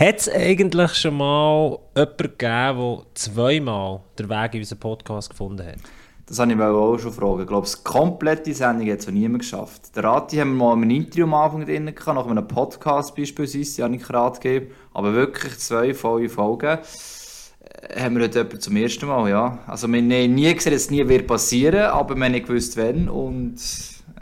Hat 0.00 0.16
es 0.16 0.30
eigentlich 0.30 0.94
schon 0.94 1.18
mal 1.18 1.78
jemanden 1.94 2.16
gegeben, 2.16 2.38
der 2.78 3.06
zweimal 3.12 4.00
den 4.18 4.30
Weg 4.30 4.54
in 4.54 4.60
unseren 4.60 4.78
Podcast 4.78 5.28
gefunden 5.28 5.66
hat? 5.66 5.76
Das 6.24 6.38
habe 6.38 6.54
ich 6.54 6.58
auch 6.58 6.96
schon 6.96 7.12
fragen. 7.12 7.42
Ich 7.42 7.46
glaube, 7.46 7.66
die 7.68 7.84
komplette 7.84 8.54
Sendung 8.54 8.90
hat 8.90 9.00
es 9.00 9.06
noch 9.06 9.12
niemand 9.12 9.40
geschafft. 9.40 9.94
Der 9.94 10.04
Rati 10.04 10.38
haben 10.38 10.56
wir 10.56 10.64
mal 10.64 10.72
in 10.72 10.84
einem 10.84 10.90
Interview 10.92 11.24
am 11.24 11.34
Anfang 11.34 11.66
drin 11.66 11.94
gehabt, 11.94 12.16
nach 12.16 12.26
einem 12.26 12.48
Podcast 12.48 13.14
beispielsweise, 13.14 13.82
Janik 13.82 14.08
Rat 14.08 14.40
gegeben. 14.40 14.72
Aber 14.94 15.12
wirklich 15.12 15.58
zwei 15.58 15.92
volle 15.92 16.30
Folgen 16.30 16.78
äh, 16.78 18.00
haben 18.00 18.16
wir 18.16 18.24
heute 18.24 18.38
jemanden 18.38 18.60
zum 18.60 18.76
ersten 18.76 19.06
Mal, 19.06 19.28
ja. 19.28 19.58
Also 19.66 19.86
wir 19.86 19.98
haben 19.98 20.34
nie 20.34 20.54
gesehen, 20.54 20.72
dass 20.72 20.84
es 20.84 20.90
nie 20.90 21.06
wird 21.06 21.26
passieren, 21.26 21.90
aber 21.90 22.16
wir 22.16 22.24
haben 22.24 22.32
nicht 22.32 22.46
gewusst, 22.46 22.78
wann. 22.78 23.10
Und 23.10 23.60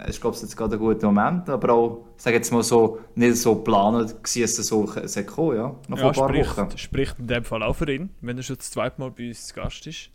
ist, 0.07 0.21
glaube 0.21 0.37
ich, 0.37 0.43
jetzt 0.43 0.57
gerade 0.57 0.77
ein 0.77 0.79
guter 0.79 1.07
Moment, 1.11 1.49
aber 1.49 1.73
auch, 1.73 2.05
sage 2.17 2.37
jetzt 2.37 2.53
mal 2.53 2.63
so, 2.63 3.01
nicht 3.15 3.37
so 3.37 3.57
geplant 3.57 4.15
dass 4.23 4.37
es 4.37 4.67
so 4.67 4.85
kommen, 4.85 5.57
ja. 5.57 5.75
Noch 5.89 5.99
ja, 5.99 6.09
ein 6.09 6.13
paar 6.15 6.29
spricht, 6.29 6.57
Wochen. 6.57 6.79
spricht 6.79 7.19
in 7.19 7.27
dem 7.27 7.45
Fall 7.45 7.63
auch 7.63 7.75
für 7.75 7.93
ihn, 7.93 8.11
wenn 8.21 8.37
er 8.37 8.43
schon 8.43 8.57
das 8.57 8.71
zweite 8.71 9.01
Mal 9.01 9.11
bei 9.11 9.29
uns 9.29 9.47
zu 9.47 9.55
Gast 9.55 9.87
ist. 9.87 10.11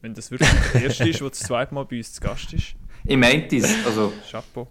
Wenn 0.00 0.14
das 0.14 0.30
wirklich 0.30 0.50
der 0.72 0.82
erste 0.84 1.08
ist, 1.08 1.20
der 1.20 1.28
das 1.28 1.38
zweite 1.40 1.74
Mal 1.74 1.84
bei 1.84 1.98
uns 1.98 2.12
zu 2.12 2.20
Gast 2.20 2.52
ist. 2.52 2.74
Ich 3.04 3.16
meinte 3.16 3.56
es, 3.56 3.86
also... 3.86 4.12
Chapeau. 4.28 4.68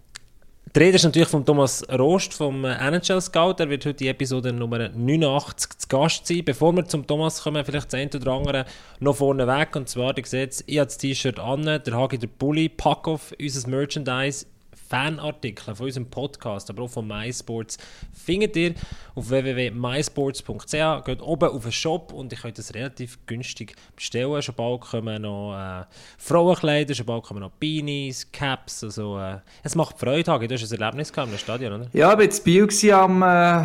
Die 0.72 0.78
Rede 0.78 0.94
ist 0.94 1.02
natürlich 1.02 1.26
von 1.26 1.44
Thomas 1.44 1.84
Rost 1.90 2.32
vom 2.32 2.64
NHL 2.64 3.20
Scout. 3.20 3.56
Er 3.58 3.68
wird 3.68 3.84
heute 3.84 3.94
die 3.94 4.06
Episode 4.06 4.52
Nummer 4.52 4.88
89 4.88 5.78
zu 5.78 5.88
Gast 5.88 6.28
sein. 6.28 6.44
Bevor 6.44 6.72
wir 6.76 6.84
zum 6.84 7.04
Thomas 7.04 7.42
kommen, 7.42 7.64
vielleicht 7.64 7.92
das 7.92 7.98
eine 7.98 8.08
oder 8.14 8.30
andere 8.30 8.64
noch 9.00 9.16
vorne 9.16 9.48
weg. 9.48 9.74
Und 9.74 9.88
zwar, 9.88 10.16
ihr 10.16 10.24
seht, 10.24 10.62
ich 10.68 10.78
habe 10.78 10.86
das 10.86 10.96
T-Shirt 10.96 11.40
an, 11.40 11.64
der 11.64 11.92
Hagi 11.92 12.18
der 12.18 12.28
Bulli, 12.28 12.68
Pack 12.68 13.08
auf 13.08 13.34
unser 13.40 13.68
Merchandise 13.68 14.46
Fanartikel 14.90 15.76
von 15.76 15.86
unserem 15.86 16.10
Podcast, 16.10 16.68
aber 16.68 16.82
auch 16.82 16.90
von 16.90 17.06
MySports, 17.06 17.78
findet 18.12 18.56
ihr 18.56 18.74
auf 19.14 19.30
www.mysports.ch. 19.30 21.04
Geht 21.04 21.22
oben 21.22 21.48
auf 21.48 21.62
den 21.62 21.70
Shop 21.72 22.12
und 22.12 22.32
ihr 22.32 22.38
könnt 22.38 22.58
das 22.58 22.74
relativ 22.74 23.18
günstig 23.26 23.76
bestellen. 23.94 24.42
Schon 24.42 24.56
bald 24.56 24.80
kommen 24.80 25.22
noch 25.22 25.54
äh, 25.56 25.84
Frauenkleider, 26.18 26.94
schon 26.94 27.06
bald 27.06 27.22
kommen 27.22 27.40
noch 27.40 27.52
Beanies, 27.52 28.32
Caps. 28.32 28.82
Also, 28.82 29.18
äh, 29.18 29.38
es 29.62 29.76
macht 29.76 29.96
Freude, 29.96 30.32
Hagi. 30.32 30.48
Du 30.48 30.56
hast 30.56 30.72
ein 30.72 30.80
Erlebnis 30.80 31.12
gehabt 31.12 31.30
im 31.30 31.38
Stadion, 31.38 31.72
oder? 31.72 31.86
Ja, 31.92 32.10
ich 32.10 32.16
war 32.16 32.22
jetzt 32.22 32.44
Bio 32.44 32.66
am... 32.92 33.22
Äh 33.22 33.64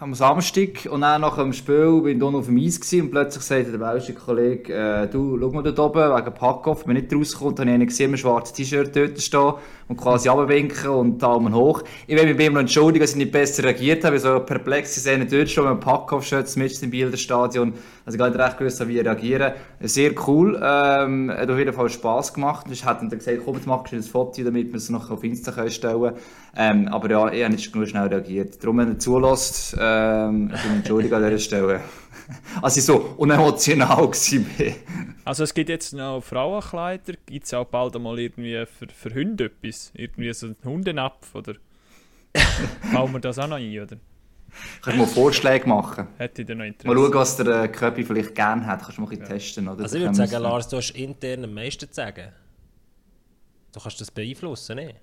am 0.00 0.14
Samstag 0.14 0.88
und 0.90 1.02
dann 1.02 1.20
nach 1.20 1.36
dem 1.36 1.52
Spiel 1.52 2.00
bin 2.00 2.16
ich 2.16 2.22
auf 2.22 2.46
dem 2.46 2.56
Eis 2.56 2.80
gewesen, 2.80 3.02
und 3.02 3.10
plötzlich 3.10 3.44
sagte 3.44 3.72
der 3.72 3.78
belgische 3.78 4.14
Kollege, 4.14 4.72
äh, 4.72 5.06
du, 5.06 5.38
schau 5.38 5.50
mal 5.50 5.62
dort 5.62 5.78
oben, 5.78 6.16
wegen 6.16 6.34
Packoff, 6.34 6.86
wenn 6.86 6.96
nicht 6.96 7.14
rauskommt, 7.14 7.60
habe 7.60 7.68
ich 7.68 7.74
einen 7.74 7.86
gesehen, 7.86 8.12
ein 8.12 8.16
schwarzes 8.16 8.54
T-Shirt 8.54 8.96
dort 8.96 9.20
stehen 9.20 9.52
und 9.90 9.96
quasi 9.96 10.28
runterwinken 10.28 10.88
und 10.88 11.20
Daumen 11.20 11.52
hoch. 11.52 11.82
Ich 12.06 12.16
will 12.16 12.24
mich 12.24 12.36
bei 12.36 12.46
ihm 12.46 12.52
noch 12.52 12.60
entschuldigen, 12.60 13.02
dass 13.02 13.10
ich 13.10 13.16
nicht 13.16 13.32
besser 13.32 13.64
reagiert 13.64 14.04
habe, 14.04 14.20
so 14.20 14.38
perplex 14.38 14.96
ist 14.96 15.06
er 15.06 15.18
dort 15.18 15.50
schon 15.50 15.64
mit 15.64 15.72
einem 15.72 15.80
Packoff-Shirt 15.80 16.56
mit 16.56 16.80
im 16.80 16.90
Bilderstadion, 16.90 17.72
also 18.06 18.14
ich 18.14 18.18
gar 18.18 18.30
nicht 18.30 18.38
recht 18.38 18.56
gewusst, 18.56 18.86
wie 18.86 19.00
reagieren. 19.00 19.52
Sehr 19.80 20.12
cool, 20.28 20.54
ähm, 20.62 21.32
hat 21.36 21.50
auf 21.50 21.58
jeden 21.58 21.72
Fall 21.72 21.88
Spass 21.88 22.32
gemacht. 22.32 22.66
Ich 22.70 22.84
hat 22.84 23.02
dann 23.02 23.10
gesagt, 23.10 23.38
komm, 23.44 23.56
jetzt 23.56 23.66
machst 23.66 23.92
du 23.92 23.96
ein 23.96 24.02
Foto, 24.04 24.44
damit 24.44 24.68
wir 24.68 24.76
es 24.76 24.90
noch 24.90 25.10
auf 25.10 25.24
Insta 25.24 25.68
stellen. 25.68 26.12
Ähm, 26.56 26.86
aber 26.86 27.10
ja, 27.10 27.32
ich 27.32 27.42
habe 27.42 27.52
nicht 27.52 27.74
nur 27.74 27.84
schnell 27.84 28.06
reagiert. 28.06 28.62
Darum, 28.62 28.78
wenn 28.78 28.92
er 28.92 28.98
zulässt, 29.00 29.76
ähm, 29.80 30.52
ich 30.54 30.70
entschuldige 30.70 31.16
an 31.16 31.24
dieser 31.24 31.38
Stelle. 31.38 31.80
also 32.62 32.78
ich 32.78 32.84
so 32.84 33.14
unemotional 33.16 33.88
war. 33.88 34.74
also 35.24 35.44
es 35.44 35.54
gibt 35.54 35.68
jetzt 35.68 35.92
noch 35.92 36.20
Frauenkleider, 36.22 37.14
gibt 37.26 37.46
es 37.46 37.54
auch 37.54 37.66
bald 37.66 37.96
einmal 37.96 38.18
irgendwie 38.18 38.64
für, 38.66 38.88
für 38.88 39.14
Hunde 39.14 39.46
etwas? 39.46 39.92
Irgendwie 39.94 40.32
so 40.32 40.46
einen 40.46 40.56
Hundenapf, 40.64 41.34
oder? 41.34 41.54
Bauen 42.92 43.12
wir 43.12 43.20
das 43.20 43.38
auch 43.38 43.48
noch 43.48 43.56
ein, 43.56 43.80
oder? 43.80 43.96
Kannst 44.82 44.98
du 44.98 45.02
mal 45.02 45.06
Vorschläge 45.06 45.68
machen? 45.68 46.08
Hätte 46.18 46.42
ich 46.42 46.48
noch 46.48 46.64
Interesse. 46.64 46.88
Mal 46.88 46.96
schauen, 46.96 47.14
was 47.14 47.36
der 47.36 47.62
äh, 47.62 47.68
Köpi 47.68 48.04
vielleicht 48.04 48.34
gerne 48.34 48.66
hat. 48.66 48.82
Kannst 48.82 48.98
du 48.98 49.02
mal 49.02 49.10
ein 49.10 49.18
ja. 49.18 49.26
testen, 49.26 49.68
oder? 49.68 49.82
Also 49.82 49.96
ich 49.96 50.02
würde 50.02 50.14
sagen, 50.14 50.42
Lars, 50.42 50.68
du 50.68 50.76
hast 50.76 50.90
intern 50.90 51.44
am 51.44 51.54
meisten 51.54 51.88
zu 51.88 51.94
sagen. 51.94 52.32
Du 53.72 53.80
kannst 53.80 54.00
das 54.00 54.10
beeinflussen, 54.10 54.76
nicht? 54.76 54.96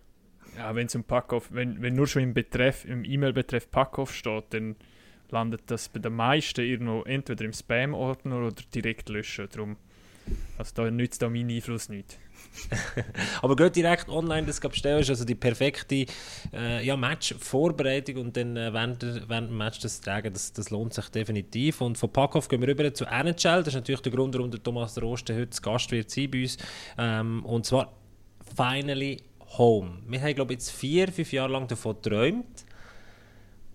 Ja, 0.57 0.73
wenn 0.75 0.87
um 0.93 1.03
Packoff, 1.03 1.49
wenn, 1.51 1.81
wenn 1.81 1.93
nur 1.93 2.07
schon 2.07 2.23
im 2.23 2.33
Betreff, 2.33 2.83
im 2.85 3.03
E-Mail-Betreff 3.03 3.69
Packoff 3.69 4.13
steht, 4.13 4.45
dann 4.49 4.75
landet 5.31 5.61
das 5.67 5.89
bei 5.89 5.99
den 5.99 6.13
meisten 6.13 6.61
irgendwo 6.61 7.03
entweder 7.03 7.45
im 7.45 7.53
Spam-Ordner 7.53 8.37
oder 8.37 8.55
direkt 8.73 9.09
löschen. 9.09 9.47
Darum, 9.51 9.77
also 10.57 10.71
da 10.75 10.91
nützt 10.91 11.21
da 11.21 11.29
mein 11.29 11.49
Einfluss 11.49 11.89
nicht. 11.89 12.17
Aber 13.41 13.55
geht 13.55 13.75
direkt 13.75 14.09
online 14.09 14.47
das 14.47 14.59
bestellen, 14.59 14.99
ist 14.99 15.09
also 15.09 15.25
die 15.25 15.35
perfekte 15.35 16.05
äh, 16.53 16.85
ja, 16.85 16.95
Match-Vorbereitung 16.95 18.17
und 18.17 18.37
dann 18.37 18.57
äh, 18.57 18.73
während, 18.73 19.03
während 19.03 19.49
dem 19.49 19.57
Match 19.57 19.79
das 19.79 20.01
tragen, 20.01 20.33
das, 20.33 20.53
das 20.53 20.69
lohnt 20.69 20.93
sich 20.93 21.09
definitiv. 21.09 21.81
Und 21.81 21.97
von 21.97 22.11
Packoff 22.11 22.47
gehen 22.47 22.61
wir 22.61 22.67
rüber 22.67 22.93
zu 22.93 23.05
NHL, 23.05 23.59
das 23.59 23.69
ist 23.69 23.75
natürlich 23.75 24.01
der 24.01 24.11
Grund, 24.11 24.35
warum 24.35 24.51
der 24.51 24.61
Thomas 24.61 25.01
Roste 25.01 25.35
heute 25.35 25.61
Gast 25.61 25.91
wird 25.91 26.09
sein 26.09 26.31
bei 26.31 26.41
uns. 26.41 26.57
Ähm, 26.97 27.45
und 27.45 27.65
zwar 27.65 27.93
Finally 28.55 29.17
Home. 29.57 29.99
Wir 30.07 30.21
haben, 30.21 30.35
glaube 30.35 30.53
ich, 30.53 30.59
jetzt 30.59 30.71
vier, 30.71 31.11
fünf 31.11 31.31
Jahre 31.31 31.51
lang 31.51 31.67
davon 31.67 31.95
geträumt. 32.01 32.65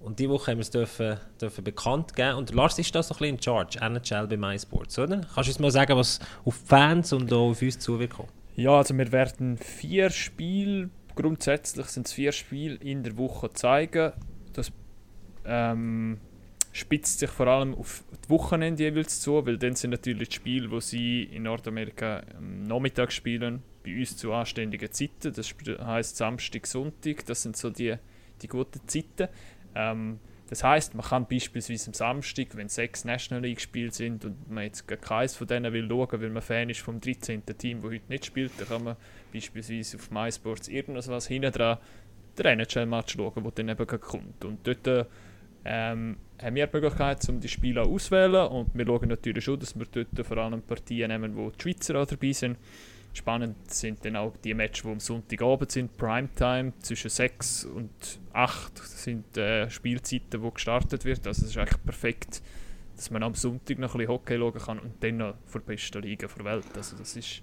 Und 0.02 0.18
diese 0.18 0.30
Woche 0.30 0.50
haben 0.50 0.58
wir 0.58 0.62
es 0.62 0.70
dürfen, 0.70 1.16
dürfen 1.40 1.64
bekannt 1.64 2.14
geben. 2.14 2.36
Und 2.36 2.52
Lars 2.52 2.78
ist 2.78 2.94
da 2.94 3.02
so 3.02 3.14
ein 3.14 3.18
bisschen 3.18 3.36
in 3.36 3.42
Charge, 3.42 3.78
NHL 3.80 4.26
bei 4.26 4.36
MySports, 4.36 4.98
oder? 4.98 5.20
Kannst 5.20 5.48
du 5.48 5.52
uns 5.52 5.58
mal 5.58 5.70
sagen, 5.70 5.96
was 5.96 6.18
auf 6.44 6.54
Fans 6.54 7.12
und 7.12 7.32
auch 7.32 7.50
auf 7.50 7.62
uns 7.62 7.78
zukommt? 7.78 8.28
Ja, 8.56 8.72
also 8.72 8.96
wir 8.96 9.10
werden 9.12 9.56
vier 9.56 10.10
Spiele, 10.10 10.90
grundsätzlich 11.14 11.86
sind 11.86 12.06
es 12.06 12.12
vier 12.12 12.32
Spiele 12.32 12.76
in 12.76 13.02
der 13.02 13.16
Woche 13.16 13.50
zeigen. 13.52 14.12
Das 14.52 14.72
ähm, 15.44 16.18
spitzt 16.72 17.20
sich 17.20 17.30
vor 17.30 17.46
allem 17.46 17.74
auf 17.74 18.04
die 18.24 18.30
Wochenende 18.30 18.82
jeweils 18.82 19.20
zu, 19.20 19.44
weil 19.46 19.58
dann 19.58 19.74
sind 19.74 19.90
natürlich 19.90 20.30
die 20.30 20.36
Spiele, 20.36 20.70
wo 20.70 20.80
sie 20.80 21.24
in 21.24 21.44
Nordamerika 21.44 22.22
am 22.36 22.64
Nachmittag 22.64 23.12
spielen, 23.12 23.62
bei 23.84 23.98
uns 23.98 24.16
zu 24.16 24.32
anständigen 24.32 24.90
Zeiten. 24.90 25.32
Das 25.32 25.54
heißt 25.84 26.16
Samstag, 26.16 26.66
Sonntag, 26.66 27.26
das 27.26 27.42
sind 27.42 27.56
so 27.56 27.70
die, 27.70 27.94
die 28.40 28.48
guten 28.48 28.80
Zeiten. 28.86 29.28
Ähm, 29.74 30.18
das 30.48 30.62
heißt, 30.62 30.94
man 30.94 31.06
kann 31.06 31.26
beispielsweise 31.26 31.88
am 31.88 31.94
Samstag, 31.94 32.48
wenn 32.56 32.68
sechs 32.68 33.06
National 33.06 33.42
League 33.42 33.56
gespielt 33.56 33.94
sind 33.94 34.24
und 34.26 34.50
man 34.50 34.64
jetzt 34.64 34.86
keins 34.86 35.34
von 35.34 35.46
denen 35.46 35.72
will 35.72 35.88
schauen, 35.88 36.20
weil 36.20 36.28
man 36.28 36.42
Fan 36.42 36.68
ist 36.68 36.80
vom 36.80 37.00
13. 37.00 37.42
Team, 37.56 37.80
das 37.80 37.90
heute 37.90 38.08
nicht 38.08 38.26
spielt, 38.26 38.52
dann 38.58 38.68
kann 38.68 38.84
man 38.84 38.96
beispielsweise 39.32 39.96
auf 39.96 40.10
MySports 40.10 40.68
irgendwas 40.68 41.26
hinten 41.26 41.52
dran 41.52 41.78
den 42.38 42.60
NHL-Match 42.60 43.14
schauen, 43.14 43.42
der 43.42 43.52
dann 43.52 43.68
eben 43.68 43.86
kommt. 43.86 44.44
Und 44.44 44.66
dort 44.66 45.06
ähm, 45.64 46.16
haben 46.42 46.54
wir 46.54 46.66
die 46.66 46.76
Möglichkeit, 46.76 47.28
um 47.28 47.40
die 47.40 47.48
Spiele 47.48 47.82
auszuwählen 47.82 48.48
und 48.48 48.70
wir 48.74 48.86
schauen 48.86 49.08
natürlich 49.08 49.44
schon, 49.44 49.60
dass 49.60 49.78
wir 49.78 49.86
dort 49.90 50.26
vor 50.26 50.38
allem 50.38 50.62
Partien 50.62 51.08
nehmen, 51.08 51.36
wo 51.36 51.50
die 51.50 51.62
Schweizer 51.62 52.00
auch 52.00 52.06
dabei 52.06 52.32
sind. 52.32 52.58
Spannend 53.14 53.70
sind 53.70 54.04
dann 54.04 54.16
auch 54.16 54.34
die 54.38 54.54
Matches, 54.54 54.84
die 54.84 54.88
am 54.88 55.00
Sonntagabend 55.00 55.70
sind, 55.70 55.96
Primetime, 55.98 56.72
zwischen 56.80 57.10
6 57.10 57.66
und 57.66 57.90
8 58.32 58.78
sind 58.78 59.36
äh, 59.36 59.68
Spielzeiten, 59.68 60.42
wo 60.42 60.50
gestartet 60.50 61.04
wird. 61.04 61.26
Also 61.26 61.42
es 61.42 61.50
ist 61.50 61.58
eigentlich 61.58 61.82
perfekt, 61.84 62.42
dass 62.96 63.10
man 63.10 63.22
am 63.22 63.34
Sonntag 63.34 63.78
noch 63.78 63.94
ein 63.94 63.98
bisschen 63.98 64.12
Hockey 64.12 64.38
schauen 64.38 64.54
kann 64.54 64.78
und 64.78 65.04
dann 65.04 65.18
noch 65.18 65.34
vor 65.44 65.60
der 65.60 65.74
besten 65.74 66.00
Liga 66.02 66.26
der 66.26 66.44
Welt. 66.44 66.64
Also 66.74 66.96
das 66.96 67.14
ist, 67.14 67.42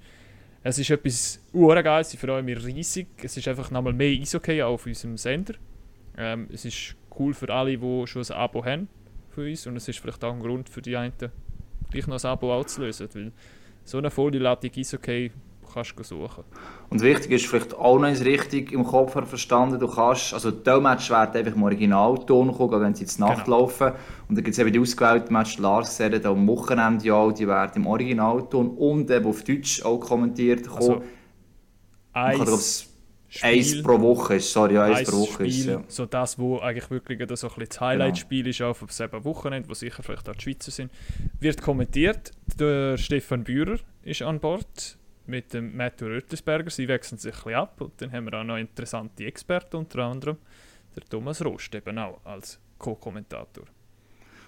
es 0.64 0.80
ist 0.80 0.90
etwas 0.90 1.40
urgeiles, 1.54 2.16
ich 2.16 2.20
freue 2.20 2.42
mich 2.42 2.66
riesig. 2.66 3.08
Es 3.22 3.38
ist 3.38 3.48
einfach 3.48 3.70
nochmal 3.70 3.94
mehr 3.94 4.20
Eishockey 4.20 4.64
auf 4.64 4.88
unserem 4.88 5.18
Sender. 5.18 5.54
Ähm, 6.18 6.48
es 6.52 6.66
ist 6.66 6.96
cool 7.20 7.36
für 7.36 7.54
alle, 7.54 7.78
die 7.78 8.08
schon 8.08 8.24
ein 8.24 8.32
Abo 8.32 8.66
haben 8.66 8.88
für 9.30 9.48
uns 9.48 9.68
und 9.68 9.76
es 9.76 9.88
ist 9.88 10.00
vielleicht 10.00 10.24
auch 10.24 10.34
ein 10.34 10.40
Grund 10.40 10.68
für 10.68 10.82
die 10.82 10.98
einen, 10.98 11.14
gleich 11.92 12.08
noch 12.08 12.24
ein 12.24 12.30
Abo 12.30 12.54
auszulösen, 12.54 13.08
weil 13.14 13.32
so 13.84 14.00
eine 14.00 14.10
volle 14.10 14.40
Ladung 14.40 14.72
Eishockey 14.76 15.32
kannst 15.74 15.94
du 15.98 16.04
suchen. 16.04 16.44
Und 16.90 17.02
wichtig 17.02 17.32
ist 17.32 17.46
vielleicht 17.48 17.76
auch 17.76 18.00
noch 18.00 18.08
richtig 18.08 18.72
im 18.72 18.84
Kopf 18.84 19.14
verstanden, 19.14 19.80
du 19.80 19.88
kannst, 19.88 20.34
also 20.34 20.52
die 20.52 20.80
Match 20.80 21.10
werden 21.10 21.36
einfach 21.36 21.56
im 21.56 21.64
Originalton 21.64 22.52
kommen, 22.52 22.82
wenn 22.82 22.96
sie 22.96 23.04
jetzt 23.04 23.20
Nacht 23.20 23.46
genau. 23.46 23.62
laufen. 23.62 23.94
Und 24.28 24.36
dann 24.36 24.44
gibt 24.44 24.50
es 24.50 24.60
eben 24.60 24.72
die 24.72 24.80
ausgewählten 24.80 25.34
Match, 25.34 25.58
Lars 25.58 25.98
gesagt 25.98 26.26
am 26.26 26.48
Wochenende 26.48 27.06
ja, 27.06 27.32
die 27.32 27.48
werden 27.48 27.72
im 27.76 27.88
Originalton 27.88 28.70
und 28.70 29.10
eben 29.10 29.26
auf 29.26 29.44
Deutsch 29.44 29.84
auch 29.84 30.00
kommentiert 30.00 30.68
kommen. 30.68 31.02
Also, 32.12 32.54
eins, 32.54 32.90
eins 33.42 33.84
pro 33.84 34.00
Woche 34.02 34.36
ist, 34.36 34.52
sorry, 34.52 34.76
ja, 34.76 34.84
eins, 34.84 35.10
pro 35.10 35.20
Woche 35.20 35.34
Spiel, 35.34 35.48
ist, 35.48 35.66
ja. 35.66 35.84
So 35.88 36.06
das, 36.06 36.38
wo 36.40 36.60
eigentlich 36.60 36.90
wirklich 36.90 37.20
so 37.34 37.48
ein 37.48 37.66
das 37.68 37.80
Highlight-Spiel 37.80 38.44
genau. 38.44 38.72
ist, 38.72 38.82
auf 38.82 38.98
dem 38.98 39.24
Wochenende, 39.24 39.70
wo 39.70 39.74
sicher 39.74 40.04
vielleicht 40.04 40.28
auch 40.28 40.36
die 40.36 40.42
Schweizer 40.42 40.72
sind, 40.72 40.92
wird 41.40 41.62
kommentiert. 41.62 42.32
Der 42.60 42.98
Stefan 42.98 43.44
Bührer 43.44 43.78
ist 44.04 44.22
an 44.22 44.40
Bord 44.40 44.99
mit 45.30 45.54
dem 45.54 45.76
Matthew 45.76 46.08
Rötlisberger. 46.08 46.70
Sie 46.70 46.88
wechseln 46.88 47.18
sich 47.18 47.34
ein 47.34 47.44
bisschen 47.44 47.56
ab 47.56 47.82
und 47.82 47.94
dann 48.02 48.12
haben 48.12 48.26
wir 48.26 48.40
auch 48.40 48.44
noch 48.44 48.58
interessante 48.58 49.26
Experten, 49.26 49.78
unter 49.78 50.00
anderem 50.00 50.38
der 50.96 51.04
Thomas 51.04 51.44
Rost 51.44 51.74
eben 51.76 51.98
auch 51.98 52.20
als 52.24 52.60
Co-Kommentator. 52.78 53.66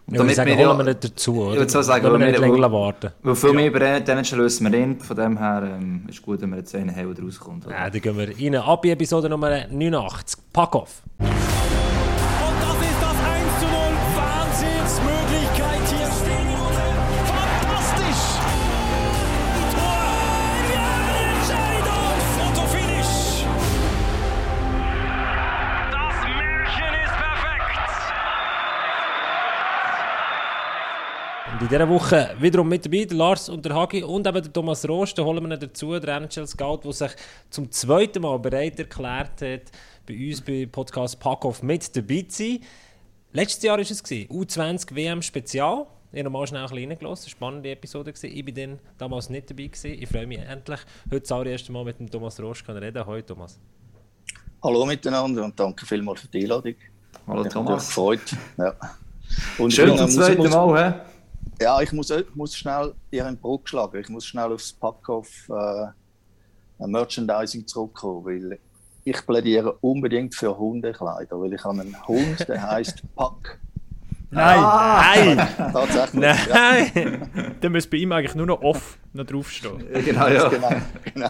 Und 0.07 0.17
damit 0.17 0.35
sagen, 0.35 0.49
wir 0.49 0.59
ja, 0.59 0.77
wir 0.77 0.83
nicht 0.83 1.03
dazu, 1.03 1.41
oder? 1.41 1.53
Ich 1.53 1.59
würde 1.59 1.71
so 1.71 1.81
sagen, 1.81 2.03
wir 2.03 2.17
nicht 2.17 2.39
länger 2.39 2.71
warten. 2.71 3.11
Weil 3.21 3.35
viel 3.35 3.49
ja. 3.49 3.55
mehr 3.55 3.67
über 3.67 3.79
den 3.79 4.25
schon 4.25 4.39
lösen 4.39 4.71
wir 4.71 4.79
ihn. 4.79 4.99
Von 4.99 5.15
dem 5.15 5.37
her 5.37 5.77
ähm, 5.79 6.05
ist 6.09 6.21
gut, 6.21 6.41
wenn 6.41 6.49
wir 6.49 6.57
jetzt 6.57 6.75
einen 6.75 6.93
haben, 6.93 7.13
der 7.13 7.23
rauskommt. 7.23 7.65
Ja, 7.69 7.89
dann 7.89 8.01
gehen 8.01 8.17
wir 8.17 8.27
rein. 8.27 8.55
Ab 8.55 8.83
Episode 8.85 9.29
Nummer 9.29 9.67
89. 9.69 10.39
Pack 10.51 10.75
off! 10.75 11.03
Dieser 31.71 31.87
Woche 31.87 32.35
wiederum 32.39 32.67
mit 32.67 32.85
dabei 32.85 33.05
der 33.05 33.15
Lars 33.15 33.47
und 33.47 33.63
der 33.63 33.73
Hagi 33.73 34.03
und 34.03 34.27
eben 34.27 34.43
der 34.43 34.51
Thomas 34.51 34.85
Rost. 34.87 35.17
Da 35.17 35.23
holen 35.23 35.41
wir 35.41 35.55
ihn 35.55 35.59
dazu, 35.59 35.97
der 35.97 36.17
NHL 36.17 36.45
Scout, 36.45 36.81
der 36.83 36.91
sich 36.91 37.11
zum 37.49 37.71
zweiten 37.71 38.21
Mal 38.21 38.37
bereit 38.39 38.77
erklärt 38.77 39.41
hat, 39.41 39.71
bei 40.05 40.27
uns 40.27 40.41
bei 40.41 40.67
Podcast 40.69 41.17
Packoff 41.17 41.63
mit 41.63 41.95
dabei 41.95 42.25
zu 42.27 42.43
sein. 42.43 42.59
Letztes 43.31 43.63
Jahr 43.63 43.77
war 43.77 43.81
es, 43.81 44.03
U20 44.03 44.93
WM 44.93 45.21
Spezial. 45.21 45.87
Ich 46.11 46.19
habe 46.19 46.29
mal 46.29 46.45
schnell 46.45 46.61
ein 46.61 46.67
bisschen 46.67 46.89
reingelassen. 46.89 47.25
Eine 47.27 47.31
spannende 47.31 47.71
Episode. 47.71 48.11
Gewesen. 48.11 48.35
Ich 48.35 48.45
war 48.45 48.51
dann 48.51 48.79
damals 48.97 49.29
nicht 49.29 49.49
dabei. 49.49 49.67
Gewesen. 49.67 49.93
Ich 49.97 50.09
freue 50.09 50.27
mich 50.27 50.39
endlich, 50.39 50.79
heute 51.09 51.21
das 51.21 51.31
allererste 51.31 51.71
Mal 51.71 51.85
mit 51.85 51.99
dem 51.99 52.11
Thomas 52.11 52.37
Rost 52.41 52.65
zu 52.65 52.73
reden. 52.73 53.05
Hallo 53.05 53.21
Thomas. 53.21 53.57
Hallo 54.61 54.85
miteinander 54.85 55.45
und 55.45 55.57
danke 55.57 55.85
vielmals 55.85 56.19
für 56.19 56.27
die 56.27 56.41
Einladung. 56.41 56.75
Hallo 57.25 57.45
Thomas. 57.45 57.87
gefreut. 57.87 58.35
Ja. 58.57 58.75
Und 59.57 59.71
Schön 59.71 59.97
zum 59.97 60.09
zweiten 60.09 60.49
Mal, 60.49 60.91
hä? 60.91 61.10
Ja, 61.61 61.79
ich 61.81 61.91
muss, 61.93 62.09
ich 62.09 62.25
muss 62.35 62.55
schnell 62.55 62.93
ihr 63.11 63.25
einen 63.25 63.37
Brücke 63.37 63.67
schlagen. 63.69 63.99
Ich 63.99 64.09
muss 64.09 64.25
schnell 64.25 64.51
aufs 64.51 64.73
Packoff 64.73 65.29
äh, 65.49 66.85
Merchandising 66.87 67.67
zurückkommen, 67.67 68.25
weil 68.25 68.59
ich 69.03 69.25
plädiere 69.25 69.73
unbedingt 69.81 70.33
für 70.35 70.57
Hundekleider, 70.57 71.39
weil 71.39 71.53
ich 71.53 71.63
habe 71.63 71.81
einen 71.81 72.07
Hund, 72.07 72.47
der 72.47 72.61
heißt 72.71 73.03
Pack. 73.15 73.59
Nein, 74.33 74.59
Ah. 74.63 75.03
nein, 75.13 75.47
Tatsächlich. 75.73 76.21
nein! 76.49 77.57
Dann 77.59 77.71
müsste 77.73 77.91
bei 77.91 77.97
ihm 77.97 78.11
eigentlich 78.13 78.33
nur 78.35 78.45
noch 78.47 78.61
off 78.61 78.97
noch 79.13 79.25
draufstehen. 79.25 79.85
Ja, 79.93 80.01
genau, 80.01 80.27
ja. 80.27 80.33
Ja, 80.33 80.49
genau, 80.49 80.69
genau. 81.13 81.29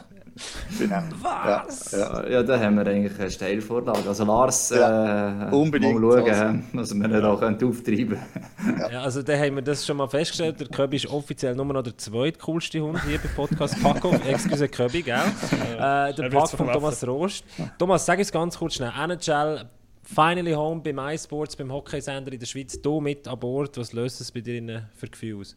Was? 1.21 1.91
Ja, 1.91 2.23
ja. 2.23 2.29
Ja, 2.29 2.43
da 2.43 2.59
haben 2.59 2.75
wir 2.77 2.87
eigentlich 2.87 3.19
eine 3.19 3.29
Steilvorlage. 3.29 4.07
Also 4.07 4.23
Lars, 4.25 4.69
Ja, 4.69 5.49
äh, 5.49 5.53
unbedingt. 5.55 5.99
mal 5.99 6.17
schauen, 6.19 6.25
Also. 6.25 6.59
was 6.73 6.93
wir 6.95 7.07
da 7.07 7.27
auch 7.33 7.41
auftreiben 7.41 8.17
können. 8.63 8.81
Ja, 8.91 9.01
also 9.01 9.21
da 9.21 9.37
haben 9.37 9.55
wir 9.55 9.61
das 9.61 9.85
schon 9.85 9.97
mal 9.97 10.07
festgestellt. 10.07 10.59
Der 10.59 10.67
Köbi 10.67 10.97
ist 10.97 11.07
offiziell 11.07 11.55
nur 11.55 11.65
noch 11.65 11.83
der 11.83 11.97
zweitcoolste 11.97 12.79
Hund 12.81 13.03
hier 13.05 13.19
bei 13.19 13.29
Podcast 13.35 13.81
Paco. 13.81 14.11
Excuse 14.27 14.67
Köbi, 14.69 15.01
gell? 15.01 15.15
Äh, 15.15 15.77
der 15.77 16.19
Er 16.19 16.29
Pack 16.29 16.49
von. 16.49 16.71
Thomas 16.71 17.05
Rost. 17.05 17.43
Thomas, 17.77 18.05
sag 18.05 18.19
uns 18.19 18.31
ganz 18.31 18.57
kurz 18.57 18.75
schnell. 18.75 18.91
NHL, 18.97 19.65
finally 20.03 20.53
home 20.53 20.81
beim 20.81 20.99
iSports, 20.99 21.55
beim 21.55 21.71
Hockeysender 21.71 22.31
in 22.31 22.39
der 22.39 22.45
Schweiz. 22.47 22.81
Du 22.81 22.99
mit 23.01 23.27
an 23.27 23.39
Bord. 23.39 23.77
Was 23.77 23.93
löst 23.93 24.21
es 24.21 24.31
bei 24.31 24.41
dir 24.41 24.57
in- 24.57 24.81
für 24.95 25.07
Gefühle 25.07 25.41
aus? 25.41 25.55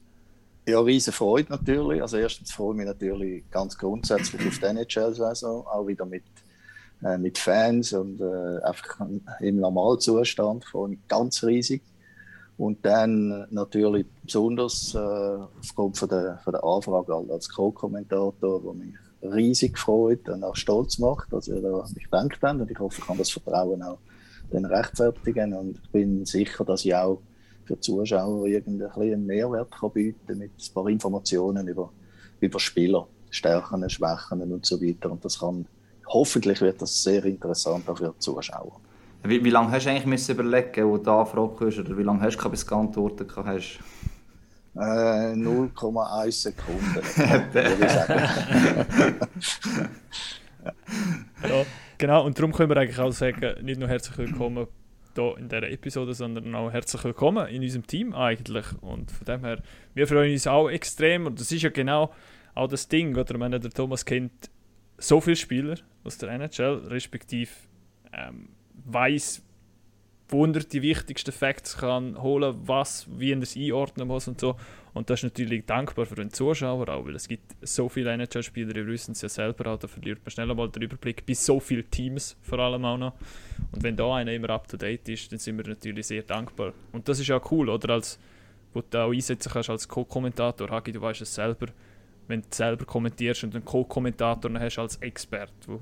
Ja, 0.66 0.80
riesen 0.80 1.12
Freude 1.12 1.52
natürlich. 1.52 2.00
Also 2.00 2.16
erstens 2.16 2.52
freue 2.52 2.70
ich 2.72 2.76
mich 2.78 2.86
natürlich 2.86 3.50
ganz 3.50 3.76
grundsätzlich 3.76 4.46
auf 4.46 4.58
die 4.58 4.64
NHL-Saison, 4.64 5.66
auch 5.66 5.86
wieder 5.86 6.06
mit, 6.06 6.24
äh, 7.02 7.18
mit 7.18 7.36
Fans 7.36 7.92
und 7.92 8.18
äh, 8.20 8.62
einfach 8.62 9.06
im 9.40 9.60
Normalzustand 9.60 10.64
freue 10.64 10.92
ich 10.92 10.98
mich 10.98 11.08
ganz 11.08 11.44
riesig. 11.44 11.82
Und 12.56 12.84
dann 12.86 13.46
natürlich 13.50 14.06
besonders 14.22 14.94
äh, 14.94 14.98
aufgrund 14.98 15.98
von 15.98 16.08
der, 16.08 16.38
von 16.42 16.52
der 16.52 16.64
Anfrage 16.64 17.14
als 17.30 17.48
Co-Kommentator, 17.50 18.62
der 18.62 18.72
mich 18.72 18.94
riesig 19.22 19.78
freut 19.78 20.28
und 20.30 20.44
auch 20.44 20.56
stolz 20.56 20.98
macht, 20.98 21.30
dass 21.30 21.48
ihr 21.48 21.60
da 21.60 21.84
mich 21.94 22.04
gedacht 22.04 22.38
habt. 22.40 22.60
Und 22.60 22.70
ich 22.70 22.78
hoffe, 22.78 23.00
ich 23.00 23.06
kann 23.06 23.18
das 23.18 23.30
Vertrauen 23.30 23.82
auch 23.82 23.98
dann 24.50 24.64
rechtfertigen 24.64 25.52
und 25.52 25.92
bin 25.92 26.24
sicher, 26.24 26.64
dass 26.64 26.86
ich 26.86 26.94
auch 26.94 27.20
für 27.64 27.74
die 27.74 27.80
Zuschauer 27.80 28.46
irgendeinen 28.46 28.92
kleinen 28.92 29.26
Mehrwert 29.26 29.70
kann 29.70 29.90
bieten 29.90 30.38
mit 30.38 30.50
ein 30.50 30.74
paar 30.74 30.88
Informationen 30.88 31.66
über, 31.66 31.90
über 32.40 32.60
Spieler, 32.60 33.06
Stärken, 33.30 33.88
Schwächen 33.88 34.40
und 34.52 34.66
so 34.66 34.80
weiter. 34.80 35.10
Und 35.10 35.24
das 35.24 35.38
kann, 35.38 35.66
hoffentlich 36.06 36.60
wird 36.60 36.80
das 36.82 37.02
sehr 37.02 37.24
interessant 37.24 37.88
auch 37.88 37.98
für 37.98 38.12
die 38.14 38.18
Zuschauer. 38.18 38.80
Wie, 39.22 39.42
wie 39.42 39.50
lange 39.50 39.70
hast 39.70 39.86
du 39.86 39.90
eigentlich 39.90 40.06
müssen 40.06 40.32
überlegen, 40.32 40.86
wo 40.86 40.98
du 40.98 41.10
Anfrage 41.10 41.66
hast, 41.66 41.78
oder 41.78 41.96
wie 41.96 42.02
lange 42.02 42.20
hast 42.20 42.36
du 42.36 42.50
bis 42.50 42.64
du 42.64 42.70
geantwortet 42.70 43.32
hast? 43.34 43.78
Äh, 44.76 45.32
0,1 45.34 46.32
Sekunden, 46.32 46.94
würde 47.54 47.76
ich 47.80 47.90
sagen. 47.90 49.16
Ja, 51.42 51.64
genau, 51.96 52.26
und 52.26 52.38
darum 52.38 52.52
können 52.52 52.68
wir 52.68 52.76
eigentlich 52.76 52.98
auch 52.98 53.12
sagen, 53.12 53.64
nicht 53.64 53.78
nur 53.78 53.88
herzlich 53.88 54.18
willkommen 54.18 54.66
hier 55.14 55.36
in 55.38 55.48
dieser 55.48 55.70
Episode, 55.70 56.14
sondern 56.14 56.54
auch 56.54 56.70
herzlich 56.70 57.02
willkommen 57.04 57.46
in 57.48 57.62
unserem 57.62 57.86
Team 57.86 58.14
eigentlich. 58.14 58.66
Und 58.80 59.10
von 59.10 59.24
dem 59.24 59.44
her, 59.44 59.62
wir 59.94 60.06
freuen 60.06 60.32
uns 60.32 60.46
auch 60.46 60.68
extrem 60.68 61.26
und 61.26 61.40
das 61.40 61.50
ist 61.52 61.62
ja 61.62 61.70
genau 61.70 62.12
auch 62.54 62.68
das 62.68 62.88
Ding, 62.88 63.16
oder? 63.16 63.34
Ich 63.34 63.60
der 63.60 63.70
Thomas 63.70 64.04
kennt 64.04 64.50
so 64.98 65.20
viele 65.20 65.36
Spieler 65.36 65.76
aus 66.04 66.18
der 66.18 66.30
NHL, 66.30 66.86
respektive 66.86 67.50
ähm, 68.12 68.50
weiß, 68.84 69.42
wo 70.34 70.46
die 70.46 70.82
wichtigsten 70.82 71.30
Facts 71.30 71.76
kann 71.76 72.20
holen, 72.20 72.56
was, 72.66 73.06
wie 73.08 73.32
er 73.32 73.40
es 73.40 73.56
einordnen 73.56 74.08
muss 74.08 74.26
und 74.26 74.40
so. 74.40 74.56
Und 74.92 75.08
das 75.08 75.20
ist 75.20 75.24
natürlich 75.24 75.64
dankbar 75.64 76.06
für 76.06 76.16
den 76.16 76.30
Zuschauer 76.30 76.88
auch, 76.88 77.06
weil 77.06 77.14
es 77.14 77.28
gibt 77.28 77.54
so 77.62 77.88
viele 77.88 78.12
NHL-Spieler, 78.12 78.74
ihr 78.76 78.86
wisst 78.86 79.08
es 79.08 79.22
ja 79.22 79.28
selber 79.28 79.72
auch, 79.72 79.78
da 79.78 79.86
verliert 79.86 80.20
man 80.24 80.30
schnell 80.30 80.46
mal 80.46 80.68
den 80.68 80.82
Überblick, 80.82 81.24
bis 81.24 81.46
so 81.46 81.60
viele 81.60 81.84
Teams 81.84 82.36
vor 82.42 82.58
allem 82.58 82.84
auch 82.84 82.98
noch. 82.98 83.12
Und 83.72 83.82
wenn 83.82 83.96
da 83.96 84.14
einer 84.14 84.32
immer 84.32 84.50
up-to-date 84.50 85.08
ist, 85.08 85.30
dann 85.30 85.38
sind 85.38 85.56
wir 85.56 85.68
natürlich 85.68 86.06
sehr 86.06 86.22
dankbar. 86.22 86.72
Und 86.92 87.08
das 87.08 87.20
ist 87.20 87.28
ja 87.28 87.40
cool, 87.50 87.68
oder? 87.68 87.94
Als, 87.94 88.18
wo 88.72 88.82
du 88.82 88.98
auch 88.98 89.12
einsetzen 89.12 89.50
kannst 89.52 89.70
als 89.70 89.88
Co-Kommentator. 89.88 90.68
Hagi, 90.68 90.92
du 90.92 91.00
weißt 91.00 91.22
es 91.22 91.34
selber, 91.34 91.66
wenn 92.26 92.40
du 92.40 92.46
selber 92.50 92.84
kommentierst 92.84 93.44
und 93.44 93.54
einen 93.54 93.64
Co-Kommentator 93.64 94.52
hast 94.58 94.78
als 94.78 94.96
Expert, 94.96 95.52
wo 95.66 95.80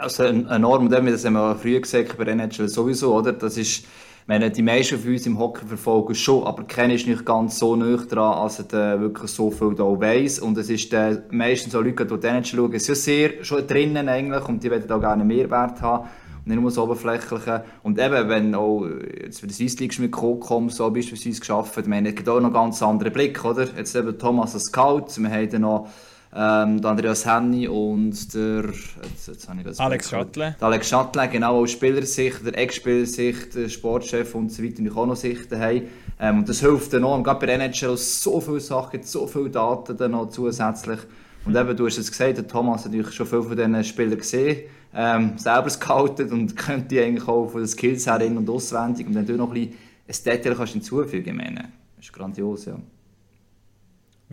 Also 0.00 0.24
ein- 0.24 0.46
enorm, 0.48 0.92
eben, 0.92 1.06
das 1.06 1.24
haben 1.24 1.34
wir 1.34 1.56
früher 1.56 1.80
gesagt 1.80 2.16
bei 2.16 2.24
NHL 2.24 2.68
sowieso, 2.68 3.14
oder? 3.14 3.32
Das 3.32 3.56
ist, 3.56 3.84
meine, 4.26 4.50
die 4.50 4.62
meisten 4.62 4.98
von 4.98 5.12
uns 5.12 5.26
im 5.26 5.38
Hockey 5.38 5.66
verfolgen 5.66 6.14
schon, 6.14 6.44
aber 6.44 6.64
keiner 6.64 6.94
ist 6.94 7.06
nicht 7.06 7.24
ganz 7.24 7.58
so 7.58 7.76
dran, 7.76 8.18
als 8.18 8.58
er 8.58 8.64
dann 8.64 9.00
wirklich 9.00 9.30
so 9.30 9.50
viel 9.50 9.74
da 9.74 9.84
weiss. 9.84 10.38
Und 10.38 10.56
es 10.58 10.70
ist 10.70 10.92
dann 10.92 11.22
meistens 11.30 11.72
so 11.72 11.80
Leute, 11.80 12.06
die 12.06 12.26
NHL 12.26 12.44
schauen, 12.44 12.70
sind 12.72 12.88
ja 12.88 12.94
sehr 12.94 13.44
schon 13.44 13.66
drinnen 13.66 14.08
eigentlich 14.08 14.48
und 14.48 14.62
die 14.62 14.70
wollen 14.70 14.90
auch 14.90 15.00
gerne 15.00 15.24
Mehrwert 15.24 15.80
haben. 15.82 16.08
Nicht 16.46 16.60
nur 16.60 16.68
das 16.70 16.76
Oberflächliche. 16.78 17.64
Und 17.82 17.98
eben, 17.98 18.28
wenn 18.28 18.54
auch 18.54 18.84
jetzt 18.86 19.40
bei 19.40 19.46
der 19.46 19.54
Swiss 19.56 19.78
League 19.80 19.98
mit 19.98 20.12
Coco 20.12 20.68
so 20.68 20.90
beispielsweise 20.90 21.40
geschafft, 21.40 21.76
es 21.78 21.84
gibt 21.86 22.28
auch 22.28 22.34
noch 22.36 22.44
einen 22.44 22.52
ganz 22.52 22.82
anderen 22.82 23.12
Blick, 23.14 23.42
oder? 23.44 23.66
Jetzt 23.76 23.96
eben 23.96 24.18
Thomas 24.18 24.52
als 24.54 24.64
Scout, 24.64 25.06
wir 25.16 25.30
haben 25.30 25.50
dann 25.50 25.62
noch 25.62 25.88
ähm, 26.36 26.80
der 26.80 26.90
Andreas 26.90 27.24
Henny 27.24 27.68
und 27.68 28.34
der 28.34 28.64
jetzt, 28.64 29.28
jetzt 29.28 29.48
habe 29.48 29.60
ich 29.60 29.66
das 29.66 29.78
Alex. 29.78 30.10
Schattle. 30.10 30.56
Alex 30.60 30.88
Schattle, 30.88 31.28
genau 31.28 31.62
aus 31.62 31.70
Spielersicht, 31.70 32.44
der 32.44 32.58
Ex-Spielersicht, 32.58 33.54
der 33.54 33.68
Sportchef 33.68 34.34
und 34.34 34.50
so 34.50 34.62
weiter, 34.64 34.82
die 34.82 34.90
auch 34.90 35.06
noch 35.06 35.14
Sichten 35.14 35.60
haben. 35.60 35.82
Ähm, 36.18 36.38
und 36.38 36.48
das 36.48 36.60
hilft 36.60 36.92
dann 36.92 37.04
auch, 37.04 37.22
gerade 37.22 37.38
bei 37.38 37.46
der 37.46 37.60
NHL 37.60 37.96
so 37.96 38.40
viele 38.40 38.60
Sachen, 38.60 39.02
so 39.04 39.26
viele 39.28 39.50
Daten 39.50 39.96
dann 39.96 40.10
noch 40.10 40.28
zusätzlich. 40.30 41.00
Und 41.44 41.54
eben, 41.54 41.76
du 41.76 41.86
hast 41.86 41.98
es 41.98 42.10
gesagt, 42.10 42.36
der 42.38 42.48
Thomas 42.48 42.84
hat 42.84 42.92
natürlich 42.92 43.14
schon 43.14 43.26
viele 43.26 43.42
von 43.42 43.56
diesen 43.56 43.84
Spielern 43.84 44.18
gesehen, 44.18 44.62
ähm, 44.92 45.36
selber 45.36 45.70
scoutet 45.70 46.32
und 46.32 46.56
könnte 46.56 46.88
die 46.88 47.00
eigentlich 47.00 47.28
auch 47.28 47.48
von 47.48 47.60
den 47.60 47.68
Skills 47.68 48.06
her 48.06 48.20
in- 48.20 48.38
und 48.38 48.48
auswendig. 48.50 49.06
Und 49.06 49.14
du 49.14 49.36
noch 49.36 49.52
ein 49.52 49.72
bisschen 50.06 50.32
ein 50.32 50.36
Detail 50.36 50.54
kannst 50.56 50.72
hinzufügen, 50.72 51.28
ich 51.28 51.34
meine, 51.34 51.68
das 51.96 52.06
ist 52.06 52.12
grandios, 52.12 52.64
ja. 52.64 52.76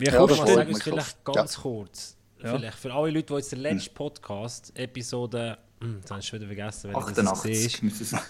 Wie 0.02 0.06
Ja, 0.06 0.26
das 0.26 0.26
du 0.28 0.34
freut 0.34 0.48
sag 0.48 0.66
uns 0.68 0.74
mich 0.78 0.84
vielleicht 0.84 1.24
ganz 1.24 1.56
kurz, 1.60 2.16
Ja. 2.42 2.56
vielleicht 2.56 2.78
für 2.78 2.92
alle 2.92 3.10
Leute, 3.10 3.26
die 3.28 3.34
jetzt 3.34 3.52
den 3.52 3.60
letzten 3.60 3.94
Podcast, 3.94 4.72
Episode, 4.76 5.58
hm, 5.80 5.96
jetzt 6.00 6.10
habe 6.10 6.20
ich 6.20 6.26
schon 6.26 6.38
wieder 6.40 6.48
vergessen, 6.48 6.90
das 6.92 7.02
88 7.04 7.50
ist. 7.66 7.82
müsste 7.82 8.02
es 8.04 8.10
sein. 8.10 8.20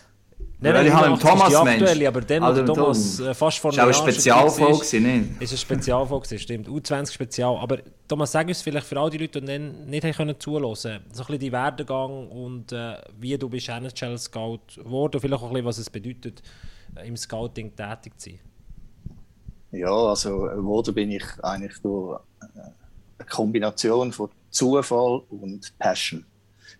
Nein, 0.58 0.72
nein, 0.74 0.86
ich 0.86 0.92
habe 0.92 1.06
im 1.06 1.12
88 1.14 1.14
ist 1.14 1.22
die 1.22 1.52
Thomas, 1.54 1.64
Mensch. 1.64 1.82
aktuelle, 1.82 2.08
aber 2.08 2.20
dann, 2.20 2.42
Also 2.42 2.64
Thomas 2.64 3.20
äh, 3.20 3.34
fast 3.34 3.58
vor 3.58 3.70
Das 3.70 3.78
war 3.78 3.84
auch 3.84 3.86
eine 3.88 3.94
Jahr 3.96 4.12
Spezialfolge, 4.12 4.72
gewesen, 4.78 5.02
nicht? 5.02 5.30
ist. 5.34 5.42
Ist 5.42 5.50
eine 5.52 5.58
Spezialfolge, 5.58 6.38
stimmt. 6.38 6.68
U20-Spezial. 6.68 7.56
Aber 7.56 7.78
Thomas, 8.08 8.32
sag 8.32 8.48
uns 8.48 8.60
vielleicht 8.62 8.86
für 8.86 8.98
all 8.98 9.10
die 9.10 9.18
Leute, 9.18 9.40
die 9.40 9.46
dann 9.46 9.86
nicht 9.86 10.04
haben 10.04 10.12
können 10.12 10.38
zuhören 10.40 10.74
so 10.74 10.88
ein 10.88 11.00
bisschen 11.12 11.38
die 11.38 11.52
Werdegang 11.52 12.28
und 12.28 12.72
äh, 12.72 12.96
wie 13.18 13.38
du 13.38 13.48
bist 13.48 13.68
NHL-Scout 13.68 14.60
geworden, 14.76 15.20
vielleicht 15.20 15.42
auch 15.42 15.46
ein 15.46 15.52
bisschen, 15.52 15.66
was 15.66 15.78
es 15.78 15.90
bedeutet, 15.90 16.42
äh, 16.96 17.06
im 17.08 17.16
Scouting 17.16 17.74
tätig 17.76 18.18
zu 18.20 18.30
sein. 18.30 18.40
Ja, 19.72 19.90
also 19.90 20.42
geworden 20.42 20.94
bin 20.94 21.10
ich 21.10 21.24
eigentlich 21.42 21.78
durch 21.82 22.20
äh, 22.40 22.60
eine 23.18 23.28
Kombination 23.28 24.12
von 24.12 24.28
Zufall 24.50 25.22
und 25.30 25.72
Passion. 25.78 26.24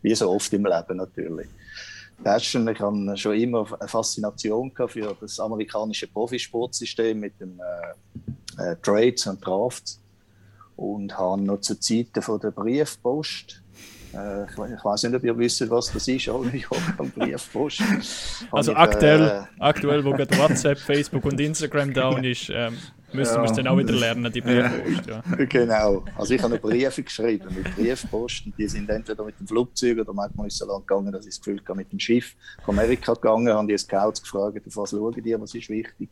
Wie 0.03 0.15
so 0.15 0.31
oft 0.31 0.53
im 0.53 0.67
Leben 0.67 0.99
natürlich. 0.99 1.49
Passion, 2.23 2.69
ich 2.69 2.79
habe 2.81 3.17
schon 3.17 3.35
immer 3.35 3.67
eine 3.81 3.89
Faszination 3.89 4.71
für 4.87 5.17
das 5.19 5.41
amerikanische 5.41 6.07
Profisportsystem 6.07 7.19
mit 7.19 7.41
den 7.41 7.59
äh, 7.59 8.73
äh, 8.73 8.77
Trades 8.83 9.27
und 9.27 9.45
Drafts 9.45 10.01
und 10.77 11.17
habe 11.17 11.41
noch 11.41 11.61
zu 11.61 11.81
Zeiten 11.81 12.21
von 12.21 12.41
der 12.41 12.51
Briefpost 12.51 13.62
äh, 14.15 14.45
ich, 14.45 14.51
ich 14.51 14.85
weiß 14.85 15.03
nicht, 15.05 15.15
ob 15.15 15.25
ihr 15.25 15.39
wisst, 15.39 15.69
was 15.71 15.93
das 15.93 16.09
ist, 16.09 16.29
alle 16.29 16.57
Jahre 16.57 16.95
am 16.99 17.11
Briefpost. 17.11 17.83
Also 18.51 18.75
Habe 18.75 18.91
ich, 18.91 18.95
aktuell, 18.95 19.23
äh, 19.23 19.61
aktuell, 19.61 20.05
wo 20.05 20.11
gerade 20.11 20.37
WhatsApp, 20.37 20.79
Facebook 20.79 21.25
und 21.25 21.41
Instagram 21.41 21.93
down 21.93 22.25
ist, 22.25 22.51
ähm, 22.51 22.77
müssen 23.13 23.37
wir 23.37 23.45
es 23.45 23.53
dann 23.53 23.67
auch 23.67 23.79
wieder 23.79 23.93
lernen, 23.93 24.31
die 24.33 24.41
Briefpost. 24.41 25.07
Ja. 25.07 25.23
Genau. 25.47 26.05
Also 26.17 26.35
ich 26.35 26.43
habe 26.43 26.59
Briefe 26.59 27.03
geschrieben 27.03 27.49
mit 27.55 27.75
Briefpost 27.77 28.47
und 28.47 28.59
die 28.59 28.69
sind 28.69 28.89
entweder 28.91 29.25
mit 29.25 29.39
dem 29.39 29.47
Flugzeug 29.47 29.99
oder 29.99 30.13
manchmal 30.13 30.47
ist 30.47 30.55
es 30.55 30.59
so 30.61 30.67
lang 30.67 30.81
gegangen, 30.81 31.13
dass 31.13 31.27
ich 31.27 31.35
das 31.35 31.41
Gefühl 31.41 31.61
hatte, 31.61 31.75
mit 31.75 31.93
dem 31.93 31.99
Schiff 31.99 32.35
von 32.65 32.79
Amerika 32.79 33.15
gegangen, 33.15 33.53
haben 33.53 33.69
die 33.69 33.79
Scouts 33.79 34.23
gefragt, 34.23 34.67
auf 34.67 34.77
was 34.77 34.91
schauen 34.91 35.23
die, 35.23 35.41
was 35.41 35.55
ist 35.55 35.69
wichtig. 35.69 36.11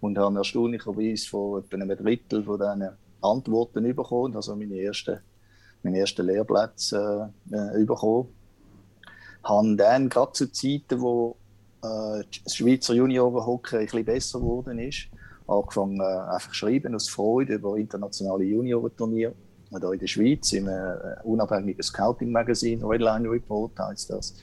und 0.00 0.18
habe 0.18 0.36
erstaunlicherweise 0.36 1.28
von 1.28 1.62
etwa 1.62 1.76
einem 1.76 1.96
Drittel 1.96 2.44
von 2.44 2.58
diesen 2.58 2.90
Antworten 3.22 3.94
bekommen, 3.94 4.36
also 4.36 4.54
meine 4.54 4.78
ersten, 4.78 5.18
meine 5.84 5.98
ersten 5.98 6.26
Lehrplätze 6.26 7.30
äh, 7.52 7.80
äh, 7.80 7.84
bekommen. 7.84 8.28
Habe 9.44 9.76
dann 9.76 10.08
gerade 10.08 10.32
zu 10.32 10.50
Zeiten, 10.50 11.00
wo 11.00 11.36
äh, 11.82 12.24
das 12.44 12.56
Schweizer 12.56 12.94
Juniorenhockey 12.94 13.76
ein 13.76 13.84
bisschen 13.84 14.04
besser 14.04 14.40
geworden 14.40 14.78
ist, 14.78 15.06
angefangen 15.46 16.00
äh, 16.00 16.34
einfach 16.34 16.54
schreiben 16.54 16.94
aus 16.94 17.08
Freude 17.08 17.54
über 17.54 17.76
internationale 17.76 18.44
Juniorenturniere. 18.44 19.34
Hier 19.70 19.92
in 19.92 19.98
der 19.98 20.06
Schweiz, 20.06 20.52
im 20.52 20.68
äh, 20.68 20.94
unabhängigen 21.24 21.82
Scouting-Magazin, 21.82 22.84
Redline 22.84 23.28
Report 23.30 23.72
heißt 23.78 24.10
das. 24.10 24.34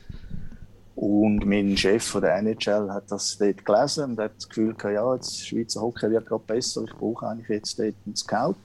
Und 0.96 1.46
mein 1.46 1.76
Chef 1.78 2.04
von 2.04 2.22
der 2.22 2.36
NHL 2.38 2.92
hat 2.92 3.10
das 3.10 3.38
dort 3.38 3.66
gelesen 3.66 4.12
und 4.12 4.20
hat 4.20 4.34
das 4.36 4.50
Gefühl 4.50 4.74
gehabt, 4.74 4.94
ja, 4.94 5.16
jetzt 5.16 5.48
Schweizer 5.48 5.82
Hockey 5.82 6.12
wird 6.12 6.28
gerade 6.28 6.44
besser, 6.46 6.84
ich 6.84 6.94
brauche 6.94 7.28
eigentlich 7.28 7.50
jetzt 7.50 7.80
dort 7.80 7.96
einen 8.06 8.16
Scout. 8.16 8.56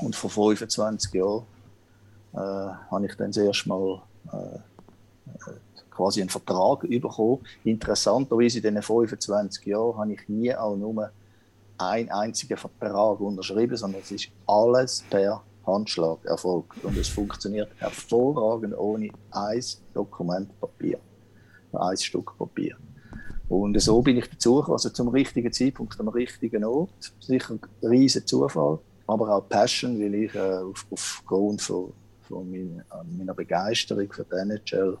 Und 0.00 0.14
vor 0.14 0.30
25 0.30 1.14
Jahren 1.14 1.44
äh, 2.38 2.90
habe 2.90 3.06
ich 3.06 3.16
dann 3.16 3.32
das 3.32 3.36
erste 3.38 3.68
Mal 3.68 4.02
äh, 4.32 4.58
quasi 5.90 6.20
einen 6.20 6.30
Vertrag 6.30 6.82
bekommen. 6.82 7.40
Interessanterweise 7.64 8.58
in 8.58 8.62
diesen 8.62 8.82
25 8.82 9.66
Jahren 9.66 9.98
habe 9.98 10.12
ich 10.12 10.28
nie 10.28 10.54
auch 10.54 10.76
nur 10.76 11.10
einen 11.78 12.10
einzigen 12.10 12.56
Vertrag 12.56 13.20
unterschrieben, 13.20 13.76
sondern 13.76 14.02
es 14.02 14.10
ist 14.12 14.28
alles 14.46 15.04
per 15.10 15.42
Handschlag 15.66 16.24
erfolgt. 16.24 16.84
Und 16.84 16.96
es 16.96 17.08
funktioniert 17.08 17.70
hervorragend 17.78 18.76
ohne 18.78 19.10
ein 19.30 19.62
Dokument 19.92 20.48
Papier. 20.60 20.98
Ein 21.72 21.96
Stück 21.96 22.36
Papier. 22.38 22.76
Und 23.48 23.80
so 23.80 24.02
bin 24.02 24.18
ich 24.18 24.28
dazu 24.28 24.62
also 24.62 24.90
zum 24.90 25.08
richtigen 25.08 25.52
Zeitpunkt, 25.52 25.98
am 25.98 26.08
richtigen 26.08 26.64
Ort. 26.64 27.12
Sicher 27.20 27.54
ein 27.54 27.88
riesiger 27.88 28.26
Zufall, 28.26 28.78
aber 29.06 29.36
auch 29.36 29.48
Passion, 29.48 29.98
weil 29.98 30.14
ich 30.14 30.34
äh, 30.34 30.58
auf, 30.58 30.86
aufgrund 30.90 31.62
von, 31.62 31.92
von 32.28 32.50
meiner, 32.50 32.84
meiner 33.16 33.34
Begeisterung 33.34 34.12
für 34.12 34.24
die 34.24 34.36
NHL 34.36 34.98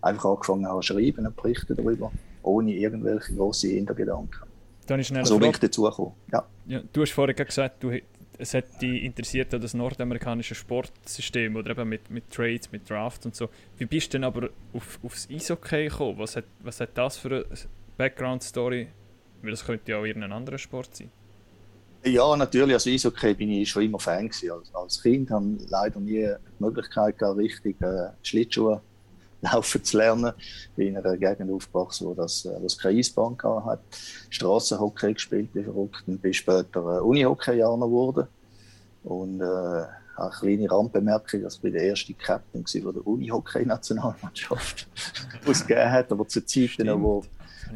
einfach 0.00 0.30
angefangen 0.30 0.66
habe 0.66 0.80
zu 0.80 0.94
schreiben 0.94 1.26
und 1.26 1.36
berichten 1.36 1.76
darüber, 1.76 2.12
ohne 2.42 2.72
irgendwelche 2.72 3.34
grossen 3.34 3.70
Hintergedanken. 3.70 4.48
Dann 4.86 5.00
ist 5.00 5.12
so 5.24 5.38
bin 5.38 5.50
ich 5.50 5.58
dazu 5.58 5.82
gekommen. 5.82 6.12
Ja. 6.32 6.46
Ja, 6.66 6.82
du 6.92 7.02
hast 7.02 7.12
vorhin 7.12 7.36
gesagt, 7.36 7.82
du, 7.82 7.92
es 8.38 8.54
hat 8.54 8.80
dich 8.80 9.02
interessiert 9.02 9.52
das 9.52 9.74
nordamerikanische 9.74 10.54
Sportsystem 10.54 11.56
oder 11.56 11.72
eben 11.72 11.88
mit, 11.88 12.08
mit 12.10 12.30
Trades, 12.30 12.70
mit 12.72 12.88
Draft 12.88 13.26
und 13.26 13.34
so. 13.34 13.48
Wie 13.76 13.84
bist 13.84 14.08
du 14.08 14.18
denn 14.18 14.24
aber 14.24 14.48
auf, 14.72 14.98
aufs 15.02 15.28
Eishockey 15.30 15.88
gekommen? 15.88 16.18
Was 16.18 16.36
hat, 16.36 16.44
was 16.60 16.80
hat 16.80 16.96
das 16.96 17.18
für 17.18 17.28
eine 17.28 17.44
Background-Story? 17.96 18.88
Weil 19.42 19.50
das 19.50 19.64
könnte 19.64 19.92
ja 19.92 19.98
auch 19.98 20.04
irgendein 20.04 20.32
anderer 20.32 20.58
Sport 20.58 20.96
sein. 20.96 21.10
Ja, 22.04 22.36
natürlich. 22.36 22.74
Also 22.74 22.90
Eishockey 22.90 23.34
bin 23.34 23.50
ich 23.50 23.68
schon 23.68 23.82
immer 23.82 23.98
Fan 23.98 24.28
gewesen. 24.28 24.52
Als, 24.52 24.74
als 24.74 25.02
Kind 25.02 25.30
habe 25.30 25.56
ich 25.58 25.68
leider 25.68 26.00
nie 26.00 26.26
die 26.26 26.62
Möglichkeit 26.62 27.18
gehabt, 27.18 27.38
richtig 27.38 27.80
äh, 27.82 28.10
Schlittschuhe 28.22 28.80
laufen 29.40 29.84
zu 29.84 29.96
lernen. 29.96 30.32
Ich 30.38 30.70
bin 30.76 30.88
in 30.88 30.96
einer 30.96 31.16
Gegend 31.16 31.50
aufgewachsen, 31.50 32.06
wo 32.06 32.14
das, 32.14 32.44
äh, 32.44 32.60
das 32.62 32.78
keine 32.78 32.98
Eisbahn 32.98 33.36
hat. 33.64 33.80
Straßenhockey 34.30 35.14
gespielt, 35.14 35.50
wie 35.54 35.64
verrückt. 35.64 36.04
Und 36.06 36.22
bin 36.22 36.32
später 36.32 36.80
äh, 36.80 37.00
geworden. 37.00 38.28
Und 39.04 39.40
äh, 39.40 39.44
eine 39.44 40.30
kleine 40.30 40.70
Randbemerkung, 40.70 41.42
dass 41.42 41.56
ich 41.56 41.60
bin 41.60 41.72
der 41.72 41.82
erste 41.82 42.12
Captain 42.14 42.64
war, 42.64 42.92
der 42.92 43.06
Unihockey-Nationalmannschaft 43.06 44.88
ausgegeben 45.46 45.90
hat, 45.90 46.10
aber 46.10 46.26
zu 46.26 46.44
Zeiten, 46.44 47.02
wo 47.02 47.24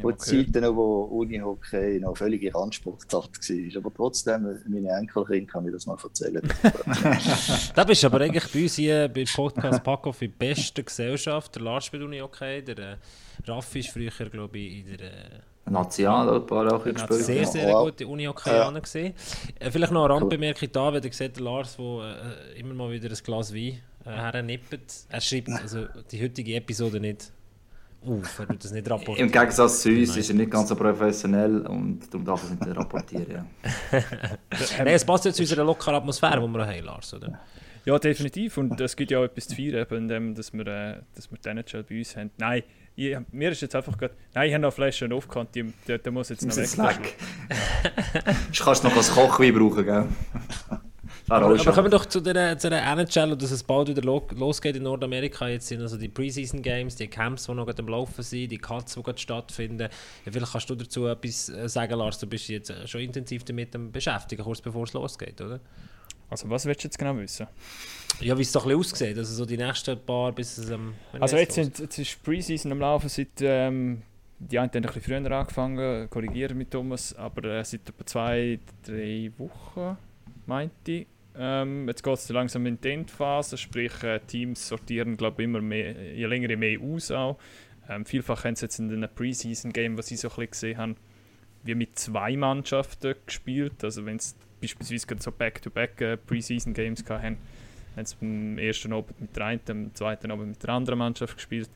wo 0.01 0.11
die 0.11 0.17
Zeiten, 0.17 0.75
wo 0.75 1.03
Unihockey 1.03 1.99
noch 1.99 2.17
völlige 2.17 2.53
Randsportart 2.53 3.13
war. 3.13 3.77
Aber 3.77 3.93
trotzdem, 3.93 4.59
meine 4.67 4.89
Enkelkind 4.89 5.49
kann 5.49 5.65
ich 5.65 5.73
das 5.73 5.85
mal 5.85 5.97
erzählen. 6.01 6.41
da 7.75 7.83
bist 7.83 8.03
du 8.03 8.07
aber 8.07 8.21
eigentlich 8.21 8.51
bei 8.51 8.63
uns 8.63 8.75
hier 8.75 9.07
bei 9.07 9.25
Podcast 9.25 9.83
Packoff 9.83 10.21
in 10.21 10.31
bester 10.31 10.83
Gesellschaft. 10.83 11.55
Der 11.55 11.63
Lars 11.63 11.85
spielt 11.85 12.03
Unihockey, 12.03 12.63
der 12.63 12.77
äh, 12.77 12.95
Raffi 13.45 13.79
ist 13.79 13.89
früher, 13.89 14.11
glaube 14.29 14.57
ich, 14.57 14.79
in 14.79 14.97
der... 14.97 14.99
Äh, 15.01 15.39
National 15.65 16.35
ein 16.35 16.45
paar 16.45 16.73
auch 16.73 16.83
gespielt. 16.83 17.23
Sehr, 17.23 17.45
sehr 17.45 17.69
ja. 17.69 17.81
gute 17.81 18.05
Uni-Hockeyaner 18.05 18.73
ja. 18.75 18.79
gesehen. 18.79 19.13
Äh, 19.59 19.71
vielleicht 19.71 19.93
noch 19.93 20.03
eine 20.03 20.13
Randbemerkung 20.13 20.69
da, 20.71 20.93
wenn 20.93 21.03
ihr 21.03 21.13
seht, 21.13 21.37
der 21.37 21.43
Lars, 21.43 21.77
der 21.77 22.17
äh, 22.55 22.59
immer 22.59 22.73
mal 22.73 22.91
wieder 22.91 23.09
ein 23.09 23.17
Glas 23.23 23.53
Wein 23.53 23.79
äh, 24.05 24.09
hernippt. 24.09 24.79
Er 25.07 25.21
schreibt 25.21 25.49
also 25.49 25.85
die 26.11 26.21
heutige 26.21 26.55
Episode 26.55 26.99
nicht 26.99 27.31
auf, 28.05 28.39
er 28.39 28.45
das 28.55 28.71
nicht 28.71 28.89
rapportieren. 28.89 29.27
Im 29.27 29.31
Gegensatz 29.31 29.81
zu 29.81 29.89
uns 29.89 30.15
ist 30.15 30.29
er 30.29 30.35
nicht 30.35 30.51
ganz 30.51 30.69
so 30.69 30.75
professionell 30.75 31.65
und 31.67 32.01
darum 32.11 32.25
darf 32.25 32.43
er 32.43 32.53
es 32.53 32.67
nicht 32.67 32.77
rapportieren. 32.77 33.31
Ja. 33.31 33.45
Nein, 34.77 34.87
es 34.87 35.05
passt 35.05 35.25
ja 35.25 35.33
zu 35.33 35.43
unserer 35.43 35.63
lockeren 35.63 35.95
Atmosphäre, 35.95 36.41
die 36.41 36.47
wir 36.53 36.65
haben, 36.65 36.85
Lars, 36.85 37.13
oder? 37.13 37.39
Ja, 37.85 37.99
definitiv. 37.99 38.57
Und 38.57 38.79
es 38.79 38.95
gibt 38.95 39.11
ja 39.11 39.19
auch 39.19 39.23
etwas 39.23 39.47
zu 39.47 39.55
feiern, 39.55 39.85
indem 39.89 40.35
dass 40.35 40.53
wir, 40.53 40.67
äh, 40.67 41.01
dass 41.15 41.29
wir 41.31 41.37
den 41.37 41.63
schon 41.67 41.83
bei 41.83 41.97
uns 41.97 42.15
haben. 42.15 42.31
Nein, 42.37 42.63
ich, 42.95 43.17
mir 43.31 43.51
ist 43.51 43.61
jetzt 43.61 43.75
einfach 43.75 43.97
gerade. 43.97 44.13
Nein, 44.33 44.47
ich 44.47 44.53
habe 44.53 44.61
noch 44.61 44.73
Flaschen 44.73 45.11
aufgekannt, 45.11 45.49
der, 45.87 45.97
der 45.97 46.11
muss 46.11 46.29
jetzt 46.29 46.45
noch 46.45 46.55
weg. 46.55 46.77
weg. 46.77 47.15
du 48.53 48.63
kannst 48.63 48.83
noch 48.83 48.95
als 48.95 49.11
Kochwein 49.11 49.53
brauchen, 49.53 49.83
gell? 49.83 50.07
Aber, 51.29 51.45
aber 51.45 51.57
kommen 51.57 51.85
wir 51.85 51.89
doch 51.89 52.05
zu 52.05 52.19
der, 52.19 52.57
zu 52.57 52.69
der 52.69 52.83
NHL 52.83 53.31
und 53.31 53.41
dass 53.41 53.51
es 53.51 53.63
bald 53.63 53.87
wieder 53.87 54.01
lo 54.01 54.27
losgeht 54.35 54.75
in 54.75 54.83
Nordamerika. 54.83 55.47
Jetzt 55.47 55.67
sind 55.67 55.81
also 55.81 55.97
die 55.97 56.09
Preseason 56.09 56.61
Games, 56.61 56.95
die 56.95 57.07
Camps, 57.07 57.45
die 57.45 57.53
noch 57.53 57.67
am 57.67 57.87
Laufen 57.87 58.23
sind, 58.23 58.51
die 58.51 58.57
Cuts, 58.57 58.95
die 58.95 59.03
gerade 59.03 59.17
stattfinden. 59.17 59.89
Ja, 60.25 60.31
vielleicht 60.31 60.51
kannst 60.51 60.69
du 60.69 60.75
dazu 60.75 61.07
etwas 61.07 61.49
äh, 61.49 61.69
sagen, 61.69 61.97
Lars. 61.97 62.19
Du 62.19 62.27
bist 62.27 62.49
jetzt 62.49 62.73
schon 62.89 63.01
intensiv 63.01 63.43
damit 63.45 63.71
beschäftigt, 63.91 64.41
kurz 64.41 64.59
bevor 64.59 64.83
es 64.83 64.93
losgeht, 64.93 65.39
oder? 65.39 65.59
Also, 66.29 66.49
was 66.49 66.65
willst 66.65 66.83
du 66.83 66.87
jetzt 66.87 66.97
genau 66.97 67.15
wissen? 67.17 67.47
Ja, 68.19 68.37
wie 68.37 68.41
es 68.41 68.51
doch 68.51 68.65
ein 68.65 68.77
bisschen 68.77 68.93
aussieht. 68.93 69.17
Also, 69.17 69.33
so 69.35 69.45
die 69.45 69.57
nächsten 69.57 69.99
paar 69.99 70.31
bis 70.31 70.57
es 70.57 70.69
ähm, 70.69 70.93
Also, 71.19 71.37
jetzt, 71.37 71.55
sind, 71.55 71.79
jetzt 71.79 71.97
ist 71.97 72.21
Preseason 72.23 72.71
am 72.71 72.79
Laufen 72.79 73.07
seit. 73.07 73.41
Ähm, 73.41 74.01
die 74.39 74.59
einen 74.59 74.69
haben 74.69 74.75
ein 74.75 74.81
bisschen 74.81 75.23
früher 75.23 75.31
angefangen, 75.31 76.09
korrigieren 76.09 76.57
mit 76.57 76.69
Thomas, 76.69 77.15
aber 77.15 77.45
äh, 77.45 77.63
seit 77.63 77.87
etwa 77.87 78.05
zwei, 78.05 78.59
drei 78.85 79.31
Wochen, 79.37 79.97
meinte 80.45 80.91
ich. 80.91 81.07
Ähm, 81.35 81.87
jetzt 81.87 82.03
geht 82.03 82.13
es 82.13 82.29
langsam 82.29 82.65
in 82.65 82.79
die 82.79 82.91
Endphase, 82.91 83.57
sprich 83.57 84.03
äh, 84.03 84.19
Teams 84.19 84.67
sortieren 84.67 85.17
glaube 85.17 85.43
immer 85.43 85.61
mehr, 85.61 86.13
je 86.13 86.25
länger 86.25 86.49
je 86.49 86.55
mehr 86.55 86.79
aus 86.79 87.09
auch. 87.11 87.37
Ähm, 87.89 88.05
vielfach 88.05 88.45
haben 88.45 88.55
sie 88.55 88.65
jetzt 88.65 88.79
in 88.79 88.91
einem 88.91 89.09
Preseason-Game, 89.13 89.97
was 89.97 90.11
ich 90.11 90.19
so 90.19 90.29
ein 90.29 90.35
bisschen 90.35 90.51
gesehen 90.51 90.77
habe, 90.77 90.95
wie 91.63 91.75
mit 91.75 91.97
zwei 91.97 92.37
Mannschaften 92.37 93.15
gespielt. 93.25 93.83
Also 93.83 94.05
wenn 94.05 94.17
es 94.17 94.35
beispielsweise 94.61 95.07
so 95.19 95.31
Back-to-Back 95.31 96.01
äh, 96.01 96.17
hatten, 96.17 97.37
haben 97.95 98.05
sie 98.05 98.15
beim 98.19 98.57
ersten 98.57 98.93
Abend 98.93 99.19
mit 99.19 99.35
der 99.35 99.45
einen, 99.45 99.61
am 99.69 99.95
zweiten 99.95 100.31
Abend 100.31 100.47
mit 100.49 100.63
der 100.63 100.69
anderen 100.69 100.99
Mannschaft 100.99 101.35
gespielt. 101.35 101.69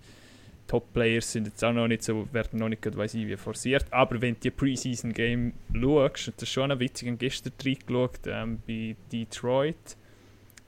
Top-Players 0.67 1.31
sind 1.31 1.47
jetzt 1.47 1.63
auch 1.63 1.73
noch 1.73 1.87
nicht 1.87 2.03
so, 2.03 2.27
werden 2.33 2.59
noch 2.59 2.69
nicht 2.69 2.97
weiss 2.97 3.13
ich, 3.13 3.27
wie 3.27 3.37
forciert. 3.37 3.85
Aber 3.91 4.21
wenn 4.21 4.33
du 4.35 4.41
die 4.41 4.51
Preseason-Game 4.51 5.53
schaust, 5.73 6.27
das 6.35 6.43
ist 6.43 6.49
schon 6.49 6.71
ein 6.71 6.79
witzig, 6.79 7.09
ich 7.09 7.19
gestern 7.19 7.53
reingeschaut 7.63 8.19
ähm, 8.27 8.59
bei 8.67 8.95
Detroit 9.11 9.97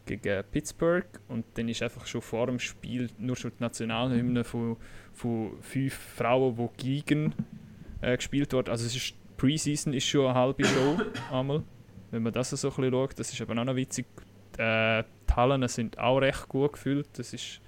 gegen 0.06 0.44
Pittsburgh 0.51 1.06
und 1.27 1.46
dann 1.53 1.70
ist 1.70 1.84
einfach 1.84 2.06
schon 2.08 2.22
vor 2.22 2.48
dem 2.48 2.60
Spiel 2.60 3.10
nur 3.18 3.36
schon 3.36 3.51
die 3.51 3.63
Nationalhymne 3.63 4.44
von, 4.44 4.77
von 5.13 5.51
fünf 5.62 5.94
Frauen, 5.94 6.56
die 6.56 7.01
gegen 7.01 7.34
äh, 8.01 8.15
gespielt 8.15 8.53
worden. 8.53 8.70
Also 8.70 8.86
es 8.86 8.96
ist, 8.96 9.13
Preseason 9.38 9.94
ist 9.94 10.08
schon 10.08 10.25
eine 10.25 10.34
halbe 10.34 10.65
Show 10.65 10.98
einmal, 11.32 11.63
wenn 12.12 12.24
man 12.24 12.34
das 12.34 12.50
so 12.50 12.70
ein 12.70 12.75
bisschen 12.75 12.91
schaut. 12.91 13.20
Das 13.20 13.32
ist 13.32 13.41
aber 13.41 13.60
auch 13.60 13.65
noch 13.65 13.75
witzig. 13.75 14.06
Äh, 14.58 15.03
die 15.29 15.34
Hallen 15.36 15.68
sind 15.68 16.00
auch 16.00 16.18
recht 16.20 16.50
gut 16.50 16.74
gefüllt. 16.74 17.08
Das 17.13 17.34
ist 17.34 17.62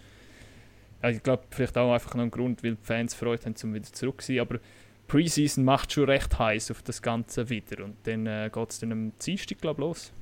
ich 1.09 1.23
glaube, 1.23 1.43
vielleicht 1.49 1.77
auch 1.77 1.93
einfach 1.93 2.13
noch 2.15 2.23
ein 2.23 2.31
Grund, 2.31 2.63
weil 2.63 2.75
die 2.75 2.83
Fans 2.83 3.13
Freude 3.13 3.45
haben, 3.45 3.55
um 3.63 3.73
wieder 3.73 3.91
zurück 3.91 4.21
zu 4.21 4.27
sein. 4.27 4.39
Aber 4.39 4.59
Preseason 5.07 5.63
macht 5.63 5.91
schon 5.91 6.05
recht 6.05 6.37
heiß 6.37 6.71
auf 6.71 6.81
das 6.83 7.01
Ganze 7.01 7.49
wieder. 7.49 7.83
Und 7.83 7.95
dann 8.03 8.27
äh, 8.27 8.49
geht 8.53 8.69
es 8.69 8.79
dann 8.79 8.91
am 8.91 9.11
Dienstag, 9.19 9.59
glaube 9.59 9.81
los. 9.81 10.13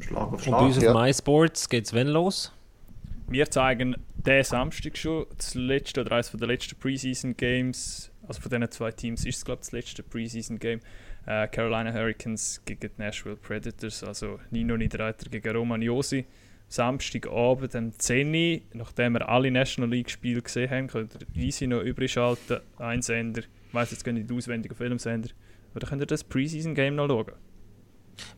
Schlag 0.00 0.32
auf 0.32 0.42
Schlag. 0.42 0.60
Und 0.60 0.60
bei 0.60 0.66
uns 0.66 0.82
ja. 0.82 0.92
auf 0.92 1.02
MySports 1.02 1.68
geht 1.68 1.86
es 1.86 1.94
wann 1.94 2.08
los? 2.08 2.52
Wir 3.26 3.50
zeigen 3.50 3.94
diesen 4.16 4.44
Samstag 4.44 4.96
schon 4.96 5.26
das 5.36 5.54
letzte 5.54 6.00
oder 6.00 6.12
eines 6.12 6.30
der 6.30 6.48
letzten 6.48 6.76
Preseason 6.76 7.36
Games. 7.36 8.10
Also 8.26 8.40
von 8.40 8.50
diesen 8.50 8.70
zwei 8.70 8.90
Teams 8.90 9.26
ist 9.26 9.36
es, 9.38 9.44
glaube 9.44 9.60
ich, 9.60 9.66
das 9.66 9.72
letzte 9.72 10.02
Preseason 10.02 10.58
Game. 10.58 10.80
Äh, 11.26 11.46
Carolina 11.48 11.92
Hurricanes 11.92 12.62
gegen 12.64 12.80
die 12.80 12.90
Nashville 12.96 13.36
Predators, 13.36 14.02
also 14.02 14.40
Nino 14.50 14.78
Niederreiter 14.78 15.28
gegen 15.28 15.54
Roman 15.54 15.82
Josi. 15.82 16.24
Samstagabend 16.68 17.74
um 17.74 17.98
10 17.98 18.34
Uhr, 18.34 18.60
nachdem 18.74 19.14
wir 19.14 19.28
alle 19.28 19.50
National 19.50 19.90
League 19.90 20.10
Spiele 20.10 20.42
gesehen 20.42 20.70
haben, 20.70 20.86
könnt 20.88 21.14
ihr 21.14 21.42
easy 21.42 21.66
noch 21.66 21.80
übrig 21.80 22.12
schalten, 22.12 22.60
ein 22.78 23.02
Sender, 23.02 23.42
ich 23.42 23.74
weiss 23.74 23.90
jetzt 23.90 24.06
nicht 24.06 24.30
auswendig 24.30 24.72
auf 24.72 24.80
welchem 24.80 24.98
Sender, 24.98 25.30
aber 25.70 25.80
dann 25.80 25.90
könnt 25.90 26.02
ihr 26.02 26.06
das 26.06 26.24
Preseason 26.24 26.74
Game 26.74 26.94
noch 26.96 27.08
schauen. 27.08 27.32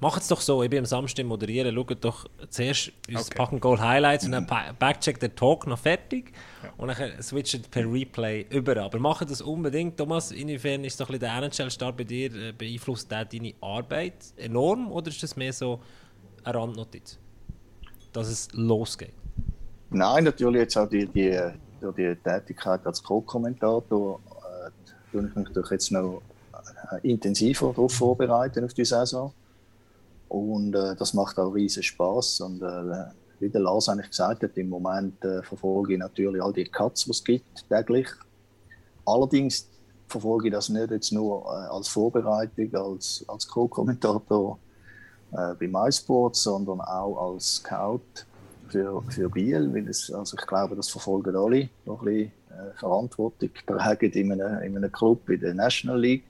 Macht 0.01 0.23
es 0.23 0.29
doch 0.29 0.41
so, 0.41 0.63
ich 0.63 0.71
bin 0.71 0.81
am 0.81 0.85
Samstag 0.85 1.27
moderieren, 1.27 1.75
schaut 1.75 2.05
doch 2.05 2.27
zuerst 2.49 2.93
unser 3.09 3.21
Okay. 3.21 3.35
Pack 3.35 3.53
and 3.53 3.61
Goal 3.61 3.81
Highlights 3.81 4.27
und 4.27 4.33
dann 4.33 4.47
backcheck 4.79 5.19
den 5.19 5.35
Talk 5.35 5.67
noch 5.67 5.79
fertig 5.79 6.33
und 6.77 6.89
dann 6.89 7.23
switcht 7.23 7.71
per 7.71 7.91
Replay 7.91 8.47
über. 8.51 8.77
Aber 8.77 8.99
macht 8.99 9.31
das 9.31 9.41
unbedingt. 9.41 9.97
Thomas, 9.97 10.33
inwiefern 10.33 10.85
ist 10.85 11.01
doch 11.01 11.09
ein 11.09 11.19
bisschen 11.19 11.41
der 11.41 11.65
NHL-Start 11.65 11.97
bei 11.97 12.05
dir, 12.05 12.35
äh, 12.35 12.53
beeinflusst 12.53 13.11
der 13.11 13.25
deine 13.25 13.55
Arbeit 13.61 14.17
enorm 14.37 14.93
oder 14.93 15.09
ist 15.09 15.23
das 15.23 15.37
mehr 15.37 15.53
so 15.53 15.81
eine 16.45 16.55
Randnotiz? 16.59 17.19
Dass 18.13 18.29
es 18.29 18.49
losgeht? 18.53 19.15
Nein, 19.91 20.25
natürlich 20.25 20.61
jetzt 20.61 20.77
auch 20.77 20.89
die, 20.89 21.07
die, 21.07 21.39
durch 21.81 21.97
die 21.97 22.15
Tätigkeit 22.17 22.87
als 22.87 23.03
Co-Kommentator 23.03 24.21
äh, 24.29 24.71
tue 25.11 25.27
ich 25.27 25.35
mich 25.35 25.47
natürlich 25.47 25.71
jetzt 25.71 25.93
noch 25.93 26.23
äh, 26.93 27.09
intensiver 27.11 27.69
darauf 27.69 27.93
vorbereiten 27.93 28.65
auf 28.65 28.75
die 28.75 28.85
Saison. 28.85 29.33
Und 30.29 30.75
äh, 30.75 30.95
das 30.95 31.13
macht 31.15 31.39
auch 31.39 31.51
riesen 31.51 31.83
Spaß. 31.83 32.41
Und 32.43 32.63
äh, 32.63 33.07
wie 33.41 33.49
der 33.49 33.63
Lars 33.63 33.89
eigentlich 33.89 34.11
gesagt 34.11 34.43
hat, 34.43 34.57
im 34.57 34.69
Moment 34.69 35.25
äh, 35.25 35.43
verfolge 35.43 35.95
ich 35.95 35.99
natürlich 35.99 36.43
all 36.43 36.53
die 36.53 36.65
Cuts, 36.65 37.05
die 37.05 37.11
es 37.11 37.25
gibt, 37.25 37.69
täglich. 37.69 38.09
Allerdings 39.05 39.69
verfolge 40.07 40.49
ich 40.49 40.53
das 40.53 40.69
nicht 40.69 40.91
jetzt 40.91 41.13
nur 41.13 41.45
äh, 41.47 41.69
als 41.69 41.89
Vorbereitung, 41.89 42.75
als, 42.75 43.25
als 43.27 43.49
Co-Kommentator 43.49 44.59
äh, 45.33 45.55
bei 45.55 45.69
MySports, 45.69 46.43
sondern 46.43 46.81
auch 46.81 47.35
als 47.35 47.57
Scout 47.57 48.01
für, 48.69 49.03
für 49.09 49.29
Biel, 49.29 49.73
weil 49.73 49.89
es, 49.89 50.13
also 50.13 50.37
ich 50.39 50.47
glaube, 50.47 50.77
das 50.77 50.89
verfolgen 50.89 51.37
alle, 51.37 51.69
noch 51.85 52.01
ein 52.03 52.05
bisschen 52.05 52.33
äh, 52.51 52.79
Verantwortung 52.79 53.51
tragen 53.67 54.13
in 54.13 54.33
einem, 54.33 54.63
in 54.63 54.77
einem 54.77 54.93
Club 54.93 55.29
in 55.29 55.41
der 55.41 55.55
National 55.55 56.01
League, 56.01 56.25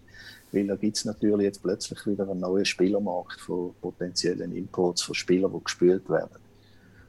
weil 0.53 0.67
da 0.67 0.77
gibt 0.77 0.97
es 0.97 1.05
natürlich 1.05 1.45
jetzt 1.45 1.63
plötzlich 1.63 2.05
wieder 2.07 2.29
einen 2.29 2.41
neuen 2.41 2.65
Spielermarkt 2.65 3.41
von 3.41 3.75
potenziellen 3.81 4.55
Imports 4.55 5.03
von 5.03 5.15
Spielern, 5.15 5.53
die 5.53 5.65
gespielt 5.65 6.09
werden. 6.09 6.37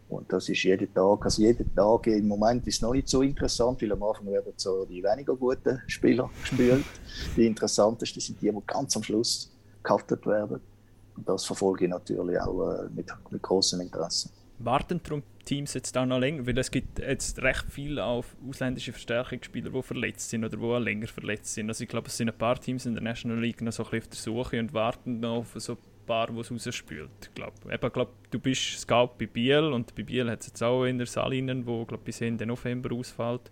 Und 0.10 0.32
das 0.32 0.50
ist 0.50 0.64
jeden 0.64 0.94
Tag, 0.94 1.24
also 1.24 1.42
jeden 1.42 1.74
Tag 1.74 2.08
im 2.08 2.28
Moment 2.28 2.68
ist 2.68 2.76
es 2.76 2.82
noch 2.82 2.92
nicht 2.92 3.08
so 3.08 3.22
interessant, 3.22 3.82
weil 3.82 3.94
am 3.94 4.04
Anfang 4.04 4.28
werden 4.28 4.52
so 4.58 4.84
die 4.86 5.02
weniger 5.02 5.36
guten 5.36 5.82
Spieler 5.88 6.30
gespielt. 6.42 6.84
Die 7.38 7.48
interessantesten 7.48 8.22
sind 8.22 8.42
die, 8.42 8.52
die 8.52 8.62
ganz 8.68 8.96
am 8.98 9.04
Schluss 9.04 9.50
gehaftet 9.82 10.26
werden. 10.26 10.60
Das 11.26 11.46
verfolge 11.46 11.86
ich 11.86 11.92
natürlich 11.92 12.40
auch 12.40 12.72
äh, 12.72 12.90
mit, 12.90 13.08
mit 13.30 13.42
großem 13.42 13.82
Interesse. 13.82 14.30
Warten 14.60 15.02
darum 15.04 15.24
Teams 15.46 15.74
jetzt 15.74 15.98
auch 15.98 16.06
noch 16.06 16.20
länger? 16.20 16.46
Weil 16.46 16.58
es 16.58 16.72
gibt 16.72 17.00
jetzt 17.00 17.42
recht 17.42 17.66
viele 17.70 18.04
auf 18.04 18.36
ausländische 18.48 18.92
Verstärkungsspieler, 18.92 19.72
die 19.72 19.82
verletzt 19.82 20.30
sind 20.30 20.46
oder 20.46 20.58
die 20.58 20.64
auch 20.64 20.80
länger 20.80 21.08
verletzt 21.08 21.54
sind. 21.54 21.70
Also 21.70 21.84
ich 21.84 21.90
glaube, 21.90 22.08
es 22.08 22.18
sind 22.18 22.30
ein 22.30 22.38
paar 22.38 22.60
Teams 22.60 22.86
in 22.86 22.94
der 22.94 23.04
National 23.04 23.40
League 23.40 23.62
noch 23.62 23.72
so 23.72 23.84
ein 23.84 23.90
bisschen 23.90 24.04
auf 24.04 24.10
der 24.10 24.18
Suche 24.18 24.60
und 24.60 24.74
warten 24.74 25.20
noch 25.20 25.38
auf 25.38 25.54
so 25.56 25.74
ein 25.74 25.78
paar, 26.06 26.28
die 26.28 26.40
es 26.40 26.52
rausspült. 26.52 27.10
Ich 27.22 27.34
glaube, 27.34 27.54
Eben, 27.66 27.86
ich 27.88 27.94
glaube, 27.94 28.12
du 28.30 28.40
bist 28.40 28.80
Scout 28.80 29.12
bei 29.18 29.26
Biel 29.26 29.64
und 29.74 29.96
bei 29.96 30.04
Biel 30.04 30.30
hat 30.30 30.42
es 30.42 30.48
jetzt 30.48 30.64
auch 30.64 30.86
in 30.86 30.98
der 30.98 31.08
Salinen, 31.08 31.66
wo 31.66 31.86
glaube 31.86 32.04
bis 32.04 32.22
Ende 32.22 32.46
November 32.46 32.94
ausfällt. 32.96 33.52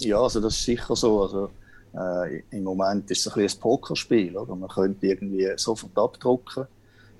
Ja, 0.00 0.20
also 0.20 0.40
das 0.40 0.54
ist 0.54 0.64
sicher 0.64 0.96
so. 0.96 1.22
Also, 1.22 1.50
äh, 1.94 2.42
Im 2.50 2.64
Moment 2.64 3.10
ist 3.10 3.26
es 3.26 3.34
ein, 3.34 3.42
ein 3.42 3.60
Pokerspiel. 3.60 4.36
Oder? 4.36 4.54
Man 4.54 4.68
könnte 4.68 5.06
irgendwie 5.06 5.48
sofort 5.56 5.96
abdrucken 5.96 6.66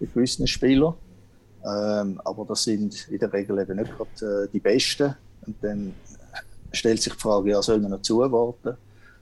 bei 0.01 0.07
gewissen 0.07 0.47
Spielern. 0.47 0.95
Ähm, 1.65 2.21
aber 2.25 2.45
das 2.47 2.65
sind 2.65 3.09
in 3.09 3.19
der 3.19 3.33
Regel 3.33 3.59
eben 3.59 3.77
nicht 3.77 3.93
gerade 3.97 4.45
äh, 4.45 4.49
die 4.53 4.61
Besten. 4.61 5.15
Und 5.47 5.57
dann 5.63 5.95
stellt 6.73 7.03
sich 7.03 7.13
die 7.13 7.19
Frage, 7.21 7.51
ja, 7.51 7.63
soll 7.63 7.81
man 7.81 7.93
noch 7.93 8.03
zuwarten? 8.03 8.77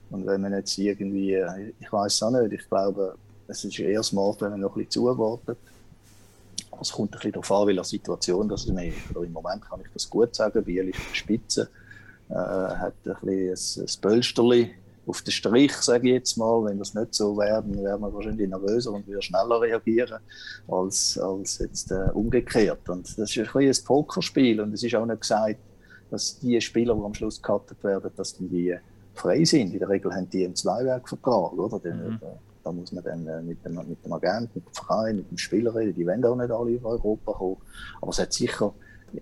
Und 0.09 0.25
wenn 0.25 0.41
man 0.41 0.53
jetzt 0.53 0.77
irgendwie, 0.77 1.33
äh, 1.33 1.73
ich 1.79 1.91
weiß 1.91 2.13
es 2.13 2.23
auch 2.23 2.31
nicht, 2.31 2.53
ich 2.53 2.67
glaube, 2.67 3.15
es 3.47 3.63
ist 3.63 3.79
eher 3.79 4.03
smart, 4.03 4.41
wenn 4.41 4.51
man 4.51 4.61
noch 4.61 4.75
ein 4.75 4.85
bisschen 4.85 5.03
zuwartet. 5.03 5.57
Aber 6.71 6.81
es 6.81 6.91
kommt 6.91 7.13
ein 7.13 7.17
bisschen 7.17 7.33
darauf 7.33 7.51
an, 7.51 7.67
welche 7.67 7.83
Situation 7.83 8.47
das 8.47 8.65
ist. 8.65 9.15
Oder 9.15 9.25
Im 9.25 9.33
Moment 9.33 9.61
kann 9.69 9.81
ich 9.81 9.87
das 9.93 10.09
gut 10.09 10.33
sagen, 10.33 10.63
Biel 10.63 10.89
ist 10.89 10.97
auf 10.97 11.07
der 11.09 11.15
Spitze 11.15 11.69
äh, 12.29 12.33
hat 12.33 12.93
ein, 13.05 13.15
bisschen 13.21 13.83
ein, 13.83 13.87
ein 13.87 14.01
Pölsterli 14.01 14.71
auf 15.11 15.21
den 15.21 15.31
Strich, 15.31 15.73
sage 15.73 16.07
ich 16.07 16.13
jetzt 16.15 16.37
mal. 16.37 16.65
Wenn 16.65 16.79
das 16.79 16.93
nicht 16.93 17.13
so 17.13 17.37
wäre, 17.37 17.61
dann 17.61 17.83
wäre 17.83 17.99
man 17.99 18.13
wahrscheinlich 18.13 18.49
nervöser 18.49 18.91
und 18.91 19.07
würde 19.07 19.21
schneller 19.21 19.61
reagieren 19.61 20.19
als, 20.67 21.17
als 21.17 21.59
jetzt 21.59 21.91
äh, 21.91 22.09
umgekehrt. 22.13 22.89
Und 22.89 23.07
das 23.17 23.35
ist 23.35 23.55
ein, 23.55 23.61
ein 23.61 23.75
Pokerspiel 23.85 24.59
und 24.61 24.73
es 24.73 24.83
ist 24.83 24.95
auch 24.95 25.05
nicht 25.05 25.21
gesagt, 25.21 25.59
dass 26.09 26.39
die 26.39 26.59
Spieler, 26.59 26.95
die 26.95 27.01
am 27.03 27.13
Schluss 27.13 27.41
gecuttet 27.41 27.83
werden, 27.83 28.11
dass 28.15 28.35
die, 28.35 28.77
frei 29.13 29.43
sind. 29.43 29.73
In 29.73 29.79
der 29.79 29.89
Regel 29.89 30.13
haben 30.13 30.29
die 30.29 30.45
einen 30.45 30.55
Zweiwerkvertrag, 30.55 31.53
oder? 31.53 31.77
Mhm. 31.77 32.19
da, 32.19 32.39
da 32.63 32.71
muss 32.71 32.91
man 32.91 33.03
dann 33.03 33.27
äh, 33.27 33.41
mit 33.41 33.63
dem, 33.65 33.75
mit 33.75 34.03
dem 34.03 34.13
Agent, 34.13 34.55
mit 34.55 34.65
dem 34.65 34.73
Verein, 34.73 35.15
mit 35.17 35.29
dem 35.29 35.37
Spieler 35.37 35.75
reden. 35.75 35.93
Die 35.93 36.05
wollen 36.05 36.23
auch 36.25 36.35
nicht 36.35 36.51
alle 36.51 36.71
in 36.71 36.85
Europa 36.85 37.33
kommen. 37.33 37.57
Aber 38.01 38.09
es 38.09 38.19
hat 38.19 38.33
sicher 38.33 38.73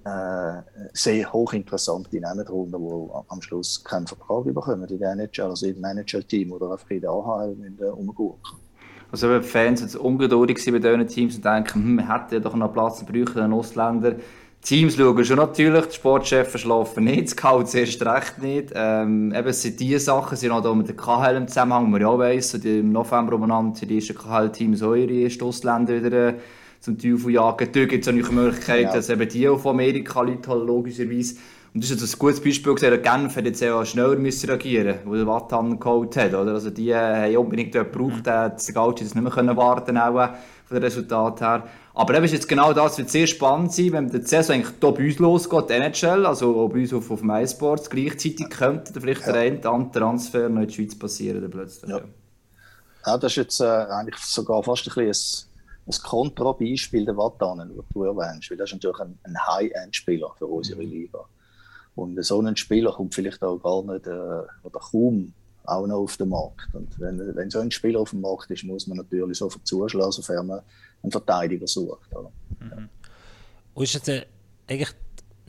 äh, 0.03 0.61
sehr 0.93 1.31
hochinteressante 1.31 2.19
Namen 2.19 2.45
darunter, 2.45 2.77
die 2.77 3.29
am 3.29 3.41
Schluss 3.41 3.83
keinen 3.83 4.07
Vertrag 4.07 4.45
bekommen 4.45 4.87
der 4.87 5.11
NHL, 5.11 5.49
also 5.49 5.65
im 5.65 5.81
Manager-Team 5.81 6.51
oder 6.51 6.71
einfach 6.71 6.89
in 6.89 7.01
der 7.01 7.09
AHL 7.11 7.55
Umgurken. 7.95 8.57
Also 9.11 9.39
die 9.39 9.43
Fans 9.43 9.81
jetzt 9.81 9.95
ungeduldig 9.95 10.63
bei 10.65 10.79
diesen 10.79 11.07
Teams 11.07 11.35
und 11.35 11.45
denken, 11.45 11.83
hm, 11.83 11.95
wir 11.97 12.13
hätten 12.13 12.33
ja 12.35 12.39
doch 12.39 12.55
noch 12.55 12.71
Platz, 12.71 13.03
wir 13.05 13.11
bräuchten 13.11 13.39
einen 13.39 13.53
Ausländer. 13.53 14.15
Teams 14.61 14.97
schauen 14.97 15.23
schon 15.23 15.37
natürlich, 15.37 15.85
die 15.85 15.95
Sportchefs 15.95 16.51
verschlafen 16.51 17.05
nicht, 17.05 17.23
das 17.23 17.31
Scout 17.31 17.77
erst 17.77 18.05
recht 18.05 18.39
nicht. 18.39 18.73
Ähm, 18.75 19.33
eben, 19.33 19.53
sind 19.53 19.79
diese 19.79 19.99
Sachen, 19.99 20.37
sind 20.37 20.51
auch 20.51 20.61
da 20.61 20.73
mit 20.75 20.87
der 20.89 20.97
KHL 20.97 21.37
im 21.37 21.47
Zusammenhang, 21.47 21.85
wo 21.85 21.89
man 21.91 22.01
ja 22.01 22.17
weiss, 22.17 22.51
so 22.51 22.57
die 22.57 22.79
im 22.79 22.91
November 22.91 23.35
umeinander 23.35 23.79
die 23.79 23.95
ersten 23.95 24.15
KHL-Teams 24.15 24.83
auch 24.83 24.95
ihre 24.95 25.23
ersten 25.23 25.45
Ausländer 25.45 26.03
wieder 26.03 26.27
äh, 26.27 26.33
zum 26.79 26.97
Teufel 26.97 27.31
jagen. 27.31 27.69
Dort 27.71 27.89
gibt 27.89 28.07
es 28.07 28.07
auch 28.07 28.13
die 28.29 28.33
Möglichkeit, 28.35 28.83
Ja. 28.83 28.93
dass 28.93 29.09
eben 29.09 29.27
die 29.27 29.45
von 29.47 29.71
Amerika 29.71 30.21
Leute 30.21 30.49
halt 30.49 30.65
logischerweise 30.65 31.35
und 31.73 31.83
das 31.83 31.91
ist 31.91 32.01
jetzt 32.01 32.15
ein 32.15 32.19
gutes 32.19 32.41
Beispiel 32.41 32.73
gesehen, 32.73 32.89
der 32.89 32.97
Genf 32.97 33.35
hat 33.35 33.45
jetzt 33.45 33.63
auch 33.63 33.85
schneller 33.85 34.15
müssen 34.15 34.49
reagieren 34.49 34.99
wo 35.05 35.13
der 35.13 35.27
Wattan 35.27 35.79
geholt 35.79 36.17
hat. 36.17 36.33
Oder? 36.33 36.53
Also 36.53 36.71
die 36.71 36.89
äh, 36.89 36.95
haben 36.95 37.37
unbedingt 37.37 37.75
jemanden 37.75 37.93
gebraucht, 37.93 38.25
der 38.25 38.49
der 38.49 38.73
Gauchi 38.73 39.03
das 39.03 39.13
nicht 39.13 39.23
mehr 39.23 39.31
können 39.31 39.55
warten 39.55 39.95
auch, 39.97 40.19
äh, 40.19 40.29
von 40.65 40.77
dem 40.77 40.83
Resultat 40.83 41.41
her. 41.41 41.67
Aber 41.93 42.15
eben 42.15 42.25
ist 42.25 42.31
jetzt 42.33 42.47
genau 42.47 42.73
das, 42.73 42.97
wird 42.97 43.11
sehr 43.11 43.27
spannend 43.27 43.71
sein, 43.71 43.91
wenn 43.91 44.09
die 44.09 44.21
Saison 44.21 44.55
eigentlich 44.55 44.73
hier 44.81 44.91
bei 44.91 45.05
uns 45.05 45.19
losgeht, 45.19 45.69
die 45.69 45.73
NHL, 45.73 46.25
also 46.25 46.67
bei 46.69 46.79
uns 46.79 46.93
auf, 46.93 47.11
auf 47.11 47.21
MySports, 47.21 47.89
gleichzeitig 47.89 48.49
könnte 48.49 48.99
vielleicht 48.99 49.27
der 49.27 49.35
eine 49.35 49.59
oder 49.59 49.71
andere 49.71 49.99
Transfer 49.99 50.49
noch 50.49 50.61
in 50.61 50.67
die 50.69 50.73
Schweiz 50.73 50.97
passieren 50.97 51.47
plötzlich. 51.51 51.91
Ja. 51.91 52.01
Ja, 53.05 53.17
das 53.17 53.33
ist 53.33 53.35
jetzt 53.37 53.61
äh, 53.61 53.65
eigentlich 53.65 54.17
sogar 54.17 54.63
fast 54.63 54.87
ein 54.87 55.05
bisschen 55.05 55.48
ein 55.89 56.03
Kontrabeispiel 56.03 57.05
der 57.05 57.17
Watanen, 57.17 57.75
das 57.75 57.85
du 57.93 58.03
erwähnst, 58.03 58.49
weil 58.49 58.57
das 58.57 58.69
ist 58.69 58.73
natürlich 58.75 58.99
ein, 58.99 59.17
ein 59.23 59.37
High-End-Spieler 59.47 60.33
für 60.37 60.45
unsere 60.45 60.83
Liga. 60.83 61.25
Und 61.95 62.23
so 62.23 62.41
ein 62.41 62.55
Spieler 62.55 62.91
kommt 62.91 63.15
vielleicht 63.15 63.43
auch 63.43 63.57
gar 63.57 63.83
nicht 63.83 64.05
äh, 64.05 64.45
oder 64.63 64.79
kaum 64.79 65.33
auch 65.65 65.87
noch 65.87 65.97
auf 65.97 66.17
den 66.17 66.29
Markt. 66.29 66.73
Und 66.73 66.99
wenn, 66.99 67.35
wenn 67.35 67.49
so 67.49 67.59
ein 67.59 67.71
Spieler 67.71 67.99
auf 67.99 68.11
dem 68.11 68.21
Markt 68.21 68.49
ist, 68.51 68.63
muss 68.63 68.87
man 68.87 68.97
natürlich 68.97 69.37
sofort 69.37 69.65
zuschlagen, 69.67 70.11
sofern 70.11 70.47
man 70.47 70.61
einen 71.03 71.11
Verteidiger 71.11 71.67
sucht. 71.67 72.15
Oder? 72.15 72.31
Und 73.73 73.83
ist 73.83 73.93
jetzt 73.93 74.09
äh, 74.09 74.25
eigentlich 74.67 74.93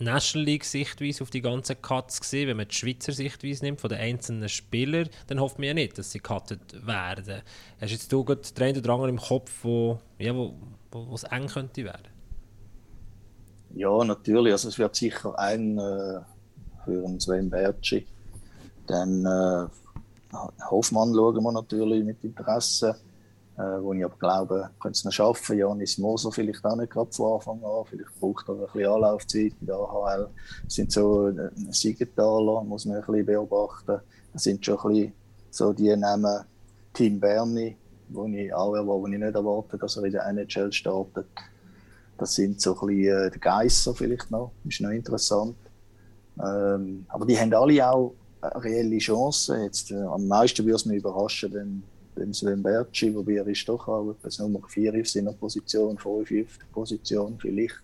National 0.00 0.46
League 0.46 0.64
Sichtweise 0.64 1.22
auf 1.22 1.30
die 1.30 1.42
ganzen 1.42 1.80
Cuts 1.80 2.20
gesehen, 2.20 2.48
wenn 2.48 2.56
man 2.56 2.68
die 2.68 2.74
Schweizer 2.74 3.12
Sichtweise 3.12 3.64
nimmt 3.64 3.80
von 3.80 3.90
den 3.90 3.98
einzelnen 3.98 4.48
Spielern, 4.48 5.08
dann 5.26 5.40
hofft 5.40 5.58
man 5.58 5.68
ja 5.68 5.74
nicht, 5.74 5.98
dass 5.98 6.10
sie 6.10 6.18
gecuttet 6.18 6.86
werden. 6.86 7.42
Hast 7.80 7.90
jetzt 7.90 8.12
du 8.12 8.24
gerade 8.24 8.40
den 8.40 8.62
einen 8.62 8.78
oder 8.78 8.92
anderen 8.92 9.10
im 9.10 9.20
Kopf, 9.20 9.52
wo, 9.62 10.00
ja, 10.18 10.34
wo, 10.34 10.54
wo, 10.90 11.06
wo 11.08 11.16
eng 11.30 11.46
könnte 11.48 11.84
werden? 11.84 12.08
Ja, 13.74 14.02
natürlich. 14.04 14.52
Also 14.52 14.68
es 14.68 14.78
wird 14.78 14.96
sicher 14.96 15.38
ein 15.38 15.78
äh, 15.78 16.20
für 16.84 17.04
einen 17.04 17.20
Sven 17.20 17.50
Bertschi. 17.50 18.06
Dann 18.86 19.24
äh, 19.24 19.68
Hoffmann 20.70 21.14
schauen 21.14 21.42
wir 21.42 21.52
natürlich 21.52 22.04
mit 22.04 22.24
Interesse. 22.24 22.96
Äh, 23.60 23.82
wo 23.82 23.92
ich 23.92 24.02
aber 24.02 24.16
glaube, 24.16 24.70
können 24.80 24.92
es 24.92 25.04
noch 25.04 25.12
schaffen. 25.12 25.58
Janis 25.58 25.98
Moser 25.98 26.32
vielleicht 26.32 26.64
auch 26.64 26.76
nicht 26.76 26.90
gerade 26.90 27.12
von 27.12 27.34
Anfang 27.34 27.62
an. 27.62 27.84
Vielleicht 27.84 28.18
braucht 28.18 28.48
er 28.48 28.54
ein 28.54 28.60
bisschen 28.60 28.90
Anlaufzeit 28.90 29.52
in 29.60 29.66
der 29.66 29.76
AHL. 29.76 30.28
Sind 30.66 30.90
so 30.90 31.28
äh, 31.28 31.50
Siegenthaler, 31.68 32.64
muss 32.64 32.86
man 32.86 32.96
ein 32.96 33.04
bisschen 33.04 33.26
beobachten. 33.26 34.00
Das 34.32 34.44
sind 34.44 34.64
schon 34.64 34.78
ein 34.78 34.88
bisschen 34.88 35.12
so 35.50 35.72
die 35.74 35.94
Namen 35.94 36.44
Tim 36.94 37.20
Berni, 37.20 37.76
wo 38.08 38.24
ich 38.26 38.54
auch 38.54 38.72
wo 38.86 39.06
ich 39.06 39.18
nicht 39.18 39.34
erwarte, 39.34 39.76
dass 39.76 39.96
er 39.98 40.04
in 40.04 40.12
der 40.12 40.26
NHL 40.26 40.72
startet. 40.72 41.26
Das 42.16 42.34
sind 42.34 42.62
so 42.62 42.80
ein 42.80 42.86
bisschen 42.86 43.26
äh, 43.26 43.30
die 43.30 43.40
Geisser 43.40 43.94
vielleicht 43.94 44.30
noch, 44.30 44.52
ist 44.66 44.80
noch 44.80 44.90
interessant. 44.90 45.56
Ähm, 46.42 47.04
aber 47.08 47.26
die 47.26 47.38
haben 47.38 47.52
alle 47.52 47.90
auch 47.90 48.14
eine 48.40 48.64
reelle 48.64 48.98
Chancen. 48.98 49.70
Äh, 49.90 49.94
am 49.94 50.26
meisten 50.28 50.64
würde 50.64 50.76
es 50.76 50.86
mich 50.86 50.98
überraschen, 50.98 51.52
wenn, 51.52 51.82
wenn 52.20 52.32
Sven 52.32 52.62
Bertschi, 52.62 53.14
wobei 53.14 53.34
er 53.34 53.46
ist 53.46 53.68
doch 53.68 53.88
auch 53.88 54.10
etwas 54.10 54.38
Nummer 54.38 54.60
4 54.68 54.94
auf 55.00 55.08
seiner 55.08 55.32
Position, 55.32 55.98
5 55.98 56.06
auf 56.20 56.26
der 56.28 56.66
Position, 56.72 57.38
vielleicht. 57.38 57.82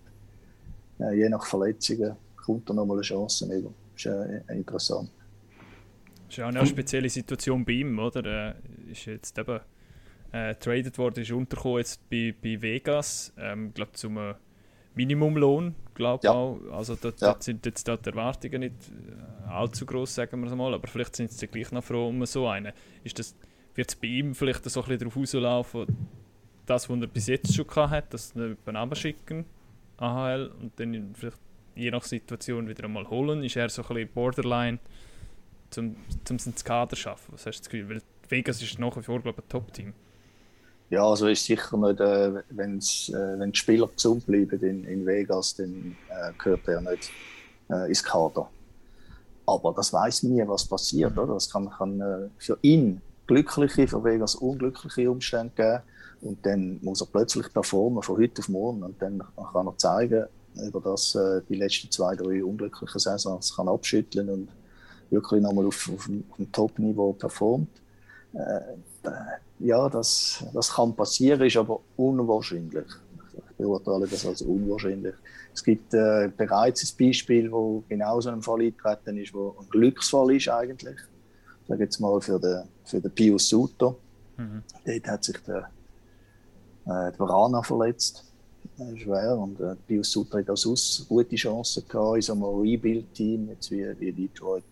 Äh, 1.00 1.16
je 1.16 1.28
nach 1.28 1.44
Verletzungen 1.44 2.16
kommt 2.36 2.68
er 2.70 2.74
nochmal 2.74 2.98
eine 2.98 3.02
Chance 3.02 3.46
über. 3.46 3.72
Das 3.94 4.04
ist 4.04 4.06
äh, 4.06 4.54
interessant. 4.54 5.10
Das 6.26 6.30
ist 6.30 6.36
ja 6.36 6.44
auch 6.44 6.48
eine 6.48 6.66
spezielle 6.66 7.08
Situation 7.08 7.64
bei 7.64 7.72
ihm, 7.72 7.98
oder? 7.98 8.24
Er 8.24 8.56
ist 8.90 9.06
jetzt 9.06 9.38
eben 9.38 9.60
äh, 10.32 10.54
traded 10.56 10.98
worden 10.98 11.22
ist, 11.22 11.32
untergekommen 11.32 11.78
jetzt 11.78 12.08
bei, 12.10 12.34
bei 12.42 12.60
Vegas, 12.60 13.32
ähm, 13.38 13.72
glaube 13.72 13.92
zum 13.92 14.18
äh, 14.18 14.34
Minimumlohn, 14.94 15.74
glaube 15.94 16.24
ja. 16.24 16.32
auch. 16.32 16.58
Also 16.72 16.96
dort, 16.96 17.20
ja. 17.20 17.28
dort 17.28 17.42
sind 17.42 17.64
jetzt 17.64 17.86
dort 17.86 18.04
die 18.06 18.10
Erwartungen 18.10 18.60
nicht 18.60 18.74
äh, 18.74 19.48
allzu 19.48 19.86
groß, 19.86 20.14
sagen 20.14 20.40
wir 20.40 20.48
es 20.48 20.56
mal, 20.56 20.74
aber 20.74 20.88
vielleicht 20.88 21.16
sind 21.16 21.30
sie 21.30 21.46
gleich 21.46 21.70
noch 21.70 21.84
froh 21.84 22.08
um 22.08 22.24
so 22.26 22.48
einen. 22.48 22.72
Ist 23.04 23.18
das, 23.18 23.36
wird 23.76 23.90
es 23.90 23.96
bei 23.96 24.08
ihm 24.08 24.34
vielleicht 24.34 24.64
so 24.64 24.80
ein 24.80 24.88
bisschen 24.88 24.98
darauf 25.00 25.16
rauslaufen, 25.16 25.86
das, 26.66 26.88
was 26.88 27.00
er 27.00 27.06
bis 27.06 27.26
jetzt 27.28 27.54
schon 27.54 27.66
hat, 27.90 28.12
dass 28.12 28.30
sie 28.30 28.56
jemanden 28.66 28.96
schicken, 28.96 29.44
AHL, 29.98 30.50
und 30.60 30.72
dann 30.78 31.14
vielleicht 31.14 31.38
je 31.74 31.90
nach 31.90 32.02
Situation 32.02 32.68
wieder 32.68 32.84
einmal 32.84 33.08
holen, 33.08 33.44
ist 33.44 33.56
er 33.56 33.68
so 33.68 33.82
ein 33.82 33.88
bisschen 33.88 34.08
borderline, 34.12 34.78
um, 35.76 35.96
um 36.28 36.36
ins 36.44 36.64
Kader 36.64 36.96
zu 36.96 37.02
schaffen. 37.02 37.32
Was 37.32 37.46
hast 37.46 37.58
du 37.58 37.62
das 37.62 37.70
Gefühl? 37.70 37.88
Weil 37.88 38.02
Vegas 38.28 38.62
ist 38.62 38.78
nach 38.78 38.96
wie 38.96 39.02
vor, 39.02 39.20
glaube 39.20 39.38
ich, 39.40 39.44
ein 39.44 39.48
Top-Team. 39.48 39.92
Ja, 40.88 41.04
also 41.04 41.26
ist 41.26 41.44
sicher 41.44 41.76
nicht, 41.76 42.00
äh, 42.00 42.42
wenn's, 42.50 43.08
äh, 43.08 43.38
wenn 43.38 43.52
die 43.52 43.58
Spieler 43.58 43.88
gesund 43.88 44.24
bleiben 44.26 44.60
in, 44.62 44.84
in 44.84 45.04
Vegas, 45.04 45.56
dann 45.56 45.96
äh, 46.08 46.32
gehört 46.38 46.66
er 46.68 46.80
nicht 46.80 47.10
äh, 47.68 47.88
ins 47.88 48.02
Kader. 48.02 48.48
Aber 49.46 49.72
das 49.74 49.92
weiß 49.92 50.24
man 50.24 50.34
nie, 50.34 50.42
was 50.46 50.64
passiert. 50.64 51.18
Oder? 51.18 51.34
Das 51.34 51.50
kann, 51.50 51.68
kann 51.70 52.00
äh, 52.00 52.28
für 52.38 52.58
ihn 52.62 53.00
glückliche, 53.26 53.88
für 53.88 54.04
Vegas 54.04 54.34
unglückliche 54.34 55.10
Umstände 55.10 55.52
geben. 55.54 55.82
Und 56.22 56.44
dann 56.46 56.78
muss 56.82 57.00
er 57.00 57.06
plötzlich 57.06 57.52
performen 57.52 58.02
von 58.02 58.16
heute 58.18 58.40
auf 58.40 58.48
morgen. 58.48 58.82
Und 58.82 59.00
dann 59.00 59.22
kann 59.52 59.66
er 59.66 59.76
zeigen, 59.76 60.26
über 60.66 60.80
das 60.80 61.14
äh, 61.14 61.42
die 61.48 61.56
letzten 61.56 61.90
zwei, 61.90 62.16
drei 62.16 62.42
unglücklichen 62.42 62.98
Saisons 62.98 63.54
kann 63.54 63.68
abschütteln 63.68 64.30
und 64.30 64.48
wirklich 65.10 65.42
nochmal 65.42 65.66
auf, 65.66 65.90
auf, 65.92 66.08
auf 66.30 66.36
dem 66.36 66.52
Top-Niveau 66.52 67.12
performt. 67.12 67.68
Äh, 68.32 69.10
ja, 69.58 69.88
das, 69.88 70.44
das 70.52 70.74
kann 70.74 70.94
passieren, 70.94 71.42
ist 71.42 71.56
aber 71.56 71.80
unwahrscheinlich. 71.96 72.86
Ich 73.34 73.56
beurteile 73.56 74.06
das 74.06 74.26
als 74.26 74.42
unwahrscheinlich. 74.42 75.14
Es 75.54 75.62
gibt 75.62 75.94
äh, 75.94 76.30
bereits 76.36 76.82
ein 76.84 77.06
Beispiel, 77.06 77.50
wo 77.50 77.82
genau 77.88 78.20
so 78.20 78.30
ein 78.30 78.42
Fall 78.42 78.60
eingetreten 78.60 79.16
ist, 79.18 79.32
wo 79.32 79.56
ein 79.58 79.68
Glücksfall 79.70 80.34
ist 80.34 80.48
eigentlich. 80.48 80.96
Ich 81.62 81.68
sage 81.68 81.84
jetzt 81.84 81.98
mal 81.98 82.20
für 82.20 82.38
den, 82.38 82.64
für 82.86 83.00
den 83.00 83.10
Pius 83.10 83.48
Suter. 83.48 83.94
Mhm. 84.36 84.62
Dort 84.84 85.08
hat 85.08 85.24
sich 85.24 85.36
der, 85.46 85.70
äh, 86.86 87.12
der 87.12 87.18
Varana 87.18 87.62
verletzt. 87.62 88.24
Äh, 88.78 88.96
schwer. 88.96 89.36
Und 89.36 89.60
äh, 89.60 89.74
Pius 89.86 90.12
Suter 90.12 90.38
hat 90.38 90.50
auch 90.50 91.08
gute 91.08 91.36
Chancen 91.36 91.84
gehabt 91.88 92.16
in 92.16 92.22
so 92.22 92.32
einem 92.32 92.44
Rebuild-Team, 92.44 93.48
jetzt 93.50 93.70
wie, 93.70 93.86
wie 93.98 94.12
Detroit 94.12 94.64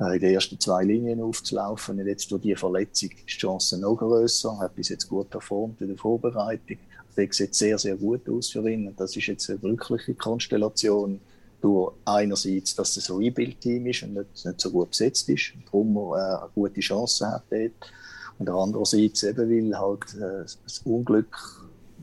äh, 0.00 0.14
in 0.14 0.20
den 0.20 0.34
ersten 0.34 0.58
zwei 0.58 0.84
Linien 0.84 1.22
aufzulaufen. 1.22 1.98
Und 1.98 2.06
jetzt 2.06 2.30
durch 2.30 2.42
die 2.42 2.56
Verletzung 2.56 3.10
ist 3.10 3.26
die 3.26 3.38
Chance 3.38 3.78
noch 3.78 3.96
größer. 3.96 4.50
Er 4.50 4.58
hat 4.64 4.74
bis 4.74 4.88
jetzt 4.88 5.08
gut 5.08 5.30
performt 5.30 5.80
in 5.80 5.88
der 5.88 5.98
Vorbereitung. 5.98 6.78
Das 7.14 7.36
sieht 7.36 7.54
sehr, 7.54 7.78
sehr 7.78 7.96
gut 7.96 8.28
aus 8.28 8.50
für 8.50 8.68
ihn. 8.68 8.88
Und 8.88 9.00
das 9.00 9.16
ist 9.16 9.26
jetzt 9.26 9.48
eine 9.48 9.58
glückliche 9.58 10.14
Konstellation 10.14 11.20
durch 11.60 11.94
einerseits, 12.04 12.74
dass 12.74 12.96
es 12.96 13.10
ein 13.10 13.16
Rebuild-Team 13.16 13.86
ist 13.86 14.02
und 14.02 14.14
nicht, 14.14 14.44
nicht, 14.44 14.60
so 14.60 14.70
gut 14.70 14.90
besetzt 14.90 15.28
ist, 15.28 15.52
und 15.54 15.66
darum 15.66 15.96
äh, 15.96 16.18
eine 16.18 16.50
gute 16.54 16.80
Chance 16.80 17.26
hat 17.26 17.44
dort. 17.50 17.92
Und 18.38 18.50
andererseits 18.50 19.22
eben, 19.22 19.50
weil 19.50 19.78
halt 19.78 20.14
äh, 20.14 20.44
das 20.44 20.80
Unglück 20.84 21.34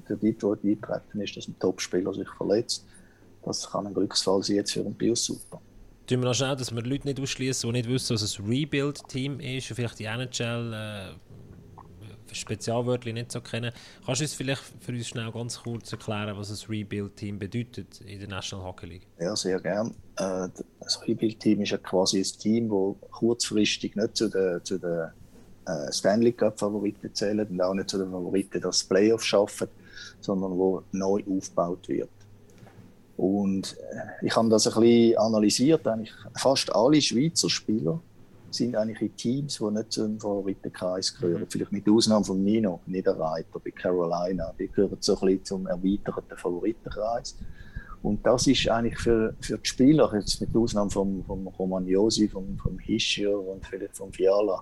für 0.05 0.17
Detroit 0.17 0.63
eintreten 0.63 1.21
ist, 1.21 1.37
dass 1.37 1.47
ein 1.47 1.57
Topspieler 1.59 2.13
sich 2.13 2.29
verletzt. 2.29 2.85
Das 3.45 3.69
kann 3.69 3.87
ein 3.87 3.93
Glücksfall 3.93 4.41
sein 4.41 4.57
jetzt 4.57 4.71
für 4.71 4.81
einen 4.81 4.93
Bios 4.93 5.25
super 5.25 5.61
tun 6.07 6.21
wir 6.21 6.27
noch 6.27 6.35
schnell, 6.35 6.55
dass 6.55 6.73
wir 6.73 6.81
Leute 6.81 7.07
nicht 7.07 7.19
ausschließen, 7.19 7.69
die 7.69 7.73
nicht 7.73 7.89
wissen, 7.89 8.13
was 8.13 8.39
ein 8.39 8.45
Rebuild-Team 8.45 9.39
ist 9.39 9.69
und 9.69 9.75
vielleicht 9.75 9.99
die 9.99 10.05
NHL 10.05 10.73
Spezialwörter 12.33 13.11
nicht 13.11 13.31
so 13.31 13.41
kennen. 13.41 13.71
Kannst 14.05 14.21
du 14.21 14.25
uns 14.25 14.33
vielleicht 14.33 14.61
für 14.79 14.91
uns 14.91 15.07
schnell 15.07 15.31
ganz 15.31 15.61
kurz 15.61 15.91
erklären, 15.91 16.37
was 16.37 16.49
ein 16.49 16.69
Rebuild-Team 16.69 17.39
bedeutet 17.39 18.01
in 18.01 18.19
der 18.19 18.29
National 18.29 18.65
Hockey 18.65 18.85
League? 18.85 19.07
Ja, 19.19 19.35
sehr 19.35 19.59
gern. 19.59 19.95
Äh, 20.17 20.49
das 20.79 21.01
Rebuild-Team 21.07 21.61
ist 21.61 21.71
ja 21.71 21.77
quasi 21.77 22.19
ein 22.19 22.39
Team, 22.39 22.69
das 22.69 23.11
kurzfristig 23.11 23.95
nicht 23.95 24.17
zu 24.17 24.29
den, 24.29 24.63
zu 24.63 24.77
den 24.77 25.09
äh, 25.65 25.91
Stanley 25.91 26.33
Cup-Favoriten 26.33 27.13
zählt 27.13 27.49
und 27.49 27.61
auch 27.61 27.73
nicht 27.73 27.89
zu 27.89 27.97
den 27.97 28.11
Favoriten, 28.11 28.61
das 28.61 28.83
Playoff 28.83 29.23
schaffen, 29.23 29.67
sondern 30.21 30.51
wo 30.51 30.83
neu 30.91 31.23
aufgebaut 31.29 31.87
wird. 31.87 32.09
Und 33.17 33.77
äh, 33.91 34.25
ich 34.25 34.35
habe 34.35 34.49
das 34.49 34.67
ein 34.67 34.81
bisschen 34.81 35.17
analysiert. 35.17 35.87
Eigentlich 35.87 36.13
fast 36.35 36.73
alle 36.75 37.01
Schweizer 37.01 37.49
Spieler 37.49 37.99
sind 38.53 38.75
eigentlich 38.75 39.01
in 39.01 39.15
Teams, 39.15 39.57
die 39.57 39.71
nicht 39.71 39.91
zum 39.91 40.19
Favoritenkreis 40.19 41.15
gehören. 41.15 41.41
Mhm. 41.41 41.47
Vielleicht 41.49 41.71
mit 41.71 41.89
Ausnahme 41.89 42.25
von 42.25 42.43
Nino 42.43 42.79
Niederreiter 42.85 43.59
bei 43.63 43.71
Carolina. 43.71 44.53
Die 44.59 44.67
gehören 44.67 44.97
so 44.99 45.19
ein 45.19 45.27
bisschen 45.27 45.45
zum 45.45 45.67
erweiterten 45.67 46.37
Favoritenkreis. 46.37 47.35
Und 48.03 48.25
das 48.25 48.47
ist 48.47 48.67
eigentlich 48.67 48.99
für, 48.99 49.33
für 49.39 49.57
die 49.57 49.67
Spieler, 49.67 50.11
jetzt 50.13 50.41
mit 50.41 50.55
Ausnahme 50.55 50.89
vom, 50.89 51.23
vom 51.23 51.47
Romagnosi, 51.47 52.27
vom, 52.27 52.57
vom 52.57 52.77
Hischier 52.79 53.37
und 53.39 53.65
vielleicht 53.65 53.95
vom 53.95 54.11
Fiala, 54.11 54.61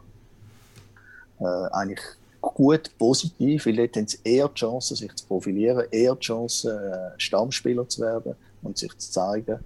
äh, 1.39 1.45
eigentlich 1.71 2.01
gut 2.39 2.91
positiv, 2.97 3.65
weil 3.65 3.77
dort 3.77 3.95
haben 3.97 4.07
sie 4.07 4.19
eher 4.23 4.47
die 4.47 4.55
Chance, 4.55 4.95
sich 4.95 5.15
zu 5.15 5.25
profilieren, 5.25 5.85
eher 5.91 6.15
die 6.15 6.19
Chance, 6.19 7.13
äh, 7.15 7.19
Stammspieler 7.19 7.87
zu 7.87 8.01
werden 8.01 8.35
und 8.61 8.77
sich 8.77 8.95
zu 8.97 9.11
zeigen, 9.11 9.59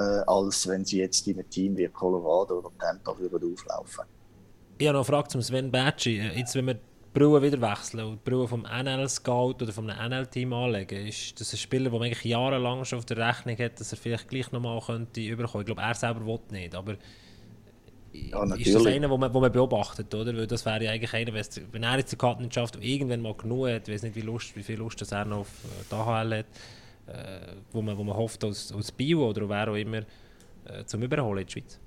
als 0.00 0.66
wenn 0.68 0.84
sie 0.84 0.98
jetzt 0.98 1.26
in 1.26 1.38
einem 1.38 1.48
Team 1.50 1.76
wie 1.76 1.88
Colorado 1.88 2.58
oder 2.58 2.70
Tampa 2.78 3.18
würden 3.18 3.52
auflaufen. 3.52 4.04
Ich 4.78 4.86
habe 4.86 4.96
noch 4.96 5.08
eine 5.08 5.16
Frage 5.16 5.28
zum 5.28 5.42
Sven 5.42 5.70
Bacci. 5.70 6.18
Äh, 6.18 6.38
jetzt, 6.38 6.54
wenn 6.54 6.66
wir 6.66 6.74
die 6.74 6.80
Brille 7.12 7.42
wieder 7.42 7.60
wechseln 7.60 8.04
und 8.04 8.20
die 8.24 8.30
Brille 8.30 8.46
vom 8.46 8.62
NL-Scout 8.62 9.56
oder 9.62 9.72
vom 9.72 9.86
NL-Team 9.86 10.52
anlegen, 10.52 11.06
ist 11.06 11.40
das 11.40 11.52
ein 11.52 11.56
Spieler, 11.56 11.90
der 11.90 11.98
man 11.98 12.02
eigentlich 12.02 12.24
jahrelang 12.24 12.84
schon 12.84 12.98
auf 12.98 13.04
der 13.04 13.16
Rechnung 13.16 13.56
hat, 13.58 13.80
dass 13.80 13.92
er 13.92 13.98
vielleicht 13.98 14.28
gleich 14.28 14.52
nochmal 14.52 14.80
könnte 14.80 15.20
überkommen. 15.20 15.62
Ich 15.62 15.66
glaube, 15.66 15.82
er 15.82 15.94
selber 15.94 16.24
will 16.24 16.38
nicht, 16.50 16.74
aber 16.74 16.96
ja, 18.12 18.42
ist 18.54 18.74
das 18.74 18.86
einer, 18.86 19.08
den 19.08 19.20
man, 19.20 19.32
man 19.32 19.52
beobachtet, 19.52 20.14
oder? 20.14 20.34
Weil 20.36 20.46
das 20.46 20.64
wäre 20.64 20.84
ja 20.84 20.90
eigentlich 20.92 21.12
einer, 21.12 21.32
wenn 21.34 21.82
er 21.82 21.98
jetzt 21.98 22.12
die 22.12 22.16
Karte 22.16 22.42
nicht 22.42 22.54
schafft 22.54 22.76
und 22.76 22.82
irgendwann 22.82 23.20
mal 23.20 23.34
genug 23.34 23.68
hat, 23.68 23.88
ich 23.88 23.94
weiß 23.94 24.02
nicht, 24.02 24.16
wie, 24.16 24.22
Lust, 24.22 24.56
wie 24.56 24.62
viel 24.62 24.78
Lust 24.78 25.00
das 25.00 25.12
er 25.12 25.24
noch 25.24 25.40
auf 25.40 25.50
die 25.90 25.94
AHL 25.94 26.38
hat, 26.38 26.46
äh, 27.08 27.56
wo, 27.72 27.82
man, 27.82 27.96
wo 27.96 28.04
man 28.04 28.16
hofft, 28.16 28.44
als, 28.44 28.72
als 28.72 28.92
Bio 28.92 29.28
oder 29.28 29.48
wer 29.48 29.70
auch 29.70 29.76
immer 29.76 29.98
äh, 29.98 30.84
zum 30.86 31.02
Überholen 31.02 31.38
in 31.38 31.46
der 31.46 31.52
Schweiz. 31.52 31.80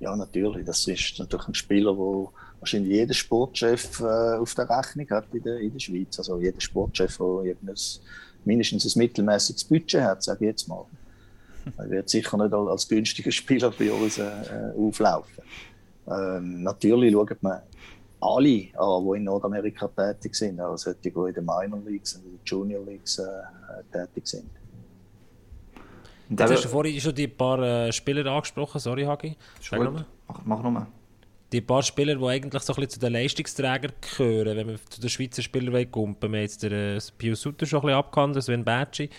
Ja, 0.00 0.16
natürlich. 0.16 0.64
Das 0.64 0.86
ist 0.86 1.18
natürlich 1.18 1.48
ein 1.48 1.54
Spieler, 1.54 1.92
der 1.94 2.28
wahrscheinlich 2.58 2.92
jeder 2.92 3.14
Sportchef 3.14 4.00
äh, 4.00 4.36
auf 4.38 4.54
der 4.54 4.68
Rechnung 4.68 5.08
hat 5.10 5.26
in 5.32 5.42
der, 5.42 5.58
in 5.58 5.72
der 5.72 5.80
Schweiz. 5.80 6.18
Also 6.18 6.38
jeder 6.40 6.60
Sportchef, 6.60 7.18
der 7.18 7.56
mindestens 8.44 8.96
ein 8.96 8.98
mittelmäßiges 8.98 9.64
Budget 9.64 10.02
hat, 10.02 10.22
sage 10.22 10.44
ich 10.44 10.50
jetzt 10.50 10.68
mal. 10.68 10.84
Er 11.76 11.90
wird 11.90 12.08
sicher 12.08 12.36
nicht 12.38 12.54
als 12.54 12.88
günstiger 12.88 13.30
Spieler 13.30 13.70
bei 13.70 13.92
uns 13.92 14.18
äh, 14.18 14.30
auflaufen. 14.76 15.44
Ähm, 16.08 16.62
natürlich 16.62 17.12
schaut 17.12 17.42
man 17.42 17.60
alle 18.20 18.68
an, 18.76 19.04
die 19.04 19.16
in 19.16 19.24
Nordamerika 19.24 19.88
tätig 19.88 20.34
sind, 20.34 20.60
also 20.60 20.92
die, 20.92 21.10
die 21.10 21.18
in 21.18 21.34
den 21.34 21.44
Minor 21.44 21.80
Leagues 21.86 22.14
und 22.14 22.24
den 22.24 22.40
Junior 22.44 22.84
Leagues 22.84 23.18
äh, 23.18 23.26
tätig 23.92 24.26
sind. 24.26 24.50
Jetzt 26.28 26.52
hast 26.52 26.64
du 26.64 26.68
vorhin 26.68 27.00
schon 27.00 27.14
die 27.14 27.26
paar 27.26 27.60
äh, 27.60 27.92
Spieler 27.92 28.24
angesprochen, 28.26 28.78
sorry 28.78 29.04
Hagi. 29.04 29.36
Mach, 30.28 30.40
mach 30.44 30.62
nochmal. 30.62 30.86
Die 31.50 31.60
paar 31.60 31.82
Spieler, 31.82 32.14
die 32.14 32.24
eigentlich 32.24 32.62
so 32.62 32.72
ein 32.72 32.76
bisschen 32.76 32.90
zu 32.90 33.00
den 33.00 33.12
Leistungsträgern 33.12 33.92
gehören, 34.00 34.56
wenn 34.56 34.68
wir 34.68 34.78
zu 34.88 35.00
den 35.00 35.10
Schweizer 35.10 35.42
Spielern 35.42 35.90
kumpen. 35.90 36.30
Wir 36.30 36.38
haben 36.38 36.42
jetzt 36.42 36.62
den 36.62 36.72
äh, 36.72 37.00
Pius 37.18 37.40
Sutter 37.40 37.66
schon 37.66 37.80
ein 37.80 37.86
bisschen 37.86 37.98
abgehandelt, 37.98 38.44
Sven 38.44 38.64
Bacci. 38.64 39.10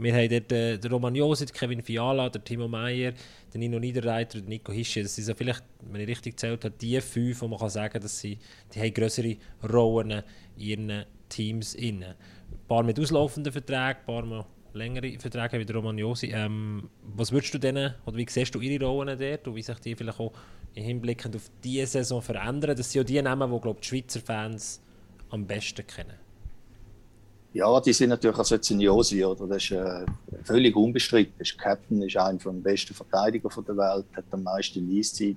Wir 0.00 0.14
haben 0.14 0.30
dort 0.30 0.50
äh, 0.52 0.78
den 0.78 0.92
Romagnosi, 0.92 1.44
Kevin 1.46 1.82
Fiala, 1.82 2.30
der 2.30 2.42
Timo 2.42 2.66
Meyer, 2.66 3.12
den 3.52 3.60
Nino 3.60 3.78
Niederreiter 3.78 4.38
und 4.38 4.48
Nico 4.48 4.72
Hische. 4.72 5.02
Das 5.02 5.14
sind 5.14 5.24
so 5.24 5.34
vielleicht, 5.34 5.62
wenn 5.90 6.00
ich 6.00 6.08
richtig 6.08 6.36
gezählt 6.36 6.64
habe, 6.64 6.74
die 6.80 6.98
fünf, 7.02 7.42
wo 7.42 7.48
man 7.48 7.58
kann 7.58 7.68
sagen 7.68 7.92
kann, 7.92 8.00
dass 8.00 8.18
sie 8.18 8.38
die 8.74 8.80
haben 8.80 8.94
größere 8.94 9.36
Rollen 9.70 10.22
in 10.56 10.62
ihren 10.88 11.04
Teams 11.28 11.74
inne. 11.74 12.16
Ein 12.50 12.66
paar 12.66 12.82
mit 12.82 12.98
auslaufenden 12.98 13.52
Verträgen, 13.52 14.00
ein 14.00 14.06
paar 14.06 14.24
mit 14.24 14.46
längere 14.72 15.18
Verträge 15.18 15.60
wie 15.60 15.66
der 15.66 15.76
Romagnosi. 15.76 16.28
Ähm, 16.32 16.88
was 17.02 17.30
würdest 17.30 17.52
du 17.52 17.58
denen, 17.58 17.92
oder 18.06 18.16
wie 18.16 18.26
siehst 18.26 18.54
du 18.54 18.60
ihre 18.60 18.82
Rollen 18.82 19.18
dort 19.18 19.48
und 19.48 19.54
wie 19.54 19.62
sich 19.62 19.78
die 19.80 19.94
vielleicht 19.94 20.18
auch 20.18 20.32
im 20.76 20.82
Hinblick 20.82 21.26
auf 21.26 21.50
diese 21.62 21.86
Saison 21.86 22.22
verändern? 22.22 22.74
Das 22.74 22.90
sind 22.90 23.00
ja 23.00 23.04
die 23.04 23.20
Namen, 23.20 23.52
die 23.52 23.60
glaube 23.60 23.80
die 23.82 23.86
Schweizer 23.86 24.20
Fans 24.20 24.82
am 25.28 25.46
besten 25.46 25.86
kennen. 25.86 26.19
Ja, 27.52 27.80
die 27.80 27.92
sind 27.92 28.10
natürlich 28.10 28.38
als 28.38 28.60
Zeniosi, 28.60 29.24
oder? 29.24 29.46
Das 29.48 29.64
ist 29.64 29.72
äh, 29.72 30.06
völlig 30.44 30.76
unbestritten. 30.76 31.34
Das 31.38 31.48
ist 31.48 31.58
Captain 31.58 32.00
ist 32.02 32.16
einer 32.16 32.38
der 32.38 32.50
besten 32.52 32.94
Verteidiger 32.94 33.48
der 33.48 33.76
Welt, 33.76 34.06
hat 34.14 34.24
am 34.30 34.44
meisten 34.44 34.88
Eiszeit. 34.96 35.36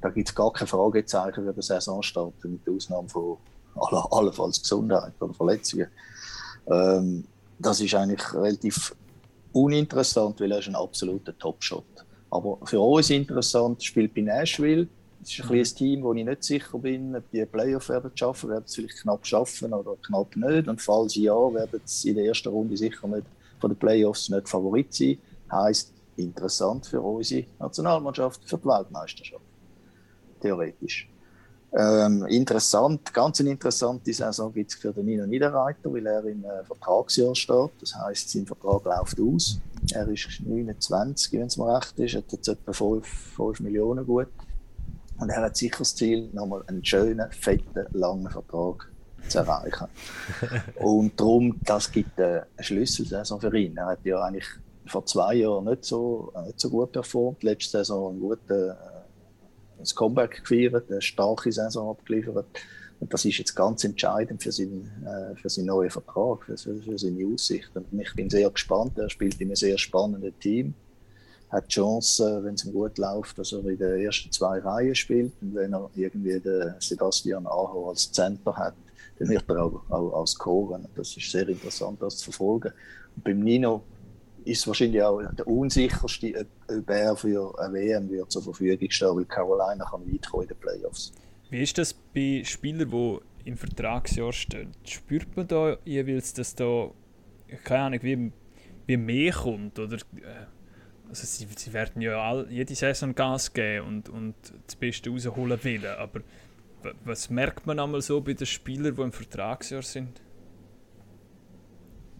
Da 0.00 0.08
gibt 0.08 0.28
es 0.28 0.34
gar 0.34 0.52
keine 0.52 0.66
Fragezeichen 0.66 1.44
für 1.44 1.52
den 1.52 1.62
Saisonstart, 1.62 2.34
mit 2.44 2.68
Ausnahme 2.68 3.08
von 3.08 3.36
aller, 3.76 4.06
allenfalls 4.10 4.60
Gesundheit 4.60 5.12
oder 5.20 5.32
Verletzungen. 5.34 5.86
Ähm, 6.66 7.24
das 7.60 7.80
ist 7.80 7.94
eigentlich 7.94 8.34
relativ 8.34 8.96
uninteressant, 9.52 10.40
weil 10.40 10.50
er 10.50 10.58
ist 10.58 10.68
ein 10.68 10.74
absoluter 10.74 11.36
Top-Shot. 11.38 11.84
Aber 12.30 12.58
für 12.64 12.80
uns 12.80 13.10
interessant 13.10 13.84
spielt 13.84 14.14
bei 14.14 14.22
Nashville 14.22 14.88
Es 15.22 15.38
ist 15.38 15.48
ein, 15.48 15.56
ein 15.56 15.64
Team, 15.64 16.02
wo 16.02 16.12
ich 16.14 16.24
nicht 16.24 16.42
sicher 16.42 16.78
bin, 16.78 17.14
ob 17.14 17.30
die 17.30 17.44
Playoff 17.46 17.88
werden 17.88 18.10
schaffen, 18.14 18.50
werden 18.50 18.64
es 18.66 18.74
vielleicht 18.74 19.02
knapp 19.02 19.24
schaffen 19.24 19.72
oder 19.72 19.96
knapp 20.04 20.34
nicht. 20.34 20.68
Und 20.68 20.82
falls 20.82 21.14
ja, 21.14 21.32
werden 21.32 21.80
sie 21.84 22.10
in 22.10 22.16
der 22.16 22.26
ersten 22.26 22.48
Runde 22.48 22.76
sicher 22.76 23.06
nicht 23.06 23.26
von 23.60 23.70
den 23.70 23.78
Playoffs 23.78 24.28
nicht 24.28 24.48
Favorit 24.48 24.92
sein. 24.92 25.18
Heißt 25.50 25.92
interessant 26.16 26.86
für 26.86 27.00
unsere 27.00 27.46
Nationalmannschaft, 27.58 28.40
für 28.44 28.58
die 28.58 28.64
Weltmeisterschaft. 28.64 29.44
Theoretisch. 30.40 31.08
Ähm, 31.74 32.26
interessant, 32.26 33.14
ganz 33.14 33.40
eine 33.40 33.50
interessante 33.50 34.12
Saison 34.12 34.52
gibt 34.52 34.70
es 34.72 34.76
für 34.76 34.92
den 34.92 35.06
Nino 35.06 35.24
Niederreiter, 35.24 35.90
weil 35.90 36.06
er 36.06 36.22
im 36.24 36.44
äh, 36.44 36.62
Vertragsjahr 36.64 37.34
steht. 37.34 37.70
Das 37.80 37.94
heißt, 37.94 38.30
sein 38.30 38.44
Vertrag 38.44 38.84
läuft 38.84 39.18
aus. 39.18 39.58
Er 39.90 40.06
ist 40.08 40.42
29, 40.44 41.32
wenn 41.32 41.46
es 41.46 41.56
mir 41.56 41.74
recht 41.74 41.98
ist, 41.98 42.14
hat 42.14 42.30
jetzt 42.30 42.48
etwa 42.48 42.72
5, 42.72 43.06
5 43.06 43.60
Millionen 43.60 44.04
gut. 44.04 44.28
Und 45.22 45.30
er 45.30 45.42
hat 45.42 45.56
sicher 45.56 45.78
das 45.78 45.94
Ziel, 45.94 46.28
nochmal 46.32 46.64
einen 46.66 46.84
schönen, 46.84 47.30
fetten, 47.30 47.86
langen 47.92 48.28
Vertrag 48.28 48.90
zu 49.28 49.38
erreichen. 49.38 49.86
und 50.80 51.18
darum, 51.18 51.60
das 51.62 51.92
gibt 51.92 52.20
eine 52.20 52.44
Schlüsselsaison 52.58 53.40
für 53.40 53.56
ihn. 53.56 53.76
Er 53.76 53.86
hat 53.86 54.04
ja 54.04 54.20
eigentlich 54.20 54.48
vor 54.84 55.06
zwei 55.06 55.34
Jahren 55.34 55.66
nicht 55.66 55.84
so, 55.84 56.32
nicht 56.44 56.58
so 56.58 56.70
gut 56.70 56.90
performt. 56.90 57.44
Letzte 57.44 57.78
Saison 57.78 58.10
einen 58.10 58.20
guten 58.20 58.70
äh, 58.70 58.74
ein 59.78 59.94
Comeback 59.94 60.42
gefeiert, 60.42 60.90
eine 60.90 61.00
starke 61.00 61.52
Saison 61.52 61.90
abgeliefert. 61.90 62.46
Und 62.98 63.14
das 63.14 63.24
ist 63.24 63.38
jetzt 63.38 63.54
ganz 63.54 63.84
entscheidend 63.84 64.42
für 64.42 64.50
seinen, 64.50 64.90
äh, 65.06 65.36
für 65.36 65.48
seinen 65.48 65.66
neuen 65.66 65.90
Vertrag, 65.90 66.42
für, 66.46 66.56
für 66.56 66.98
seine 66.98 67.32
Aussichten. 67.32 67.84
Und 67.92 68.00
ich 68.00 68.12
bin 68.16 68.28
sehr 68.28 68.50
gespannt. 68.50 68.98
Er 68.98 69.08
spielt 69.08 69.40
in 69.40 69.50
einem 69.50 69.54
sehr 69.54 69.78
spannenden 69.78 70.36
Team. 70.40 70.74
Hat 71.52 71.66
die 71.68 71.74
Chance, 71.74 72.40
wenn 72.42 72.54
es 72.54 72.64
ihm 72.64 72.72
gut 72.72 72.98
läuft, 72.98 73.38
dass 73.38 73.52
er 73.52 73.64
in 73.66 73.78
den 73.78 74.00
ersten 74.00 74.32
zwei 74.32 74.58
Reihen 74.58 74.94
spielt. 74.94 75.32
Und 75.40 75.54
wenn 75.54 75.74
er 75.74 75.88
irgendwie 75.94 76.40
den 76.40 76.74
Sebastian 76.80 77.46
Aho 77.46 77.90
als 77.90 78.10
Center 78.10 78.56
hat, 78.56 78.74
dann 79.18 79.28
wird 79.28 79.44
er 79.48 79.62
auch, 79.62 79.82
auch, 79.90 80.12
auch 80.14 80.26
scoren. 80.26 80.88
Das 80.96 81.16
ist 81.16 81.30
sehr 81.30 81.48
interessant, 81.48 82.02
das 82.02 82.16
zu 82.16 82.24
verfolgen. 82.32 82.72
Und 83.16 83.24
beim 83.24 83.40
Nino 83.40 83.82
ist 84.44 84.66
wahrscheinlich 84.66 85.02
auch 85.02 85.22
der 85.22 85.46
unsicherste, 85.46 86.46
ob 86.68 86.90
er 86.90 87.16
für 87.16 87.54
eine 87.58 87.74
WM 87.74 88.10
wird 88.10 88.32
zur 88.32 88.42
Verfügung 88.42 88.90
stehen, 88.90 89.16
weil 89.16 89.24
Carolina 89.24 89.84
kann 89.84 90.00
weit 90.06 90.28
kommen 90.28 90.42
in 90.44 90.48
den 90.48 90.56
Playoffs. 90.58 91.12
Wie 91.50 91.62
ist 91.62 91.76
das 91.78 91.92
bei 91.92 92.42
Spielern, 92.44 92.90
die 92.90 93.48
im 93.48 93.56
Vertragsjahr 93.56 94.32
stehen? 94.32 94.72
Spürt 94.84 95.36
man 95.36 95.46
da 95.46 95.76
jeweils, 95.84 96.32
dass 96.32 96.54
da, 96.54 96.90
keine 97.62 97.82
Ahnung, 97.82 98.00
wie, 98.02 98.32
wie 98.86 98.96
mehr 98.96 99.32
kommt? 99.32 99.78
Oder, 99.78 99.96
äh, 99.96 100.46
also 101.12 101.26
sie, 101.26 101.46
sie 101.54 101.72
werden 101.74 102.00
ja 102.00 102.18
all, 102.18 102.50
jede 102.50 102.74
Saison 102.74 103.14
Gas 103.14 103.52
geben 103.52 103.86
und, 103.86 104.08
und 104.08 104.34
das 104.66 104.76
Beste 104.76 105.10
rausholen 105.10 105.62
wollen, 105.62 105.86
aber 105.98 106.20
was 107.04 107.28
merkt 107.28 107.66
man 107.66 107.78
einmal 107.78 108.00
so 108.00 108.22
bei 108.22 108.32
den 108.32 108.46
Spielern, 108.46 108.96
die 108.96 109.02
im 109.02 109.12
Vertragsjahr 109.12 109.82
sind? 109.82 110.22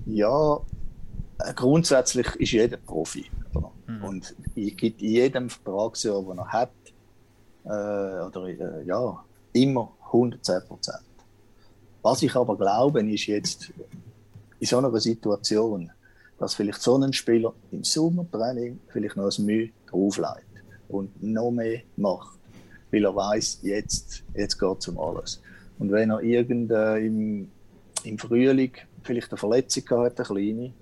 Ja, 0.05 0.61
grundsätzlich 1.57 2.27
ist 2.37 2.53
jeder 2.53 2.77
Profi. 2.77 3.31
Mhm. 3.87 4.05
Und 4.05 4.35
es 4.57 4.77
gibt 4.77 5.01
in 5.01 5.09
jedem 5.09 5.49
Vertragsjahr, 5.49 6.23
den 6.23 6.39
er 6.39 6.49
hat, 6.49 6.71
äh, 7.65 7.69
oder 7.69 8.47
äh, 8.47 8.85
ja, 8.85 9.25
immer 9.55 9.91
110 10.05 10.69
Prozent. 10.69 11.03
Was 12.03 12.23
ich 12.23 12.37
aber 12.37 12.59
glaube, 12.59 13.01
ist 13.11 13.27
jetzt 13.27 13.73
in 14.61 14.67
so 14.67 14.77
einer 14.77 15.01
Situation, 15.01 15.91
dass 16.43 16.55
vielleicht 16.55 16.83
so 16.83 16.97
ein 16.99 17.13
Spieler 17.13 17.55
im 17.71 17.85
Sommertraining 17.85 18.81
vielleicht 18.89 19.15
noch 19.17 19.31
ein 19.31 19.47
Mühe 19.47 19.71
drauflegt 19.87 20.65
und 20.89 21.23
noch 21.23 21.53
mehr 21.53 21.83
macht, 21.97 22.37
weil 22.91 23.05
er 23.05 23.15
weiß, 23.15 23.61
jetzt, 23.63 24.25
jetzt 24.35 24.59
geht 24.59 24.79
es 24.81 24.89
um 24.89 24.99
alles. 24.99 25.41
Und 25.79 25.93
wenn 25.93 26.11
er 26.11 26.21
irgend, 26.21 26.73
äh, 26.73 26.97
im, 26.97 27.49
im 28.03 28.19
Frühling 28.19 28.73
vielleicht 29.05 29.31
eine 29.31 29.39
Verletzung 29.39 29.85
hat, 29.91 30.19
eine 30.19 30.27
kleine, 30.27 30.73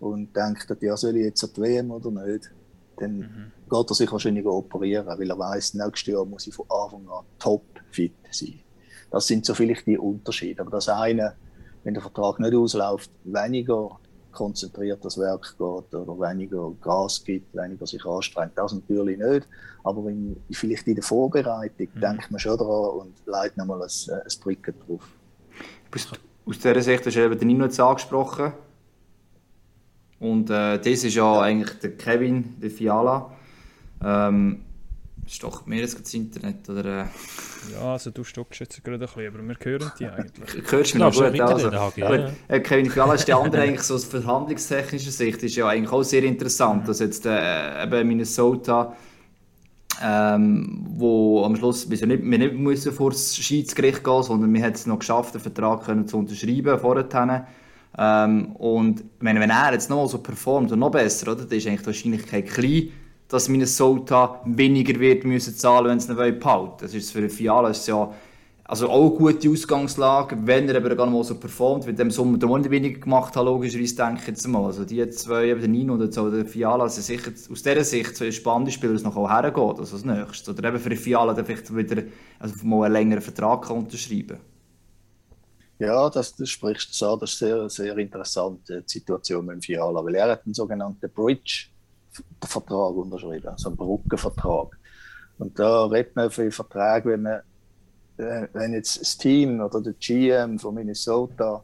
und 0.00 0.34
denkt, 0.34 0.66
ja, 0.80 0.96
soll 0.96 1.16
ich 1.16 1.26
jetzt 1.26 1.44
an 1.44 1.50
die 1.56 1.60
WM 1.60 1.92
oder 1.92 2.10
nicht, 2.10 2.50
dann 2.96 3.16
mhm. 3.16 3.52
geht 3.70 3.90
er 3.90 3.94
sich 3.94 4.10
wahrscheinlich 4.10 4.46
operieren, 4.46 5.06
weil 5.06 5.30
er 5.30 5.38
weiß, 5.38 5.74
nächstes 5.74 6.12
Jahr 6.12 6.24
muss 6.24 6.48
ich 6.48 6.54
von 6.54 6.66
Anfang 6.68 7.08
an 7.08 7.24
top 7.38 7.62
fit 7.92 8.14
sein. 8.32 8.58
Das 9.12 9.28
sind 9.28 9.46
so 9.46 9.54
vielleicht 9.54 9.86
die 9.86 9.96
Unterschiede. 9.96 10.60
Aber 10.60 10.72
das 10.72 10.88
eine, 10.88 11.34
wenn 11.84 11.94
der 11.94 12.02
Vertrag 12.02 12.40
nicht 12.40 12.52
ausläuft, 12.52 13.12
weniger 13.22 14.00
konzentriert 14.34 15.04
das 15.04 15.18
Werk 15.18 15.42
geht 15.42 15.94
oder 15.94 16.18
weniger 16.18 16.72
Gas 16.82 17.22
gibt, 17.24 17.54
weniger 17.54 17.86
sich 17.86 18.04
anstrengt. 18.04 18.52
Das 18.56 18.72
natürlich 18.72 19.18
nicht. 19.18 19.48
Aber 19.82 20.08
in, 20.10 20.36
vielleicht 20.50 20.86
in 20.86 20.96
der 20.96 21.04
Vorbereitung 21.04 21.88
mhm. 21.94 22.00
denkt 22.00 22.30
man 22.30 22.38
schon 22.38 22.58
daran 22.58 22.98
und 23.00 23.14
leitet 23.26 23.56
nochmal 23.56 23.82
ein, 23.82 24.14
ein 24.14 24.40
Bricken 24.42 24.74
drauf. 24.86 25.02
Aus 26.46 26.58
dieser 26.58 26.82
Sicht 26.82 27.06
hast 27.06 27.16
du 27.16 27.24
eben 27.24 27.46
Nino 27.46 27.64
jetzt 27.64 27.80
angesprochen. 27.80 28.52
Und 30.18 30.50
äh, 30.50 30.78
das 30.78 31.04
ist 31.04 31.14
ja, 31.14 31.40
eigentlich 31.40 31.78
der 31.80 31.96
Kevin, 31.96 32.60
der 32.60 32.70
Fiala. 32.70 33.30
Ähm, 34.02 34.64
Stockt 35.26 35.66
mir 35.66 35.80
jetzt 35.80 35.98
das 35.98 36.14
Internet? 36.14 36.68
Oder, 36.68 36.84
äh? 36.84 37.04
Ja, 37.72 37.92
also 37.92 38.10
du 38.10 38.24
stockst 38.24 38.60
jetzt 38.60 38.82
gerade 38.84 38.96
ein 38.96 39.00
bisschen, 39.00 39.26
aber 39.26 39.48
wir 39.48 39.56
hören 39.60 39.92
die 39.98 40.06
eigentlich. 40.06 40.62
Hörst 40.70 40.94
du 40.94 40.98
mich 40.98 41.14
gut? 41.14 41.40
Also, 41.40 41.70
gut. 41.70 41.96
Ja. 41.96 42.30
Äh, 42.48 42.60
Kevin 42.60 42.90
Fiala 42.90 43.14
ist 43.14 43.26
der 43.26 43.38
andere 43.38 43.62
eigentlich 43.62 43.82
so 43.82 43.94
aus 43.94 44.04
verhandlungstechnischer 44.04 45.10
Sicht 45.10 45.42
ist 45.42 45.56
ja 45.56 45.68
eigentlich 45.68 45.92
auch 45.92 46.02
sehr 46.02 46.22
interessant, 46.24 46.82
mhm. 46.82 46.86
dass 46.86 46.98
jetzt 47.00 47.26
äh, 47.26 47.84
eben 47.84 48.08
Minnesota 48.08 48.94
ähm, 50.02 50.86
wo 50.90 51.44
am 51.44 51.56
Schluss 51.56 51.88
wir 51.88 52.06
nicht, 52.06 52.22
wir 52.22 52.38
nicht 52.38 52.54
müssen 52.54 52.92
vor 52.92 53.10
das 53.10 53.36
Schiedsgericht 53.36 54.02
gehen, 54.02 54.22
sondern 54.22 54.52
wir 54.52 54.62
haben 54.62 54.72
es 54.72 54.86
noch 54.86 54.98
geschafft, 54.98 55.34
den 55.34 55.40
Vertrag 55.40 55.84
können 55.84 56.08
zu 56.08 56.18
unterschreiben 56.18 56.78
vorher. 56.78 57.46
Ähm, 57.96 58.56
und 58.56 59.04
meine, 59.22 59.40
wenn 59.40 59.50
er 59.50 59.72
jetzt 59.72 59.90
noch 59.90 60.08
so 60.08 60.18
performt 60.18 60.72
und 60.72 60.80
noch 60.80 60.90
besser, 60.90 61.30
oder, 61.32 61.44
dann 61.44 61.56
ist 61.56 61.66
eigentlich 61.66 61.80
die 61.80 61.86
Wahrscheinlichkeit 61.86 62.46
klein, 62.46 62.90
dass 63.34 63.48
Minnesota 63.48 64.40
weniger 64.44 64.98
wird 65.00 65.24
müssen 65.24 65.56
zahlen, 65.56 65.88
wenn 65.88 65.98
sie 65.98 66.12
ihn 66.12 66.38
behalten 66.38 66.76
Das 66.80 66.94
ist 66.94 67.10
für 67.10 67.28
Fiala 67.28 67.70
ist 67.70 67.86
ja 67.88 68.12
also 68.66 68.88
auch 68.88 69.10
eine 69.10 69.32
gute 69.32 69.50
Ausgangslage, 69.50 70.38
wenn 70.44 70.68
er 70.68 70.76
aber 70.76 70.94
gar 70.94 71.06
mal 71.06 71.22
so 71.22 71.34
performt, 71.34 71.86
wie 71.86 71.92
dem 71.92 72.10
Sommer 72.10 72.38
der 72.38 72.48
Monat 72.48 72.70
weniger 72.70 73.00
gemacht 73.00 73.36
hat, 73.36 73.44
logischerweise 73.44 73.96
denke 73.96 74.20
ich 74.22 74.26
jetzt 74.28 74.46
mal. 74.46 74.64
Also 74.64 74.84
die 74.84 75.06
zwei, 75.10 75.48
eben 75.48 75.60
der 75.60 75.68
Nino 75.68 75.94
und 75.94 76.16
der 76.16 76.46
Fiala, 76.46 76.88
sind 76.88 77.02
sicher 77.02 77.30
aus 77.50 77.62
dieser 77.62 77.84
Sicht 77.84 78.16
so 78.16 78.30
spannende 78.30 78.70
Spieler, 78.70 78.94
es 78.94 79.02
noch 79.02 79.16
auch 79.16 79.28
hergeht, 79.28 79.80
also 79.80 79.96
das 79.96 80.04
Nächste. 80.04 80.52
Oder 80.52 80.68
eben 80.68 80.78
für 80.78 80.96
Fiala 80.96 81.34
dann 81.34 81.44
vielleicht 81.44 81.76
wieder 81.76 82.04
also 82.38 82.54
mal 82.64 82.84
einen 82.84 82.94
längeren 82.94 83.20
Vertrag 83.20 83.68
unterschreiben. 83.68 84.38
Ja, 85.78 86.08
das, 86.08 86.34
das 86.36 86.48
sprichst 86.48 86.98
du 86.98 87.06
an. 87.06 87.18
Das 87.18 87.32
ist 87.32 87.38
sehr, 87.40 87.68
sehr 87.68 87.98
interessante 87.98 88.82
Situation 88.86 89.44
mit 89.44 89.56
dem 89.56 89.60
Fiala, 89.60 90.02
weil 90.04 90.14
er 90.14 90.30
hat 90.30 90.46
einen 90.46 90.54
sogenannten 90.54 91.10
Bridge-Vertrag 92.22 92.94
unterschrieben, 92.94 93.48
also 93.48 93.68
einen 93.68 93.76
Brückenvertrag. 93.76 94.78
Und 95.38 95.58
da 95.58 95.86
redet 95.86 96.14
man 96.14 96.30
für 96.30 96.50
Verträge, 96.50 97.10
wenn, 97.10 97.22
man, 97.22 97.40
äh, 98.18 98.46
wenn 98.52 98.72
jetzt 98.72 99.00
das 99.00 99.16
Team 99.16 99.60
oder 99.60 99.80
der 99.80 99.94
GM 99.94 100.58
von 100.58 100.74
Minnesota 100.74 101.62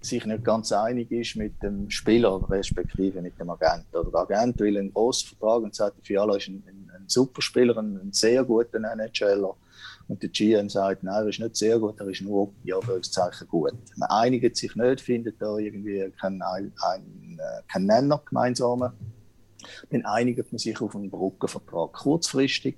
sich 0.00 0.24
nicht 0.24 0.44
ganz 0.44 0.72
einig 0.72 1.10
ist 1.10 1.36
mit 1.36 1.60
dem 1.62 1.90
Spieler, 1.90 2.40
respektive 2.48 3.20
mit 3.20 3.38
dem 3.38 3.50
Agent. 3.50 3.86
Oder 3.92 4.10
der 4.10 4.20
Agent 4.20 4.60
will 4.60 4.78
einen 4.78 4.92
großen 4.92 5.28
Vertrag 5.30 5.62
und 5.62 5.74
sagt, 5.74 6.06
Fiala 6.06 6.36
ist 6.36 6.48
ein, 6.48 6.62
ein, 6.66 6.90
ein 6.94 7.04
super 7.08 7.42
Spieler, 7.42 7.76
ein, 7.78 7.98
ein 8.00 8.12
sehr 8.12 8.44
guter 8.44 8.78
NHLer 8.78 9.54
und 10.08 10.22
der 10.22 10.30
GM 10.30 10.68
sagt, 10.68 11.02
nein, 11.02 11.24
er 11.24 11.28
ist 11.28 11.40
nicht 11.40 11.56
sehr 11.56 11.78
gut, 11.78 11.98
er 11.98 12.06
ist 12.06 12.22
nur, 12.22 12.52
ja, 12.64 12.76
Anführungszeichen, 12.76 13.48
gut. 13.48 13.72
Man 13.96 14.08
einigt 14.08 14.56
sich 14.56 14.74
nicht, 14.76 15.00
findet 15.00 15.42
da 15.42 15.56
irgendwie 15.56 16.10
keinen 16.20 16.42
ein, 16.42 16.72
ein, 16.80 17.38
äh, 17.38 17.62
kein 17.70 17.86
Nenner 17.86 18.22
gemeinsamen. 18.24 18.92
Dann 19.90 20.04
einigt 20.04 20.52
man 20.52 20.58
sich 20.58 20.80
auf 20.80 20.94
einen 20.94 21.10
Brückenvertrag 21.10 21.92
kurzfristig 21.92 22.76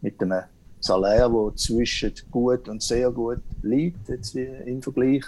mit 0.00 0.20
einem 0.22 0.42
Salär, 0.80 1.28
der 1.28 1.56
zwischen 1.56 2.12
gut 2.30 2.68
und 2.68 2.82
sehr 2.82 3.10
gut 3.10 3.40
liegt, 3.62 4.08
jetzt 4.08 4.34
im 4.36 4.82
Vergleich. 4.82 5.24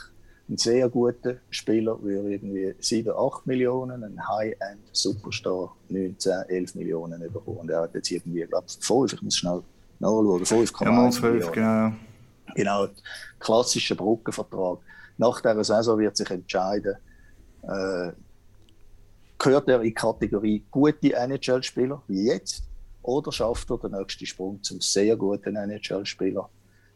Ein 0.49 0.57
sehr 0.57 0.89
guter 0.89 1.37
Spieler 1.51 2.03
würde 2.03 2.33
irgendwie 2.33 2.75
7, 2.79 3.13
8 3.15 3.47
Millionen, 3.47 4.03
ein 4.03 4.29
High-End-Superstar 4.29 5.77
19, 5.91 6.33
11 6.49 6.75
Millionen 6.75 7.21
bekommen. 7.21 7.59
Und 7.59 7.71
er 7.71 7.83
hat 7.83 7.95
jetzt 7.95 8.11
irgendwie, 8.11 8.47
glaube 8.47 8.65
ich, 8.67 8.79
5, 8.81 9.13
ich 9.13 9.23
muss 9.23 9.37
schnell 9.37 9.63
nachschauen. 9.99 10.45
5,1 10.45 11.41
ja, 11.41 11.51
genau. 11.51 11.93
Genau, 12.55 12.89
klassischer 13.39 13.95
Brückenvertrag. 13.95 14.79
Nach 15.19 15.41
dieser 15.41 15.65
Saison 15.65 15.99
wird 15.99 16.17
sich 16.17 16.31
entscheiden, 16.31 16.97
äh, 17.63 18.13
gehört 19.39 19.69
er 19.69 19.79
in 19.79 19.85
die 19.85 19.95
Kategorie 19.95 20.65
gute 20.71 21.13
NHL-Spieler, 21.15 22.03
wie 22.09 22.27
jetzt, 22.27 22.65
oder 23.03 23.33
schafft 23.33 23.71
er 23.71 23.79
den 23.79 23.93
nächsten 23.93 24.27
Sprung 24.27 24.63
zum 24.63 24.81
sehr 24.81 25.17
guten 25.17 25.57
NHL-Spieler, 25.57 26.49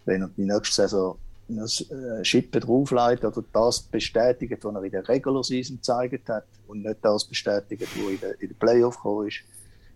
wenn 0.05 0.23
er 0.23 0.29
die 0.29 0.45
nächste 0.45 0.75
Saison 0.75 1.19
eine 1.49 1.65
äh, 1.65 2.25
Schippe 2.25 2.61
drauflegt 2.61 3.25
oder 3.25 3.45
das 3.53 3.83
bestätigt, 3.83 4.65
was 4.65 4.75
er 4.75 4.83
in 4.83 4.91
der 4.91 5.09
Regular 5.09 5.45
Season 5.45 5.77
gezeigt 5.77 6.29
hat 6.29 6.47
und 6.67 6.83
nicht 6.83 6.99
das 7.03 7.25
bestätigt, 7.25 7.83
was 7.83 8.11
in 8.11 8.21
der, 8.21 8.41
in 8.41 8.49
der 8.49 8.57
Playoff 8.57 8.97
gekommen 8.97 9.29
ist, 9.29 9.41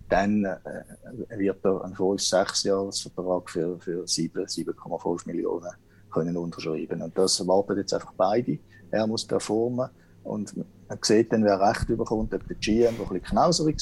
dann 0.09 0.45
äh, 0.45 1.39
wird 1.39 1.65
er 1.65 1.85
einen 1.85 1.95
vollen 1.95 2.19
Sechsjahresvertrag 2.19 3.51
für, 3.51 3.79
für 3.81 4.05
7,5 4.05 5.27
Millionen 5.27 5.71
können 6.11 6.37
unterschreiben. 6.37 7.03
Und 7.03 7.17
das 7.19 7.41
erwarten 7.41 7.77
jetzt 7.77 7.93
einfach 7.93 8.13
beide. 8.17 8.59
Er 8.91 9.07
muss 9.07 9.25
performen 9.25 9.91
und 10.25 10.55
man 10.89 10.99
sieht 11.03 11.33
dann, 11.33 11.45
wer 11.45 11.61
Recht 11.61 11.89
überkommt, 11.89 12.33
ob 12.33 12.47
der 12.47 12.57
GM, 12.57 12.81
der 12.81 12.89
ein 12.91 12.97
bisschen 12.97 13.23
knauserig 13.23 13.79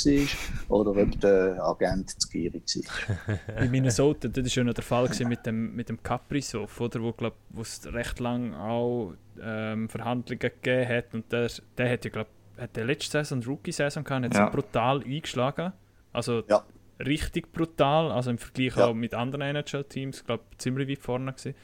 war, 0.68 0.76
oder 0.78 0.90
ob 1.02 1.20
der 1.20 1.62
Agent 1.62 2.10
zu 2.20 2.28
gierig 2.28 2.64
war. 2.66 3.62
In 3.62 3.70
Minnesota, 3.70 4.28
das 4.28 4.44
war 4.44 4.52
ja 4.52 4.64
noch 4.64 4.74
der 4.74 4.84
Fall 4.84 5.08
mit 5.26 5.46
dem, 5.46 5.74
mit 5.74 5.88
dem 5.88 6.02
Kaprizov, 6.02 6.80
oder, 6.80 7.02
wo 7.02 7.12
glaub, 7.12 7.34
es 7.60 7.92
recht 7.92 8.20
lange 8.20 8.58
auch 8.58 9.14
ähm, 9.42 9.88
Verhandlungen 9.88 10.38
gegeben 10.38 10.88
hat. 10.88 11.14
Und 11.14 11.30
der, 11.32 11.50
der 11.76 11.90
hat 11.90 12.04
ja, 12.04 12.10
glaube 12.10 12.30
hat 12.58 12.76
der 12.76 12.84
letzte 12.84 13.18
Saison, 13.18 13.42
Rookie-Saison 13.42 14.04
gehabt, 14.04 14.26
hat 14.26 14.34
ja. 14.34 14.48
brutal 14.48 15.02
eingeschlagen. 15.02 15.72
Also 16.12 16.42
ja. 16.48 16.64
richtig 17.04 17.52
brutal, 17.52 18.12
also 18.12 18.30
im 18.30 18.38
Vergleich 18.38 18.76
ja. 18.76 18.86
auch 18.86 18.94
mit 18.94 19.14
anderen 19.14 19.56
NHL-Teams, 19.56 20.24
glaube 20.24 20.44
ziemlich 20.58 20.88
weit 20.88 21.02
vorne 21.02 21.32
gewesen. 21.32 21.54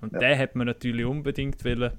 Und 0.00 0.12
ja. 0.14 0.18
den 0.18 0.38
hat 0.38 0.56
man 0.56 0.66
natürlich 0.66 1.04
unbedingt 1.04 1.64
wollen, 1.64 1.92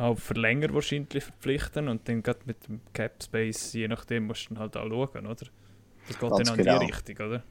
auch 0.00 0.18
für 0.18 0.34
länger 0.34 0.72
wahrscheinlich 0.74 1.24
verpflichten 1.24 1.88
und 1.88 2.08
dann 2.08 2.22
gerade 2.22 2.40
mit 2.46 2.66
dem 2.66 2.80
Cap 2.92 3.22
Space, 3.22 3.72
je 3.72 3.88
nachdem, 3.88 4.26
musst 4.26 4.50
du 4.50 4.54
dann 4.54 4.62
halt 4.62 4.76
auch 4.76 4.88
schauen, 4.88 5.26
oder? 5.26 5.34
Das 5.34 6.18
geht 6.18 6.20
Ganz 6.20 6.48
dann 6.48 6.58
in 6.58 6.64
genau. 6.64 6.78
die 6.78 6.86
Richtung, 6.86 7.26
oder? 7.26 7.42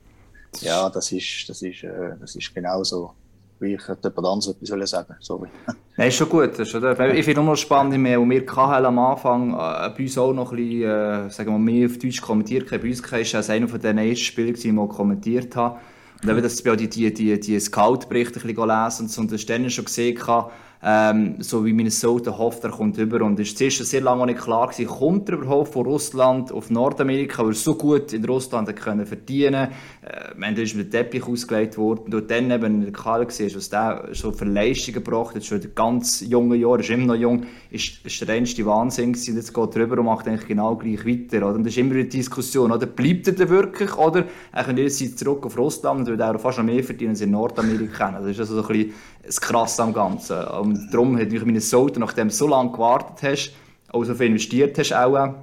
Ja, 0.61 0.89
das 0.89 1.11
ist, 1.11 1.47
das 1.47 1.61
ist, 1.61 1.83
äh, 1.83 2.15
das 2.19 2.35
ist 2.35 2.53
genau 2.53 2.83
so. 2.83 3.13
Wie 3.59 3.73
ich 3.73 3.87
hätte 3.87 4.07
jemand 4.07 4.25
anderes 4.25 4.47
etwas 4.47 4.89
sagen 4.89 5.15
Sorry. 5.19 5.49
Nein, 5.97 6.07
ist 6.07 6.15
schon 6.15 6.29
gut. 6.29 6.57
Ist, 6.57 6.73
oder? 6.73 6.91
Ich 7.13 7.25
finde 7.25 7.41
es 7.41 7.45
noch 7.45 7.55
spannend, 7.57 7.93
und 7.95 8.29
wir 8.29 8.45
KHL 8.45 8.85
am 8.85 8.99
Anfang 8.99 9.51
äh, 9.51 9.89
bei 9.89 10.03
uns 10.03 10.17
auch 10.17 10.33
noch 10.33 10.51
ein 10.51 10.57
bisschen, 10.57 10.83
äh, 10.83 11.29
sagen 11.29 11.51
wir 11.51 11.59
mehr 11.59 11.87
auf 11.87 11.97
Deutsch 11.97 12.21
kommentiert 12.21 12.71
haben. 12.71 12.81
Bei 12.81 12.87
uns 12.87 13.11
war 13.11 13.19
es 13.19 13.49
einer 13.49 13.67
von 13.67 13.81
den 13.81 13.97
ersten 13.97 14.23
Spielen, 14.23 14.53
die 14.53 14.69
ich 14.69 14.89
kommentiert 14.89 15.55
habe. 15.57 15.79
Und 16.23 16.29
eben, 16.29 16.41
dass 16.41 16.59
ich 16.59 16.63
die, 16.63 16.89
die, 16.89 17.13
die, 17.13 17.39
die 17.39 17.59
Scout-Berichte 17.59 18.39
ein 18.39 18.47
bisschen 18.47 18.67
lesen 18.67 19.03
und 19.03 19.11
so, 19.11 19.21
und 19.21 19.31
das 19.31 19.45
dann 19.45 19.69
schon 19.69 19.85
gesehen 19.85 20.27
habe, 20.27 20.51
ähm, 20.81 21.35
so 21.39 21.65
wie 21.65 21.73
Minnesota 21.73 22.37
hofft, 22.37 22.63
er 22.63 22.71
kommt 22.71 22.97
über. 22.97 23.21
Und 23.21 23.39
es 23.39 23.59
war 23.59 23.85
sehr 23.85 24.01
lange 24.01 24.25
nicht 24.27 24.39
klar, 24.39 24.67
gewesen, 24.67 24.87
kommt 24.87 25.29
er 25.29 25.35
überhaupt 25.35 25.73
von 25.73 25.85
Russland 25.85 26.51
auf 26.51 26.69
Nordamerika, 26.69 27.43
weil 27.43 27.51
er 27.51 27.55
so 27.55 27.75
gut 27.75 28.13
in 28.13 28.23
Russland 28.25 28.73
können 28.75 29.05
verdienen 29.05 29.69
äh, 30.01 30.33
Man 30.37 30.55
ist 30.55 30.75
mit 30.75 30.91
Teppich 30.91 31.23
ausgelegt 31.27 31.77
worden. 31.77 32.13
Und 32.13 32.31
dann 32.31 32.51
eben 32.51 32.81
der 32.81 32.91
Kalle 32.91 33.25
gesehen, 33.25 33.51
was 33.55 33.69
der 33.69 34.09
so 34.13 34.31
für 34.31 34.45
Leistungen 34.45 35.03
gebracht 35.03 35.35
hat, 35.35 35.43
schon 35.43 35.61
in 35.61 35.75
ganz 35.75 36.21
jungen 36.21 36.59
Jahren, 36.59 36.79
ist 36.79 36.89
immer 36.89 37.07
noch 37.07 37.15
jung, 37.15 37.45
ist, 37.71 38.05
ist 38.05 38.21
der 38.21 38.29
reinste 38.29 38.65
Wahnsinn 38.65 39.13
gewesen. 39.13 39.35
Jetzt 39.35 39.53
geht 39.53 39.75
er 39.75 39.81
rüber 39.81 39.99
und 39.99 40.05
macht 40.05 40.27
eigentlich 40.27 40.47
genau 40.47 40.75
gleich 40.75 41.05
weiter. 41.05 41.45
Oder? 41.45 41.55
Und 41.55 41.63
das 41.63 41.73
ist 41.73 41.77
immer 41.77 41.95
eine 41.95 42.05
Diskussion, 42.05 42.71
oder? 42.71 42.85
Bleibt 42.85 43.27
er 43.27 43.33
denn 43.33 43.49
wirklich, 43.49 43.97
oder? 43.97 44.25
Er 44.51 44.63
kann 44.63 44.77
jetzt 44.77 45.19
zurück 45.19 45.45
auf 45.45 45.57
Russland 45.57 46.07
würde 46.07 46.25
auch 46.25 46.39
fast 46.39 46.57
noch 46.57 46.65
mehr 46.65 46.83
verdienen 46.83 47.11
als 47.11 47.21
in 47.21 47.31
Nordamerika. 47.31 48.11
Das 48.11 48.25
ist 48.25 48.39
also 48.39 48.55
so 48.55 48.67
ein 48.67 48.67
bisschen 48.67 48.93
das 49.23 49.39
Krasse 49.39 49.83
am 49.83 49.93
Ganzen. 49.93 50.43
Und 50.45 50.91
darum 50.91 51.17
hat 51.17 51.29
mich 51.29 51.43
Minnesota, 51.43 51.99
nachdem 51.99 52.29
du 52.29 52.33
so 52.33 52.47
lange 52.47 52.71
gewartet 52.71 53.29
hast, 53.29 53.53
auch 53.91 54.03
so 54.03 54.15
viel 54.15 54.27
investiert 54.27 54.77
hast, 54.77 54.93
auch, 54.93 55.35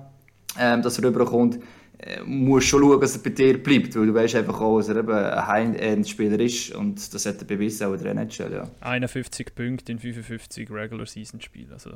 ähm, 0.59 0.83
dass 0.83 0.99
er 0.99 1.05
rüberkommt, 1.05 1.59
äh, 1.99 2.21
musst 2.25 2.69
schon 2.69 2.83
schauen, 2.83 3.01
dass 3.01 3.17
er 3.17 3.23
bei 3.23 3.31
dir 3.31 3.63
bleibt, 3.63 3.97
weil 3.97 4.07
du 4.07 4.15
weißt 4.15 4.37
einfach 4.37 4.61
auch, 4.61 4.79
dass 4.79 4.89
er 4.89 4.97
eben 4.97 5.13
ein 5.13 5.47
High-End-Spieler 5.47 6.39
ist 6.41 6.75
und 6.75 7.15
das 7.15 7.27
hat 7.27 7.39
er 7.39 7.45
bewiesen 7.47 7.87
auch 7.87 7.95
in 7.95 8.03
der 8.03 8.13
NHL, 8.13 8.53
ja. 8.53 8.69
51 8.81 9.55
Punkte 9.55 9.93
in 9.93 9.99
55 9.99 10.71
Regular-Season-Spielen, 10.71 11.73
also... 11.73 11.93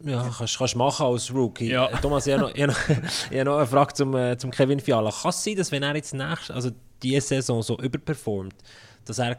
Ja, 0.00 0.28
kannst 0.36 0.60
du 0.60 0.78
machen 0.78 1.06
als 1.06 1.32
Rookie. 1.32 1.70
Ja. 1.70 1.86
Thomas, 1.86 2.26
ich 2.26 2.34
habe 2.34 2.42
noch, 2.42 2.54
ich 2.54 2.66
noch, 2.66 2.76
ich 3.30 3.38
habe 3.38 3.44
noch 3.44 3.58
eine 3.58 3.66
Frage 3.66 3.94
zum, 3.94 4.14
äh, 4.14 4.36
zum 4.36 4.50
Kevin 4.50 4.80
Fiala. 4.80 5.10
Kann 5.10 5.30
es 5.30 5.42
sein, 5.42 5.56
dass 5.56 5.70
wenn 5.70 5.84
er 5.84 5.94
jetzt 5.94 6.12
nächst, 6.12 6.50
also 6.50 6.70
diese 7.02 7.20
Saison 7.20 7.62
so 7.62 7.78
überperformt, 7.78 8.56
dass 9.04 9.20
er 9.20 9.38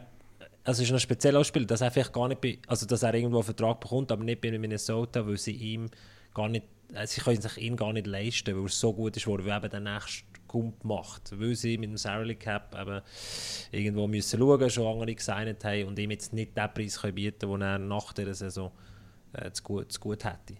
also 0.66 0.82
ist 0.82 0.90
noch 0.90 0.98
speziell 0.98 1.36
ausspielt, 1.36 1.70
dass 1.70 1.80
er 1.80 1.90
vielleicht 1.90 2.12
gar 2.12 2.28
nicht 2.28 2.40
bei, 2.40 2.58
also 2.66 2.86
dass 2.86 3.02
er 3.02 3.14
irgendwo 3.14 3.38
einen 3.38 3.44
Vertrag 3.44 3.80
bekommt, 3.80 4.10
aber 4.10 4.24
nicht 4.24 4.40
bei 4.40 4.56
Minnesota, 4.58 5.26
weil 5.26 5.36
sie 5.36 5.52
ihm 5.52 5.88
gar 6.34 6.48
nicht, 6.48 6.66
äh, 6.92 7.06
sie 7.06 7.20
können 7.20 7.40
sich 7.40 7.56
ihn 7.58 7.76
gar 7.76 7.92
nicht 7.92 8.06
leisten, 8.06 8.56
weil 8.56 8.64
er 8.64 8.68
so 8.68 8.92
gut 8.92 9.16
ist, 9.16 9.26
wo 9.26 9.36
er 9.36 9.56
eben 9.56 9.70
den 9.70 9.84
nächsten 9.84 10.26
Kump 10.48 10.84
macht, 10.84 11.38
weil 11.38 11.54
sie 11.54 11.78
mit 11.78 11.90
dem 11.90 11.96
Salary 11.96 12.34
Cap 12.34 12.76
eben 12.80 13.00
irgendwo 13.70 14.06
müssen 14.06 14.38
schauen, 14.38 14.70
schon 14.70 14.86
andere 14.86 15.14
gesigned 15.14 15.64
haben 15.64 15.84
und 15.84 15.98
ihm 15.98 16.10
jetzt 16.10 16.32
nicht 16.32 16.56
den 16.56 16.74
Preis 16.74 17.00
können 17.00 17.14
bieten, 17.14 17.48
den 17.48 17.62
er 17.62 17.78
nach 17.78 18.12
dieser 18.12 18.34
Saison 18.34 18.72
äh, 19.34 19.50
zu, 19.52 19.62
gut, 19.62 19.92
zu 19.92 20.00
gut 20.00 20.24
hätte. 20.24 20.54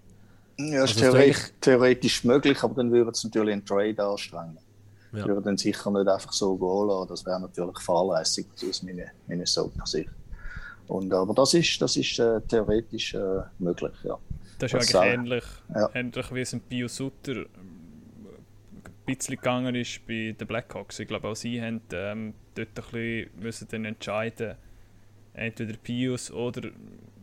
Ja, 0.59 0.85
ist 0.85 0.97
also 0.97 1.01
theoretisch, 1.01 1.53
theoretisch 1.61 2.25
möglich, 2.25 2.62
aber 2.62 2.75
dann 2.75 2.90
würde 2.90 3.11
es 3.11 3.25
natürlich 3.25 3.53
einen 3.53 3.64
Trade 3.64 4.03
anstrengen. 4.03 4.59
Ja. 5.16 5.22
Ich 5.22 5.29
würde 5.29 5.42
dann 5.42 5.57
sicher 5.57 5.90
nicht 5.90 6.09
einfach 6.09 6.33
so 6.33 6.57
gehen 6.57 6.88
lassen. 6.88 7.09
Das 7.09 7.24
wäre 7.26 7.40
natürlich 7.40 7.79
fahrlässig 7.79 8.46
aus 8.68 8.83
meiner 8.83 9.07
Minnesota-Sicht. 9.26 10.11
Und, 10.88 11.12
aber 11.12 11.35
das 11.35 11.55
ist, 11.55 11.81
das 11.81 11.96
ist 11.96 12.18
äh, 12.18 12.40
theoretisch 12.42 13.14
äh, 13.14 13.42
möglich, 13.59 13.94
ja. 14.05 14.18
Das 14.59 14.72
ist 14.72 14.94
das 14.94 14.94
eigentlich 14.94 15.18
ähnlich, 15.18 15.44
ja. 15.74 15.90
ähnlich 15.94 16.35
wie 16.35 16.40
es 16.40 16.52
ein 16.52 16.61
Bio 16.61 16.88
Sutter 16.88 17.33
ähm, 17.33 17.46
ein 18.74 18.92
bisschen 19.05 19.37
gegangen 19.37 19.74
ist 19.74 20.07
bei 20.07 20.35
den 20.38 20.46
Blackhawks. 20.46 20.98
Ich 20.98 21.09
glaube, 21.09 21.29
auch 21.29 21.37
sie 21.37 21.61
haben 21.61 21.81
ähm, 21.92 22.35
dort 22.55 22.68
ein 22.68 22.74
bisschen 22.74 23.31
müssen 23.40 23.68
dann 23.70 23.85
entscheiden, 23.85 24.55
entweder 25.35 25.74
Pius 25.76 26.31
oder 26.31 26.70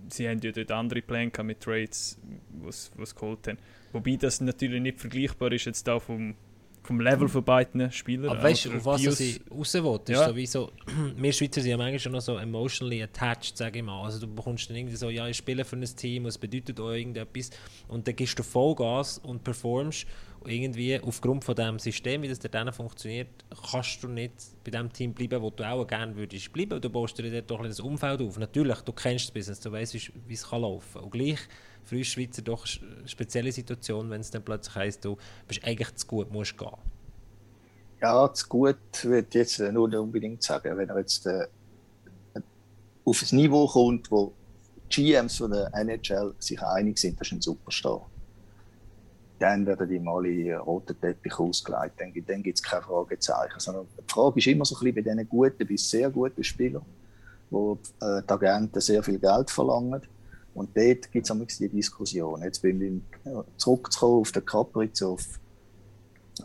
sie 0.09 0.27
haben 0.27 0.39
ja 0.41 0.51
dort 0.51 0.71
andere 0.71 1.01
Pläne 1.01 1.31
mit 1.43 1.61
Trades, 1.61 2.19
was 2.61 2.91
was 2.97 3.15
geholt 3.15 3.47
haben. 3.47 3.57
Wobei 3.91 4.15
das 4.15 4.41
natürlich 4.41 4.81
nicht 4.81 4.99
vergleichbar 4.99 5.51
ist 5.51 5.65
jetzt 5.65 5.87
da 5.87 5.99
vom 5.99 6.35
vom 6.83 6.99
Level 6.99 7.29
von 7.29 7.43
beiden 7.43 7.91
Spielern. 7.91 8.29
Aber 8.29 8.43
weißt 8.43 8.65
du, 8.65 8.73
auf 8.75 8.85
was 8.85 9.01
sie 9.01 9.41
raus 9.49 9.73
will, 9.73 9.99
ist 10.03 10.09
ja. 10.09 10.27
sowieso, 10.27 10.71
wir 11.17 11.33
Schweizer 11.33 11.61
sind 11.61 11.71
ja 11.71 11.77
manchmal 11.77 11.99
schon 11.99 12.11
noch 12.11 12.21
so 12.21 12.37
emotionally 12.37 13.01
attached, 13.01 13.57
sage 13.57 13.79
ich 13.79 13.85
mal. 13.85 14.03
Also 14.03 14.19
du 14.19 14.33
bekommst 14.33 14.69
dann 14.69 14.77
irgendwie 14.77 14.97
so, 14.97 15.09
ja, 15.09 15.27
ich 15.27 15.37
spiele 15.37 15.63
für 15.63 15.77
ein 15.77 15.83
Team, 15.83 16.25
es 16.25 16.37
bedeutet 16.37 16.79
auch 16.79 16.91
irgendetwas 16.91 17.51
und 17.87 18.07
dann 18.07 18.15
gibst 18.15 18.37
du 18.37 18.43
Vollgas 18.43 19.17
und 19.19 19.43
performst 19.43 20.05
und 20.41 20.51
irgendwie 20.51 20.99
aufgrund 20.99 21.45
von 21.45 21.55
dem 21.55 21.79
System, 21.79 22.21
wie 22.21 22.27
das 22.27 22.39
dann 22.39 22.71
funktioniert, 22.73 23.29
kannst 23.71 24.03
du 24.03 24.09
nicht 24.09 24.33
bei 24.65 24.71
dem 24.71 24.91
Team 24.91 25.13
bleiben, 25.13 25.41
wo 25.41 25.49
du 25.49 25.63
auch 25.63 25.87
gerne 25.87 26.13
würdest 26.17 26.51
bleiben. 26.51 26.81
Du 26.81 26.89
baust 26.89 27.17
dir 27.17 27.31
dort 27.31 27.49
doch 27.49 27.61
ein 27.61 27.73
Umfeld 27.81 28.21
auf. 28.21 28.37
Natürlich, 28.37 28.79
du 28.81 28.91
kennst 28.91 29.25
das 29.25 29.31
Business, 29.31 29.61
du 29.61 29.71
weißt, 29.71 29.93
wie 29.93 30.33
es 30.33 30.51
laufen 30.51 30.93
kann. 30.93 31.03
Und 31.03 31.11
gleich 31.11 31.39
für 31.85 31.97
uns 31.97 32.07
Schweizer 32.07 32.41
doch 32.41 32.65
eine 32.65 33.07
spezielle 33.07 33.51
Situation, 33.51 34.09
wenn 34.09 34.21
es 34.21 34.31
dann 34.31 34.43
plötzlich 34.43 34.75
heisst, 34.75 35.05
du 35.05 35.17
bist 35.47 35.63
eigentlich 35.63 35.93
zu 35.95 36.07
gut, 36.07 36.31
musst 36.31 36.57
gehen. 36.57 36.69
Ja, 38.01 38.31
zu 38.33 38.47
gut 38.47 38.77
würde 39.03 39.27
ich 39.29 39.33
jetzt 39.35 39.59
nur 39.59 39.87
nicht 39.87 39.97
unbedingt 39.97 40.43
sagen. 40.43 40.77
Wenn 40.77 40.89
er 40.89 40.99
jetzt 40.99 41.25
äh, 41.25 41.47
auf 43.05 43.21
ein 43.21 43.35
Niveau 43.37 43.67
kommt, 43.67 44.11
wo 44.11 44.33
GMs 44.89 45.37
von 45.37 45.51
der 45.51 45.73
NHL 45.73 46.33
sich 46.39 46.61
einig 46.61 46.97
sind, 46.97 47.19
das 47.19 47.27
ist 47.27 47.33
ein 47.33 47.41
Superstar. 47.41 48.05
Dann 49.39 49.65
werden 49.65 49.89
die 49.89 49.99
mal 49.99 50.25
in 50.25 50.53
roten 50.53 50.99
Teppich 50.99 51.37
ausgelegt. 51.39 51.93
Dann, 51.97 52.13
dann 52.27 52.43
gibt 52.43 52.57
es 52.57 52.63
keine 52.63 52.83
Fragezeichen. 52.83 53.59
Sondern 53.59 53.87
die 53.97 54.11
Frage 54.11 54.39
ist 54.39 54.47
immer 54.47 54.65
so 54.65 54.75
ein 54.75 54.79
bisschen 54.79 54.95
bei 54.95 55.01
diesen 55.01 55.29
guten 55.29 55.67
bis 55.67 55.89
sehr 55.89 56.09
guten 56.09 56.43
Spielern, 56.43 56.85
wo 57.49 57.77
äh, 58.01 58.21
die 58.21 58.29
Agenten 58.29 58.81
sehr 58.81 59.01
viel 59.01 59.19
Geld 59.19 59.49
verlangen 59.49 60.01
und 60.53 60.77
dort 60.77 61.11
gibt 61.11 61.29
es 61.29 61.57
die 61.57 61.69
Diskussion. 61.69 62.41
Jetzt 62.43 62.61
bin 62.61 62.81
ich 62.81 63.33
zurückzukommen 63.57 64.21
auf 64.21 64.31
den 64.31 64.45
Kaprizov. 64.45 65.39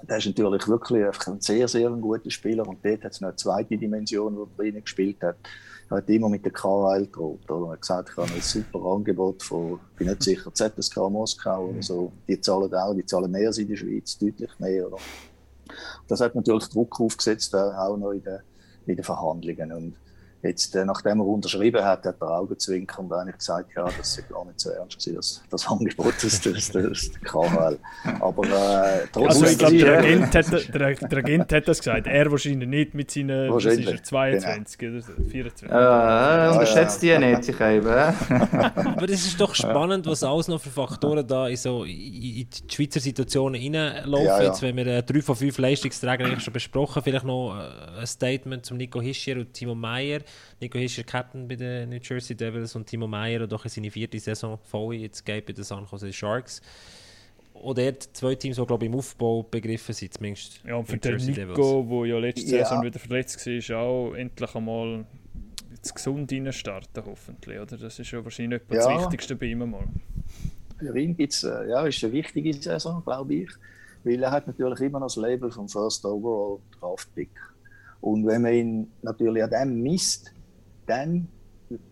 Der 0.09 0.19
ist 0.19 0.27
natürlich 0.27 0.69
wirklich 0.69 1.07
ein 1.27 1.41
sehr, 1.41 1.69
sehr 1.69 1.91
guter 1.91 2.31
Spieler. 2.31 2.67
Und 2.67 2.85
dort 2.85 3.05
hat 3.05 3.13
es 3.13 3.21
noch 3.21 3.29
eine 3.29 3.37
zweite 3.37 3.77
Dimension, 3.77 4.49
die 4.59 4.75
er 4.75 4.81
gespielt 4.81 5.23
hat. 5.23 5.37
Er 5.91 5.99
hat 5.99 6.09
immer 6.11 6.29
mit 6.29 6.45
der 6.45 6.53
KHL 6.53 7.07
gedroht. 7.07 7.41
Er 7.49 7.71
hat 7.71 7.81
gesagt, 7.81 8.11
ich 8.11 8.17
habe 8.17 8.33
ein 8.33 8.41
super 8.41 8.85
Angebot 8.85 9.43
von, 9.43 9.81
ich 9.93 9.99
bin 9.99 10.09
nicht 10.09 10.23
sicher, 10.23 10.53
ZSK 10.53 10.97
Moskau 11.11 11.67
oder 11.67 11.83
so. 11.83 12.13
Die 12.27 12.41
zahlen 12.41 12.73
auch, 12.75 12.95
die 12.95 13.07
zahlen 13.07 13.31
mehr 13.31 13.49
als 13.49 13.59
in 13.59 13.69
der 13.69 13.77
Schweiz, 13.77 14.19
deutlich 14.19 14.51
mehr. 14.59 14.87
Oder? 14.87 14.99
Das 16.07 16.21
hat 16.21 16.35
natürlich 16.35 16.69
Druck 16.69 17.01
aufgesetzt, 17.01 17.55
auch 17.55 17.97
noch 17.97 18.13
in 18.13 18.23
den, 18.23 18.41
in 18.87 18.97
den 18.97 19.05
Verhandlungen. 19.05 19.73
Und 19.73 19.95
Jetzt, 20.43 20.77
äh, 20.77 20.85
nachdem 20.85 21.19
er 21.19 21.27
unterschrieben 21.27 21.85
hat, 21.85 22.05
hat 22.05 22.17
er 22.21 22.39
Augenzwinkern 22.39 23.13
eigentlich 23.13 23.39
gesagt, 23.39 23.71
ja, 23.75 23.85
das 23.85 24.19
ist 24.19 24.29
gar 24.29 24.45
nicht 24.45 24.61
so 24.61 24.71
ernst 24.71 24.99
gewesen, 24.99 25.17
das, 25.17 25.43
das 25.51 25.67
Angebot 25.67 26.23
des, 26.23 26.41
des, 26.41 26.71
des 26.71 27.11
KHL. 27.25 27.79
Aber 28.21 28.45
äh, 28.45 29.07
trotzdem... 29.13 29.27
Also 29.27 29.47
ich 29.47 29.59
glaube, 29.59 29.79
der, 29.79 29.99
Agent 29.99 30.35
hat, 30.35 30.53
der, 30.53 30.95
der 30.95 31.19
Agent 31.19 31.53
hat 31.53 31.67
das 31.67 31.79
gesagt, 31.79 32.07
er 32.07 32.31
wahrscheinlich 32.31 32.69
nicht 32.69 32.95
mit 32.95 33.11
seinen 33.11 33.53
wahrscheinlich. 33.53 34.03
22 34.05 34.79
genau. 34.79 34.99
oder 34.99 35.25
24. 35.29 35.69
Äh, 35.69 36.53
unterschätzt 36.53 37.03
die 37.03 37.19
nicht, 37.19 37.49
ich 37.49 37.61
eben. 37.61 37.89
Aber 37.89 39.09
es 39.09 39.27
ist 39.27 39.41
doch 39.41 39.55
spannend, 39.55 40.07
was 40.07 40.23
alles 40.23 40.47
noch 40.47 40.61
für 40.61 40.71
Faktoren 40.71 41.27
da 41.27 41.49
in, 41.49 41.57
so, 41.57 41.83
in 41.83 41.91
die 41.91 42.49
Schweizer 42.69 43.01
Situationen 43.01 43.61
reinlaufen. 43.61 44.25
Ja, 44.25 44.39
ja. 44.39 44.45
Jetzt, 44.45 44.63
wenn 44.63 44.77
wir 44.77 44.87
äh, 44.87 45.03
drei 45.03 45.21
von 45.21 45.35
fünf 45.35 45.59
Leistungsträger 45.59 46.39
schon 46.39 46.53
besprochen, 46.53 47.03
vielleicht 47.03 47.25
noch 47.25 47.57
äh, 47.57 48.01
ein 48.01 48.07
Statement 48.07 48.65
zum 48.65 48.77
Nico 48.77 49.01
Hischier 49.01 49.37
und 49.37 49.53
Timo 49.53 49.75
Meyer. 49.75 50.21
Nico 50.61 50.79
Hischer 50.79 51.05
Captain 51.05 51.47
bei 51.47 51.57
den 51.57 51.89
New 51.91 51.99
Jersey 52.03 52.37
Devils 52.37 52.75
und 52.75 52.87
Timo 52.87 53.07
Meyer, 53.07 53.39
der 53.41 53.49
doch 53.49 53.65
in 53.65 53.71
seine 53.71 53.91
vierte 53.91 54.19
Saison 54.19 54.59
voll 54.59 54.95
jetzt 54.97 55.25
geht 55.25 55.47
bei 55.47 55.53
den 55.53 55.65
San 55.65 55.87
Jose 55.91 56.13
Sharks. 56.13 56.61
auch 57.55 57.75
dort 57.75 58.03
zwei 58.03 58.35
Teams, 58.35 58.57
die 58.57 58.67
glaube 58.67 58.85
ich, 58.85 58.93
im 58.93 58.99
Aufbau 58.99 59.43
begriffen 59.43 59.95
sind, 59.95 60.15
zumindest. 60.15 60.61
Ja, 60.65 60.77
und 60.77 60.87
für 60.87 60.97
den 60.97 61.17
Nico, 61.17 61.87
der 62.03 62.09
ja 62.09 62.19
letzte 62.19 62.57
ja. 62.57 62.65
Saison 62.65 62.85
wieder 62.85 62.99
verletzt 62.99 63.47
war, 63.47 63.79
auch 63.79 64.15
endlich 64.15 64.55
einmal 64.55 65.05
jetzt 65.71 65.95
gesund 65.95 66.33
starten 66.51 67.03
hoffentlich, 67.07 67.59
oder? 67.59 67.77
Das 67.77 67.99
ist 67.99 68.11
ja 68.11 68.23
wahrscheinlich 68.23 68.63
ja. 68.71 68.77
das 68.77 68.89
Wichtigste 68.89 69.37
bei 69.37 69.47
ihm 69.47 69.71
mal. 69.71 69.87
Für 70.79 70.99
ihn 70.99 71.17
gibt's, 71.17 71.43
äh, 71.43 71.69
ja, 71.69 71.87
ist 71.87 72.03
eine 72.05 72.13
wichtige 72.13 72.53
Saison, 72.55 73.03
glaube 73.05 73.35
ich, 73.35 73.51
weil 74.05 74.23
er 74.23 74.31
hat 74.31 74.47
natürlich 74.47 74.81
immer 74.81 75.01
noch 75.01 75.07
das 75.07 75.17
Label 75.17 75.51
vom 75.51 75.69
First 75.69 76.05
Overall 76.05 76.61
Draft 76.79 77.13
Pick. 77.15 77.31
Und 78.01 78.27
wenn 78.27 78.43
man 78.43 78.53
ihn 78.53 78.93
natürlich 79.03 79.43
an 79.43 79.51
dem 79.51 79.83
misst, 79.83 80.33
dann, 80.87 81.29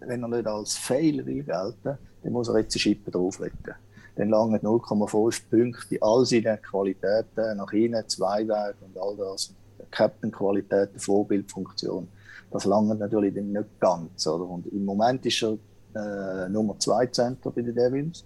wenn 0.01 0.23
er 0.23 0.29
nicht 0.29 0.47
als 0.47 0.77
Fail 0.77 1.25
will 1.27 1.43
gelten, 1.43 1.99
dann 2.23 2.33
muss 2.33 2.49
er 2.49 2.59
jetzt 2.59 2.75
eine 2.75 2.81
Schippe 2.81 3.11
drauflegen. 3.11 3.75
Dann 4.15 4.31
lange 4.31 4.59
0,5 4.59 5.43
Punkte, 5.51 5.99
all 6.01 6.25
seine 6.25 6.59
Qualitäten 6.59 7.57
nach 7.57 7.73
innen, 7.73 8.09
Zweiweg 8.09 8.77
und 8.81 8.97
all 8.99 9.17
das, 9.17 9.55
Captain-Qualitäten, 9.91 10.99
Vorbildfunktion 10.99 12.09
das 12.51 12.65
lange 12.65 12.95
natürlich 12.95 13.35
nicht 13.35 13.81
ganz. 13.81 14.27
Oder? 14.27 14.45
Und 14.49 14.67
im 14.67 14.85
Moment 14.85 15.25
ist 15.27 15.43
er 15.43 15.57
äh, 15.95 16.49
Nummer 16.49 16.79
2 16.79 17.07
Center 17.07 17.51
bei 17.51 17.63
den 17.63 17.75
Devils. 17.75 18.25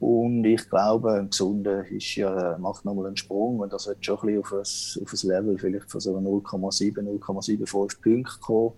Und 0.00 0.44
ich 0.46 0.68
glaube, 0.70 1.12
ein 1.12 1.28
Gesunder 1.28 1.86
ist 1.86 2.16
ja, 2.16 2.56
macht 2.58 2.86
nochmal 2.86 3.08
einen 3.08 3.18
Sprung 3.18 3.60
und 3.60 3.70
das 3.70 3.86
wird 3.86 4.02
schon 4.02 4.18
ein 4.20 4.40
bisschen 4.40 4.40
auf 4.40 4.52
ein, 4.52 5.02
auf 5.04 5.12
ein 5.12 5.28
Level 5.28 5.58
vielleicht 5.58 5.90
von 5.90 6.00
so 6.00 6.16
0,7, 6.16 7.20
0,75 7.20 8.00
Punkten 8.00 8.24
kommen. 8.40 8.72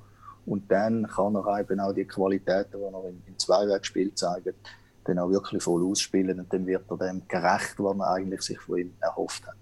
Und 0.46 0.68
dann 0.68 1.06
kann 1.06 1.36
er 1.36 1.60
eben 1.60 1.78
auch 1.78 1.92
die 1.92 2.04
Qualitäten, 2.04 2.78
die 2.78 2.82
er 2.82 3.08
im, 3.08 3.22
im 3.24 3.38
Zweiwegspiel 3.38 4.12
zeigt, 4.14 4.56
dann 5.04 5.18
auch 5.20 5.30
wirklich 5.30 5.62
voll 5.62 5.84
ausspielen 5.84 6.40
und 6.40 6.52
dann 6.52 6.66
wird 6.66 6.90
er 6.90 6.96
dem 6.96 7.22
gerecht, 7.28 7.74
was 7.78 7.96
man 7.96 8.08
eigentlich 8.08 8.42
sich 8.42 8.58
von 8.58 8.78
ihm 8.78 8.92
erhofft 9.00 9.46
hat. 9.46 9.54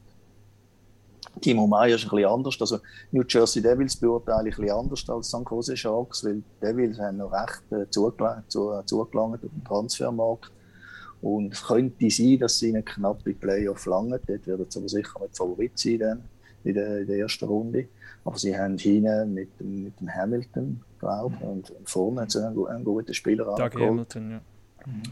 Timo 1.43 1.67
Meyer 1.67 1.97
ist 1.97 2.05
ein 2.05 2.11
bisschen 2.11 2.31
anders. 2.31 2.57
Also 2.59 2.79
New 3.13 3.23
Jersey 3.29 3.63
Devils 3.63 3.97
beurteile 3.97 4.49
ich 4.49 4.57
ein 4.57 4.63
bisschen 4.63 4.79
anders 4.79 5.09
als 5.11 5.31
San 5.31 5.45
Jose 5.49 5.77
Sharks, 5.77 6.25
weil 6.25 6.37
die 6.37 6.61
Devils 6.63 6.99
haben 6.99 7.19
noch 7.19 7.33
recht 7.33 7.63
äh, 7.71 7.83
äh, 7.83 7.91
zugelangt 7.91 9.45
auf 9.45 9.51
dem 9.51 9.65
Transfermarkt. 9.65 10.51
Und 11.23 11.53
es 11.53 11.63
könnte 11.63 12.11
sein, 12.11 12.39
dass 12.39 12.59
sie 12.59 12.69
einen 12.69 12.85
knappe 12.85 13.35
Playoff 13.35 13.87
langen. 13.87 14.19
Dort 14.27 14.47
werden 14.47 14.67
sie 14.69 14.79
aber 14.79 14.89
sicher 14.89 15.21
mit 15.21 15.37
Favorit 15.37 15.79
sein 15.79 15.99
dann 15.99 16.23
in 16.65 16.75
der, 16.75 17.01
in 17.01 17.07
der 17.07 17.19
ersten 17.19 17.45
Runde. 17.45 17.89
Aber 18.25 18.39
sie 18.39 18.57
haben 18.57 18.79
hinten 18.79 19.35
mit, 19.35 19.61
mit 19.61 19.99
dem 20.01 20.15
Hamilton, 20.15 20.81
glaube 20.99 21.37
ich, 21.39 21.47
und 21.47 21.73
vorne 21.85 22.23
einen, 22.23 22.67
einen 22.67 22.85
guten 22.85 23.15
Spieler 23.15 23.45
Doug 23.57 23.81
Hamilton, 23.81 24.31
ja. 24.31 24.41
Mhm. 24.87 25.03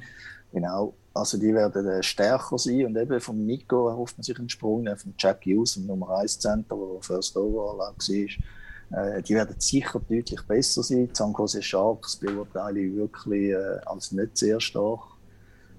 Genau. 0.53 0.95
Also 1.15 1.37
die 1.37 1.53
werden 1.53 1.87
äh, 1.87 2.03
stärker 2.03 2.59
sein 2.59 2.87
und 2.87 2.97
eben 2.97 3.21
vom 3.21 3.45
Nico 3.45 3.89
erhofft 3.89 4.19
man 4.19 4.23
sich 4.23 4.39
einen 4.39 4.49
Sprung, 4.49 4.87
äh, 4.87 4.97
von 4.97 5.15
Jack 5.19 5.45
Hughes, 5.45 5.75
dem 5.75 5.87
Nummer 5.87 6.19
1 6.19 6.39
Center, 6.39 6.77
der 6.77 7.03
First 7.03 7.37
Overall 7.37 7.79
war. 7.79 7.95
Äh, 8.91 9.23
die 9.23 9.35
werden 9.35 9.57
sicher 9.59 10.01
deutlich 10.01 10.41
besser 10.47 10.83
sein. 10.83 11.09
Die 11.09 11.15
San 11.15 11.35
Jose 11.37 11.61
Sharks 11.61 12.17
beurteile 12.17 12.81
ich 12.81 12.95
wirklich 12.95 13.55
als 13.85 14.13
nicht 14.13 14.39
sehr 14.39 14.61
stark. 14.61 15.01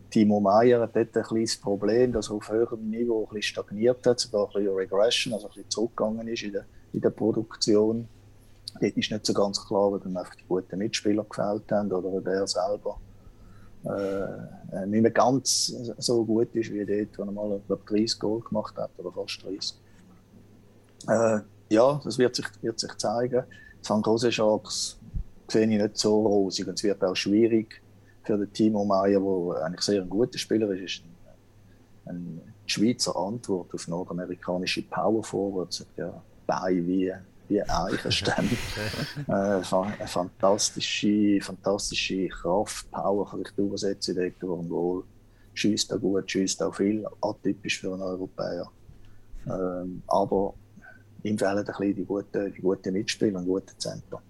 Timo 0.10 0.40
Meyer 0.40 0.82
hat 0.82 0.96
dort 0.96 1.16
ein 1.16 1.24
kleines 1.24 1.58
Problem, 1.58 2.12
dass 2.12 2.30
er 2.30 2.36
auf 2.36 2.50
höherem 2.50 2.90
Niveau 2.90 3.26
ein 3.26 3.36
bisschen 3.36 3.54
stagniert 3.54 4.06
hat, 4.06 4.20
sogar 4.20 4.48
ein 4.48 4.54
bisschen 4.54 4.76
Regression, 4.76 5.34
also 5.34 5.48
ein 5.48 5.54
bisschen 5.54 5.70
zurückgegangen 5.70 6.28
ist 6.28 6.44
in 6.44 6.54
der, 6.54 6.66
in 6.94 7.02
der 7.02 7.12
Produktion. 7.12 8.08
Dort 8.82 8.98
ist 8.98 9.12
nicht 9.12 9.26
so 9.26 9.34
ganz 9.34 9.66
klar, 9.66 9.92
ob 9.94 10.06
ihm 10.06 10.18
einfach 10.18 10.36
die 10.36 10.46
guten 10.48 10.78
Mitspieler 10.78 11.24
gefällt 11.24 11.72
haben 11.72 11.92
oder 11.92 12.08
ob 12.08 12.28
er 12.28 12.48
selber 12.48 13.00
äh, 13.86 14.86
nicht 14.88 15.02
mehr 15.02 15.12
ganz 15.12 15.74
so 15.98 16.26
gut 16.26 16.54
ist 16.56 16.72
wie 16.74 16.86
dort, 16.86 17.18
wo 17.18 17.24
er 17.24 17.32
mal 17.32 17.62
glaub, 17.68 17.86
30 17.86 18.20
Goal 18.20 18.42
gemacht 18.42 18.76
hat 18.78 18.92
oder 18.98 19.12
fast 19.12 19.44
30. 19.44 19.76
Äh, 21.08 21.40
ja, 21.70 22.02
das 22.04 22.18
wird 22.18 22.36
sich, 22.36 22.46
wird 22.62 22.80
sich 22.80 22.96
zeigen. 22.98 23.44
San 23.82 24.02
Jose 24.02 24.32
Sharks 24.32 25.00
sehe 25.48 25.64
ich 25.64 25.82
nicht 25.82 25.98
so 25.98 26.26
rosig 26.26 26.68
und 26.68 26.74
es 26.74 26.84
wird 26.84 27.04
auch 27.04 27.16
schwierig 27.16 27.82
für 28.30 28.38
den 28.38 28.54
Timo 28.54 28.86
Meyer, 28.86 29.20
der 29.20 29.64
eigentlich 29.66 29.82
sehr 29.82 30.02
ein 30.04 30.10
guter 30.10 30.38
Spieler 30.38 30.70
ist, 30.72 30.82
ist 30.82 31.04
ein, 32.06 32.14
ein 32.14 32.42
Schweizer 32.68 33.16
Antwort 33.16 33.74
auf 33.74 33.88
nordamerikanische 33.88 34.84
Power 34.84 35.24
Forwards, 35.24 35.84
ja, 35.98 36.22
Beine 36.46 36.86
wie 36.86 37.14
wie 37.48 37.64
Eichenstämme. 37.64 38.50
äh, 39.28 39.32
eine 39.32 40.08
fantastische, 40.08 41.40
fantastische 41.42 42.28
Kraft, 42.28 42.92
Power 42.92 43.28
kann 43.28 43.42
ich 43.42 43.58
übersetzen 43.58 44.16
in 44.16 44.22
der 44.40 44.70
wohl 44.70 45.04
schießt 45.56 45.92
auch 45.94 46.00
gut, 46.00 46.30
schießt 46.30 46.62
auch 46.62 46.76
viel, 46.76 47.04
atypisch 47.22 47.80
für 47.80 47.94
einen 47.94 48.04
Europäer. 48.04 48.70
Ähm, 49.48 50.04
aber 50.06 50.54
ihm 51.24 51.40
fehlen 51.40 51.58
ein 51.58 51.66
bisschen 51.66 51.96
die 51.96 52.06
guten, 52.06 52.54
die 52.54 52.62
guten 52.62 52.94
Mitspieler 52.94 53.40
und 53.40 53.48
guten 53.48 53.80
Zentren. 53.80 54.29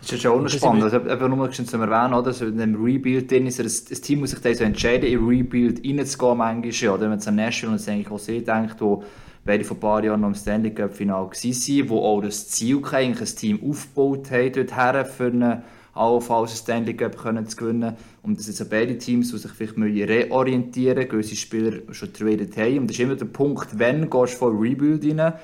Das 0.00 0.12
ist 0.12 0.22
ja 0.22 0.30
auch 0.30 0.40
noch 0.40 0.48
spannend. 0.48 0.82
Also, 0.82 0.96
einfach 0.96 1.28
nur 1.28 1.50
zu 1.50 1.62
erwähnen, 1.76 2.14
oder? 2.14 2.32
So 2.32 2.46
in 2.46 2.60
einem 2.60 2.82
Rebuild 2.82 3.30
drin 3.30 3.46
ist, 3.46 3.60
ein, 3.60 3.66
ein 3.66 4.02
Team 4.02 4.20
muss 4.20 4.30
sich 4.30 4.56
so 4.56 4.64
entscheiden, 4.64 5.08
in 5.08 5.26
Rebuild 5.26 5.84
reinzugehen, 5.84 6.38
manchmal, 6.38 6.90
oder? 6.90 7.02
Wenn 7.02 7.10
man 7.10 7.20
an 7.20 7.36
Nashville 7.36 7.72
und 7.72 8.10
auch 8.10 8.18
sehr 8.18 8.40
denkt, 8.40 8.76
wo 8.80 9.04
beide 9.44 9.64
vor 9.64 9.76
ein 9.76 9.80
paar 9.80 10.04
Jahren 10.04 10.20
noch 10.20 10.28
im 10.28 10.34
Stanley 10.34 10.70
Cup 10.70 10.94
Final 10.94 11.26
waren, 11.26 11.88
wo 11.88 11.98
auch 11.98 12.20
das 12.22 12.48
Ziel 12.48 12.80
eigentlich 12.92 13.30
ein 13.30 13.36
Team 13.36 13.60
aufgebaut 13.62 14.30
haben, 14.30 14.52
dorthin 14.52 15.04
für 15.04 15.26
eine 15.26 15.62
allenfalls 15.94 16.56
Stanley 16.56 16.94
Cup 16.94 17.16
können 17.16 17.46
zu 17.46 17.56
gewinnen. 17.56 17.96
Und 18.22 18.38
das 18.38 18.46
sind 18.46 18.56
so 18.56 18.64
beide 18.64 18.96
Teams, 18.98 19.30
die 19.30 19.38
sich 19.38 19.50
vielleicht 19.50 19.76
reorientieren 19.76 20.96
müssen, 20.96 21.10
gewisse 21.10 21.36
Spieler 21.36 21.78
schon 21.92 22.12
tradet 22.12 22.56
haben. 22.56 22.78
Und 22.78 22.90
das 22.90 22.96
ist 22.96 23.00
immer 23.00 23.16
der 23.16 23.26
Punkt, 23.26 23.78
wenn 23.78 24.08
gehst 24.08 24.34
du 24.34 24.38
voll 24.38 24.56
Rebuild 24.56 25.04
rein, 25.04 25.34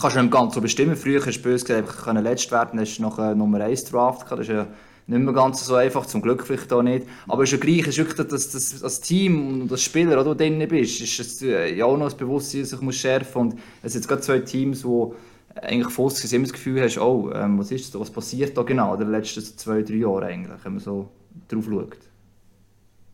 kannst 0.00 0.16
du 0.16 0.22
nicht 0.22 0.32
ganz 0.32 0.54
so 0.54 0.60
bestimmen. 0.60 0.96
Früher 0.96 1.24
hast 1.24 1.38
du 1.38 1.42
böse 1.42 1.64
gesagt, 1.64 2.22
letzt 2.22 2.50
werden, 2.50 2.80
hast 2.80 2.98
du 2.98 3.02
noch 3.02 3.18
eine 3.18 3.36
Nummer 3.36 3.60
1 3.60 3.84
Draft 3.86 4.24
gehabt. 4.24 4.40
Das 4.40 4.48
ist 4.48 4.54
ja 4.54 4.66
nicht 5.06 5.22
mehr 5.22 5.34
ganz 5.34 5.64
so 5.64 5.74
einfach, 5.74 6.06
zum 6.06 6.22
Glück 6.22 6.46
vielleicht 6.46 6.72
auch 6.72 6.82
nicht. 6.82 7.06
Aber 7.28 7.42
es 7.42 7.52
ist 7.52 7.58
ja 7.58 7.64
gleich, 7.64 7.82
es 7.82 7.88
ist 7.88 7.98
wirklich 7.98 8.26
das, 8.26 8.50
das, 8.50 8.80
das 8.80 9.00
Team 9.00 9.62
und 9.62 9.70
das 9.70 9.82
Spieler, 9.82 10.18
wo 10.18 10.24
du 10.24 10.34
drin 10.34 10.66
bist, 10.68 11.00
ist 11.00 11.20
es 11.20 11.42
äh, 11.42 11.74
ja 11.74 11.84
auch 11.84 11.96
noch 11.96 12.06
das 12.06 12.16
Bewusstsein, 12.16 12.62
das 12.62 12.70
sich 12.70 12.80
muss 12.80 12.96
schärfen 12.96 13.42
Und 13.42 13.54
es 13.82 13.92
sind 13.92 14.00
jetzt 14.00 14.08
gerade 14.08 14.22
zwei 14.22 14.38
Teams, 14.38 14.84
wo 14.84 15.14
eigentlich 15.54 15.92
fast 15.92 16.32
immer 16.32 16.44
das 16.44 16.52
Gefühl 16.52 16.82
hast, 16.82 16.98
oh, 16.98 17.30
ähm, 17.32 17.58
was 17.58 17.70
ist 17.70 17.94
da, 17.94 18.00
was 18.00 18.10
passiert 18.10 18.56
da 18.56 18.62
genau 18.62 18.94
in 18.94 19.00
den 19.00 19.10
letzten 19.10 19.42
zwei, 19.42 19.82
drei 19.82 19.94
Jahren 19.94 20.24
eigentlich, 20.24 20.64
wenn 20.64 20.72
man 20.72 20.80
so 20.80 21.08
drauf 21.48 21.64
schaut. 21.68 22.13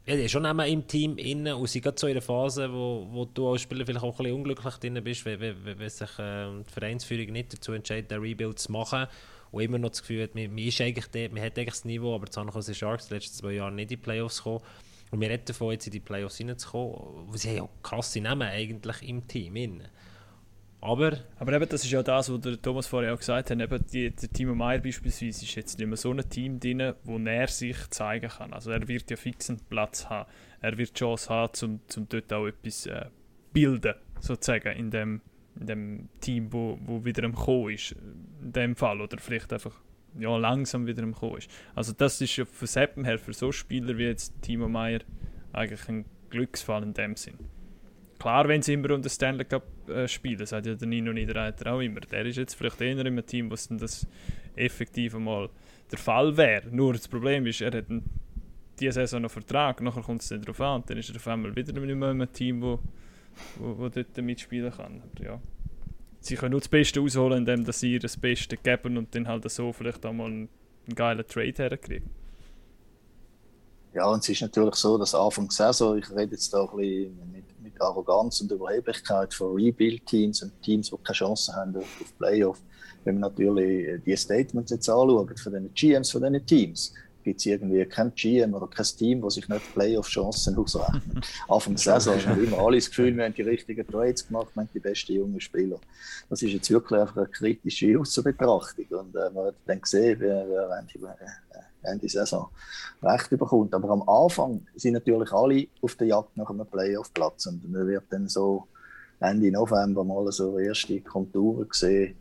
Ja, 0.06 0.16
die 0.16 0.22
ist 0.22 0.32
schon 0.32 0.44
immer 0.44 0.66
im 0.66 0.86
Team 0.86 1.18
innen 1.18 1.54
und 1.54 1.68
sie 1.68 1.80
gerade 1.80 1.98
so 1.98 2.06
in 2.06 2.12
einer 2.12 2.22
Phase, 2.22 2.72
wo, 2.72 3.06
wo 3.10 3.24
du 3.26 3.50
als 3.50 3.62
Spieler 3.62 3.84
vielleicht 3.84 4.04
auch 4.04 4.12
ein 4.12 4.24
bisschen 4.24 4.34
unglücklich 4.34 4.74
drin 4.76 5.04
bist, 5.04 5.24
wenn, 5.24 5.40
wenn, 5.40 5.78
wenn 5.78 5.88
sich 5.88 6.18
äh, 6.18 6.48
die 6.66 6.72
Vereinsführung 6.72 7.32
nicht 7.32 7.52
dazu 7.52 7.72
entscheidet, 7.72 8.10
den 8.10 8.20
Rebuild 8.20 8.58
zu 8.58 8.72
machen 8.72 9.06
und 9.50 9.62
immer 9.62 9.78
noch 9.78 9.90
das 9.90 10.00
Gefühl 10.00 10.22
hat, 10.22 10.34
man, 10.34 10.48
man, 10.48 10.58
ist 10.58 10.80
eigentlich 10.80 11.06
dort, 11.08 11.32
man 11.32 11.42
hat 11.42 11.58
eigentlich 11.58 11.74
das 11.74 11.84
Niveau, 11.84 12.14
aber 12.14 12.26
San 12.30 12.48
Jose 12.48 12.74
Sharks 12.74 13.08
die 13.08 13.14
letzten 13.14 13.36
zwei 13.36 13.52
Jahre 13.52 13.72
nicht 13.72 13.82
in 13.82 13.88
die 13.88 13.96
Playoffs 13.98 14.38
gekommen. 14.38 14.64
Und 15.10 15.20
wir 15.20 15.28
reden 15.28 15.44
davon, 15.44 15.72
jetzt 15.72 15.86
in 15.86 15.92
die 15.92 16.00
Playoffs 16.00 16.38
hineinzukommen. 16.38 17.36
Sie 17.36 17.48
haben 17.48 17.56
ja 17.56 17.68
krasse 17.82 18.20
Namen 18.20 18.48
eigentlich 18.48 19.08
im 19.08 19.26
Team. 19.26 19.56
Innen. 19.56 19.88
Aber, 20.82 21.18
aber 21.38 21.52
eben, 21.52 21.68
das 21.68 21.84
ist 21.84 21.90
ja 21.90 22.02
das, 22.02 22.32
was 22.32 22.40
der 22.40 22.60
Thomas 22.60 22.86
vorher 22.86 23.12
auch 23.12 23.18
gesagt 23.18 23.50
hat. 23.50 23.60
Eben 23.60 23.86
die, 23.92 24.10
der 24.10 24.30
Timo 24.30 24.54
Meyer 24.54 24.78
beispielsweise 24.78 25.44
ist 25.44 25.54
jetzt 25.54 25.78
nicht 25.78 25.86
mehr 25.86 25.96
so 25.96 26.10
ein 26.10 26.28
Team 26.30 26.58
drin, 26.58 26.94
wo 27.04 27.18
er 27.18 27.48
sich 27.48 27.76
zeigen 27.90 28.30
kann. 28.30 28.54
Also 28.54 28.70
er 28.70 28.88
wird 28.88 29.10
ja 29.10 29.16
fix 29.16 29.50
einen 29.50 29.60
Platz 29.68 30.08
haben. 30.08 30.28
Er 30.62 30.78
wird 30.78 30.94
Chance 30.94 31.28
haben, 31.28 31.52
um, 31.62 31.80
um 31.96 32.08
dort 32.08 32.32
auch 32.32 32.46
etwas 32.46 32.86
äh, 32.86 33.06
bilden, 33.52 33.94
sozusagen, 34.20 34.74
in 34.74 34.90
dem, 34.90 35.20
in 35.58 35.66
dem 35.66 36.08
Team, 36.20 36.50
wo, 36.50 36.78
wo 36.82 37.04
wieder 37.04 37.24
am 37.24 37.34
Kommen 37.34 37.74
ist, 37.74 37.92
in 38.42 38.52
dem 38.52 38.74
Fall, 38.74 39.02
oder 39.02 39.18
vielleicht 39.18 39.52
einfach 39.52 39.78
ja, 40.18 40.34
langsam 40.38 40.86
wieder 40.86 41.02
am 41.02 41.14
Kommen 41.14 41.38
ist. 41.38 41.50
Also 41.74 41.92
das 41.92 42.20
ist 42.22 42.36
ja 42.36 42.46
für 42.46 42.66
Seppen 42.66 43.04
her, 43.04 43.18
für 43.18 43.34
so 43.34 43.52
Spieler 43.52 43.98
wie 43.98 44.04
jetzt 44.04 44.40
Timo 44.40 44.66
Meyer, 44.66 45.00
eigentlich 45.52 45.86
ein 45.90 46.06
Glücksfall 46.30 46.82
in 46.82 46.94
dem 46.94 47.16
Sinn. 47.16 47.38
Klar, 48.20 48.46
wenn 48.46 48.62
sie 48.62 48.74
immer 48.74 48.88
den 48.88 49.08
Stanley 49.08 49.44
Cup 49.44 49.64
äh, 49.88 50.06
spielen, 50.06 50.46
sagt 50.46 50.66
ja 50.66 50.74
der 50.74 50.86
Nino 50.86 51.12
Niederreiter 51.12 51.72
auch 51.72 51.80
immer. 51.80 52.00
Der 52.00 52.24
ist 52.26 52.36
jetzt 52.36 52.54
vielleicht 52.54 52.80
eher 52.80 52.92
in 52.92 53.00
einem 53.00 53.26
Team, 53.26 53.50
wo 53.50 53.54
das 53.54 54.06
effektiv 54.54 55.16
einmal 55.16 55.48
der 55.90 55.98
Fall 55.98 56.36
wäre. 56.36 56.68
Nur 56.70 56.92
das 56.92 57.08
Problem 57.08 57.46
ist, 57.46 57.60
er 57.60 57.72
hat 57.72 57.86
diese 58.78 58.92
Saison 58.92 59.22
noch 59.22 59.30
Vertrag, 59.30 59.80
nachher 59.80 60.02
kommt 60.02 60.22
es 60.22 60.30
nicht 60.30 60.44
darauf 60.44 60.60
an, 60.60 60.84
dann 60.86 60.98
ist 60.98 61.10
er 61.10 61.16
auf 61.16 61.26
einmal 61.26 61.56
wieder 61.56 61.72
nicht 61.72 61.82
mehr 61.82 61.92
in 61.92 62.20
einem 62.20 62.32
Team, 62.32 62.62
wo 62.62 62.78
wo, 63.56 63.78
wo 63.78 63.88
dort 63.88 64.16
mitspielen 64.18 64.72
kann. 64.72 65.02
Aber 65.02 65.24
ja. 65.24 65.40
Sie 66.20 66.34
können 66.36 66.52
nur 66.52 66.60
das 66.60 66.68
Beste 66.68 67.00
ausholen, 67.00 67.46
indem 67.46 67.70
sie 67.72 67.98
das 67.98 68.16
Beste 68.16 68.56
geben 68.56 68.98
und 68.98 69.14
dann 69.14 69.26
halt 69.26 69.50
so 69.50 69.72
vielleicht 69.72 70.04
auch 70.04 70.12
mal 70.12 70.26
einen, 70.26 70.48
einen 70.86 70.94
geilen 70.94 71.26
Trade 71.26 71.54
herkriegen. 71.56 72.10
Ja, 73.92 74.06
und 74.06 74.20
es 74.20 74.28
ist 74.28 74.42
natürlich 74.42 74.76
so, 74.76 74.96
dass 74.96 75.14
Anfang 75.14 75.48
der 75.48 75.52
Saison, 75.52 75.98
ich 75.98 76.08
rede 76.10 76.32
jetzt 76.32 76.52
da 76.54 76.62
ein 76.62 76.76
bisschen 76.76 77.32
mit, 77.32 77.62
mit 77.62 77.80
Arroganz 77.80 78.40
und 78.40 78.52
Überheblichkeit 78.52 79.34
von 79.34 79.54
Rebuild-Teams 79.54 80.42
und 80.42 80.62
Teams, 80.62 80.90
die 80.90 80.96
keine 81.02 81.16
Chance 81.16 81.54
haben 81.54 81.76
auf, 81.76 82.00
auf 82.00 82.18
Playoff, 82.18 82.58
wenn 83.04 83.16
wir 83.16 83.28
natürlich 83.28 84.00
die 84.04 84.16
Statements 84.16 84.70
jetzt 84.70 84.88
anschauen 84.88 85.36
von 85.36 85.52
den 85.52 85.74
GMs 85.74 86.10
von 86.10 86.22
diesen 86.22 86.46
Teams, 86.46 86.94
gibt 87.24 87.40
es 87.40 87.46
irgendwie 87.46 87.84
kein 87.84 88.14
GM 88.14 88.54
oder 88.54 88.66
kein 88.68 88.84
Team, 88.84 89.20
das 89.22 89.34
sich 89.34 89.48
nicht 89.48 89.74
Playoff-Chancen 89.74 90.56
ausrechnet. 90.58 91.26
Anfang 91.48 91.74
der 91.74 92.00
Saison 92.00 92.26
haben 92.26 92.44
immer 92.44 92.58
alle 92.58 92.76
das 92.76 92.88
Gefühl, 92.88 93.16
wir 93.16 93.24
haben 93.24 93.34
die 93.34 93.42
richtigen 93.42 93.86
Trades 93.86 94.26
gemacht, 94.26 94.48
wir 94.54 94.62
haben 94.62 94.70
die 94.72 94.80
besten 94.80 95.14
jungen 95.14 95.40
Spieler. 95.40 95.78
Das 96.28 96.42
ist 96.42 96.52
jetzt 96.52 96.70
wirklich 96.70 97.00
einfach 97.00 97.16
eine 97.16 97.26
kritische 97.26 97.98
Außenbetrachtung. 97.98 98.86
Und 98.90 99.16
äh, 99.16 99.30
man 99.34 99.46
hat 99.46 99.54
dann 99.66 99.80
gesehen, 99.80 100.16
wer, 100.20 100.46
wer 100.48 100.78
Ende, 100.78 101.08
äh, 101.08 101.58
Ende 101.82 102.08
Saison 102.08 102.48
recht 103.02 103.30
bekommt. 103.30 103.74
Aber 103.74 103.90
am 103.90 104.08
Anfang 104.08 104.66
sind 104.76 104.94
natürlich 104.94 105.32
alle 105.32 105.66
auf 105.82 105.94
der 105.94 106.08
Jagd 106.08 106.36
nach 106.36 106.50
einem 106.50 106.66
Playoff-Platz. 106.66 107.46
Und 107.46 107.70
man 107.70 107.86
wird 107.86 108.04
dann 108.10 108.28
so 108.28 108.66
Ende 109.20 109.50
November 109.50 110.04
mal 110.04 110.30
so 110.32 110.58
erste 110.58 111.00
Konturen 111.00 111.68
sehen, 111.72 112.16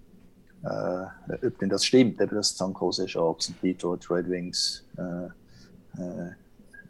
äh, 0.63 1.45
ob 1.47 1.57
denn 1.59 1.69
das 1.69 1.85
stimmt, 1.85 2.19
eben, 2.19 2.35
dass 2.35 2.57
San 2.57 2.73
Jose 2.79 3.07
Sharks 3.07 3.49
und 3.49 3.63
Detroit 3.63 4.09
Red 4.11 4.29
Wings 4.29 4.83
äh, 4.97 6.01
äh, 6.01 6.31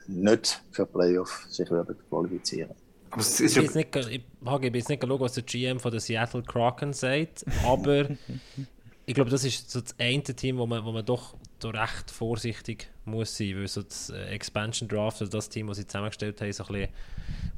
nicht 0.07 0.61
für 0.71 0.85
Playoff 0.85 1.45
sich 1.49 1.69
werden 1.69 1.95
qualifizieren. 2.09 2.71
Aber 3.11 3.21
es 3.21 3.39
ist 3.39 3.57
ich, 3.57 3.63
jetzt 3.63 3.75
nicht, 3.75 3.95
ich 3.95 4.21
habe 4.45 4.67
jetzt 4.67 4.89
nicht 4.89 5.01
geschaut, 5.01 5.19
was 5.19 5.33
der 5.33 5.43
GM 5.43 5.79
von 5.79 5.91
der 5.91 5.99
Seattle 5.99 6.43
Kraken 6.43 6.93
sagt, 6.93 7.45
aber 7.63 8.07
ich 9.05 9.15
glaube, 9.15 9.29
das 9.29 9.43
ist 9.43 9.69
so 9.69 9.81
das 9.81 9.95
eine 9.99 10.23
Team, 10.23 10.57
wo 10.57 10.65
man, 10.65 10.83
wo 10.83 10.91
man 10.91 11.05
doch 11.05 11.35
so 11.61 11.69
recht 11.69 12.11
vorsichtig 12.11 12.89
muss 13.05 13.37
sein, 13.37 13.55
weil 13.57 13.67
so 13.67 13.81
das 13.81 14.09
äh, 14.09 14.25
Expansion 14.29 14.87
Draft, 14.87 15.21
also 15.21 15.31
das 15.31 15.49
Team, 15.49 15.67
das 15.67 15.77
sie 15.77 15.87
zusammengestellt 15.87 16.39
haben, 16.41 16.51
so 16.51 16.63
ein 16.63 16.73
bisschen 16.73 16.89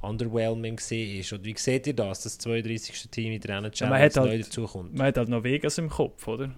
underwhelming 0.02 0.78
war. 0.78 1.38
Und 1.38 1.45
wie 1.45 1.58
seht 1.58 1.88
ihr 1.88 1.95
das, 1.95 2.22
das 2.22 2.38
32. 2.38 3.10
Team 3.10 3.34
in 3.34 3.41
der 3.41 3.58
NHL, 3.58 3.72
ja, 3.74 3.89
halt, 3.89 4.16
neu 4.16 4.38
dazukommt? 4.38 4.95
Man 4.95 5.08
hat 5.08 5.18
halt 5.18 5.30
noch 5.30 5.43
Vegas 5.43 5.78
im 5.78 5.89
Kopf, 5.89 6.28
oder? 6.28 6.52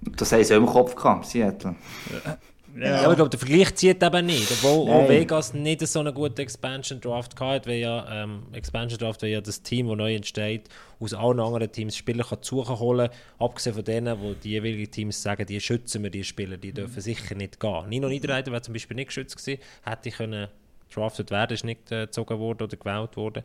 Das 0.00 0.32
haben 0.32 0.44
sie 0.44 0.54
auch 0.54 0.58
im 0.58 0.66
Kopf 0.66 0.94
gehabt, 0.94 1.26
Seattle. 1.26 1.76
Ja. 2.24 2.38
Ja. 2.78 3.02
aber 3.02 3.12
ich 3.12 3.16
glaube, 3.16 3.30
der 3.30 3.38
Vergleich 3.38 3.74
zieht 3.74 4.02
eben 4.02 4.26
nicht. 4.26 4.50
Obwohl 4.50 4.90
auch 4.90 5.08
Vegas 5.08 5.54
nicht 5.54 5.86
so 5.86 6.00
einen 6.00 6.12
guten 6.12 6.40
Expansion 6.40 7.00
Draft 7.00 7.38
hatte, 7.40 7.70
weil 7.70 7.78
ja 7.78 8.24
ähm, 8.24 8.42
Expansion 8.52 8.98
Draft 8.98 9.22
weil 9.22 9.30
ja 9.30 9.40
das 9.40 9.62
Team, 9.62 9.88
das 9.88 9.96
neu 9.96 10.14
entsteht, 10.14 10.68
aus 11.00 11.14
allen 11.14 11.40
anderen 11.40 11.70
Teams 11.70 11.96
Spieler 11.96 12.24
kann 12.24 12.38
suchen 12.42 12.78
holen, 12.78 13.08
abgesehen 13.38 13.74
von 13.74 13.84
denen, 13.84 14.20
wo 14.20 14.34
die 14.34 14.50
jeweiligen 14.50 14.90
Teams 14.90 15.22
sagen, 15.22 15.46
die 15.46 15.60
schützen 15.60 16.02
wir, 16.02 16.10
die 16.10 16.24
Spieler, 16.24 16.56
die 16.56 16.72
dürfen 16.72 17.00
sicher 17.00 17.34
nicht 17.34 17.60
gehen. 17.60 17.88
Nino 17.88 18.08
Niederreiter 18.08 18.50
wäre 18.52 18.62
zum 18.62 18.74
Beispiel 18.74 18.96
nicht 18.96 19.08
geschützt 19.08 19.36
gewesen, 19.36 19.60
hätte 19.82 20.08
ich 20.08 20.16
können 20.16 20.48
drafted 20.94 21.30
werden, 21.30 21.54
ist 21.54 21.64
nicht 21.64 21.90
äh, 21.90 22.06
gezogen 22.06 22.38
worden 22.38 22.64
oder 22.64 22.76
gewählt 22.76 23.16
worden. 23.16 23.42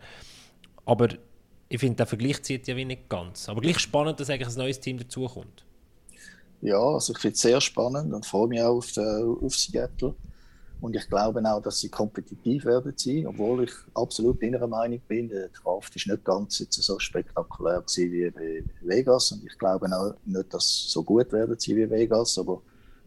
Aber 0.86 1.10
ich 1.70 1.80
finde, 1.80 1.96
der 1.96 2.06
Vergleich 2.06 2.42
zieht 2.44 2.68
ja 2.68 2.76
wie 2.76 2.86
nicht 2.86 3.08
ganz. 3.08 3.48
Aber 3.48 3.62
gleich 3.62 3.80
spannend, 3.80 4.20
dass 4.20 4.30
eigentlich 4.30 4.50
ein 4.50 4.58
neues 4.58 4.80
Team 4.80 4.98
dazukommt. 4.98 5.66
Ja, 6.62 6.80
also 6.80 7.14
ich 7.14 7.20
finde 7.20 7.34
es 7.34 7.42
sehr 7.42 7.60
spannend 7.60 8.14
und 8.14 8.26
freue 8.26 8.48
mich 8.48 8.62
auch 8.62 8.78
auf, 8.78 8.96
äh, 8.98 9.24
auf 9.24 9.56
Seattle. 9.56 10.14
Und 10.80 10.96
ich 10.96 11.08
glaube 11.10 11.44
auch, 11.46 11.62
dass 11.62 11.80
sie 11.80 11.90
kompetitiv 11.90 12.66
werden 12.66 12.94
sein, 12.96 13.28
obwohl 13.28 13.66
ich 13.66 13.72
absolut 13.94 14.42
innerer 14.42 14.68
Meinung 14.68 15.00
bin, 15.08 15.30
der 15.30 15.50
Draft 15.50 15.96
ist 15.96 16.08
nicht 16.08 16.26
ganz 16.26 16.58
jetzt 16.60 16.82
so 16.82 16.98
spektakulär 16.98 17.84
wie 17.96 18.32
bei 18.32 18.64
Vegas. 18.82 19.32
Und 19.32 19.46
ich 19.46 19.58
glaube 19.60 19.88
auch 19.96 20.14
nicht, 20.26 20.54
dass 20.54 20.66
sie 20.66 20.90
so 20.90 21.04
gut 21.04 21.32
werden 21.32 21.56
sein 21.60 21.76
wie 21.76 21.90
Vegas. 21.90 22.38
Aber 22.40 22.62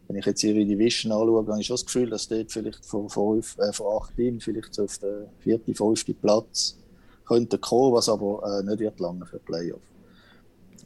wenn 0.07 0.17
ich 0.17 0.25
jetzt 0.25 0.43
ihre 0.43 0.65
Division 0.65 1.11
anschaue, 1.11 1.45
habe 1.45 1.59
ich 1.59 1.67
schon 1.67 1.73
das 1.75 1.85
Gefühl, 1.85 2.09
dass 2.09 2.27
dort 2.27 2.51
vielleicht 2.51 2.85
von, 2.85 3.09
fünf, 3.09 3.57
äh, 3.57 3.73
von 3.73 4.01
acht 4.01 4.15
Teams 4.15 4.43
vielleicht 4.43 4.73
so 4.73 4.83
auf 4.83 4.97
den 4.97 5.27
vierten, 5.39 5.75
fünften 5.75 6.15
Platz 6.15 6.77
könnte 7.25 7.57
kommen, 7.57 7.93
was 7.93 8.07
aber 8.07 8.59
äh, 8.59 8.63
nicht 8.63 8.79
wird 8.79 8.99
lange 9.01 9.25
für 9.25 9.39
Playoff. 9.39 9.81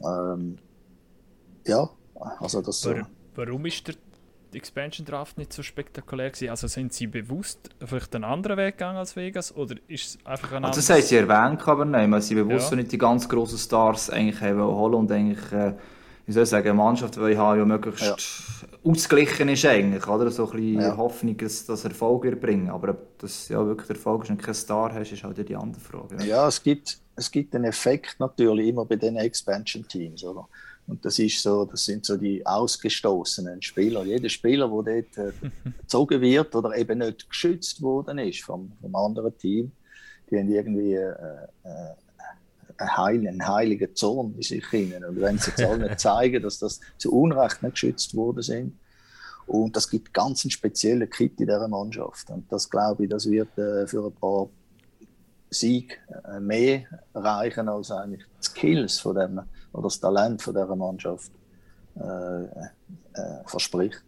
Ähm, 0.02 0.58
ja, 1.66 1.88
also 2.20 2.62
das, 2.62 2.84
Warum, 2.86 3.06
warum 3.34 3.66
ist 3.66 3.88
der 3.88 3.94
Expansion 4.52 5.06
Draft 5.06 5.38
nicht 5.38 5.52
so 5.52 5.62
spektakulär 5.62 6.30
gewesen? 6.30 6.50
Also 6.50 6.66
sind 6.66 6.92
sie 6.92 7.06
bewusst 7.06 7.70
vielleicht 7.84 8.14
einen 8.14 8.24
anderen 8.24 8.56
Weg 8.56 8.78
gegangen 8.78 8.98
als 8.98 9.16
Vegas 9.16 9.54
oder 9.54 9.76
ist 9.88 10.06
es 10.06 10.26
einfach 10.26 10.52
ein 10.52 10.64
also 10.64 10.80
Das 10.80 10.90
haben 10.90 11.02
sie 11.02 11.16
erwähnt, 11.16 11.66
aber 11.66 11.84
nein, 11.84 12.10
weil 12.10 12.22
sie 12.22 12.34
bewusst 12.34 12.70
ja. 12.70 12.76
nicht 12.76 12.92
die 12.92 12.98
ganz 12.98 13.28
großen 13.28 13.58
Stars 13.58 14.10
eigentlich 14.10 14.40
haben 14.40 14.60
holen 14.60 14.94
und 14.94 15.12
eigentlich, 15.12 15.52
äh, 15.52 15.74
wie 16.26 16.32
soll 16.32 16.44
ich 16.44 16.48
sagen, 16.48 16.68
eine 16.68 16.74
Mannschaft, 16.74 17.16
die 17.16 17.36
haben 17.36 17.58
ja 17.58 17.64
möglichst 17.64 18.02
ja. 18.02 18.68
ausgeglichen 18.84 19.48
ist 19.48 19.64
eigentlich, 19.64 20.06
oder? 20.06 20.30
So 20.30 20.50
ein 20.50 20.56
bisschen 20.56 20.80
ja. 20.80 20.96
Hoffnung, 20.96 21.36
dass 21.36 21.66
das 21.66 21.84
Erfolg 21.84 22.24
wird 22.24 22.40
bringen. 22.40 22.70
Aber 22.70 22.90
ob 22.90 23.18
das 23.18 23.48
ja 23.48 23.64
wirklich 23.64 23.86
der 23.86 23.96
Erfolg 23.96 24.24
ist 24.24 24.30
und 24.30 24.42
keinen 24.42 24.54
Star 24.54 24.92
hast, 24.92 25.12
ist 25.12 25.24
halt 25.24 25.48
die 25.48 25.56
andere 25.56 25.80
Frage. 25.80 26.16
Ja, 26.20 26.24
ja 26.24 26.48
es, 26.48 26.62
gibt, 26.62 26.98
es 27.16 27.30
gibt 27.30 27.54
einen 27.54 27.64
Effekt 27.64 28.16
natürlich 28.18 28.68
immer 28.68 28.84
bei 28.84 28.96
den 28.96 29.16
Expansion 29.16 29.86
Teams, 29.86 30.22
oder? 30.24 30.48
Und 30.90 31.04
das 31.04 31.20
ist 31.20 31.40
so, 31.40 31.64
das 31.64 31.84
sind 31.84 32.04
so 32.04 32.16
die 32.16 32.44
ausgestoßenen 32.44 33.62
Spieler. 33.62 34.04
Jeder 34.04 34.28
Spieler, 34.28 34.68
der 34.68 35.02
dort 35.02 35.18
äh, 35.18 35.32
gezogen 35.80 36.20
wird 36.20 36.54
oder 36.56 36.76
eben 36.76 36.98
nicht 36.98 37.28
geschützt 37.28 37.80
worden 37.80 38.18
ist 38.18 38.42
vom, 38.42 38.72
vom 38.80 38.94
anderen 38.96 39.36
Team, 39.38 39.70
die 40.28 40.38
haben 40.38 40.50
irgendwie 40.50 40.94
äh, 40.94 41.12
äh, 41.62 41.94
einen, 42.76 42.96
heiligen, 42.96 43.28
einen 43.28 43.48
heiligen 43.48 43.94
Zorn 43.94 44.34
in 44.34 44.42
sich 44.42 44.66
hinein. 44.66 45.04
Und 45.04 45.20
wenn 45.20 45.38
sie 45.38 45.52
jetzt 45.56 45.78
nicht 45.78 46.00
zeigen, 46.00 46.42
dass 46.42 46.58
das 46.58 46.80
zu 46.98 47.12
Unrecht 47.12 47.62
nicht 47.62 47.74
geschützt 47.74 48.16
worden 48.16 48.42
sind, 48.42 48.76
und 49.46 49.74
das 49.74 49.90
gibt 49.90 50.12
ganz 50.12 50.44
einen 50.44 50.50
speziellen 50.50 51.10
Kit 51.10 51.40
in 51.40 51.46
dieser 51.46 51.68
Mannschaft. 51.68 52.30
Und 52.30 52.50
das 52.52 52.68
glaube 52.68 53.04
ich, 53.04 53.10
das 53.10 53.28
wird 53.28 53.56
äh, 53.58 53.86
für 53.86 54.06
ein 54.06 54.12
paar 54.12 54.48
Sieg 55.50 56.00
äh, 56.24 56.40
mehr 56.40 56.84
reichen 57.14 57.68
als 57.68 57.90
eigentlich 57.90 58.24
die 58.24 58.44
Skills 58.44 58.98
von 58.98 59.16
dem 59.16 59.40
oder 59.72 59.84
das 59.84 60.00
Talent 60.00 60.42
von 60.42 60.54
dieser 60.54 60.76
Mannschaft 60.76 61.30
äh, 61.96 62.42
äh, 62.42 62.46
verspricht. 63.46 64.02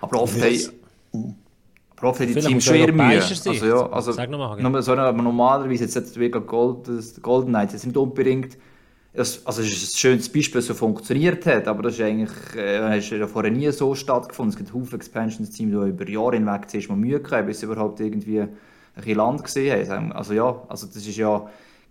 Aber 0.00 0.22
oft 0.22 0.40
haben 0.40 2.16
aber 2.20 2.26
die 2.26 2.34
Teams 2.34 2.64
schwer 2.64 2.92
Mühe. 2.92 3.20
Also, 3.20 3.52
ja, 3.52 3.90
also, 3.90 4.12
Sag 4.12 4.30
nochmal. 4.30 4.82
So, 4.82 4.94
normalerweise 4.94 5.84
jetzt 5.84 6.18
wie 6.18 6.30
Gold, 6.30 6.88
Golden 7.22 7.48
Knights 7.48 7.72
jetzt 7.72 7.86
nicht 7.86 7.96
unbedingt 7.96 8.56
also 9.18 9.62
es 9.62 9.82
ist 9.82 9.94
ein 9.94 9.98
schönes 9.98 10.28
Beispiel, 10.28 10.60
dass 10.60 10.64
es 10.64 10.68
so 10.68 10.74
funktioniert 10.74 11.44
hat, 11.46 11.66
aber 11.66 11.82
das 11.82 11.94
ist 11.94 12.02
eigentlich, 12.02 12.30
äh, 12.54 12.98
ist 12.98 13.10
ja 13.10 13.26
vorher 13.26 13.50
nie 13.50 13.70
so 13.72 13.94
stattgefunden. 13.94 14.50
Es 14.50 14.56
gibt 14.56 14.72
Haufen 14.72 14.94
Expansions-Teams, 14.94 15.72
die 15.72 15.88
über 15.88 16.08
Jahre 16.08 16.36
hinweg 16.36 16.70
zuerst 16.70 16.88
mal 16.88 16.96
Mühe 16.96 17.20
hatten, 17.22 17.46
bis 17.46 17.60
sie 17.60 17.66
überhaupt 17.66 18.00
irgendwie 18.00 18.40
ein 18.40 19.14
Land 19.14 19.44
gesehen 19.44 19.88
haben. 19.88 20.12
Also 20.12 20.34
ja, 20.34 20.62
also 20.68 20.86
das 20.86 20.96
ist 20.96 21.16
ja 21.16 21.48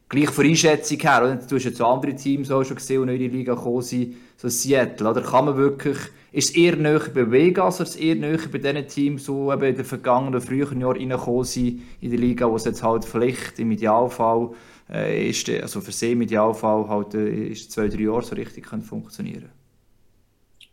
gleich 0.10 0.30
von 0.30 0.46
Einschätzung 0.46 1.00
her, 1.00 1.22
oder? 1.24 1.36
du 1.36 1.56
hast 1.56 1.66
jetzt 1.66 1.78
so 1.78 1.86
andere 1.86 2.16
Teams 2.16 2.50
auch 2.52 2.64
schon 2.64 2.78
gesehen, 2.78 3.08
die 3.08 3.14
in 3.14 3.20
die 3.20 3.38
Liga 3.38 3.56
gekommen 3.56 3.82
sind, 3.82 4.16
so 4.38 4.48
Seattle, 4.48 5.10
oder? 5.10 5.22
Kann 5.22 5.46
man 5.46 5.58
wirklich, 5.58 5.98
ist 6.32 6.50
es 6.50 6.56
eher 6.56 6.76
näher 6.76 7.02
bei 7.14 7.30
Vegas 7.30 7.80
oder 7.80 7.90
ist 7.90 7.96
es 7.96 8.02
eher 8.02 8.16
näher 8.16 8.40
bei 8.52 8.58
diesen 8.60 8.88
Teams, 8.88 9.26
die 9.26 9.32
eben 9.32 9.64
in 9.64 9.76
den 9.76 9.86
vergangenen, 9.86 10.42
früheren 10.42 10.80
Jahren 10.82 10.98
reingekommen 10.98 11.44
sind 11.44 11.82
in 12.02 12.12
die 12.12 12.18
Liga, 12.18 12.50
wo 12.50 12.56
es 12.56 12.66
jetzt 12.66 12.84
halt 12.84 13.04
vielleicht 13.06 13.60
im 13.60 13.72
Idealfall 13.72 14.52
äh, 14.90 15.30
ist, 15.30 15.50
also 15.50 15.82
für 15.82 15.92
sie 15.92 16.14
im 16.14 16.22
Idealfall 16.22 16.88
halt 16.88 17.14
äh, 17.14 17.48
ist 17.48 17.72
zwei, 17.72 17.88
drei 17.90 18.04
Jahre 18.04 18.24
so 18.24 18.36
richtig 18.36 18.66
können 18.66 18.84
funktionieren 18.84 19.50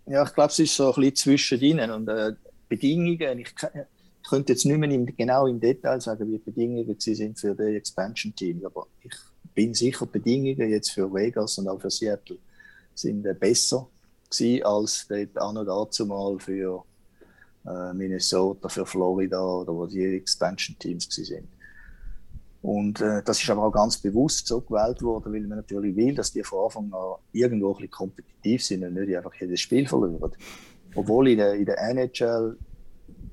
Ja, 0.06 0.22
ich 0.24 0.34
glaube, 0.34 0.50
es 0.50 0.58
ist 0.58 0.76
so 0.76 0.92
ein 0.92 1.00
bisschen 1.00 1.16
zwischen 1.16 1.60
ihnen 1.60 1.90
und 1.90 2.08
äh, 2.08 2.32
Bedingungen, 2.68 3.38
ich, 3.38 3.54
ich 4.24 4.30
könnte 4.30 4.54
jetzt 4.54 4.64
nicht 4.64 4.78
mehr 4.78 4.90
im, 4.90 5.04
genau 5.04 5.46
im 5.46 5.60
Detail 5.60 6.00
sagen, 6.00 6.26
wie 6.28 6.38
die 6.38 6.50
Bedingungen 6.50 6.96
sind 6.98 7.38
für 7.38 7.54
das 7.54 7.66
Expansion 7.66 8.34
Team, 8.34 8.64
aber 8.64 8.86
ich 9.02 9.12
bin 9.54 9.74
sicher, 9.74 10.06
die 10.06 10.18
Bedingungen 10.18 10.70
jetzt 10.70 10.92
für 10.92 11.12
Vegas 11.12 11.58
und 11.58 11.68
auch 11.68 11.78
für 11.78 11.90
Seattle 11.90 12.38
sind 12.94 13.26
äh, 13.26 13.34
besser 13.34 13.86
gewesen 14.30 14.64
als 14.64 15.06
dort 15.08 15.36
an 15.36 15.58
und 15.58 15.66
dazu 15.66 16.06
mal 16.06 16.38
für 16.38 16.84
äh, 17.66 17.92
Minnesota, 17.92 18.68
für 18.70 18.86
Florida 18.86 19.42
oder 19.42 19.74
wo 19.74 19.86
die 19.86 20.16
Expansion 20.16 20.74
Teams 20.78 21.06
sind. 21.10 21.46
Und 22.62 23.02
äh, 23.02 23.22
das 23.22 23.42
ist 23.42 23.50
aber 23.50 23.64
auch 23.64 23.72
ganz 23.72 23.98
bewusst 23.98 24.46
so 24.46 24.62
gewählt 24.62 25.02
worden, 25.02 25.34
weil 25.34 25.42
man 25.42 25.58
natürlich 25.58 25.94
will, 25.96 26.14
dass 26.14 26.32
die 26.32 26.42
von 26.42 26.64
Anfang 26.64 26.90
an 26.94 27.16
irgendwo 27.32 27.72
ein 27.72 27.74
bisschen 27.74 27.90
kompetitiv 27.90 28.64
sind 28.64 28.84
und 28.84 28.94
nicht 28.94 29.14
einfach 29.14 29.34
jedes 29.34 29.60
Spiel 29.60 29.86
verlieren. 29.86 30.32
Obwohl 30.94 31.28
in 31.28 31.36
der, 31.36 31.54
in 31.56 31.66
der 31.66 31.78
NHL 31.78 32.56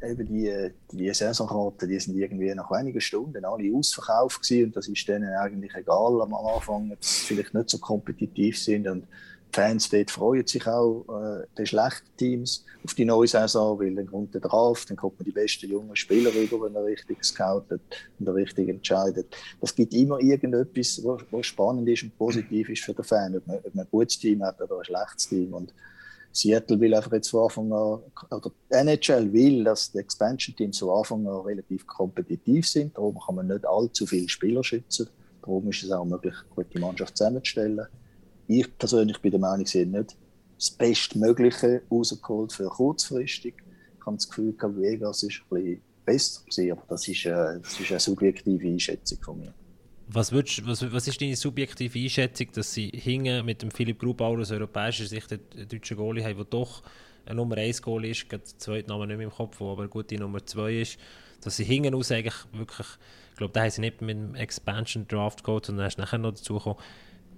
eben 0.04 0.28
die, 0.28 0.72
die 0.92 1.14
Saisonkarten, 1.14 1.88
die 1.88 2.00
sind 2.00 2.18
irgendwie 2.18 2.54
nach 2.54 2.72
wenigen 2.72 3.02
Stunden 3.02 3.46
alle 3.46 3.74
ausverkauft 3.76 4.42
gewesen 4.42 4.66
und 4.66 4.76
das 4.76 4.88
ist 4.88 5.08
denen 5.08 5.34
eigentlich 5.34 5.74
egal 5.76 6.22
am 6.22 6.34
Anfang, 6.34 6.90
dass 6.90 7.22
sie 7.22 7.36
vielleicht 7.36 7.54
nicht 7.54 7.70
so 7.70 7.78
kompetitiv 7.78 8.58
sind 8.58 8.88
und 8.88 9.04
die 9.04 9.60
Fans 9.60 9.90
dort 9.90 10.10
freuen 10.10 10.48
sich 10.48 10.66
auch, 10.66 11.06
äh, 11.10 11.46
die 11.58 11.66
schlechten 11.66 12.08
Teams, 12.16 12.66
auf 12.84 12.94
die 12.94 13.06
neue 13.06 13.28
Saison, 13.28 13.80
weil 13.80 13.94
dann 13.94 14.08
kommt 14.08 14.34
der 14.34 14.42
Draft, 14.42 14.90
dann 14.90 14.98
kommt 14.98 15.20
man 15.20 15.26
die 15.26 15.32
besten 15.32 15.70
jungen 15.70 15.96
Spieler 15.96 16.34
rüber, 16.34 16.62
wenn 16.62 16.76
er 16.76 16.86
richtig 16.86 17.24
scoutet 17.24 17.82
und 18.20 18.28
richtig 18.30 18.70
entscheidet. 18.70 19.36
Das 19.60 19.76
gibt 19.76 19.94
immer 19.94 20.20
irgendetwas, 20.20 21.02
was 21.04 21.46
spannend 21.46 21.88
ist 21.90 22.04
und 22.04 22.18
positiv 22.18 22.70
ist 22.70 22.84
für 22.84 22.94
den 22.94 23.04
Fan, 23.04 23.36
ob 23.36 23.46
man, 23.46 23.58
ob 23.58 23.76
man 23.76 23.86
ein 23.86 23.92
gutes 23.92 24.18
Team 24.18 24.42
hat 24.44 24.62
oder 24.62 24.80
ein 24.80 24.86
schlechtes 24.86 25.28
Team. 25.28 25.54
Und 25.54 25.74
Seattle 26.34 26.80
will 26.80 26.94
einfach 26.94 27.12
jetzt 27.12 27.30
von 27.30 27.44
Anfang 27.44 27.72
an, 27.74 28.00
oder 28.30 28.52
NHL 28.70 29.34
will, 29.34 29.64
dass 29.64 29.92
die 29.92 30.00
Expansion-Teams 30.00 30.80
von 30.80 30.90
Anfang 30.90 31.28
an 31.28 31.42
relativ 31.42 31.86
kompetitiv 31.86 32.68
sind. 32.68 32.96
Darum 32.96 33.20
kann 33.20 33.36
man 33.36 33.48
nicht 33.48 33.66
allzu 33.66 34.06
viele 34.06 34.30
Spieler 34.30 34.64
schützen. 34.64 35.10
Darum 35.42 35.68
ist 35.70 35.84
es 35.84 35.92
auch 35.92 36.06
möglich, 36.06 36.36
eine 36.36 36.56
gute 36.56 36.80
Mannschaft 36.80 37.18
zusammenzustellen. 37.18 37.88
Ich 38.48 38.78
persönlich 38.78 39.20
bin 39.20 39.32
der 39.32 39.40
Meinung, 39.40 39.66
sie 39.66 39.82
haben 39.82 39.92
nicht 39.92 40.16
das 40.58 40.72
Bestmögliche 40.72 41.82
rausgeholt 41.90 42.54
für 42.54 42.70
kurzfristig. 42.70 43.56
Ich 44.00 44.06
habe 44.06 44.16
das 44.16 44.30
Gefühl, 44.30 44.56
Vegas 44.58 45.24
ist 45.24 45.42
ein 45.50 45.56
bisschen 45.58 45.82
besser 46.06 46.42
gewesen, 46.44 46.72
aber 46.72 46.84
das 46.88 47.08
ist, 47.08 47.26
äh, 47.26 47.60
das 47.60 47.80
ist 47.80 47.92
eine 47.92 48.00
subjektive 48.00 48.68
Einschätzung 48.68 49.18
von 49.22 49.40
mir. 49.40 49.54
Was, 50.14 50.34
würdest, 50.34 50.68
was, 50.68 50.92
was 50.92 51.08
ist 51.08 51.22
deine 51.22 51.38
subjektive 51.38 51.98
Einschätzung, 51.98 52.48
dass 52.54 52.74
sie 52.74 52.90
hingen 52.90 53.46
mit 53.46 53.62
dem 53.62 53.72
Philipp 53.72 54.00
Grubauer 54.00 54.40
aus 54.40 54.52
europäischer 54.52 55.06
Sicht 55.06 55.32
den 55.32 55.68
deutschen 55.70 55.96
Goalie 55.96 56.24
haben, 56.24 56.36
der 56.36 56.46
doch 56.46 56.84
ein 57.26 57.38
Nummer 57.38 57.56
1 57.56 57.82
Goalie 57.82 58.12
ist, 58.12 58.30
der 58.30 58.44
zweite 58.44 58.90
Name 58.90 59.08
nicht 59.08 59.18
mehr 59.18 59.28
im 59.28 59.32
Kopf, 59.32 59.62
aber 59.62 59.88
gut 59.88 60.12
die 60.12 60.18
Nummer 60.18 60.46
2 60.46 60.82
ist, 60.82 60.98
dass 61.42 61.56
sie 61.56 61.64
hingen 61.64 61.96
aus 61.96 62.12
eigentlich 62.12 62.36
wirklich, 62.52 62.88
ich 63.32 63.38
glaube, 63.38 63.54
da 63.54 63.62
haben 63.62 63.70
sie 63.70 63.82
nicht 63.82 64.02
mit 64.02 64.18
dem 64.18 64.36
Expansion 64.36 65.08
Draft 65.08 65.46
geholt, 65.46 65.66
sondern 65.66 65.86
erst 65.86 65.98
nachher 65.98 66.18
noch 66.18 66.32
dazu 66.32 66.56
gekommen, 66.56 66.80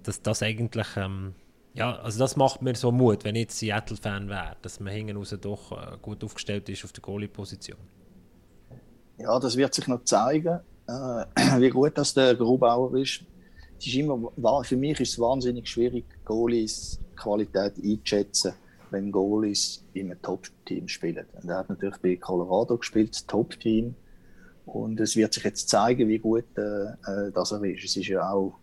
dass 0.02 0.20
das 0.22 0.42
eigentlich, 0.42 0.88
ähm, 0.96 1.34
ja, 1.74 1.96
also 2.00 2.18
das 2.18 2.34
macht 2.34 2.60
mir 2.60 2.74
so 2.74 2.90
Mut, 2.90 3.24
wenn 3.24 3.36
ich 3.36 3.42
jetzt 3.42 3.58
Seattle-Fan 3.58 4.28
wäre, 4.28 4.56
dass 4.62 4.80
man 4.80 4.92
hinten 4.92 5.16
raus 5.16 5.36
doch 5.40 5.70
äh, 5.70 5.96
gut 6.02 6.24
aufgestellt 6.24 6.68
ist 6.68 6.84
auf 6.84 6.92
der 6.92 7.02
Goalie-Position. 7.02 7.78
Ja, 9.18 9.38
das 9.38 9.56
wird 9.56 9.74
sich 9.74 9.86
noch 9.86 10.02
zeigen, 10.02 10.58
äh, 10.86 11.24
wie 11.60 11.70
gut 11.70 11.96
das 11.96 12.14
der 12.14 12.34
Grubauer 12.34 12.94
ist. 12.96 13.20
Es 13.78 13.86
ist 13.86 13.94
immer, 13.96 14.30
für 14.64 14.76
mich 14.76 15.00
ist 15.00 15.12
es 15.12 15.18
wahnsinnig 15.18 15.68
schwierig, 15.68 16.04
Goalies 16.24 16.98
Qualität 17.16 17.74
einzuschätzen, 17.82 18.54
wenn 18.90 19.12
Goalies 19.12 19.84
in 19.92 20.10
einem 20.10 20.22
Top-Team 20.22 20.88
spielen. 20.88 21.26
Und 21.40 21.48
er 21.48 21.58
hat 21.58 21.68
natürlich 21.68 21.98
bei 21.98 22.16
Colorado 22.16 22.76
gespielt, 22.76 23.26
Top-Team. 23.28 23.94
Und 24.66 24.98
es 25.00 25.16
wird 25.16 25.34
sich 25.34 25.44
jetzt 25.44 25.68
zeigen, 25.68 26.08
wie 26.08 26.18
gut 26.18 26.46
äh, 26.56 26.84
äh 26.84 27.32
das 27.32 27.52
er 27.52 27.62
ist. 27.64 27.84
Es 27.84 27.96
ist 27.96 28.08
ja 28.08 28.30
auch 28.30 28.54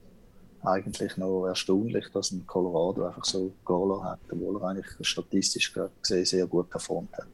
eigentlich 0.64 1.18
noch 1.18 1.48
erstaunlich, 1.48 2.08
dass 2.14 2.32
ein 2.32 2.46
Colorado 2.46 3.06
einfach 3.06 3.26
so 3.26 3.52
Goaler 3.66 4.04
hat, 4.04 4.20
obwohl 4.32 4.62
er 4.62 4.70
eigentlich 4.70 5.08
statistisch 5.08 5.74
gesehen 6.02 6.26
sehr 6.26 6.48
gut 6.48 6.70
performt 6.70 7.14
hat. 7.18 7.28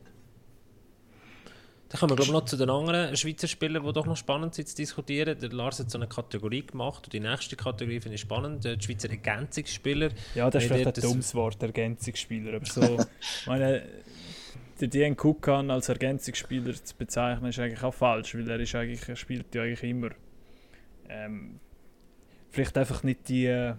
Dann 1.90 2.00
kommen 2.00 2.12
wir 2.12 2.16
glaube 2.18 2.34
noch 2.34 2.46
zu 2.46 2.58
den 2.58 2.70
anderen 2.70 3.16
Schweizer 3.16 3.48
Spielern, 3.48 3.86
die 3.86 3.94
doch 3.94 4.06
noch 4.06 4.18
spannend 4.18 4.56
sind 4.56 4.68
zu 4.68 4.76
diskutieren. 4.76 5.40
Der 5.40 5.50
Lars 5.50 5.80
hat 5.80 5.90
so 5.90 5.98
eine 5.98 6.08
Kategorie 6.08 6.66
gemacht 6.66 7.06
und 7.06 7.14
die 7.14 7.20
nächste 7.20 7.56
Kategorie 7.56 8.02
finde 8.02 8.16
ich 8.16 8.22
spannend, 8.22 8.66
die 8.66 8.78
Schweizer 8.82 9.10
Ergänzungsspieler. 9.10 10.10
Ja, 10.36 10.50
das 10.50 10.64
ist 10.64 10.72
vielleicht 10.72 10.98
ein 10.98 11.02
dummes 11.02 11.34
Wort, 11.34 11.64
Ergänzungsspieler, 11.64 12.56
aber 12.56 12.66
so, 12.66 12.98
meine, 13.46 13.84
der 14.80 14.88
Dean 14.90 15.16
Kukan 15.16 15.72
als 15.72 15.90
Ergänzungsspieler 15.90 16.74
zu 16.74 16.96
bezeichnen, 16.96 17.50
ist 17.50 17.60
eigentlich 17.60 17.84
auch 17.84 17.94
falsch, 17.94 18.36
weil 18.36 18.50
er, 18.50 18.60
ist 18.60 18.76
eigentlich, 18.76 19.08
er 19.08 19.16
spielt 19.16 19.54
ja 19.56 19.64
eigentlich 19.64 19.90
immer. 19.90 20.10
Ähm, 21.10 21.60
vielleicht 22.50 22.78
einfach 22.78 23.04
nicht 23.04 23.30
die. 23.30 23.74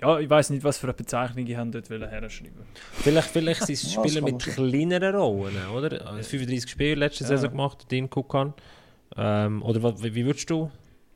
Ja, 0.00 0.18
ich 0.20 0.30
weiß 0.30 0.50
nicht, 0.50 0.62
was 0.62 0.78
für 0.78 0.86
eine 0.86 0.94
Bezeichnung 0.94 1.46
ich 1.46 1.56
dort 1.56 1.90
herschreiben 1.90 2.52
Vielleicht, 2.92 3.30
vielleicht 3.30 3.66
sind 3.66 3.74
es 3.74 3.92
Spieler 3.92 4.20
mit 4.22 4.38
kleineren 4.38 5.16
Rollen, 5.16 5.68
oder? 5.74 6.06
Also 6.06 6.22
35 6.22 6.70
Spiele 6.70 6.94
letzte 6.94 7.24
ja. 7.24 7.28
Saison 7.28 7.50
gemacht, 7.50 7.90
Dean 7.90 8.08
Kukan. 8.08 8.54
Ähm, 9.16 9.62
oder 9.62 9.82
wie, 10.02 10.14
wie, 10.14 10.24
würdest 10.24 10.48
du, 10.50 10.70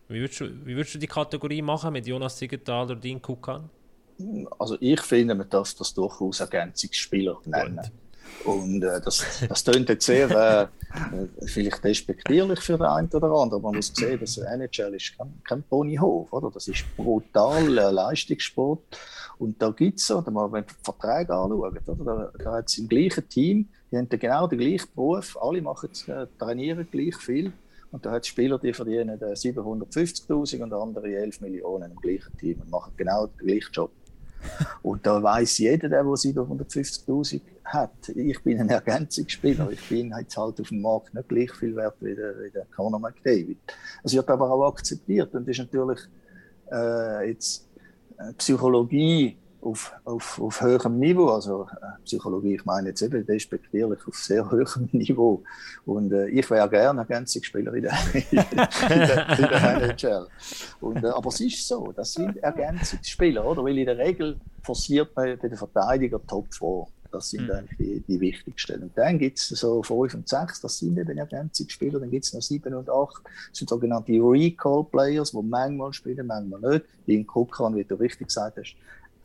wie, 0.08 0.20
würdest 0.20 0.40
du, 0.40 0.66
wie 0.66 0.74
würdest 0.74 0.94
du 0.96 0.98
die 0.98 1.06
Kategorie 1.06 1.62
machen 1.62 1.92
mit 1.92 2.06
Jonas 2.06 2.36
Siegenthaler 2.38 2.92
oder 2.92 2.96
Dean 2.96 3.22
Kukan? 3.22 3.70
Also 4.58 4.76
ich 4.80 5.00
finde, 5.00 5.34
man 5.34 5.48
darf 5.48 5.74
das 5.74 5.94
durchaus 5.94 6.40
Ergänzungsspieler 6.40 7.38
nennen. 7.46 7.76
Gut. 7.76 7.90
Und 8.44 8.82
äh, 8.82 9.00
das, 9.00 9.24
das 9.48 9.64
klingt 9.64 9.88
jetzt 9.88 10.06
sehr 10.06 10.30
äh, 10.30 11.46
vielleicht 11.46 11.84
despektierlich 11.84 12.60
für 12.60 12.76
den 12.76 12.86
einen 12.86 13.08
oder 13.12 13.30
anderen, 13.30 13.60
aber 13.60 13.70
man 13.70 13.76
muss 13.76 13.92
sehen, 13.94 14.18
dass 14.18 14.38
NHL 14.38 14.94
ist 14.94 15.16
kein, 15.16 15.32
kein 15.44 15.62
Ponyhof, 15.62 16.32
oder? 16.32 16.50
Das 16.50 16.68
ist 16.68 16.84
brutal 16.96 17.78
äh, 17.78 17.90
Leistungssport. 17.90 18.80
Und 19.38 19.60
da 19.60 19.70
gibt 19.70 20.00
es, 20.00 20.10
wenn 20.10 20.32
man 20.32 20.64
die 20.64 20.74
Verträge 20.82 21.34
anschaut, 21.34 21.88
oder? 21.88 22.04
da, 22.04 22.32
da 22.44 22.52
hat 22.52 22.68
es 22.68 22.78
im 22.78 22.88
gleichen 22.88 23.28
Team, 23.28 23.68
die 23.90 23.96
haben 23.96 24.08
genau 24.08 24.46
den 24.46 24.58
gleichen 24.58 24.88
Beruf, 24.94 25.36
alle 25.40 25.62
machen, 25.62 25.90
äh, 26.06 26.26
trainieren 26.38 26.86
gleich 26.90 27.16
viel. 27.16 27.52
Und 27.90 28.06
da 28.06 28.12
hat 28.12 28.22
es 28.22 28.28
Spieler, 28.28 28.58
die 28.58 28.72
verdienen 28.72 29.18
750.000 29.20 30.58
äh, 30.58 30.62
und 30.62 30.72
andere 30.72 31.14
11 31.14 31.42
Millionen 31.42 31.92
im 31.92 32.00
gleichen 32.00 32.36
Team 32.38 32.60
und 32.62 32.70
machen 32.70 32.92
genau 32.96 33.26
den 33.26 33.46
gleichen 33.46 33.72
Job. 33.72 33.90
Und 34.82 35.06
da 35.06 35.22
weiß 35.22 35.58
jeder, 35.58 35.88
der, 35.88 36.02
der 36.02 36.12
750.000 36.12 37.40
hat, 37.64 38.08
ich 38.08 38.42
bin 38.42 38.60
ein 38.60 38.68
Ergänzungsspieler. 38.68 39.70
Ich 39.70 39.88
bin 39.88 40.12
jetzt 40.18 40.36
halt 40.36 40.60
auf 40.60 40.68
dem 40.68 40.82
Markt 40.82 41.14
nicht 41.14 41.28
gleich 41.28 41.52
viel 41.52 41.76
wert 41.76 41.96
wie 42.00 42.14
der, 42.14 42.34
wie 42.42 42.50
der 42.50 42.66
Conor 42.74 43.00
McDavid. 43.00 43.58
Es 44.02 44.12
wird 44.14 44.28
aber 44.28 44.50
auch 44.50 44.68
akzeptiert 44.68 45.34
und 45.34 45.48
ist 45.48 45.58
natürlich 45.58 46.00
äh, 46.70 47.28
jetzt 47.28 47.68
äh, 48.18 48.32
Psychologie 48.34 49.36
auf, 49.62 49.92
auf, 50.04 50.40
auf 50.40 50.60
höherem 50.60 50.98
Niveau, 50.98 51.28
also 51.28 51.68
äh, 51.80 52.02
Psychologie, 52.04 52.56
ich 52.56 52.64
meine 52.64 52.88
jetzt 52.88 53.02
eben 53.02 53.24
despektierlich, 53.24 54.00
auf 54.06 54.16
sehr 54.16 54.50
hohem 54.50 54.88
Niveau. 54.92 55.44
Und 55.86 56.12
äh, 56.12 56.28
ich 56.28 56.50
wäre 56.50 56.68
gerne 56.68 57.00
Ergänzungsspieler 57.00 57.72
in 57.74 57.82
der, 57.82 57.92
in 58.14 58.36
der, 58.36 59.38
in 59.38 59.48
der 59.48 59.82
NHL. 59.82 60.26
Und, 60.80 61.04
äh, 61.04 61.08
aber 61.08 61.28
es 61.28 61.40
ist 61.40 61.66
so, 61.66 61.92
das 61.92 62.12
sind 62.12 62.36
Ergänzungsspieler, 62.38 63.44
oder? 63.44 63.64
Weil 63.64 63.78
in 63.78 63.86
der 63.86 63.98
Regel 63.98 64.36
forciert 64.62 65.14
man 65.14 65.38
bei 65.38 65.48
den 65.48 65.56
Verteidiger 65.56 66.20
Top 66.26 66.52
4. 66.52 66.86
Das 67.12 67.30
sind 67.30 67.44
mhm. 67.44 67.52
eigentlich 67.52 67.78
die, 67.78 68.00
die 68.08 68.20
wichtigsten. 68.20 68.82
Und 68.82 68.96
dann 68.96 69.18
gibt 69.18 69.38
es 69.38 69.48
so 69.48 69.82
5 69.82 70.14
und 70.14 70.28
6, 70.28 70.60
das 70.62 70.78
sind 70.78 70.98
eben 70.98 71.16
Ergänzungsspieler. 71.16 72.00
Dann 72.00 72.10
gibt 72.10 72.24
es 72.24 72.32
noch 72.32 72.42
7 72.42 72.74
und 72.74 72.90
8, 72.90 73.22
das 73.24 73.58
sind 73.58 73.70
sogenannte 73.70 74.12
Recall-Players, 74.12 75.32
die 75.32 75.42
manchmal 75.42 75.92
spielen, 75.92 76.26
manchmal 76.26 76.60
nicht. 76.72 76.86
Wie 77.06 77.14
in 77.14 77.26
Kukan, 77.26 77.76
wie 77.76 77.84
du 77.84 77.94
richtig 77.94 78.28
gesagt 78.28 78.58
hast, 78.58 78.74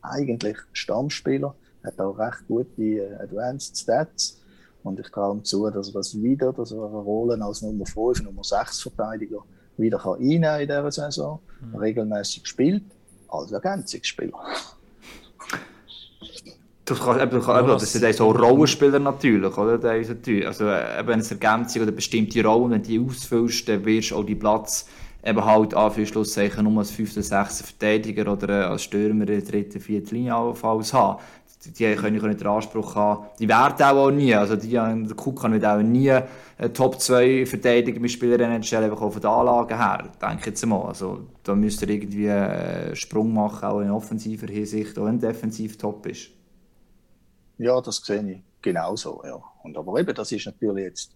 eigentlich 0.01 0.57
Stammspieler, 0.73 1.55
hat 1.83 1.99
auch 1.99 2.17
recht 2.17 2.47
gute 2.47 2.81
äh, 2.81 3.15
Advanced 3.15 3.77
Stats. 3.77 4.39
Und 4.83 4.99
ich 4.99 5.09
traue 5.09 5.35
ihm 5.35 5.43
zu, 5.43 5.69
dass 5.69 5.89
er 5.89 5.93
das 5.93 6.21
wieder, 6.21 6.53
dass 6.53 6.71
er 6.71 6.85
eine 6.85 6.97
Rolle 6.97 7.43
als 7.43 7.61
Nummer 7.61 7.85
5, 7.85 8.23
Nummer 8.23 8.43
6 8.43 8.81
Verteidiger 8.81 9.43
wieder 9.77 9.99
kann 9.99 10.15
einnehmen 10.15 10.61
in 10.61 10.67
dieser 10.67 10.91
Saison, 10.91 11.39
mhm. 11.61 11.75
regelmäßig 11.75 12.47
spielt, 12.47 12.83
als 13.27 13.51
Ergänzungsspieler. 13.51 14.33
Das, 16.88 17.01
kann, 17.01 17.19
eben, 17.19 17.41
kann, 17.41 17.67
das 17.67 17.91
sind 17.91 18.15
so 18.15 18.31
Rollenspieler 18.31 18.99
natürlich, 18.99 19.57
oder? 19.57 19.89
Also 19.89 20.13
eben 20.13 20.63
eine 20.63 21.23
Ergänzung 21.29 21.81
oder 21.81 21.91
bestimmte 21.91 22.41
Rollen, 22.41 22.71
wenn 22.71 22.81
du 22.81 22.88
die 22.88 22.99
ausfüllst, 22.99 23.67
dann 23.67 23.83
wirst 23.83 24.11
du 24.11 24.15
auch 24.15 24.23
die 24.23 24.35
Platz 24.35 24.88
eben 25.21 25.43
halt 25.43 25.73
Anführungszeichen 25.73 26.63
nur 26.63 26.79
als 26.79 26.91
fünfter, 26.91 27.21
sechster 27.21 27.65
Verteidiger 27.65 28.31
oder 28.31 28.47
äh, 28.47 28.63
als 28.63 28.83
Stürmer 28.83 29.27
in 29.27 29.27
der 29.27 29.41
dritten, 29.41 29.81
vierten 29.81 30.15
Linie 30.15 30.35
allenfalls 30.35 30.93
haben. 30.93 31.19
Die 31.65 31.95
können 31.95 32.13
nicht 32.13 32.39
den 32.39 32.47
Anspruch 32.47 32.95
haben, 32.95 33.25
die 33.38 33.49
werden 33.49 33.83
auch, 33.83 34.09
nie, 34.09 34.33
also 34.33 34.55
die, 34.55 34.69
der 34.69 35.15
Kukan 35.17 35.51
wird 35.51 35.65
auch 35.65 35.81
nie 35.81 36.07
äh, 36.07 36.69
Top 36.71 37.01
2 37.01 37.45
Verteidiger 37.45 37.99
mit 37.99 38.11
Spieler 38.11 38.39
NHL 38.39 38.83
einfach 38.83 39.01
auf 39.01 39.19
der 39.19 39.29
Anlage 39.29 39.77
her, 39.77 40.07
denke 40.21 40.38
ich 40.39 40.45
jetzt 40.45 40.65
mal. 40.65 40.83
Also 40.83 41.27
da 41.43 41.53
müsst 41.53 41.81
ihr 41.81 41.89
irgendwie 41.89 42.29
einen 42.29 42.95
Sprung 42.95 43.33
machen, 43.33 43.65
auch 43.65 43.81
in 43.81 43.91
offensiver 43.91 44.47
Hinsicht, 44.47 44.97
auch 44.97 45.07
wenn 45.07 45.19
defensiv 45.19 45.77
top 45.77 46.05
ist. 46.05 46.36
Ja, 47.57 47.81
das 47.81 47.97
sehe 47.97 48.31
ich 48.31 48.41
genauso, 48.61 49.21
ja. 49.25 49.41
Und 49.63 49.77
aber 49.77 49.99
eben, 49.99 50.13
das 50.13 50.31
ist 50.31 50.45
natürlich 50.45 50.85
jetzt 50.85 51.11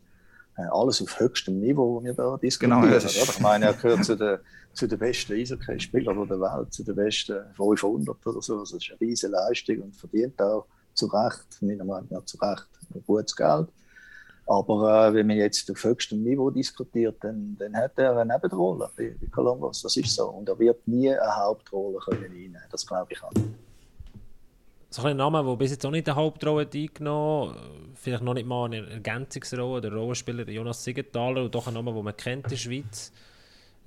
äh, 0.58 0.64
alles 0.72 1.02
auf 1.02 1.20
höchstem 1.20 1.60
Niveau, 1.60 1.98
was 1.98 2.04
wir 2.04 2.14
da 2.14 2.38
diskutieren. 2.38 2.82
Genau, 2.82 2.94
ja, 2.94 3.06
ich 3.06 3.40
meine, 3.40 3.66
er 3.66 3.74
gehört 3.74 4.06
zu 4.06 4.16
den, 4.16 4.40
zu 4.74 4.88
den 4.88 5.00
besten 5.00 5.34
Eishockey-Spielern 5.34 6.28
der 6.28 6.40
Welt, 6.40 6.74
zu 6.74 6.84
den 6.84 6.96
besten 6.96 7.40
500 7.56 8.26
oder 8.26 8.42
so. 8.42 8.60
Das 8.60 8.72
ist 8.72 8.90
eine 8.90 9.02
riesige 9.02 9.32
Leistung 9.32 9.82
und 9.82 9.96
verdient 9.96 10.42
auch 10.42 10.66
zu 10.94 11.08
Recht, 11.08 11.62
meiner 11.62 11.86
Meinung 11.86 12.08
nach 12.10 12.26
zu 12.26 12.38
Recht, 12.38 12.68
gutes 13.06 13.36
Geld. 13.36 13.68
Aber 14.48 15.08
äh, 15.08 15.14
wenn 15.14 15.28
man 15.28 15.38
jetzt 15.38 15.70
auf 15.72 15.84
höchstem 15.84 16.24
Niveau 16.24 16.50
diskutiert, 16.50 17.18
dann, 17.22 17.56
dann 17.58 17.76
hat 17.76 17.98
er 17.98 18.18
eine 18.18 18.34
Nebenrolle 18.34 18.90
bei, 18.98 19.16
bei 19.20 19.28
Columbus. 19.28 19.84
Das 19.84 19.96
ist 19.96 20.14
so. 20.14 20.30
Und 20.30 20.50
er 20.50 20.60
wird 20.60 20.86
nie 20.88 21.10
eine 21.10 21.36
Hauptrolle 21.36 22.00
können 22.00 22.26
einnehmen. 22.26 22.62
Das 22.70 22.86
glaube 22.86 23.14
ich 23.14 23.24
auch 23.24 23.32
nicht 23.34 23.71
so 24.94 25.04
ein 25.04 25.16
Name, 25.16 25.44
der 25.44 25.56
bis 25.56 25.72
jetzt 25.72 25.86
auch 25.86 25.92
nicht 25.92 26.08
eine 26.10 26.18
Hauptrolle 26.18 26.68
eingenommen 26.72 27.56
hat, 27.56 27.62
vielleicht 27.96 28.24
noch 28.24 28.34
nicht 28.34 28.46
mal 28.46 28.66
eine 28.66 28.86
Ergänzungsrolle, 28.90 29.80
der 29.82 29.94
Rollenspieler 29.94 30.48
Jonas 30.50 30.84
Siegenthaler 30.84 31.46
und 31.46 31.56
doch 31.56 31.68
ein 31.68 31.74
Name, 31.74 31.94
den 31.94 32.04
man 32.04 32.18
kennt 32.18 32.44
in 32.44 32.50
der 32.50 32.58
Schweiz. 32.58 33.14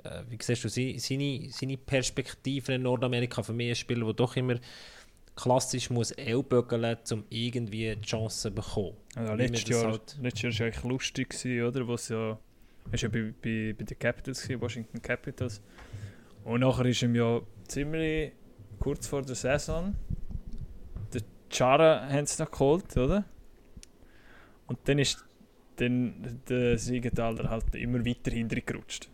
Äh, 0.02 0.22
wie 0.30 0.38
siehst 0.40 0.64
du 0.64 0.68
seine, 0.68 1.50
seine 1.50 1.76
Perspektive 1.76 2.72
in 2.72 2.82
Nordamerika? 2.82 3.42
Für 3.42 3.52
mich 3.52 3.68
ein 3.68 3.74
Spieler, 3.74 4.06
der 4.06 4.14
doch 4.14 4.34
immer 4.36 4.56
klassisch 5.36 5.90
muss 5.90 6.10
ellbögeln 6.12 6.96
um 7.12 7.24
irgendwie 7.28 7.94
die 7.96 8.00
Chance 8.00 8.48
zu 8.48 8.50
bekommen. 8.50 8.96
Also 9.14 9.34
letztes, 9.34 9.68
Jahr, 9.68 9.92
halt 9.92 10.16
letztes 10.22 10.42
Jahr 10.42 10.52
war 10.52 10.68
es 10.68 10.74
eigentlich 10.76 10.90
lustig, 10.90 11.28
gewesen, 11.30 11.66
oder? 11.66 11.88
Was 11.88 12.08
ja, 12.08 12.38
ist 12.92 13.02
ja 13.02 13.08
bei, 13.10 13.34
bei, 13.42 13.74
bei 13.76 13.84
den 13.84 13.98
Capitals, 13.98 14.42
gewesen, 14.42 14.60
Washington 14.62 15.02
Capitals. 15.02 15.60
Und 16.44 16.60
nachher 16.60 16.86
ist 16.86 17.02
ihm 17.02 17.14
ja 17.14 17.42
ziemlich 17.68 18.32
kurz 18.78 19.06
vor 19.06 19.20
der 19.20 19.34
Saison 19.34 19.94
Chara 21.54 22.08
haben 22.08 22.26
sie 22.26 22.42
noch 22.42 22.50
geholt, 22.50 22.96
oder? 22.96 23.24
Und 24.66 24.78
dann 24.84 24.98
ist 24.98 25.24
dann 25.76 26.40
der 26.48 26.78
Siegenthaler 26.78 27.50
halt 27.50 27.74
immer 27.74 28.04
weiter 28.04 28.30
hintergerutscht. 28.30 29.08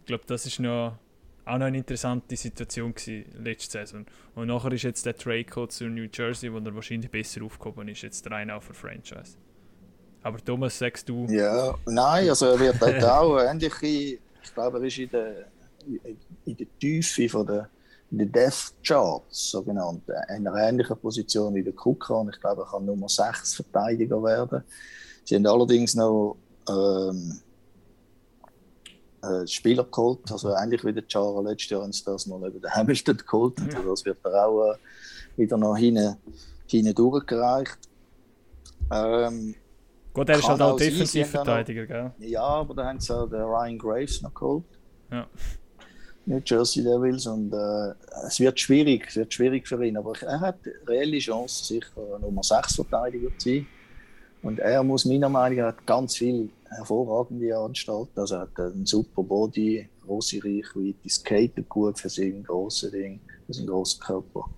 Ich 0.00 0.06
glaube, 0.06 0.24
das 0.26 0.46
ist 0.46 0.60
noch, 0.60 0.98
auch 1.44 1.58
noch 1.58 1.66
eine 1.66 1.78
interessante 1.78 2.36
Situation 2.36 2.94
gewesen, 2.94 3.24
letzte 3.42 3.78
Saison. 3.78 4.06
Und 4.34 4.48
nachher 4.48 4.72
ist 4.72 4.82
jetzt 4.82 5.06
der 5.06 5.16
Trade 5.16 5.68
zu 5.68 5.84
New 5.84 6.08
Jersey, 6.12 6.52
wo 6.52 6.58
er 6.58 6.74
wahrscheinlich 6.74 7.10
besser 7.10 7.42
aufgehoben 7.42 7.88
ist, 7.88 8.02
jetzt 8.02 8.24
der 8.24 8.32
eine 8.32 8.54
auf 8.54 8.66
der 8.66 8.74
Franchise. 8.74 9.36
Aber 10.22 10.44
Thomas, 10.44 10.78
sagst 10.78 11.08
du? 11.08 11.26
Ja, 11.26 11.74
nein, 11.86 12.28
also 12.28 12.46
er 12.46 12.58
wird 12.58 12.82
dort 12.82 13.04
auch 13.04 13.38
ähnliche, 13.38 13.86
ich 13.86 14.54
glaube, 14.54 14.78
er 14.78 14.84
ist 14.84 14.98
in 14.98 15.10
der, 15.10 15.46
in 16.44 16.56
der 16.56 16.66
Tiefe 16.80 17.28
von 17.28 17.46
der, 17.46 17.70
in 18.10 18.18
der 18.18 18.26
Death 18.26 18.72
Charts, 18.84 19.50
so 19.50 19.62
genannt, 19.62 20.02
in 20.28 20.46
einer 20.46 20.54
ähnlichen 20.56 20.96
Position 20.96 21.54
wie 21.54 21.62
der 21.62 21.72
Kuka 21.72 22.14
und 22.14 22.34
ich 22.34 22.40
glaube, 22.40 22.62
er 22.62 22.70
kann 22.70 22.84
Nummer 22.84 23.08
6 23.08 23.54
Verteidiger 23.54 24.22
werden. 24.22 24.62
Sie 25.24 25.34
haben 25.34 25.46
allerdings 25.46 25.94
noch 25.94 26.36
ähm, 26.68 27.40
äh, 29.22 29.46
Spieler 29.46 29.84
geholt, 29.84 30.30
also 30.30 30.54
ähnlich 30.54 30.84
wie 30.84 30.92
der 30.92 31.04
Chara 31.08 31.40
letztes 31.40 31.70
Jahr 31.70 31.82
haben 31.82 31.92
sie 31.92 32.04
das 32.04 32.26
mal 32.26 32.38
über 32.38 32.60
den 32.60 32.70
Hamilton 32.70 33.16
geholt. 33.16 33.58
Ja. 33.58 33.78
Also 33.78 33.90
das 33.90 34.04
wird 34.04 34.18
er 34.24 34.46
auch 34.46 34.72
äh, 34.72 34.76
wieder 35.36 35.56
noch 35.56 35.76
hinten, 35.76 36.16
hinten 36.66 36.94
durchgereicht. 36.94 37.78
Ähm, 38.92 39.54
Gut, 40.12 40.28
er 40.28 40.38
ist 40.38 40.48
halt 40.48 40.62
auch 40.62 40.76
Defensivverteidiger, 40.76 41.86
gell? 41.86 42.12
Ja, 42.20 42.42
aber 42.42 42.74
da 42.74 42.86
haben 42.86 43.00
sie 43.00 43.14
auch 43.14 43.26
den 43.26 43.42
Ryan 43.42 43.78
Graves 43.78 44.22
noch 44.22 44.32
geholt. 44.32 44.64
Ja. 45.10 45.26
New 46.28 46.40
Jersey 46.44 46.82
Devils 46.82 47.26
und 47.26 47.52
äh, 47.52 47.94
es 48.26 48.40
wird 48.40 48.58
schwierig, 48.58 49.06
es 49.08 49.16
wird 49.16 49.32
schwierig 49.32 49.68
für 49.68 49.84
ihn, 49.84 49.96
aber 49.96 50.12
er 50.22 50.40
hat 50.40 50.58
reelle 50.86 51.18
Chance, 51.18 51.64
sicher 51.64 52.18
Nummer 52.20 52.42
6 52.42 52.74
Verteidiger 52.74 53.28
zu 53.38 53.48
sein. 53.48 53.66
Und 54.42 54.58
er 54.58 54.82
muss 54.82 55.04
meiner 55.04 55.28
Meinung 55.28 55.58
nach 55.58 55.76
ganz 55.86 56.16
viel 56.16 56.50
hervorragende 56.68 57.56
Anstalten. 57.56 58.18
Also 58.18 58.34
er 58.34 58.40
hat 58.42 58.58
einen 58.58 58.86
super 58.86 59.22
Body, 59.22 59.88
große 60.04 60.38
Reichweite, 60.38 61.08
skatet 61.08 61.68
gut 61.68 61.98
für 61.98 62.08
sein 62.08 62.42
grosses 62.42 62.90
Ding, 62.90 63.20
für 63.46 63.54
seinen 63.54 63.68
grossen 63.68 64.00
Körper. 64.00 64.50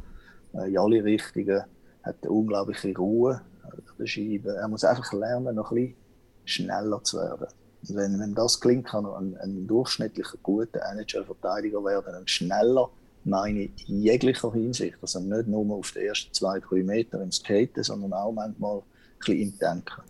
Äh, 0.54 0.70
in 0.70 0.78
alle 0.78 1.04
Richtungen, 1.04 1.64
hat 2.02 2.16
eine 2.22 2.30
unglaubliche 2.30 2.96
Ruhe 2.96 3.42
an 3.62 3.82
der 3.98 4.06
Scheibe. 4.06 4.56
Er 4.56 4.68
muss 4.68 4.84
einfach 4.84 5.12
lernen, 5.12 5.54
noch 5.56 5.70
ein 5.70 5.76
bisschen 5.76 5.96
schneller 6.44 7.02
zu 7.04 7.18
werden. 7.18 7.46
Wenn, 7.82 8.18
wenn 8.18 8.34
das 8.34 8.60
klingt, 8.60 8.86
kann 8.86 9.06
ein, 9.06 9.36
ein 9.38 9.66
durchschnittlicher, 9.66 10.38
guter 10.42 10.80
NHL-Verteidiger 10.80 11.84
werden, 11.84 12.14
ein 12.14 12.26
schneller, 12.26 12.90
meine 13.24 13.70
in 13.86 14.02
jeglicher 14.02 14.52
Hinsicht. 14.52 14.96
Also 15.00 15.20
nicht 15.20 15.46
nur 15.46 15.76
auf 15.76 15.92
den 15.92 16.06
ersten 16.06 16.32
zwei, 16.32 16.60
drei 16.60 16.82
Meter 16.82 17.22
im 17.22 17.30
Skaten, 17.30 17.82
sondern 17.82 18.12
auch 18.12 18.32
manchmal 18.32 18.78
ein 18.78 18.82
bisschen 19.18 19.40
im 19.40 19.58
Denken 19.58 20.02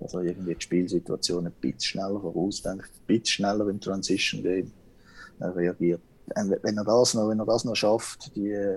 dass 0.00 0.14
er 0.14 0.22
irgendwie 0.22 0.54
die 0.54 0.60
Spielsituation 0.60 1.46
ein 1.46 1.52
bisschen 1.60 1.80
schneller 1.80 2.20
vorausdenkt, 2.20 2.84
ein 2.84 3.06
bisschen 3.06 3.26
schneller 3.26 3.68
im 3.68 3.80
Transition 3.80 4.42
Game 4.42 4.72
reagiert. 5.40 6.00
Wenn 6.34 6.76
er 6.76 6.84
das 6.84 7.14
noch, 7.14 7.28
wenn 7.28 7.38
er 7.38 7.46
das 7.46 7.64
noch 7.64 7.74
schafft, 7.74 8.34
die, 8.36 8.76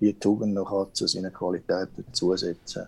die 0.00 0.14
Tugend 0.14 0.54
noch 0.54 0.70
hat, 0.70 0.96
zu 0.96 1.06
seinen 1.06 1.32
Qualitäten 1.32 2.04
zusetzen, 2.12 2.86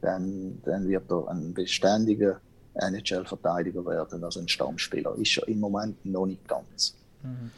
dann, 0.00 0.60
dann 0.64 0.88
wird 0.88 1.10
er 1.10 1.28
ein 1.28 1.54
beständiger 1.54 2.40
NHL-Verteidiger 2.74 3.84
werden, 3.86 4.24
also 4.24 4.40
ein 4.40 4.48
Stammspieler. 4.48 5.14
Ist 5.16 5.36
ja 5.36 5.44
im 5.44 5.60
Moment 5.60 6.04
noch 6.04 6.26
nicht 6.26 6.46
ganz. 6.48 6.94
Mhm. 7.22 7.50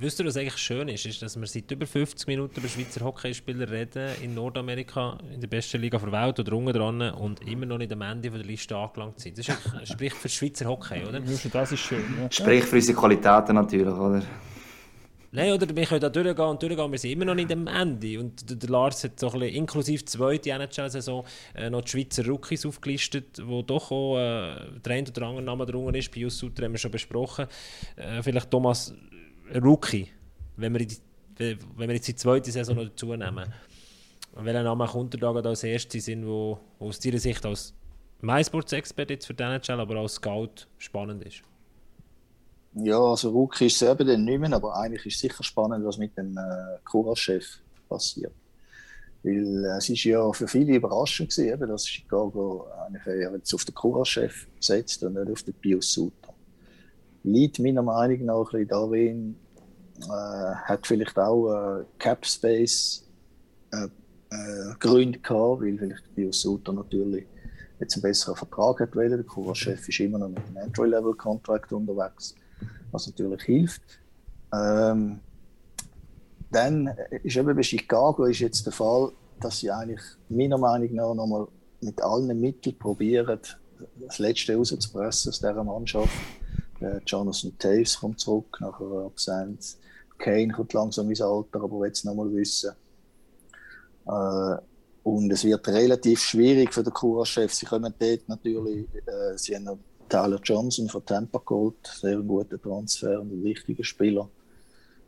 Wisst 0.00 0.18
ihr, 0.18 0.24
was 0.24 0.38
eigentlich 0.38 0.56
schön 0.56 0.88
ist, 0.88 1.04
ist, 1.04 1.20
dass 1.20 1.38
wir 1.38 1.46
seit 1.46 1.70
über 1.70 1.86
50 1.86 2.26
Minuten 2.26 2.58
über 2.58 2.68
Schweizer 2.68 3.04
Hockeyspieler 3.04 3.70
reden 3.70 4.08
in 4.22 4.34
Nordamerika, 4.34 5.18
in 5.34 5.42
der 5.42 5.48
besten 5.48 5.78
Liga 5.78 5.98
der 5.98 6.10
Welt 6.10 6.40
oder 6.40 6.56
unten 6.56 6.72
dran 6.72 7.02
und 7.02 7.46
immer 7.46 7.66
noch 7.66 7.76
nicht 7.76 7.92
am 7.92 8.00
Ende 8.00 8.30
der 8.30 8.40
Liste 8.40 8.74
angelangt 8.74 9.20
sind. 9.20 9.36
Das 9.36 9.46
ist, 9.46 9.88
spricht 9.92 10.16
für 10.16 10.30
Schweizer 10.30 10.64
Hockey, 10.64 11.04
oder? 11.06 11.20
Das 11.20 11.72
ist 11.72 11.80
schön. 11.80 12.02
Ja. 12.18 12.30
Spricht 12.30 12.68
für 12.68 12.76
unsere 12.76 12.98
Qualitäten 12.98 13.54
natürlich, 13.54 13.92
oder? 13.92 14.22
Nein, 15.32 15.52
oder 15.52 15.74
wir 15.74 15.86
können 15.86 16.00
da 16.00 16.08
durchgehen 16.08 16.44
und 16.44 16.60
durchgehen, 16.60 16.90
wir 16.90 16.98
sind 16.98 17.12
immer 17.12 17.24
noch 17.24 17.36
nicht 17.36 17.52
am 17.52 17.68
Ende. 17.68 18.18
Und 18.18 18.62
der 18.62 18.68
Lars 18.68 19.04
hat 19.04 19.20
so 19.20 19.30
ein 19.30 19.38
bisschen, 19.38 19.54
inklusive 19.54 20.04
zweite 20.04 20.50
NHL-Saison, 20.50 21.24
äh, 21.54 21.70
noch 21.70 21.82
die 21.82 21.90
Schweizer 21.90 22.26
Rookies 22.26 22.66
aufgelistet, 22.66 23.40
wo 23.44 23.62
doch 23.62 23.92
auch 23.92 24.18
äh, 24.18 24.80
der 24.84 24.92
ein 24.92 25.08
oder 25.08 25.22
andere 25.26 25.42
Name 25.42 25.66
drunter 25.66 25.96
ist. 25.96 26.12
Bei 26.12 26.24
uns 26.24 26.42
haben 26.42 26.72
wir 26.72 26.78
schon 26.78 26.90
besprochen. 26.90 27.46
Äh, 27.94 28.22
vielleicht 28.22 28.50
Thomas 28.50 28.92
Rookie, 29.54 30.08
wenn 30.56 30.72
wir, 30.72 30.84
die, 30.84 30.98
wenn 31.76 31.88
wir 31.88 31.94
jetzt 31.94 32.08
die 32.08 32.16
zweite 32.16 32.50
Saison 32.50 32.74
noch 32.74 32.84
dazu 32.84 33.14
nehmen. 33.14 33.54
Welcher 34.34 34.62
Name 34.64 34.86
kommt 34.86 35.20
da 35.20 35.32
als 35.32 35.62
erste 35.62 36.00
sind, 36.00 36.26
wo, 36.26 36.58
wo 36.78 36.88
aus 36.88 36.98
deiner 36.98 37.18
Sicht 37.18 37.44
als 37.46 37.72
MySports-Expert 38.20 39.10
jetzt 39.10 39.26
für 39.26 39.34
den 39.34 39.46
NHL, 39.52 39.80
aber 39.80 39.96
als 39.96 40.14
Scout 40.14 40.66
spannend 40.78 41.24
ist? 41.24 41.42
Ja, 42.74 43.00
also 43.00 43.30
Rookie 43.30 43.66
ist 43.66 43.82
es 43.82 43.88
eben 43.88 44.06
dann 44.06 44.24
nicht 44.24 44.40
mehr, 44.40 44.52
aber 44.52 44.76
eigentlich 44.76 45.06
ist 45.06 45.14
es 45.16 45.20
sicher 45.20 45.42
spannend, 45.42 45.84
was 45.84 45.98
mit 45.98 46.16
dem 46.16 46.36
äh, 46.36 46.78
Kura-Chef 46.84 47.44
passiert. 47.88 48.32
Weil 49.22 49.64
äh, 49.64 49.76
es 49.76 49.88
ist 49.88 50.04
ja 50.04 50.32
für 50.32 50.46
viele 50.46 50.76
überraschend 50.76 51.30
gewesen, 51.30 51.52
eben, 51.52 51.68
dass 51.68 51.88
Chicago 51.88 52.66
eigentlich 52.86 53.32
jetzt 53.32 53.54
auf 53.54 53.64
den 53.64 53.74
Kura-Chef 53.74 54.46
setzt 54.60 55.02
und 55.02 55.14
nicht 55.14 55.30
auf 55.30 55.42
den 55.42 55.54
Pius 55.54 55.92
Suter 55.92 56.30
liegt 57.22 57.58
meiner 57.58 57.82
Meinung 57.82 58.24
nach 58.24 58.52
ein 58.54 58.68
darin, 58.68 59.36
äh, 60.02 60.54
hat 60.64 60.86
vielleicht 60.86 61.18
auch 61.18 61.80
äh, 61.80 61.84
Cap 61.98 62.24
Space 62.24 63.04
äh, 63.72 63.84
äh, 64.30 64.74
Gründe 64.78 65.18
gehabt, 65.18 65.62
weil 65.62 65.78
vielleicht 65.78 66.14
Bios 66.14 66.40
Suter 66.40 66.72
natürlich 66.72 67.26
jetzt 67.78 67.94
einen 67.94 68.02
besseren 68.02 68.36
Vertrag 68.36 68.80
hat 68.80 68.96
wollen. 68.96 69.10
Der 69.10 69.22
Kurschef 69.24 69.88
ist 69.88 70.00
immer 70.00 70.18
noch 70.18 70.28
mit 70.28 70.38
einem 70.46 70.56
Entry-Level-Contract 70.56 71.72
unterwegs, 71.72 72.34
was 72.90 73.06
natürlich 73.06 73.42
hilft. 73.42 73.82
Ähm, 74.52 75.20
dann 76.50 76.88
ist 77.22 77.36
eben 77.36 77.54
bei 77.54 77.62
Chicago 77.62 78.24
ist 78.24 78.40
jetzt 78.40 78.66
der 78.66 78.72
Fall, 78.72 79.12
dass 79.38 79.60
sie 79.60 79.70
eigentlich 79.70 80.00
meiner 80.28 80.58
Meinung 80.58 80.94
nach 80.94 81.14
nochmal 81.14 81.46
mit 81.80 82.02
allen 82.02 82.40
Mitteln 82.40 82.76
probieren, 82.76 83.38
das 84.00 84.18
Letzte 84.18 84.56
rauszupressen 84.56 85.30
aus 85.30 85.38
dieser 85.38 85.64
Mannschaft. 85.64 86.12
Äh, 86.80 87.00
Jonathan 87.06 87.56
Taves 87.58 87.98
kommt 87.98 88.20
zurück 88.20 88.58
nach 88.60 88.80
einer 88.80 89.06
Absenz. 89.06 89.78
Kane 90.18 90.52
kommt 90.52 90.72
langsam 90.72 91.08
ins 91.08 91.22
Alter, 91.22 91.62
aber 91.62 91.88
es 91.88 92.04
nochmal 92.04 92.32
wissen. 92.32 92.72
Äh, 94.06 94.56
und 95.02 95.32
es 95.32 95.44
wird 95.44 95.66
relativ 95.68 96.20
schwierig 96.20 96.74
für 96.74 96.82
den 96.82 96.92
Kura-Chef. 96.92 97.52
Sie 97.52 97.66
kommen 97.66 97.94
dort 97.98 98.28
natürlich, 98.28 98.86
äh, 98.94 99.36
sie 99.36 99.56
haben 99.56 99.64
noch 99.64 99.78
Tyler 100.10 100.40
Johnson 100.42 100.88
von 100.88 101.04
Tampa 101.06 101.40
geholt, 101.46 101.86
sehr 101.86 102.18
guter 102.18 102.60
Transfer 102.60 103.20
und 103.20 103.32
ein 103.32 103.42
wichtiger 103.42 103.84
Spieler. 103.84 104.28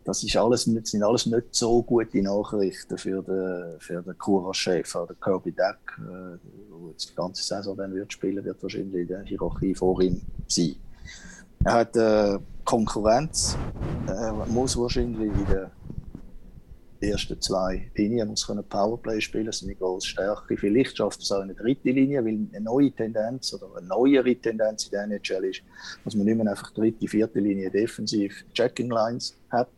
Das 0.04 0.22
ist 0.24 0.36
alles, 0.36 0.62
sind 0.62 1.02
alles 1.02 1.26
nicht 1.26 1.46
so 1.50 1.82
gute 1.82 2.22
Nachrichten 2.22 2.98
für 2.98 3.22
den, 3.22 3.78
für 3.78 4.02
den 4.02 4.18
Kura-Chef, 4.18 4.92
der 4.92 5.16
Kirby 5.20 5.52
Deck, 5.52 5.76
äh, 5.98 6.38
der 6.38 6.90
jetzt 6.90 7.10
die 7.10 7.14
ganze 7.14 7.42
Saison 7.42 7.76
dann 7.76 7.94
wird 7.94 8.12
spielen, 8.12 8.44
wird 8.44 8.62
wahrscheinlich 8.62 9.02
in 9.02 9.08
der 9.08 9.22
Hierarchie 9.22 9.74
vor 9.74 10.00
ihm 10.00 10.20
sein. 10.48 10.76
Er 11.64 11.72
hat 11.72 11.96
äh, 11.96 12.38
Konkurrenz, 12.64 13.56
er 14.08 14.32
muss 14.46 14.76
wahrscheinlich 14.76 15.30
in 15.30 15.46
den 17.02 17.10
ersten 17.10 17.40
zwei 17.40 17.90
Linien 17.96 18.28
muss 18.28 18.46
können 18.46 18.64
Powerplay 18.64 19.20
spielen, 19.20 19.46
das 19.46 19.56
ist 19.56 19.64
eine 19.64 19.74
große 19.74 20.06
Stärke. 20.06 20.56
Vielleicht 20.56 20.96
schafft 20.96 21.20
es 21.20 21.32
auch 21.32 21.42
in 21.42 21.48
der 21.48 21.56
dritten 21.56 21.88
Linie, 21.88 22.24
weil 22.24 22.46
eine 22.52 22.60
neue 22.60 22.92
Tendenz 22.92 23.52
oder 23.54 23.76
eine 23.76 23.88
neuere 23.88 24.34
Tendenz 24.36 24.84
in 24.84 24.90
der 24.92 25.04
NHL 25.04 25.44
ist, 25.46 25.62
dass 26.04 26.14
man 26.14 26.26
nicht 26.26 26.36
mehr 26.36 26.48
einfach 26.48 26.70
dritte, 26.70 27.08
vierte 27.08 27.40
Linie 27.40 27.70
defensiv 27.70 28.44
Checking 28.54 28.90
Lines 28.90 29.34
hat, 29.50 29.70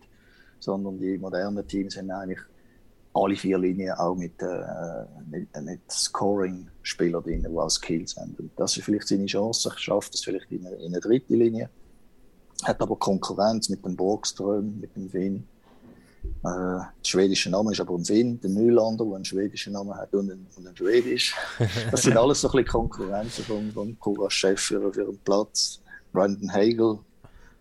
sondern 0.61 0.99
die 0.99 1.17
modernen 1.17 1.67
Teams 1.67 1.97
haben 1.97 2.11
eigentlich 2.11 2.41
alle 3.15 3.37
vier 3.37 3.59
Linien 3.59 3.93
auch 3.93 4.17
mit, 4.17 4.43
äh, 4.43 5.07
mit, 5.31 5.49
mit 5.63 5.81
Scoring-Spielern 5.91 7.23
drin, 7.23 7.47
die 7.49 7.59
auch 7.59 7.71
Skills 7.71 8.17
haben. 8.17 8.35
Und 8.39 8.51
das 8.57 8.77
ist 8.77 8.85
vielleicht 8.85 9.09
seine 9.09 9.27
Chance. 9.27 9.71
Er 9.71 9.79
schafft 9.79 10.15
es 10.15 10.25
vielleicht 10.25 10.51
in 10.51 10.67
eine, 10.67 10.77
in 10.77 10.93
eine 10.93 11.01
dritte 11.01 11.35
Linie. 11.35 11.71
Hat 12.65 12.83
aber 12.83 12.97
Konkurrenz 12.97 13.69
mit 13.71 13.85
dem 13.85 13.97
Borgström, 13.97 14.79
mit 14.81 14.95
dem 14.95 15.09
Finn. 15.09 15.47
Äh, 16.45 16.47
der 16.47 16.93
schwedische 17.03 17.51
Name 17.51 17.73
ist 17.73 17.81
aber 17.81 17.95
ein 17.95 18.05
Finn, 18.05 18.39
der 18.41 18.51
Nylander, 18.51 19.05
der 19.05 19.15
einen 19.15 19.25
schwedischen 19.25 19.73
Namen 19.73 19.95
hat 19.95 20.13
und 20.15 20.31
ein, 20.31 20.47
und 20.57 20.67
ein 20.67 20.77
Schwedisch. 20.77 21.35
Das 21.91 22.03
sind 22.03 22.17
alles 22.17 22.41
so 22.41 22.49
ein 22.49 22.53
bisschen 22.53 22.69
Konkurrenzen 22.69 23.45
vom, 23.45 23.73
vom 23.73 23.99
Kuras-Chef 23.99 24.61
für, 24.61 24.93
für 24.93 25.09
einen 25.09 25.19
Platz. 25.25 25.81
Brandon 26.13 26.53
Hagel, 26.53 26.99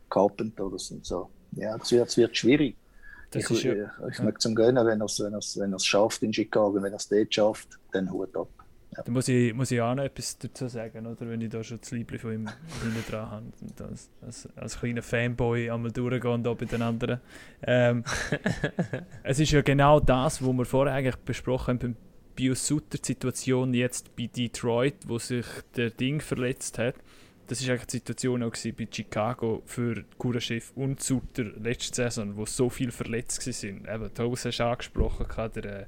Carpenter, 0.09 0.69
das 0.71 0.87
sind 0.87 1.05
so. 1.05 1.29
Ja, 1.53 1.77
das 1.77 1.91
wird, 1.91 2.15
wird 2.17 2.37
schwierig. 2.37 2.75
Das 3.31 3.49
ich, 3.49 3.63
ja, 3.63 3.73
ich, 4.11 4.19
möchte 4.19 4.39
zum 4.39 4.53
gönnen, 4.53 4.85
wenn 4.85 5.01
er 5.01 5.05
es 5.05 5.19
wenn 5.19 5.33
wenn 5.33 5.79
schafft 5.79 6.21
in 6.21 6.31
Chicago, 6.31 6.75
wenn 6.75 6.91
er 6.91 6.97
es 6.97 7.07
dort 7.07 7.33
schafft, 7.33 7.79
dann 7.91 8.11
Hut 8.11 8.35
ab. 8.35 8.47
Ja. 8.95 9.03
Da 9.03 9.11
muss 9.11 9.27
ich, 9.27 9.53
muss 9.53 9.71
ich 9.71 9.81
auch 9.81 9.95
noch 9.95 10.03
etwas 10.03 10.37
dazu 10.37 10.67
sagen, 10.67 11.05
oder? 11.05 11.27
wenn 11.27 11.41
ich 11.41 11.49
da 11.49 11.63
schon 11.63 11.79
das 11.79 11.91
Liebling 11.91 12.19
von 12.19 12.33
ihm 12.33 12.49
hinten 12.83 13.03
dran 13.09 13.31
habe. 13.31 13.45
Und 13.61 13.81
als, 13.81 14.09
als, 14.21 14.49
als 14.55 14.79
kleiner 14.79 15.01
Fanboy 15.01 15.69
einmal 15.69 15.91
durchgehen 15.91 16.43
da 16.43 16.53
bei 16.53 16.65
den 16.65 16.81
anderen. 16.81 17.19
Ähm, 17.63 18.03
es 19.23 19.39
ist 19.39 19.51
ja 19.51 19.61
genau 19.61 19.99
das, 19.99 20.41
was 20.41 20.53
wir 20.53 20.65
vorher 20.65 20.93
eigentlich 20.95 21.17
besprochen 21.17 21.79
haben, 21.79 21.93
bei 21.93 21.99
Bios 22.35 22.65
Sutter 22.65 22.97
Situation 23.01 23.73
jetzt 23.73 24.15
bei 24.15 24.27
Detroit, 24.27 24.95
wo 25.07 25.19
sich 25.19 25.45
der 25.75 25.91
Ding 25.91 26.19
verletzt 26.19 26.79
hat 26.79 26.95
das 27.47 27.65
war 27.67 27.73
eigentlich 27.73 27.87
die 27.87 27.97
Situation 27.97 28.43
auch 28.43 28.51
bei 28.51 28.87
Chicago 28.89 29.61
für 29.65 30.03
Kuraschiff 30.17 30.71
und 30.75 31.01
Sutter 31.01 31.43
letzte 31.43 31.95
Saison, 31.95 32.35
wo 32.35 32.45
so 32.45 32.69
viele 32.69 32.91
verletzt 32.91 33.45
waren. 33.45 33.87
Eben, 33.93 34.13
Toast 34.13 34.45
hast 34.45 34.59
du 34.59 34.65
angesprochen, 34.65 35.25
der, 35.55 35.87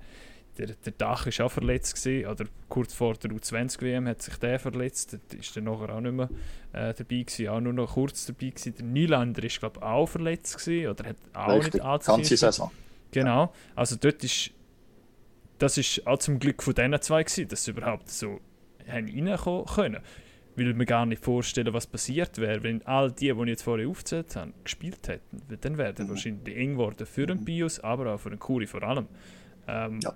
der, 0.57 0.67
der 0.67 0.93
Dach 0.93 1.27
ist 1.27 1.41
auch 1.41 1.51
verletzt 1.51 1.95
gewesen, 1.95 2.27
oder 2.27 2.45
kurz 2.69 2.93
vor 2.93 3.15
der 3.15 3.31
U20-WM 3.31 4.07
hat 4.07 4.21
sich 4.21 4.37
der 4.37 4.59
verletzt, 4.59 5.17
der 5.31 5.39
ist 5.39 5.55
dann 5.55 5.65
nachher 5.65 5.95
auch 5.95 6.01
nicht 6.01 6.13
mehr 6.13 6.29
äh, 6.73 6.93
dabei 6.93 7.23
gewesen, 7.23 7.47
auch 7.49 7.59
nur 7.59 7.73
noch 7.73 7.93
kurz 7.93 8.25
dabei 8.25 8.49
gewesen. 8.49 8.75
Der 8.75 8.85
Nylander 8.85 9.43
ist 9.43 9.59
glaube 9.59 9.79
ich 9.79 9.83
auch 9.83 10.07
verletzt 10.07 10.57
gewesen, 10.57 10.89
oder 10.89 11.09
hat 11.09 11.17
auch 11.33 11.55
Richtig, 11.55 11.73
nicht 11.75 11.83
allzu 11.83 12.11
ganze 12.11 12.37
Saison. 12.37 12.71
Genau, 13.11 13.53
also 13.75 13.95
dort 13.99 14.23
ist, 14.23 14.51
das 15.57 15.77
ist 15.77 16.05
auch 16.05 16.19
zum 16.19 16.39
Glück 16.39 16.61
von 16.63 16.73
diesen 16.73 17.01
zwei 17.01 17.23
gewesen, 17.23 17.47
dass 17.47 17.63
sie 17.63 17.71
überhaupt 17.71 18.09
so 18.09 18.39
reinkommen 18.87 19.65
können. 19.65 20.01
Weil 20.57 20.77
wir 20.77 20.85
gar 20.85 21.05
nicht 21.05 21.21
vorstellen, 21.21 21.73
was 21.73 21.85
passiert 21.85 22.37
wäre, 22.37 22.63
wenn 22.63 22.81
all 22.85 23.11
die, 23.11 23.33
die 23.33 23.41
ich 23.41 23.47
jetzt 23.47 23.63
vorher 23.63 23.89
aufgezählt 23.89 24.37
habe, 24.37 24.53
gespielt 24.63 25.05
hätten. 25.05 25.41
Weil 25.49 25.57
Dann 25.57 25.77
wäre 25.77 25.93
es 25.97 26.07
wahrscheinlich 26.07 26.55
eng 26.55 26.73
geworden 26.73 27.05
für 27.05 27.25
den 27.27 27.43
Bios, 27.43 27.81
aber 27.81 28.13
auch 28.13 28.19
für 28.19 28.29
den 28.29 28.39
Kuri 28.39 28.65
vor 28.65 28.81
allem. 28.83 29.07
Ähm, 29.67 29.99
Ja. 30.01 30.13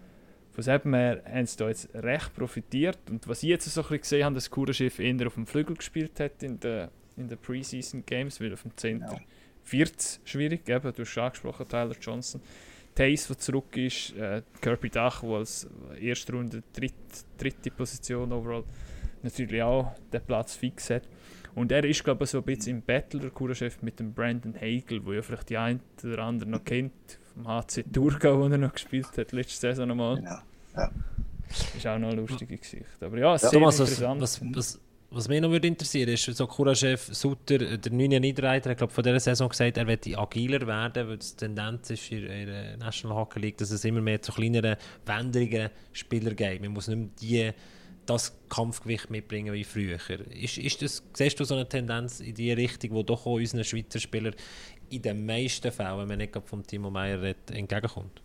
Von 0.52 0.64
dem 0.64 0.94
her 0.94 1.24
haben 1.26 1.46
sie 1.46 1.58
da 1.58 1.68
jetzt 1.70 1.90
recht 1.94 2.34
profitiert. 2.36 2.98
Und 3.10 3.28
was 3.28 3.44
ich 3.44 3.50
jetzt 3.50 3.66
so 3.66 3.82
ein 3.82 3.84
bisschen 3.84 4.02
gesehen 4.02 4.26
habe, 4.26 4.36
dass 4.36 4.50
Kuraschiff 4.50 5.00
eher 5.00 5.28
auf 5.28 5.36
dem 5.36 5.46
Flügel 5.46 5.76
gespielt 5.76 6.20
hat 6.20 6.42
in 6.44 6.60
den 6.60 6.90
in 7.18 7.28
der 7.28 7.36
Preseason 7.36 8.06
Games, 8.06 8.40
weil 8.40 8.54
auf 8.54 8.62
dem 8.62 8.76
Center 8.78 9.12
Ja. 9.14 9.72
wird 9.72 10.00
es 10.00 10.22
schwierig. 10.24 10.68
Eben, 10.70 10.94
du 10.94 11.02
hast 11.02 11.10
schon 11.10 11.24
angesprochen, 11.24 11.68
Tyler 11.68 11.96
Johnson. 12.02 12.40
Tace, 12.96 13.28
der 13.28 13.38
zurück 13.38 13.76
ist, 13.76 14.16
äh, 14.16 14.42
Kirby 14.62 14.90
Dach, 14.90 15.22
der 15.22 15.30
als 15.32 15.68
erste 16.00 16.32
Runde 16.34 16.64
dritt, 16.74 16.94
dritte 17.38 17.72
Position 17.72 18.32
overall 18.32 18.64
natürlich 19.22 19.62
auch 19.62 19.94
den 20.14 20.22
Platz 20.22 20.56
fix 20.56 20.90
hat. 20.90 21.04
Und 21.56 21.72
er 21.74 21.84
ist, 21.84 22.04
glaube 22.04 22.24
ich, 22.24 22.30
so 22.30 22.38
ein 22.38 22.44
bisschen 22.46 22.78
im 22.78 22.82
Battle, 22.82 23.20
der 23.20 23.32
Kurachef, 23.32 23.82
mit 23.82 24.00
dem 24.00 24.14
Brandon 24.14 24.56
Hagel, 24.56 25.06
wo 25.06 25.12
ja 25.12 25.22
vielleicht 25.22 25.50
die 25.50 25.58
ein 25.58 25.82
oder 26.04 26.20
andere 26.20 26.50
noch 26.50 26.64
kennt, 26.64 26.94
HC 27.46 27.86
Thurgau, 27.92 28.40
wo 28.40 28.48
er 28.48 28.58
noch 28.58 28.74
gespielt 28.74 29.18
hat, 29.18 29.32
letzte 29.32 29.60
Saison 29.60 29.88
nochmal. 29.88 30.18
Genau. 30.18 30.38
Ja. 30.76 30.92
Ist 31.50 31.88
auch 31.88 31.98
noch 31.98 32.10
eine 32.10 32.22
lustige 32.22 32.58
Geschichte. 32.58 33.06
Aber 33.06 33.18
ja, 33.18 33.38
sehr 33.38 33.50
Thomas, 33.50 33.80
was, 33.80 33.90
interessant. 33.90 34.22
was, 34.22 34.42
was, 34.54 34.80
was 35.12 35.28
mich 35.28 35.42
noch 35.42 35.50
würde 35.50 35.68
interessieren 35.68 36.10
ist, 36.10 36.26
so 36.26 36.46
Kura-Chef 36.46 37.10
Sutter, 37.12 37.78
der 37.78 37.92
neue 37.92 38.20
Niederreiter, 38.20 38.70
hat 38.70 38.78
glaub, 38.78 38.92
von 38.92 39.04
dieser 39.04 39.20
Saison 39.20 39.50
gesagt, 39.50 39.78
er 39.78 39.86
möchte 39.86 40.16
agiler 40.18 40.66
werden, 40.68 41.08
weil 41.08 41.18
die 41.18 41.36
Tendenz 41.36 41.90
ist 41.90 42.12
in 42.12 42.26
in 42.28 42.46
der 42.48 42.78
National 42.78 43.18
Hockey 43.18 43.40
League, 43.40 43.58
dass 43.58 43.72
es 43.72 43.84
immer 43.84 44.02
mehr 44.02 44.22
zu 44.22 44.32
kleineren, 44.32 44.76
wendigeren 45.06 45.72
Spielern 45.94 46.36
geht. 46.36 46.62
Man 46.62 46.72
muss 46.72 46.88
nicht 46.88 46.98
mehr 46.98 47.10
die, 47.20 47.52
das 48.06 48.36
Kampfgewicht 48.50 49.10
mitbringen 49.10 49.54
wie 49.54 49.64
früher. 49.64 49.98
Ist, 50.32 50.58
ist 50.58 50.82
das, 50.82 51.04
siehst 51.14 51.40
du 51.40 51.44
so 51.44 51.56
eine 51.56 51.68
Tendenz 51.68 52.20
in 52.20 52.36
die 52.36 52.52
Richtung, 52.52 52.92
wo 52.92 53.04
doch 53.04 53.26
auch 53.26 53.36
unseren 53.36 53.64
Schweizer 53.64 54.00
Spielern 54.00 54.36
in 54.90 55.02
den 55.02 55.26
meisten 55.26 55.72
Fällen, 55.72 56.00
wenn 56.00 56.08
man 56.08 56.18
nicht 56.18 56.38
vom 56.46 56.66
Timo 56.66 56.90
Meyer 56.90 57.36
entgegenkommt? 57.52 58.22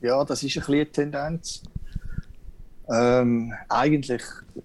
Ja, 0.00 0.24
das 0.24 0.42
ist 0.42 0.56
ein 0.56 0.60
bisschen 0.60 0.74
eine 0.74 0.92
Tendenz. 0.92 1.62
Ähm, 2.88 3.52
eigentlich 3.68 4.22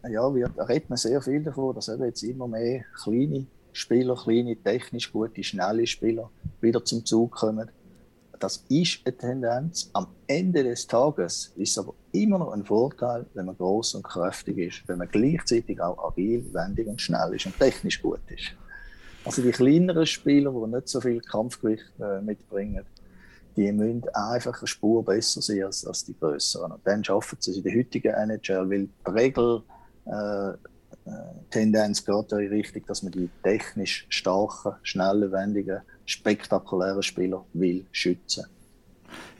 ja, 0.09 0.33
wird, 0.33 0.51
da 0.55 0.63
redet 0.63 0.89
man 0.89 0.97
sehr 0.97 1.21
viel 1.21 1.41
davon, 1.41 1.73
dass 1.73 1.89
eben 1.89 2.05
jetzt 2.05 2.21
immer 2.23 2.47
mehr 2.47 2.83
kleine 3.01 3.47
Spieler, 3.73 4.15
kleine, 4.15 4.55
technisch 4.55 5.11
gute, 5.11 5.43
schnelle 5.43 5.87
Spieler 5.87 6.29
wieder 6.59 6.83
zum 6.83 7.05
Zug 7.05 7.31
kommen. 7.31 7.69
Das 8.39 8.65
ist 8.69 9.01
eine 9.05 9.17
Tendenz. 9.17 9.89
Am 9.93 10.07
Ende 10.27 10.63
des 10.63 10.87
Tages 10.87 11.53
ist 11.55 11.71
es 11.71 11.77
aber 11.77 11.93
immer 12.11 12.39
noch 12.39 12.51
ein 12.51 12.65
Vorteil, 12.65 13.25
wenn 13.33 13.45
man 13.45 13.57
groß 13.57 13.95
und 13.95 14.03
kräftig 14.03 14.57
ist, 14.57 14.87
wenn 14.87 14.97
man 14.97 15.07
gleichzeitig 15.07 15.79
auch 15.79 16.11
agil, 16.11 16.45
wendig 16.53 16.87
und 16.87 16.99
schnell 16.99 17.35
ist 17.35 17.45
und 17.45 17.57
technisch 17.57 18.01
gut 18.01 18.19
ist. 18.27 18.53
Also 19.23 19.41
die 19.41 19.51
kleineren 19.51 20.05
Spieler, 20.05 20.51
die 20.51 20.71
nicht 20.71 20.89
so 20.89 20.99
viel 20.99 21.21
Kampfgewicht 21.21 21.91
äh, 21.99 22.21
mitbringen, 22.21 22.85
die 23.55 23.71
müssen 23.71 24.03
einfach 24.13 24.59
eine 24.59 24.67
Spur 24.67 25.03
besser 25.03 25.41
sein 25.41 25.63
als, 25.63 25.85
als 25.85 26.05
die 26.05 26.17
größeren. 26.17 26.71
Und 26.71 26.81
dann 26.85 27.03
schaffen 27.03 27.37
sie 27.39 27.51
es 27.51 27.57
in 27.57 27.63
der 27.63 27.75
heutigen 27.75 28.13
NHL, 28.13 28.69
weil 28.69 28.87
die 28.87 29.11
Regel 29.11 29.61
äh, 30.05 30.49
äh, 30.49 30.55
geht 31.49 31.73
ja 31.73 31.85
in 31.85 32.47
Richtung, 32.47 32.83
dass 32.87 33.03
man 33.03 33.11
die 33.11 33.29
technisch 33.43 34.05
starken, 34.09 34.75
schnellen, 34.83 35.31
wendigen, 35.31 35.81
spektakulären 36.05 37.03
Spieler 37.03 37.45
will 37.53 37.85
schützen. 37.91 38.45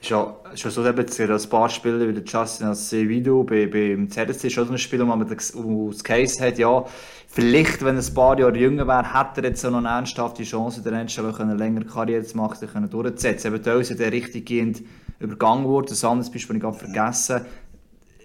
Ist 0.00 0.10
ja, 0.10 0.36
ja 0.54 0.70
so, 0.70 0.84
ja 0.84 0.92
ein 0.92 1.48
paar 1.48 1.68
Spieler 1.68 2.06
wie 2.06 2.12
der 2.12 2.24
Justin 2.24 2.66
Acevedo 2.66 3.44
bei, 3.44 3.66
beim 3.66 4.10
ZSC, 4.10 4.48
ist 4.48 4.52
schon 4.52 4.66
so 4.66 4.72
ein 4.72 4.78
Spieler, 4.78 5.06
wo 5.06 5.14
man 5.14 5.26
das 5.28 6.04
Case 6.04 6.44
hat, 6.44 6.58
ja, 6.58 6.84
vielleicht, 7.32 7.82
wenn 7.82 7.96
er 7.96 8.04
ein 8.04 8.14
paar 8.14 8.38
Jahre 8.38 8.56
jünger 8.56 8.86
wäre, 8.86 9.18
hätte 9.18 9.40
er 9.40 9.48
jetzt 9.48 9.64
noch 9.64 9.74
eine 9.74 9.88
ernsthafte 9.88 10.44
Chance, 10.44 10.78
in 10.78 10.84
der 10.84 10.92
NHL 10.92 11.34
eine 11.38 11.54
längere 11.54 11.86
Karriere 11.86 12.22
zu 12.22 12.36
machen, 12.36 12.68
können 12.68 12.90
durchzusetzen. 12.90 13.50
Eventuell 13.50 13.80
ist 13.80 13.90
er 13.90 13.96
der 13.96 14.12
richtiggehend 14.12 14.82
übergangen 15.18 15.64
worden, 15.64 15.86
das 15.88 16.04
andere 16.04 16.30
Beispiel 16.30 16.62
habe 16.62 16.76
ich 16.76 16.82
vergessen. 16.82 17.46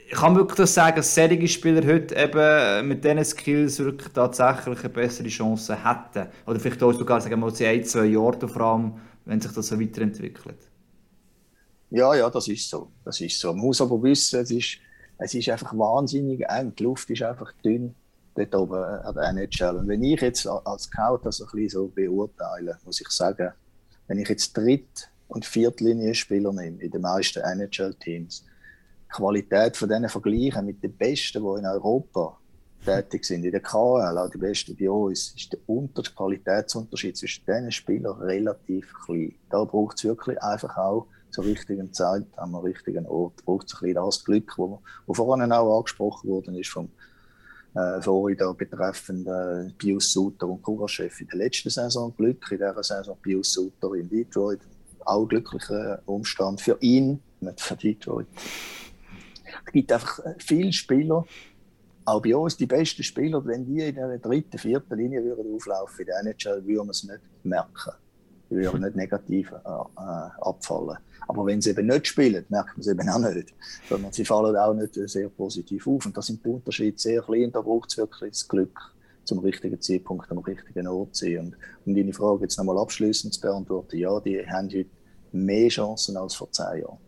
Ich 0.09 0.15
kann 0.15 0.35
wirklich 0.35 0.57
das 0.57 0.73
sagen, 0.73 0.97
dass 0.97 1.13
solche 1.13 1.47
Spieler 1.47 1.85
heute 1.85 2.15
eben 2.15 2.87
mit 2.87 3.03
diesen 3.03 3.25
Skills 3.25 3.79
wirklich 3.79 4.11
tatsächlich 4.13 4.79
eine 4.79 4.89
bessere 4.89 5.27
Chance 5.27 5.77
hätten. 5.83 6.29
Oder 6.45 6.59
vielleicht 6.59 6.81
auch 6.81 6.93
sogar, 6.93 7.19
sagen 7.19 7.33
wir 7.33 7.37
mal, 7.49 7.53
in 7.57 7.65
ein, 7.65 7.83
zwei 7.83 8.05
Jahren 8.05 8.47
vor 8.47 8.61
allem, 8.61 8.93
wenn 9.25 9.41
sich 9.41 9.51
das 9.51 9.67
so 9.67 9.79
weiterentwickelt. 9.79 10.59
Ja, 11.89 12.15
ja, 12.15 12.29
das 12.29 12.47
ist 12.47 12.69
so. 12.69 12.89
Das 13.03 13.19
ist 13.19 13.39
so. 13.39 13.51
Man 13.53 13.65
muss 13.65 13.81
aber 13.81 14.01
wissen, 14.01 14.39
es 14.39 14.51
ist, 14.51 14.77
es 15.17 15.33
ist 15.33 15.49
einfach 15.49 15.77
wahnsinnig 15.77 16.41
eng. 16.47 16.73
Die 16.75 16.83
Luft 16.83 17.09
ist 17.09 17.23
einfach 17.23 17.51
dünn 17.63 17.93
dort 18.37 18.55
oben 18.55 18.83
an 18.83 19.15
der 19.15 19.29
NHL. 19.29 19.77
Und 19.77 19.87
wenn 19.87 20.03
ich 20.03 20.21
jetzt 20.21 20.47
als 20.47 20.83
Scout 20.83 21.21
das 21.23 21.41
ein 21.41 21.47
bisschen 21.51 21.69
so 21.69 21.87
beurteile, 21.87 22.77
muss 22.85 23.01
ich 23.01 23.09
sagen, 23.09 23.51
wenn 24.07 24.19
ich 24.19 24.29
jetzt 24.29 24.55
Dritt- 24.55 25.09
und 25.27 25.45
Viertlinie-Spieler 25.45 26.53
nehme 26.53 26.81
in 26.81 26.91
den 26.91 27.01
meisten 27.01 27.39
NHL-Teams, 27.39 28.45
die 29.05 29.09
Qualität 29.09 29.75
von 29.75 29.89
denen 29.89 30.09
vergleichen 30.09 30.65
mit 30.65 30.81
den 30.83 30.95
Besten, 30.95 31.43
die 31.43 31.59
in 31.59 31.65
Europa 31.65 32.37
tätig 32.85 33.25
sind, 33.25 33.43
in 33.43 33.51
der 33.51 33.61
KL, 33.61 34.17
auch 34.17 34.29
die 34.29 34.37
Besten 34.37 34.75
bei 34.77 34.89
uns, 34.89 35.33
ist 35.35 35.51
der 35.51 35.59
Unter 35.65 36.03
der 36.03 36.13
Qualitätsunterschied 36.13 37.17
zwischen 37.17 37.45
diesen 37.45 37.71
Spielern 37.71 38.21
relativ 38.21 38.93
klein. 39.05 39.35
Da 39.49 39.63
braucht 39.63 39.97
es 39.97 40.05
wirklich 40.05 40.41
einfach 40.41 40.77
auch 40.77 41.07
zur 41.31 41.45
richtigen 41.45 41.93
Zeit, 41.93 42.25
am 42.37 42.55
richtigen 42.55 43.05
Ort, 43.05 43.43
braucht 43.45 43.67
es 43.67 43.73
ein 43.75 43.79
bisschen 43.79 43.95
das 43.95 44.23
Glück, 44.23 44.57
wo 44.57 44.81
vorhin 45.13 45.51
auch 45.51 45.77
angesprochen 45.79 46.29
worden 46.29 46.55
ist 46.55 46.69
vom 46.69 46.89
äh, 47.75 48.01
Florida 48.01 48.51
betreffend 48.51 49.27
äh, 49.27 49.71
Pius 49.77 50.11
Suter 50.11 50.47
und 50.47 50.61
Kuraschef 50.61 51.21
in 51.21 51.27
der 51.27 51.39
letzten 51.39 51.69
Saison 51.69 52.13
Glück, 52.15 52.51
in 52.51 52.57
dieser 52.57 52.83
Saison 52.83 53.17
Pius 53.21 53.53
Suter 53.53 53.93
in 53.93 54.09
Detroit, 54.09 54.59
auch 55.05 55.25
glücklicher 55.27 56.01
Umstand 56.05 56.61
für 56.61 56.77
ihn, 56.81 57.19
nicht 57.39 57.61
für 57.61 57.75
Detroit. 57.75 58.27
Es 59.65 59.71
gibt 59.71 59.91
einfach 59.91 60.19
viele 60.39 60.73
Spieler, 60.73 61.25
auch 62.05 62.21
bei 62.21 62.35
uns 62.35 62.55
die 62.55 62.65
besten 62.65 63.03
Spieler, 63.03 63.45
wenn 63.45 63.65
die 63.65 63.81
in 63.81 63.95
der 63.95 64.17
dritten, 64.17 64.57
vierten 64.57 64.97
Linie 64.97 65.23
würden 65.23 65.53
auflaufen 65.55 65.99
in 65.99 66.05
der 66.05 66.19
NHL, 66.21 66.65
würden 66.65 66.87
wir 66.87 66.91
es 66.91 67.03
nicht 67.03 67.19
merken. 67.43 67.91
Die 68.49 68.55
würden 68.55 68.81
nicht 68.81 68.95
negativ 68.95 69.51
äh, 69.51 69.55
äh, 69.55 70.29
abfallen. 70.41 70.97
Aber 71.27 71.45
wenn 71.45 71.61
sie 71.61 71.71
eben 71.71 71.87
nicht 71.87 72.07
spielen, 72.07 72.45
merkt 72.49 72.77
man 72.77 72.79
es 72.79 72.87
eben 72.87 73.09
auch 73.09 73.19
nicht. 73.19 73.53
Sondern 73.89 74.11
sie 74.13 74.25
fallen 74.25 74.55
auch 74.55 74.73
nicht 74.73 74.93
sehr 74.93 75.29
positiv 75.29 75.87
auf. 75.87 76.05
Und 76.05 76.15
da 76.15 76.21
sind 76.21 76.43
die 76.43 76.49
Unterschiede 76.49 76.97
sehr 76.97 77.21
klein. 77.21 77.51
Da 77.51 77.61
braucht 77.61 77.91
es 77.91 77.97
wirklich 77.97 78.31
das 78.31 78.47
Glück, 78.47 78.79
zum 79.25 79.39
richtigen 79.39 79.81
Zeitpunkt 79.81 80.31
am 80.31 80.39
richtigen 80.39 80.87
Ort 80.87 81.15
zu 81.15 81.25
sein. 81.25 81.39
Und 81.39 81.55
um 81.85 81.95
deine 81.95 82.13
Frage 82.13 82.43
jetzt 82.43 82.57
nochmal 82.57 82.77
abschließend 82.77 83.33
zu 83.33 83.41
beantworten, 83.41 83.97
ja, 83.97 84.19
die 84.21 84.39
haben 84.47 84.69
heute 84.69 84.89
mehr 85.33 85.67
Chancen 85.67 86.15
als 86.17 86.35
vor 86.35 86.51
zehn 86.51 86.81
Jahren. 86.81 87.06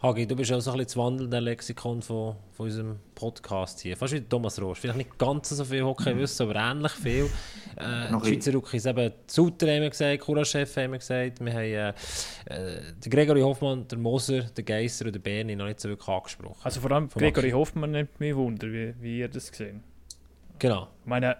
Hagi, 0.00 0.28
du 0.28 0.36
bist 0.36 0.52
auch 0.52 0.60
so 0.60 0.70
ein 0.70 0.76
bisschen 0.76 0.86
das 0.86 0.96
wandelnde 0.96 1.40
Lexikon 1.40 2.02
von, 2.02 2.36
von 2.52 2.66
unserem 2.66 3.00
Podcast 3.16 3.80
hier. 3.80 3.96
Fast 3.96 4.14
wie 4.14 4.20
Thomas 4.20 4.60
Rost. 4.62 4.80
Vielleicht 4.80 4.96
nicht 4.96 5.18
ganz 5.18 5.48
so 5.48 5.64
viel 5.64 5.82
Hockey 5.82 6.16
wissen, 6.16 6.48
aber 6.48 6.54
ähnlich 6.54 6.92
viel. 6.92 7.28
Äh, 7.76 8.08
Noch 8.12 8.22
die 8.22 8.34
Schweizer 8.34 8.52
Rookies 8.52 8.86
eben 8.86 9.12
Suter 9.26 9.66
haben 9.66 9.82
wir 9.82 9.90
gesagt, 9.90 10.20
Kura-Chef 10.20 10.76
haben 10.76 10.92
wir 10.92 10.98
gesagt. 10.98 11.44
Wir 11.44 11.52
haben 11.52 11.62
äh, 11.64 11.88
äh, 11.88 12.92
den 13.04 13.10
Gregory 13.10 13.40
Hoffmann, 13.40 13.88
der 13.88 13.98
Moser, 13.98 14.42
den 14.42 14.64
Geisser 14.64 15.06
und 15.06 15.16
den 15.16 15.22
Berni 15.22 15.56
noch 15.56 15.66
nicht 15.66 15.80
so 15.80 15.88
wirklich 15.88 16.08
angesprochen. 16.08 16.60
Also 16.62 16.80
vor 16.80 16.92
allem 16.92 17.10
Vom 17.10 17.20
Gregory. 17.20 17.50
Hoffmann 17.50 17.90
nimmt 17.90 18.20
mich 18.20 18.36
Wunder, 18.36 18.68
wie, 18.68 18.94
wie 19.00 19.18
ihr 19.18 19.28
das 19.28 19.50
gesehen 19.50 19.82
Genau. 20.60 20.90
Ich 21.02 21.08
meine, 21.08 21.38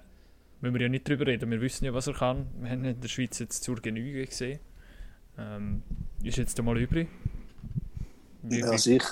müssen 0.61 0.75
wir 0.75 0.83
ja 0.83 0.89
nicht 0.89 1.09
drüber 1.09 1.29
reden. 1.29 1.49
Wir 1.49 1.61
wissen 1.61 1.85
ja, 1.85 1.95
was 1.95 2.09
er 2.09 2.15
kann. 2.15 2.49
Wir 2.61 2.71
haben 2.71 2.85
in 2.85 3.01
der 3.01 3.09
Schweiz 3.09 3.39
jetzt 3.39 3.63
zur 3.63 3.77
Genüge 3.77 4.27
gesehen. 4.27 4.59
Ähm, 5.39 5.85
ist 6.25 6.39
jetzt 6.39 6.59
einmal 6.59 6.77
übrig. 6.77 7.07
Wie- 8.43 8.63
also 8.63 8.91
ich, 8.91 9.03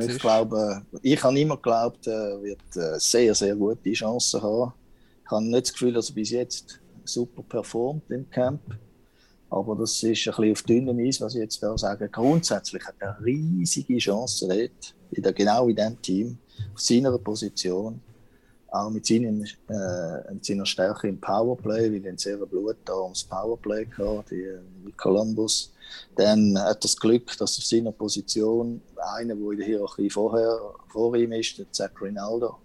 ich 0.00 0.18
glaube, 0.18 0.82
ich 1.02 1.22
habe 1.22 1.38
immer 1.40 1.56
geglaubt, 1.56 2.06
er 2.06 2.40
wird 2.42 2.60
äh, 2.76 2.98
sehr, 2.98 3.34
sehr 3.34 3.56
gute 3.56 3.92
Chancen 3.92 4.42
haben. 4.42 4.72
Ich 5.24 5.30
habe 5.30 5.44
nicht 5.44 5.66
das 5.66 5.72
Gefühl, 5.72 5.92
dass 5.92 6.10
er 6.10 6.14
bis 6.14 6.30
jetzt 6.30 6.80
super 7.04 7.42
performt 7.42 8.10
im 8.10 8.28
Camp. 8.30 8.62
Aber 9.50 9.76
das 9.76 9.92
ist 10.02 10.04
ein 10.04 10.10
bisschen 10.12 10.52
auf 10.52 10.62
dünnem 10.62 10.98
Eis, 10.98 11.20
was 11.20 11.34
ich 11.34 11.40
jetzt 11.40 11.62
da 11.62 11.76
sage. 11.78 12.08
Grundsätzlich 12.08 12.84
hat 12.84 12.96
er 13.00 13.16
riesige 13.24 13.98
Chancen 13.98 14.48
dort, 14.48 14.94
in 15.12 15.22
der, 15.22 15.32
genau 15.32 15.68
in 15.68 15.76
diesem 15.76 16.02
Team, 16.02 16.38
auf 16.74 16.80
seiner 16.80 17.16
Position. 17.18 18.00
auch 18.68 18.90
mit, 18.90 19.06
seinen, 19.06 19.44
äh, 19.68 20.32
mit 20.34 20.44
seiner 20.44 20.66
Stärke 20.66 21.08
im 21.08 21.20
Powerplay, 21.20 21.90
weil 21.92 22.04
er 22.04 22.12
ein 22.12 22.18
sehr 22.18 22.36
blutarmes 22.38 23.24
Powerplay 23.24 23.86
hatte, 23.96 24.24
die, 24.30 24.86
wie 24.86 24.92
Columbus. 24.92 25.72
Dann 26.16 26.58
hat 26.58 26.76
er 26.76 26.80
das 26.80 26.96
Glück, 26.96 27.36
dass 27.38 27.58
auf 27.58 27.64
seiner 27.64 27.92
Position 27.92 28.80
einer, 28.96 29.34
der 29.34 29.50
in 29.50 29.58
der 29.58 29.66
Hierarchie 29.66 30.10
vorher, 30.10 30.58
vor 30.88 31.14
ihm 31.16 31.32
ist, 31.32 31.58
der 31.58 31.70
Zach 31.72 31.90
Rinaldo, 32.00 32.56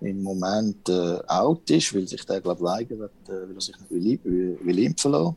im 0.00 0.22
Moment 0.22 0.88
äh, 0.88 1.18
out 1.26 1.68
ist, 1.70 1.94
weil 1.94 2.06
sich 2.06 2.24
der, 2.24 2.40
glaube 2.40 2.62
weigert, 2.62 3.10
äh, 3.28 3.32
weil 3.48 3.54
er 3.54 3.60
sich 3.60 3.76
nicht 3.78 3.90
will, 3.90 4.20
will, 4.24 4.58
will. 4.62 5.34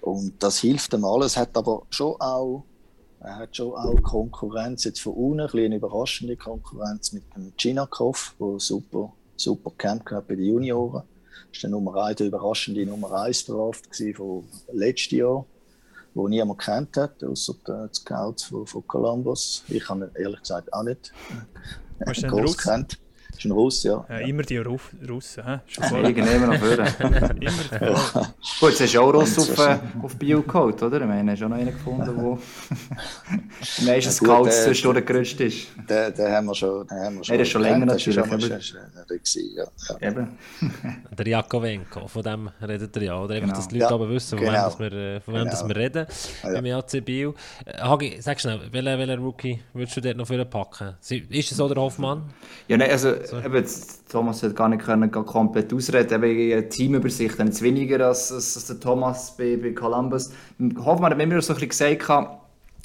Und 0.00 0.42
das 0.42 0.60
hilft 0.60 0.94
ihm 0.94 1.04
alles, 1.04 1.36
hat 1.36 1.56
aber 1.56 1.82
schon 1.90 2.14
auch, 2.20 2.64
er 3.20 3.36
hat 3.36 3.56
schon 3.56 3.74
auch 3.74 4.02
Konkurrenz 4.02 4.84
jetzt 4.84 5.00
von 5.00 5.12
unten, 5.12 5.40
ein 5.40 5.64
eine 5.64 5.76
überraschende 5.76 6.36
Konkurrenz 6.36 7.12
mit 7.12 7.24
dem 7.36 7.52
Chinakov, 7.58 8.34
der 8.40 8.58
super, 8.58 9.12
super 9.36 9.72
Camp 9.76 10.06
gehabt 10.06 10.28
bei 10.28 10.36
den 10.36 10.46
Junioren. 10.46 11.02
Das 11.48 11.56
ist 11.56 11.62
der 11.62 11.70
Nummer 11.70 11.96
1, 12.04 12.16
der 12.16 12.28
überraschende 12.28 12.86
Nummer 12.86 13.12
1 13.12 13.46
Draft 13.46 13.88
von 14.16 14.44
letztes 14.72 15.10
Jahr, 15.10 15.44
wo 16.14 16.28
niemand 16.28 16.60
kennt 16.60 16.96
hat, 16.96 17.22
außer 17.22 17.54
die 17.66 17.94
Scouts 17.94 18.44
von, 18.44 18.66
von 18.66 18.86
Columbus. 18.86 19.64
Ich 19.68 19.88
habe 19.88 20.06
ihn 20.06 20.22
ehrlich 20.22 20.40
gesagt 20.40 20.72
auch 20.72 20.82
nicht 20.82 21.12
äh, 22.00 22.22
groß 22.22 22.58
kennt 22.58 22.98
ist 23.40 23.46
ein 23.46 23.52
Russ, 23.52 23.82
ja. 23.82 24.04
ja. 24.08 24.18
Immer 24.18 24.42
die 24.42 24.58
Ruff 24.58 24.90
Russen, 25.08 25.44
hä? 25.44 25.60
Irgendjemand 26.02 26.52
noch 26.52 26.58
vorne. 26.58 26.94
Immer 27.40 28.34
Gut, 28.60 28.70
jetzt 28.70 28.80
hast 28.80 28.94
du 28.94 29.00
auch 29.00 29.14
Russ 29.14 29.38
auf, 29.38 29.58
äh, 29.58 29.78
auf 30.02 30.16
Bio 30.16 30.42
geholt, 30.42 30.82
oder? 30.82 31.00
Ich 31.00 31.06
meine, 31.06 31.32
hast 31.32 31.40
du 31.40 31.46
auch 31.46 31.48
noch 31.48 31.56
einen 31.56 31.72
gefunden, 31.72 32.04
der 32.16 32.38
die 33.78 33.84
meisten 33.84 34.12
Scouts 34.12 34.66
ja, 34.66 34.92
durchgerutscht 34.92 35.40
ist. 35.40 35.68
Den, 35.88 36.14
den 36.14 36.32
haben 36.32 36.46
wir 36.46 36.54
schon. 36.54 36.86
Den 36.86 36.98
haben 36.98 37.16
wir 37.16 37.24
schon 37.24 37.34
er 37.34 37.40
ist 37.40 37.48
schon 37.48 37.62
länger 37.62 37.86
natürlich. 37.86 38.16
Das 38.16 38.30
war 38.30 38.40
schon 38.60 38.80
ja, 39.56 39.64
ja. 40.00 40.08
Eben. 40.08 40.38
Der 41.18 41.26
Jakovenko, 41.26 42.08
von 42.08 42.22
dem 42.22 42.50
redet 42.62 42.96
er 42.96 43.02
ja. 43.02 43.20
Oder 43.20 43.34
einfach, 43.34 43.48
genau. 43.48 43.56
dass 43.56 43.68
die 43.68 43.78
Leute 43.78 43.94
aber 43.94 44.08
wissen, 44.10 44.38
von 44.38 44.46
genau. 44.46 44.78
wem, 44.78 44.92
wir, 44.92 45.20
von 45.20 45.34
wem 45.34 45.44
genau. 45.44 45.68
wir 45.68 45.76
reden 45.76 46.06
ja. 46.42 46.50
im 46.50 46.66
AC 46.66 47.04
Bio. 47.04 47.34
Hagi, 47.78 48.18
sag 48.20 48.40
schnell, 48.40 48.60
welchen, 48.70 48.98
welchen 48.98 49.22
Rookie 49.22 49.60
würdest 49.72 49.96
du 49.96 50.00
dort 50.00 50.16
noch 50.16 50.26
für 50.26 50.44
packen? 50.44 50.94
Ist 51.00 51.50
es 51.50 51.56
so 51.56 51.68
der 51.68 51.82
Hoffmann? 51.82 52.24
Ja, 52.68 52.76
nein, 52.76 52.90
also 52.90 53.14
so. 53.30 53.38
eben, 53.38 53.64
Thomas 54.08 54.42
hat 54.42 54.56
gar 54.56 54.68
nicht 54.68 54.82
können, 54.82 55.10
gar 55.10 55.24
komplett 55.24 55.72
ausreden 55.72 56.22
wegen 56.22 56.68
Teamübersicht, 56.68 57.38
dann 57.38 57.48
jetzt 57.48 57.62
weniger 57.62 58.06
als, 58.06 58.32
als, 58.32 58.56
als 58.56 58.66
der 58.66 58.80
Thomas 58.80 59.36
bei, 59.36 59.56
bei 59.56 59.72
Columbus. 59.72 60.30
Hoffmann 60.84 61.12
hat 61.12 61.20
immer 61.20 61.40
so 61.40 61.54
ein 61.54 61.60
bisschen 61.60 61.98
gesagt, 61.98 62.40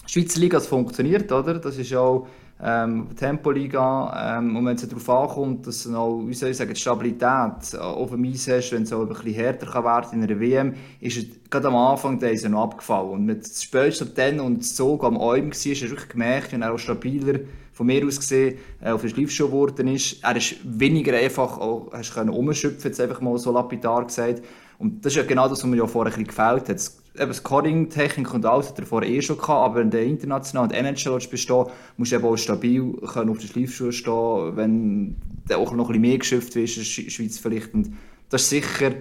die 0.08 0.12
Schweizer 0.12 0.40
Liga 0.40 0.60
funktioniert, 0.60 1.32
oder? 1.32 1.56
Das 1.56 1.78
ist 1.78 1.94
auch 1.96 2.28
ähm, 2.64 3.08
Tempoliga. 3.16 4.38
Ähm, 4.38 4.56
und 4.56 4.66
wenn 4.66 4.76
es 4.76 4.88
darauf 4.88 5.10
ankommt, 5.10 5.68
dass 5.68 5.84
du 5.84 5.96
auch, 5.96 6.22
wie 6.26 6.34
soll 6.34 6.50
ich 6.50 6.58
sagen, 6.58 6.76
Stabilität 6.76 7.76
auf 7.80 8.12
dem 8.12 8.24
Eis 8.26 8.48
hast, 8.48 8.72
wenn 8.72 8.84
es 8.84 8.94
auch 8.94 9.02
ein 9.02 9.10
bisschen 9.10 9.34
härter 9.34 9.68
kann 9.68 9.84
werden 9.84 10.14
in 10.14 10.24
einer 10.24 10.40
WM, 10.40 10.74
ist 11.00 11.18
es 11.18 11.26
gerade 11.50 11.68
am 11.68 11.76
Anfang 11.76 12.20
der 12.20 12.32
ist 12.32 12.48
noch 12.48 12.64
abgefallen. 12.64 13.10
Und 13.10 13.26
mit 13.26 13.46
spätestens 13.48 14.14
dann 14.14 14.40
und 14.40 14.64
so 14.64 15.02
am 15.02 15.18
Alm 15.18 15.48
war, 15.48 15.52
hast 15.52 15.66
du 15.66 15.90
wirklich 15.90 16.10
gemerkt, 16.10 16.54
wenn 16.54 16.62
er 16.62 16.74
auch 16.74 16.80
stabiler 16.80 17.40
von 17.74 17.88
mir 17.88 18.06
aus 18.06 18.18
gesehen 18.18 18.58
äh, 18.82 18.92
auf 18.92 19.02
den 19.02 19.10
Schleifschuh 19.10 19.48
geworden 19.48 19.88
ist. 19.90 20.24
Er 20.24 20.38
ist 20.38 20.56
weniger 20.64 21.14
einfach, 21.18 21.58
auch, 21.58 21.92
hast 21.92 22.14
können 22.14 22.30
umschöpfen, 22.30 22.90
jetzt 22.90 23.02
einfach 23.02 23.20
mal 23.20 23.38
so 23.38 23.52
lapidar 23.52 24.06
gesagt. 24.06 24.44
Und 24.78 25.06
das 25.06 25.14
ist 25.14 25.18
ja 25.18 25.24
genau 25.24 25.48
das, 25.48 25.60
was 25.60 25.66
mir 25.66 25.78
ja 25.78 25.88
vorher 25.88 26.14
ein 26.14 26.24
bisschen 26.24 26.28
gefällt 26.28 26.70
hat. 26.70 26.92
Eben 27.18 27.34
Scoring-Technik 27.34 28.34
und 28.34 28.46
alles 28.46 28.70
hat 28.70 28.80
er 28.80 28.86
vorher 28.86 29.10
eh 29.10 29.22
schon 29.22 29.38
gehabt, 29.38 29.72
aber 29.72 29.82
in 29.82 29.90
der 29.90 30.04
internationalen 30.04 30.72
und 30.72 30.76
NHL 30.76 31.20
bestehen, 31.30 31.66
musst 31.98 32.12
du 32.12 32.16
eben 32.16 32.26
auch 32.26 32.36
stabil 32.36 32.94
können 33.14 33.30
auf 33.30 33.38
den 33.38 33.48
Schleifschuh 33.48 33.92
stehen, 33.92 34.56
wenn 34.56 35.16
du 35.48 35.56
auch 35.56 35.72
noch 35.72 35.86
ein 35.86 35.88
bisschen 35.88 36.02
mehr 36.02 36.18
geschöpft 36.18 36.56
wirst 36.56 36.78
in 36.78 37.06
der 37.06 37.12
Schweiz 37.12 37.38
vielleicht. 37.38 37.74
Und 37.74 37.94
das 38.30 38.44
ist 38.44 38.50
sicher 38.50 38.92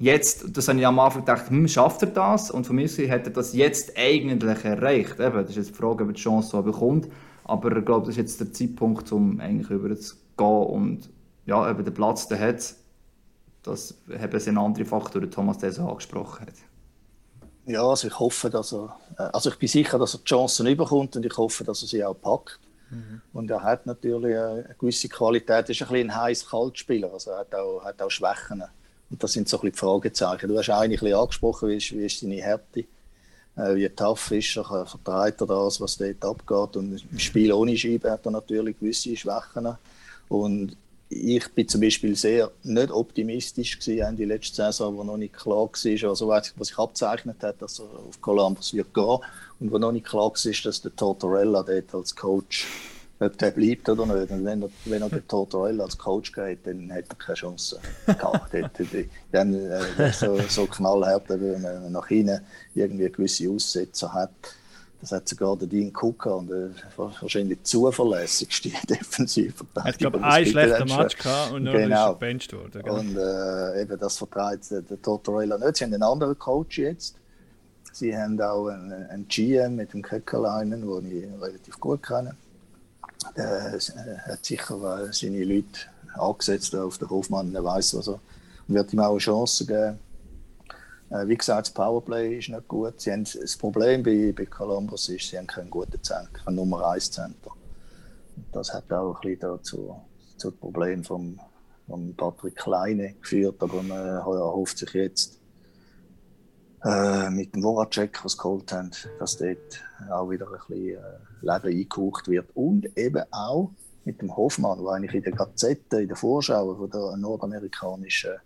jetzt, 0.00 0.56
das 0.56 0.66
habe 0.66 0.80
ich 0.80 0.86
am 0.86 0.98
Anfang 0.98 1.24
gedacht, 1.24 1.48
hm, 1.48 1.68
schafft 1.68 2.02
er 2.02 2.08
das? 2.08 2.50
Und 2.50 2.66
von 2.66 2.74
mir 2.74 2.86
aus 2.86 2.98
hat 2.98 3.26
er 3.26 3.30
das 3.30 3.54
jetzt 3.54 3.96
eigentlich 3.96 4.64
erreicht. 4.64 5.20
Eben, 5.20 5.34
das 5.34 5.50
ist 5.50 5.56
jetzt 5.56 5.70
die 5.70 5.74
Frage, 5.74 6.02
ob 6.02 6.10
er 6.10 6.14
die 6.14 6.20
Chance 6.20 6.50
so 6.50 6.62
bekommt. 6.62 7.08
Aber 7.44 7.76
ich 7.76 7.84
glaube, 7.84 8.06
das 8.06 8.10
ist 8.10 8.16
jetzt 8.16 8.40
der 8.40 8.52
Zeitpunkt, 8.52 9.12
um 9.12 9.38
eigentlich 9.40 9.70
über 9.70 9.94
zu 9.96 10.16
gehen 10.36 10.46
und 10.46 11.10
ja, 11.46 11.70
eben 11.70 11.84
den 11.84 11.94
Platz 11.94 12.28
der 12.28 12.40
hat. 12.40 12.74
Das 13.62 13.94
haben 14.18 14.40
sie 14.40 14.48
einen 14.48 14.58
anderen 14.58 14.86
Faktor, 14.86 15.20
den 15.20 15.30
Thomas 15.30 15.58
Deso 15.58 15.88
angesprochen 15.88 16.46
hat. 16.46 16.54
Ja, 17.66 17.86
also 17.86 18.08
ich 18.08 18.18
hoffe, 18.18 18.50
dass 18.50 18.72
er, 18.72 18.96
äh, 19.18 19.22
also 19.22 19.50
ich 19.50 19.58
bin 19.58 19.68
sicher, 19.68 19.98
dass 19.98 20.14
er 20.14 20.20
die 20.20 20.24
Chancen 20.24 20.66
überkommt 20.66 21.16
und 21.16 21.26
ich 21.26 21.36
hoffe, 21.36 21.62
dass 21.64 21.82
er 21.82 21.88
sie 21.88 22.04
auch 22.04 22.14
packt. 22.14 22.58
Mhm. 22.90 23.20
Und 23.32 23.50
er 23.50 23.62
hat 23.62 23.86
natürlich 23.86 24.36
eine 24.36 24.74
gewisse 24.78 25.08
Qualität, 25.08 25.66
er 25.66 25.70
ist 25.70 25.82
ein 25.82 25.88
bisschen 25.88 26.10
ein 26.10 26.16
heiß-kalt-Spieler, 26.16 27.12
also 27.12 27.30
er 27.30 27.38
hat 27.40 27.54
auch, 27.54 27.84
hat 27.84 28.02
auch 28.02 28.10
Schwächen. 28.10 28.64
Und 29.10 29.22
das 29.22 29.32
sind 29.32 29.48
so 29.48 29.58
ein 29.58 29.60
bisschen 29.60 29.72
die 29.72 29.78
Fragezeichen. 29.78 30.48
Du 30.48 30.58
hast 30.58 30.70
eigentlich 30.70 31.00
ein 31.00 31.04
bisschen 31.04 31.20
angesprochen, 31.20 31.68
wie 31.68 31.76
ist, 31.76 31.92
wie 31.92 32.06
ist 32.06 32.20
seine 32.20 32.36
Härte 32.36 32.84
äh, 33.56 33.74
wie 33.74 33.88
tough 33.88 34.30
ist 34.30 34.56
er, 34.56 34.86
vertreibt 34.86 35.40
er 35.40 35.46
das, 35.46 35.80
was 35.80 35.96
dort 35.96 36.24
abgeht. 36.24 36.76
Und 36.76 37.04
im 37.10 37.18
Spiel 37.18 37.52
ohne 37.52 37.76
Scheibe 37.76 38.10
hat 38.10 38.24
er 38.24 38.32
natürlich 38.32 38.78
gewisse 38.78 39.16
Schwächen. 39.16 39.76
Und 40.28 40.76
ich 41.12 41.48
bin 41.48 41.66
zum 41.66 41.80
Beispiel 41.80 42.14
sehr 42.14 42.52
nicht 42.62 42.92
optimistisch 42.92 43.78
gewesen 43.80 44.16
die 44.16 44.24
letzte 44.24 44.54
Saison, 44.56 44.96
wo 44.96 45.02
noch 45.02 45.16
nicht 45.16 45.34
klar 45.34 45.68
war, 45.68 46.08
also 46.08 46.28
was 46.28 46.52
sich 46.68 46.78
abzeichnet 46.78 47.42
hat, 47.42 47.60
dass 47.60 47.80
er 47.80 47.86
auf 47.86 48.20
Columbus 48.20 48.72
wird 48.72 48.94
gehen 48.94 49.18
und 49.58 49.72
wo 49.72 49.78
noch 49.78 49.90
nicht 49.90 50.06
klar 50.06 50.30
war, 50.30 50.62
dass 50.64 50.80
der 50.80 50.94
Tortorella 50.94 51.64
dort 51.64 51.94
als 51.94 52.14
Coach 52.14 52.66
ob 53.22 53.36
der 53.36 53.50
bleibt 53.50 53.88
oder 53.88 54.06
nicht. 54.06 54.30
Und 54.30 54.44
wenn 54.44 54.62
er, 54.62 54.70
wenn 54.86 55.02
er 55.02 55.10
den 55.10 55.28
Tortorella 55.28 55.84
als 55.84 55.98
Coach 55.98 56.32
geht, 56.32 56.66
dann 56.66 56.90
hat 56.90 57.04
er 57.08 57.16
keine 57.16 57.34
Chance 57.34 57.78
gehabt. 58.06 58.54
dann 59.32 59.54
äh, 59.54 60.12
so, 60.12 60.38
so 60.48 60.66
knallhart, 60.66 61.28
wenn 61.28 61.60
man 61.60 61.92
nach 61.92 62.08
hinten 62.08 62.40
irgendwie 62.74 63.10
gewisse 63.10 63.50
Aussetzer 63.50 64.12
hat. 64.12 64.30
Das 65.00 65.12
hat 65.12 65.28
sogar 65.28 65.56
der 65.56 65.66
Dean 65.66 65.92
Cooker 65.92 66.36
und 66.36 66.48
der 66.48 66.70
wahrscheinlich 66.96 67.62
zuverlässigste 67.62 68.70
Defensivverteidiger. 68.88 69.90
Ich 69.90 69.98
glaube, 69.98 70.22
ein 70.22 70.46
schlechter 70.46 70.84
Match 70.84 71.16
gehabt 71.16 71.52
und 71.52 71.64
dann 71.64 71.74
genau. 71.74 71.96
ist 71.96 72.08
er 72.08 72.12
gebencht 72.14 72.52
worden. 72.52 72.82
Genau. 72.82 72.98
Und 72.98 73.16
äh, 73.16 73.82
eben 73.82 73.98
das 73.98 74.18
vertreibt 74.18 74.70
der, 74.70 74.82
der 74.82 75.00
Tortorella 75.00 75.56
nicht. 75.56 75.76
Sie 75.76 75.84
haben 75.84 75.94
einen 75.94 76.02
anderen 76.02 76.38
Coach 76.38 76.78
jetzt. 76.78 77.16
Sie 77.92 78.16
haben 78.16 78.40
auch 78.40 78.68
einen, 78.68 78.92
einen 78.92 79.26
GM 79.26 79.76
mit 79.76 79.94
dem 79.94 80.02
Köckerleinen, 80.02 80.82
den 80.82 81.10
ich 81.10 81.42
relativ 81.42 81.80
gut 81.80 82.02
kenne. 82.02 82.36
Der 83.36 83.74
äh, 83.74 84.18
hat 84.30 84.44
sicher 84.44 85.08
äh, 85.08 85.12
seine 85.12 85.44
Leute 85.44 85.80
angesetzt 86.14 86.74
auf 86.76 86.98
den 86.98 87.08
Hofmann. 87.08 87.54
Er 87.54 87.64
weiß, 87.64 87.96
was 87.96 88.08
er 88.08 88.20
und 88.70 88.76
wird 88.76 88.92
ihm 88.92 89.00
auch 89.00 89.10
eine 89.10 89.18
Chance 89.18 89.66
geben. 89.66 89.98
Äh, 91.10 91.26
wie 91.26 91.36
gesagt, 91.36 91.66
das 91.68 91.74
Powerplay 91.74 92.38
ist 92.38 92.48
nicht 92.48 92.68
gut. 92.68 93.00
Sie 93.00 93.12
haben, 93.12 93.24
das 93.24 93.56
Problem 93.56 94.02
bei, 94.02 94.32
bei 94.36 94.46
Columbus 94.46 95.08
ist, 95.08 95.28
sie 95.28 95.38
haben 95.38 95.46
keinen 95.46 95.70
guten 95.70 96.02
Center, 96.02 96.30
keinen 96.32 96.56
Nummer 96.56 96.90
1 96.90 97.10
Center. 97.10 97.50
Das 98.52 98.72
hat 98.72 98.90
auch 98.92 99.20
ein 99.22 99.36
bisschen 99.36 99.62
zu 99.62 100.00
dem 100.42 100.56
Problem 100.58 101.04
von 101.04 101.38
vom 101.90 102.14
Patrick 102.14 102.56
Kleine 102.56 103.14
geführt, 103.14 103.56
aber 103.60 103.82
man 103.82 103.98
erhofft 103.98 104.78
sich 104.78 104.92
jetzt, 104.92 105.40
äh, 106.84 107.28
mit 107.30 107.54
dem 107.54 107.62
Voracek, 107.62 108.24
was 108.24 108.38
geholt 108.38 108.72
haben, 108.72 108.90
dass 109.18 109.36
dort 109.36 109.82
auch 110.10 110.30
wieder 110.30 110.46
ein 110.46 110.52
bisschen 110.52 110.96
äh, 110.96 111.00
Leben 111.42 111.78
eingehaucht 111.78 112.28
wird. 112.28 112.48
Und 112.54 112.96
eben 112.96 113.22
auch 113.32 113.72
mit 114.04 114.22
dem 114.22 114.34
Hoffmann, 114.34 114.78
der 114.82 114.92
eigentlich 114.92 115.14
in 115.14 115.22
der 115.22 115.32
Gazette, 115.32 116.00
in 116.00 116.08
der 116.08 116.16
Vorschau 116.16 116.74
von 116.74 116.90
der 116.90 117.16
nordamerikanischen 117.16 118.36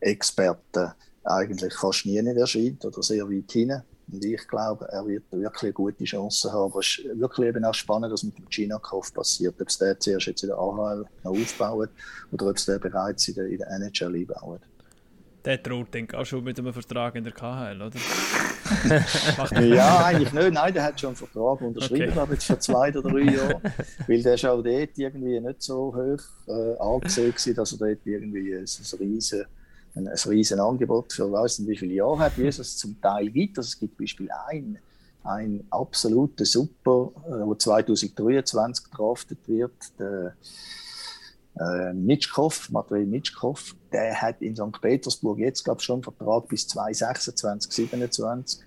Experten 0.00 0.92
eigentlich 1.24 1.74
fast 1.74 2.06
nie 2.06 2.16
erscheint 2.16 2.84
oder 2.84 3.02
sehr 3.02 3.28
weit 3.28 3.50
hinten. 3.50 3.82
Und 4.10 4.24
ich 4.24 4.46
glaube, 4.48 4.86
er 4.90 5.06
wird 5.06 5.24
wirklich 5.30 5.62
eine 5.62 5.72
gute 5.72 6.04
Chance 6.04 6.52
haben. 6.52 6.70
Aber 6.70 6.80
es 6.80 6.98
ist 6.98 7.20
wirklich 7.20 7.48
eben 7.48 7.64
auch 7.64 7.74
spannend, 7.74 8.12
was 8.12 8.22
mit 8.22 8.36
dem 8.36 8.48
China-Kauf 8.48 9.14
passiert. 9.14 9.54
Ob 9.60 9.68
es 9.68 9.78
der 9.78 9.98
zuerst 9.98 10.26
jetzt 10.26 10.42
in 10.42 10.48
der 10.48 10.58
AHL 10.58 11.04
noch 11.24 11.30
aufbaut 11.30 11.90
oder 12.32 12.46
ob 12.46 12.56
es 12.56 12.66
der 12.66 12.78
bereits 12.78 13.28
in 13.28 13.34
der, 13.34 13.46
in 13.46 13.58
der 13.58 13.70
NHL 13.70 14.14
einbaut. 14.14 14.60
Der 15.44 15.58
droht, 15.58 15.92
denke 15.92 16.16
auch 16.18 16.24
schon 16.24 16.44
mit 16.44 16.58
einem 16.58 16.72
Vertrag 16.72 17.16
in 17.16 17.24
der 17.24 17.32
KHL, 17.32 17.82
oder? 17.82 17.98
ja, 19.60 20.04
eigentlich 20.04 20.32
nicht. 20.32 20.52
Nein, 20.52 20.72
der 20.72 20.84
hat 20.84 21.00
schon 21.00 21.08
einen 21.08 21.16
Vertrag 21.16 21.60
unterschrieben, 21.60 22.10
okay. 22.10 22.18
aber 22.18 22.32
jetzt 22.34 22.44
für 22.44 22.58
zwei 22.60 22.90
oder 22.90 23.02
drei 23.02 23.22
Jahre. 23.22 23.60
Weil 24.06 24.22
der 24.22 24.34
ist 24.34 24.44
auch 24.44 24.62
dort 24.62 24.96
irgendwie 24.96 25.40
nicht 25.40 25.62
so 25.62 25.92
hoch 25.94 26.22
äh, 26.46 26.78
angesehen 26.78 27.56
dass 27.56 27.72
er 27.72 27.78
dort 27.78 27.98
irgendwie 28.04 28.54
ein, 28.54 28.64
ein 28.64 28.98
riesen 28.98 29.44
ein, 29.94 30.08
ein 30.08 30.18
riesen 30.26 30.60
Angebot 30.60 31.12
für 31.12 31.30
weiß 31.30 31.60
nicht 31.60 31.68
wie 31.68 31.76
viele 31.76 31.94
Jahre 31.94 32.18
hat, 32.20 32.38
es 32.38 32.76
zum 32.76 33.00
Teil 33.00 33.30
gibt. 33.30 33.58
Also 33.58 33.68
es 33.68 33.78
gibt 33.78 33.96
zum 33.96 34.04
Beispiel 34.04 34.30
ein, 34.48 34.78
ein 35.24 35.64
absoluter 35.70 36.44
Super, 36.44 37.12
äh, 37.26 37.46
der 37.46 37.58
2023 37.58 38.86
draftet 38.90 39.38
wird, 39.46 39.98
der 39.98 40.34
äh, 41.58 41.92
Nitschkow, 41.92 42.70
Matvei 42.70 43.04
Nitschkow, 43.04 43.74
der 43.92 44.20
hat 44.20 44.40
in 44.40 44.56
St. 44.56 44.80
Petersburg 44.80 45.38
jetzt 45.38 45.64
glaube 45.64 45.82
schon 45.82 45.96
einen 45.96 46.02
Vertrag 46.04 46.48
bis 46.48 46.66
2026, 46.68 47.72
27, 47.72 48.60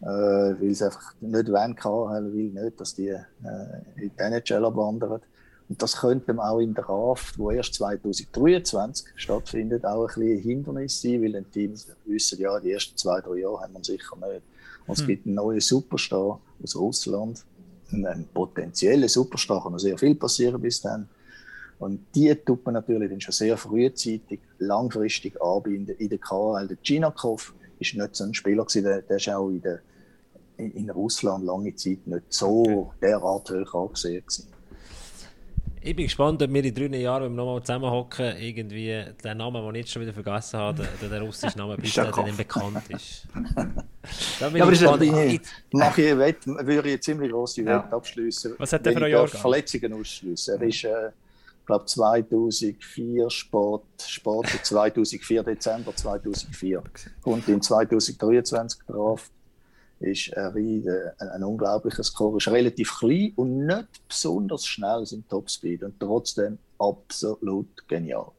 äh, 0.00 0.06
weil 0.06 0.70
es 0.70 0.82
einfach 0.82 1.14
nicht 1.20 1.52
wollen 1.52 1.76
kann, 1.76 1.92
weil 1.92 2.22
nicht, 2.22 2.80
dass 2.80 2.94
die 2.94 3.08
äh, 3.08 3.22
in 3.96 4.10
die 4.10 4.22
NHL 4.22 4.64
abwandern. 4.64 5.20
Und 5.68 5.80
das 5.80 5.96
könnte 5.96 6.34
man 6.34 6.46
auch 6.46 6.58
in 6.58 6.74
der 6.74 6.84
Raft, 6.84 7.38
wo 7.38 7.50
erst 7.50 7.74
2023 7.74 9.06
stattfindet, 9.16 9.84
auch 9.86 10.02
ein 10.02 10.06
bisschen 10.06 10.36
ein 10.36 10.38
Hindernis 10.38 11.00
sein, 11.00 11.22
weil 11.22 11.36
ein 11.36 11.50
Team 11.50 11.74
wissen, 12.04 12.38
ja, 12.38 12.60
die 12.60 12.72
ersten 12.72 12.96
zwei, 12.96 13.20
drei 13.20 13.36
Jahre 13.36 13.62
haben 13.62 13.72
wir 13.72 13.82
sicher 13.82 14.16
nicht. 14.16 14.42
Und 14.86 14.94
es 14.94 15.00
hm. 15.00 15.06
gibt 15.06 15.26
einen 15.26 15.36
neuen 15.36 15.60
Superstar 15.60 16.40
aus 16.62 16.76
Russland, 16.76 17.44
einen 17.90 18.28
potenziellen 18.34 19.08
Superstar, 19.08 19.62
kann 19.62 19.72
noch 19.72 19.78
sehr 19.78 19.96
viel 19.96 20.14
passieren 20.14 20.60
bis 20.60 20.82
dann. 20.82 21.08
Und 21.78 22.00
die 22.14 22.34
tut 22.34 22.64
man 22.64 22.74
natürlich 22.74 23.10
dann 23.10 23.20
schon 23.20 23.32
sehr 23.32 23.56
frühzeitig, 23.56 24.40
langfristig 24.58 25.40
anbinden 25.42 25.96
in 25.96 26.08
der 26.08 26.18
KHL. 26.18 26.68
Der 26.68 26.76
Ginakov 26.82 27.54
ist 27.78 27.94
nicht 27.94 28.16
so 28.16 28.24
ein 28.24 28.34
Spieler 28.34 28.66
der, 28.74 29.02
der 29.02 29.16
ist 29.16 29.28
auch 29.28 29.48
in, 29.48 29.62
der, 29.62 29.80
in 30.56 30.88
Russland 30.90 31.44
lange 31.44 31.74
Zeit 31.74 32.06
nicht 32.06 32.24
so 32.28 32.92
derart 33.02 33.50
hoch 33.50 33.74
angesehen 33.74 34.22
gewesen. 34.24 34.53
Ich 35.86 35.94
bin 35.94 36.06
gespannt, 36.06 36.42
ob 36.42 36.50
wir 36.50 36.64
in 36.64 36.74
drei 36.74 36.96
Jahren, 36.96 37.24
wenn 37.24 37.32
wir 37.32 37.44
nochmal 37.44 37.60
zusammenhocken, 37.60 38.38
irgendwie 38.38 39.04
den 39.22 39.36
Namen, 39.36 39.62
den 39.62 39.74
ich 39.74 39.80
jetzt 39.82 39.92
schon 39.92 40.00
wieder 40.00 40.14
vergessen 40.14 40.58
habe, 40.58 40.88
der, 40.98 41.10
der 41.10 41.20
russische 41.20 41.58
Name, 41.58 41.76
bis 41.76 41.92
der 41.92 42.10
dann 42.10 42.34
bekannt 42.34 42.88
ist. 42.88 43.26
da 44.40 44.48
bin 44.48 44.56
ja, 44.56 44.64
ich 44.64 44.80
gespannt. 44.80 45.02
Ich, 45.02 45.40
mache 45.72 46.00
ich 46.00 46.16
Wett, 46.16 46.46
würde 46.46 46.88
ich 46.88 47.02
ziemlich 47.02 47.30
große 47.30 47.60
ja. 47.60 47.84
Wette 47.84 47.96
abschließen. 47.96 48.54
Was 48.56 48.72
hat 48.72 48.86
der 48.86 48.94
für 48.94 49.04
ein 49.04 49.10
Jahr 49.10 49.28
Verletzungen 49.28 49.92
ausschließen. 49.92 50.58
Er 50.58 50.66
ist, 50.66 50.84
äh, 50.84 51.10
glaube 51.66 51.84
2004 51.84 53.28
Sport, 53.28 53.84
Sport 54.06 54.46
2004 54.62 55.42
Dezember 55.42 55.94
2004 55.94 56.82
und 57.24 57.46
in 57.46 57.60
2023 57.60 58.80
drauf 58.86 59.30
ist 60.00 60.28
er 60.28 60.54
ein, 60.54 60.84
ein 61.18 61.44
unglaublicher 61.44 62.02
Score, 62.02 62.38
ist 62.38 62.48
relativ 62.48 62.98
klein 62.98 63.32
und 63.36 63.66
nicht 63.66 64.06
besonders 64.08 64.66
schnell 64.66 65.04
im 65.12 65.26
Topspeed 65.28 65.82
und 65.82 65.98
trotzdem 65.98 66.58
absolut 66.78 67.88
genial. 67.88 68.30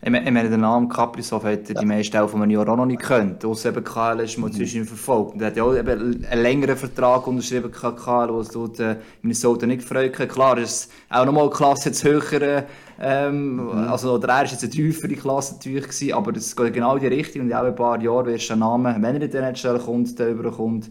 Ich 0.00 0.10
meine, 0.10 0.48
den 0.48 0.60
Namen 0.60 0.88
Kaprizov 0.88 1.44
hat 1.44 1.68
die 1.68 1.84
meisten 1.84 2.16
auch 2.16 2.30
von 2.30 2.40
einem 2.40 2.52
Jahr 2.52 2.68
auch 2.68 2.76
noch 2.76 2.86
nicht 2.86 3.00
gekannt. 3.00 3.44
Außer 3.44 3.70
eben 3.70 3.84
KL 3.84 4.20
ist 4.20 4.38
mal 4.38 4.50
zwischen 4.50 4.78
ihm 4.78 4.86
verfolgt. 4.86 5.34
Und 5.34 5.40
er 5.42 5.48
hat 5.48 5.56
ja 5.56 5.64
auch 5.64 5.74
eben 5.74 6.24
einen 6.24 6.42
längeren 6.42 6.76
Vertrag 6.76 7.26
unterschrieben, 7.26 7.70
KL, 7.70 8.28
was 8.30 8.48
dort 8.48 8.78
äh, 8.80 8.96
Minnesota 9.22 9.66
nicht 9.66 9.82
gefreut 9.82 10.18
hat. 10.18 10.28
Klar, 10.28 10.58
ist 10.58 10.90
auch 11.10 11.26
nochmal 11.26 11.44
eine 11.44 11.52
Klasse 11.52 11.88
jetzt 11.88 12.04
höher, 12.04 12.64
ähm, 13.00 13.56
mhm. 13.56 13.70
also 13.70 14.14
oder 14.14 14.28
er 14.28 14.44
ist 14.44 14.52
jetzt 14.52 14.64
eine 14.64 14.72
tiefere 14.72 15.14
Klasse 15.14 15.54
natürlich 15.54 15.84
gewesen, 15.84 16.12
aber 16.12 16.32
das 16.32 16.54
geht 16.54 16.72
genau 16.72 16.96
in 16.96 17.00
die 17.00 17.06
Richtung 17.08 17.42
und 17.42 17.50
in 17.50 17.54
ein 17.54 17.74
paar 17.74 18.00
Jahren 18.00 18.26
wirst 18.26 18.48
du 18.48 18.54
einen 18.54 18.60
Namen, 18.60 19.02
wenn 19.02 19.16
er 19.16 19.22
in 19.22 19.30
den 19.30 19.44
NHL 19.44 19.78
kommt, 19.78 20.18
der 20.18 20.30
überkommt, 20.30 20.90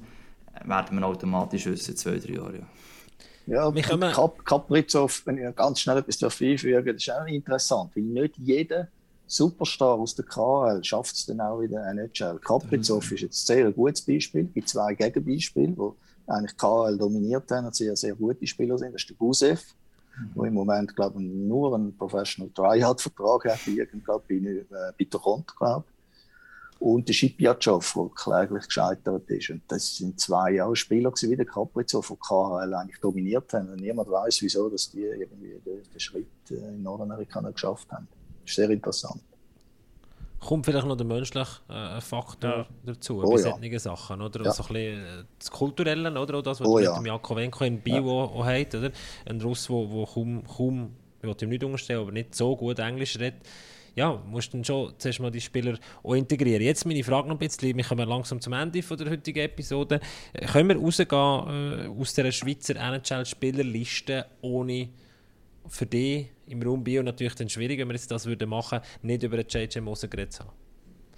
werden 0.64 1.00
wir 1.00 1.06
automatisch 1.06 1.66
wissen, 1.66 1.96
zwei, 1.96 2.18
drei 2.18 2.34
Jahre. 2.34 2.56
Ja. 2.56 2.68
Ja, 3.48 3.74
wir 3.74 3.82
können... 3.82 4.12
Kap 4.12 4.44
Kaprizov, 4.44 5.22
wenn 5.26 5.38
ich 5.38 5.56
ganz 5.56 5.80
schnell 5.80 6.00
etwas 6.00 6.22
einfügen 6.22 6.86
das 6.86 6.96
ist 6.96 7.10
auch 7.10 7.26
interessant, 7.26 7.92
weil 7.96 8.04
nicht 8.04 8.38
jeder 8.38 8.90
Superstar 9.26 9.94
aus 9.94 10.16
der 10.16 10.26
KL 10.26 10.84
schafft 10.84 11.16
es 11.16 11.26
dann 11.26 11.40
auch 11.40 11.62
in 11.62 11.72
der 11.72 11.86
NHL. 11.88 12.40
Kaprizov 12.40 13.10
ist 13.12 13.22
jetzt 13.22 13.48
sehr 13.48 13.68
ein 13.68 13.74
gutes 13.74 14.02
Beispiel, 14.02 14.48
es 14.48 14.54
gibt 14.54 14.70
zwei 14.70 14.94
Gegenbeispiele, 14.96 15.74
wo 15.78 15.96
eigentlich 16.28 16.58
KL 16.58 16.98
dominiert 16.98 17.50
haben 17.52 17.68
und 17.68 17.76
sehr, 17.76 17.96
sehr 17.96 18.16
gute 18.16 18.46
Spieler 18.46 18.78
sind. 18.78 18.94
Das 18.94 19.04
ist 19.04 19.10
der 19.10 19.18
Gusev, 19.18 19.62
mhm. 19.62 19.87
Wo 20.34 20.46
im 20.46 20.54
Moment, 20.54 20.96
glaube 20.96 21.22
ich, 21.22 21.28
nur 21.28 21.76
einen 21.76 21.96
Professional 21.96 22.52
Tryout-Vertrag 22.54 23.46
hat, 23.46 23.68
irgendwo 23.68 24.20
bei, 24.28 24.36
äh, 24.36 24.66
bei 24.98 25.06
Toronto, 25.06 25.54
glaube 25.58 25.86
ich 25.88 25.98
und 26.80 27.08
der 27.08 27.14
Schipjatschov, 27.14 27.94
der 27.94 28.10
kläglich 28.16 28.66
gescheitert 28.66 29.30
ist. 29.30 29.50
Und 29.50 29.62
das 29.68 29.98
sind 29.98 30.20
zwei 30.20 30.52
Jahre 30.52 30.76
Spieler 30.76 31.12
wie 31.12 31.36
der 31.36 31.46
Kaprizov, 31.46 32.06
von 32.06 32.20
KHL 32.20 32.74
eigentlich 32.74 33.00
dominiert 33.00 33.52
haben. 33.54 33.70
Und 33.70 33.82
niemand 33.82 34.10
weiß, 34.10 34.42
wieso 34.42 34.70
dass 34.70 34.92
die 34.92 35.02
irgendwie 35.02 35.60
den, 35.66 35.84
den 35.84 36.00
Schritt 36.00 36.28
äh, 36.52 36.56
in 36.56 36.84
Nordamerika 36.84 37.42
geschafft 37.42 37.92
haben. 37.92 38.08
Das 38.42 38.52
ist 38.52 38.56
sehr 38.56 38.70
interessant. 38.70 39.22
Kommt 40.48 40.66
vielleicht 40.66 40.88
noch 40.88 40.96
der 40.96 41.06
menschliche 41.06 41.46
äh, 41.68 42.00
Faktor 42.00 42.50
ja. 42.50 42.68
dazu, 42.86 43.22
oh, 43.22 43.36
bei 43.36 43.68
ja. 43.68 43.80
Sachen, 43.80 44.22
oder? 44.22 44.46
Ja. 44.46 44.52
So 44.52 44.64
ein 44.64 44.74
bisschen 44.74 45.04
äh, 45.04 45.24
das 45.38 45.52
Kulturelle, 45.52 46.10
oder? 46.10 46.38
Auch 46.38 46.42
das, 46.42 46.62
was 46.62 46.68
oh, 46.68 46.80
ja. 46.80 46.92
mit 46.92 47.00
dem 47.00 47.06
Jakovenko 47.08 47.66
in 47.66 47.82
Bio 47.82 48.32
ja. 48.38 48.46
hat, 48.46 48.74
oder? 48.74 48.92
Ein 49.26 49.42
Russ, 49.42 49.68
der 49.68 50.06
kaum, 50.14 50.44
kaum, 50.46 50.96
ich 51.22 51.28
will 51.28 51.36
ihm 51.42 51.50
nicht 51.50 51.64
unterstellen, 51.66 52.00
aber 52.00 52.14
nicht 52.14 52.34
so 52.34 52.56
gut 52.56 52.80
Englisch 52.80 53.20
redet 53.20 53.42
ja, 53.98 54.22
musst 54.28 54.54
dann 54.54 54.64
schon 54.64 54.94
zuerst 55.00 55.20
mal 55.20 55.32
die 55.32 55.42
Spieler 55.42 55.80
auch 56.04 56.14
integrieren. 56.14 56.62
Jetzt 56.62 56.86
meine 56.86 57.04
Frage 57.04 57.28
noch 57.30 57.36
ein 57.36 57.40
bisschen, 57.40 57.76
wir 57.76 57.84
kommen 57.84 58.08
langsam 58.08 58.40
zum 58.40 58.54
Ende 58.54 58.84
von 58.84 58.96
der 58.96 59.10
heutigen 59.10 59.40
Episode. 59.40 60.00
Können 60.52 60.70
wir 60.70 60.78
rausgehen 60.78 61.10
äh, 61.10 62.00
aus 62.00 62.14
dieser 62.14 62.32
Schweizer 62.32 62.76
NHL-Spielerliste 62.76 64.28
ohne 64.42 64.90
für 65.68 65.88
dich 65.88 66.28
im 66.48 66.62
Raum 66.62 66.84
Bio 66.84 67.04
natürlich 67.04 67.36
dann 67.36 67.50
schwierig, 67.50 67.80
wenn 67.80 67.88
wir 67.88 67.96
jetzt 67.96 68.12
das 68.12 68.26
würden 68.26 68.50
machen, 68.50 68.80
nicht 69.02 69.24
über 69.24 69.38
den 69.38 69.48
JJ 69.48 69.80
Moser 69.80 70.08
geredet 70.08 70.34
zu 70.34 70.44
haben? 70.44 70.54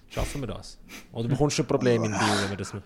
Schaffen 0.09 0.41
wir 0.41 0.47
das? 0.47 0.79
Oder 1.11 1.27
bekommst 1.27 1.59
du 1.59 1.63
ein 1.63 1.67
Problem 1.67 2.03
in 2.03 2.11
Bio, 2.11 2.19
wenn 2.41 2.49
wir 2.49 2.57
das 2.57 2.73
machen? 2.73 2.83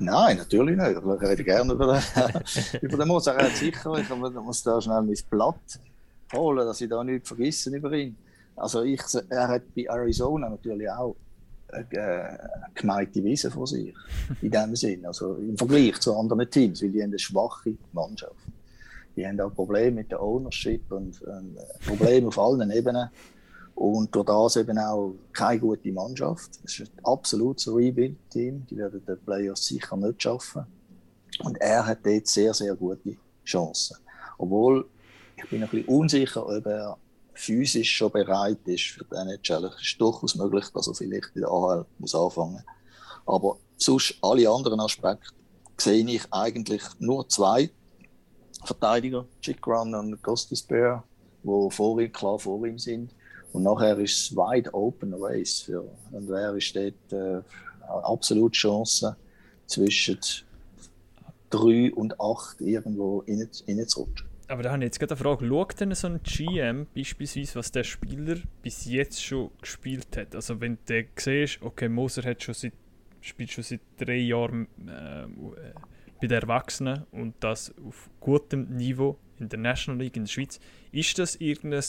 Nein, 0.00 0.38
natürlich 0.38 0.76
nicht. 0.76 0.90
Ich 0.90 1.28
rede 1.28 1.44
gerne 1.44 1.72
über 1.72 2.02
über 2.82 2.96
den 2.96 3.08
Moser. 3.08 3.34
Er 3.34 3.50
sicher, 3.50 3.94
ich 3.96 4.08
muss 4.08 4.62
da 4.64 4.80
schnell 4.80 5.02
mein 5.02 5.16
Blatt 5.30 5.80
holen, 6.34 6.66
dass 6.66 6.80
ich 6.80 6.88
da 6.88 7.04
nichts 7.04 7.28
vergessen 7.28 7.74
über 7.74 7.92
ihn. 7.92 8.16
Also 8.56 8.82
ich, 8.82 9.00
er 9.28 9.48
hat 9.48 9.62
bei 9.74 9.84
Arizona 9.84 10.48
natürlich 10.48 10.90
auch 10.90 11.14
eine 11.68 12.38
gemeinte 12.74 13.22
Wiese 13.22 13.50
vor 13.50 13.66
sich, 13.66 13.94
in 14.42 14.50
dem 14.50 14.74
Sinn. 14.74 15.06
Also 15.06 15.34
im 15.34 15.56
Vergleich 15.56 16.00
zu 16.00 16.16
anderen 16.16 16.50
Teams, 16.50 16.82
weil 16.82 16.90
die 16.90 17.02
haben 17.02 17.10
eine 17.10 17.18
schwache 17.18 17.74
Mannschaft. 17.92 18.34
Die 19.18 19.26
haben 19.26 19.40
auch 19.40 19.52
Probleme 19.52 19.90
mit 19.90 20.12
der 20.12 20.22
Ownership 20.22 20.92
und, 20.92 21.20
und 21.22 21.58
Probleme 21.84 22.28
auf 22.28 22.38
allen 22.38 22.70
Ebenen. 22.70 23.10
Und 23.74 24.14
durch 24.14 24.26
das 24.26 24.56
eben 24.56 24.78
auch 24.78 25.16
keine 25.32 25.58
gute 25.58 25.90
Mannschaft. 25.90 26.50
Es 26.62 26.78
ist 26.78 26.92
ein 26.96 27.04
absolutes 27.04 27.66
Rebuild-Team. 27.66 28.64
Die 28.70 28.76
werden 28.76 29.04
den 29.04 29.18
Players 29.24 29.66
sicher 29.66 29.96
nicht 29.96 30.22
schaffen. 30.22 30.66
Und 31.40 31.60
er 31.60 31.84
hat 31.84 32.06
dort 32.06 32.28
sehr, 32.28 32.54
sehr 32.54 32.76
gute 32.76 33.16
Chancen. 33.44 33.96
Obwohl, 34.38 34.88
ich 35.36 35.50
bin 35.50 35.64
ein 35.64 35.68
bisschen 35.68 35.88
unsicher, 35.88 36.46
ob 36.46 36.64
er 36.66 36.96
physisch 37.34 37.90
schon 37.90 38.12
bereit 38.12 38.60
ist 38.66 38.84
für 38.84 39.04
die 39.04 39.16
NHL. 39.16 39.64
Es 39.64 39.82
ist 39.82 40.00
durchaus 40.00 40.36
möglich, 40.36 40.66
dass 40.72 40.86
er 40.86 40.94
vielleicht 40.94 41.34
in 41.34 41.40
der 41.40 41.50
AHL 41.50 41.86
muss 41.98 42.14
anfangen 42.14 42.62
Aber 43.26 43.56
sonst 43.78 44.16
alle 44.22 44.48
anderen 44.48 44.78
Aspekte 44.78 45.34
sehe 45.76 46.08
ich 46.08 46.22
eigentlich 46.32 46.82
nur 47.00 47.28
zwei 47.28 47.70
Verteidiger, 48.64 49.24
Chick 49.40 49.66
Run 49.66 49.94
und 49.94 50.22
Costas 50.22 50.62
Bear, 50.62 51.04
die 51.42 51.70
vor 51.70 52.00
ihm, 52.00 52.12
klar 52.12 52.38
vor 52.38 52.64
ihm 52.66 52.78
sind. 52.78 53.14
Und 53.52 53.62
nachher 53.62 53.98
ist 53.98 54.20
es 54.20 54.36
wide 54.36 54.72
open 54.74 55.14
race 55.14 55.62
für, 55.62 55.80
und 56.12 56.28
wer 56.28 56.54
ist 56.54 56.76
dort 56.76 57.12
äh, 57.12 57.42
absolut 57.86 58.52
Chance 58.52 59.16
zwischen 59.66 60.18
drei 61.50 61.92
und 61.94 62.20
acht 62.20 62.60
irgendwo 62.60 63.24
reinzurutschen. 63.26 64.28
Aber 64.48 64.62
da 64.62 64.72
habe 64.72 64.82
ich 64.82 64.86
jetzt 64.86 64.98
gerade 64.98 65.14
eine 65.14 65.22
Frage. 65.22 65.46
Schaut 65.46 65.80
denn 65.80 65.94
so 65.94 66.06
ein 66.06 66.20
GM 66.22 66.86
beispielsweise, 66.94 67.56
was 67.56 67.70
der 67.70 67.84
Spieler 67.84 68.36
bis 68.62 68.86
jetzt 68.86 69.22
schon 69.22 69.50
gespielt 69.60 70.16
hat? 70.16 70.34
Also 70.34 70.60
wenn 70.60 70.78
du 70.86 71.04
siehst, 71.16 71.60
okay, 71.60 71.88
Moser 71.88 72.22
hat 72.22 72.42
schon 72.42 72.54
seit, 72.54 72.72
spielt 73.20 73.50
schon 73.50 73.64
seit 73.64 73.80
drei 73.98 74.16
Jahren 74.16 74.66
äh, 74.86 75.26
bei 76.20 76.26
den 76.26 76.42
Erwachsenen 76.42 77.04
und 77.12 77.34
das 77.40 77.74
auf 77.86 78.10
gutem 78.20 78.68
Niveau 78.76 79.16
in 79.38 79.48
der 79.48 79.58
National 79.58 80.00
League 80.00 80.16
in 80.16 80.24
der 80.24 80.30
Schweiz, 80.30 80.58
ist 80.90 81.18
das 81.18 81.36
irgendein 81.36 81.84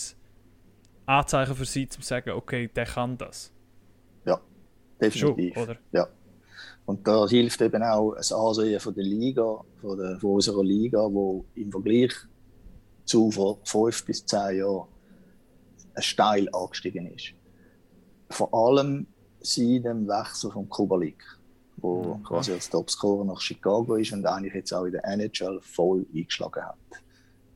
Anzeichen 1.06 1.56
für 1.56 1.66
sie, 1.66 1.88
zu 1.88 2.02
sagen, 2.02 2.32
okay, 2.32 2.68
der 2.68 2.86
kann 2.86 3.18
das? 3.18 3.52
Ja, 4.26 4.40
definitiv. 5.02 5.54
Schon, 5.54 5.64
oder? 5.64 5.78
Ja. 5.92 6.08
Und 6.86 7.08
da 7.08 7.28
hilft 7.28 7.62
eben 7.62 7.84
auch 7.84 8.16
das 8.16 8.32
Ansehen 8.32 8.80
von 8.80 8.94
der 8.94 9.04
Liga, 9.04 9.64
von, 9.82 9.98
der, 9.98 10.20
von 10.20 10.32
unserer 10.32 10.64
Liga, 10.64 11.00
wo 11.00 11.46
im 11.56 11.72
Vergleich 11.72 12.14
zu 13.06 13.32
vor 13.32 13.60
fünf 13.64 14.06
bis 14.06 14.26
zehn 14.26 14.58
Jahren 14.58 14.88
steil 15.98 16.48
angestiegen 16.54 17.08
ist. 17.08 17.34
Vor 18.30 18.54
allem 18.54 19.08
seit 19.40 19.86
dem 19.86 20.08
Wechsel 20.08 20.52
von 20.52 20.70
Kubalik, 20.70 21.24
wo 21.82 22.16
mhm. 22.16 22.24
quasi 22.24 22.52
als 22.52 22.70
Topscorer 22.70 23.26
nach 23.26 23.42
Chicago 23.42 23.96
ist 23.96 24.12
und 24.14 24.26
eigentlich 24.26 24.54
jetzt 24.54 24.74
auch 24.74 24.86
in 24.86 24.94
der 24.94 25.06
NHL 25.06 25.60
voll 25.62 26.06
eingeschlagen 26.14 26.64
hat. 26.64 26.78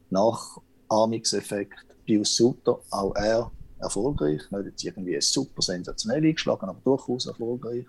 Nach 0.10 0.58
Amix-Effekt 0.90 1.86
Pius 2.06 2.36
Sutter, 2.36 2.80
auch 2.92 3.16
er 3.16 3.52
erfolgreich, 3.80 4.42
nicht 4.52 4.66
jetzt 4.66 4.84
irgendwie 4.84 5.20
super 5.22 5.62
sensationell 5.62 6.24
eingeschlagen, 6.24 6.70
aber 6.70 6.80
durchaus 6.84 7.26
erfolgreich. 7.26 7.86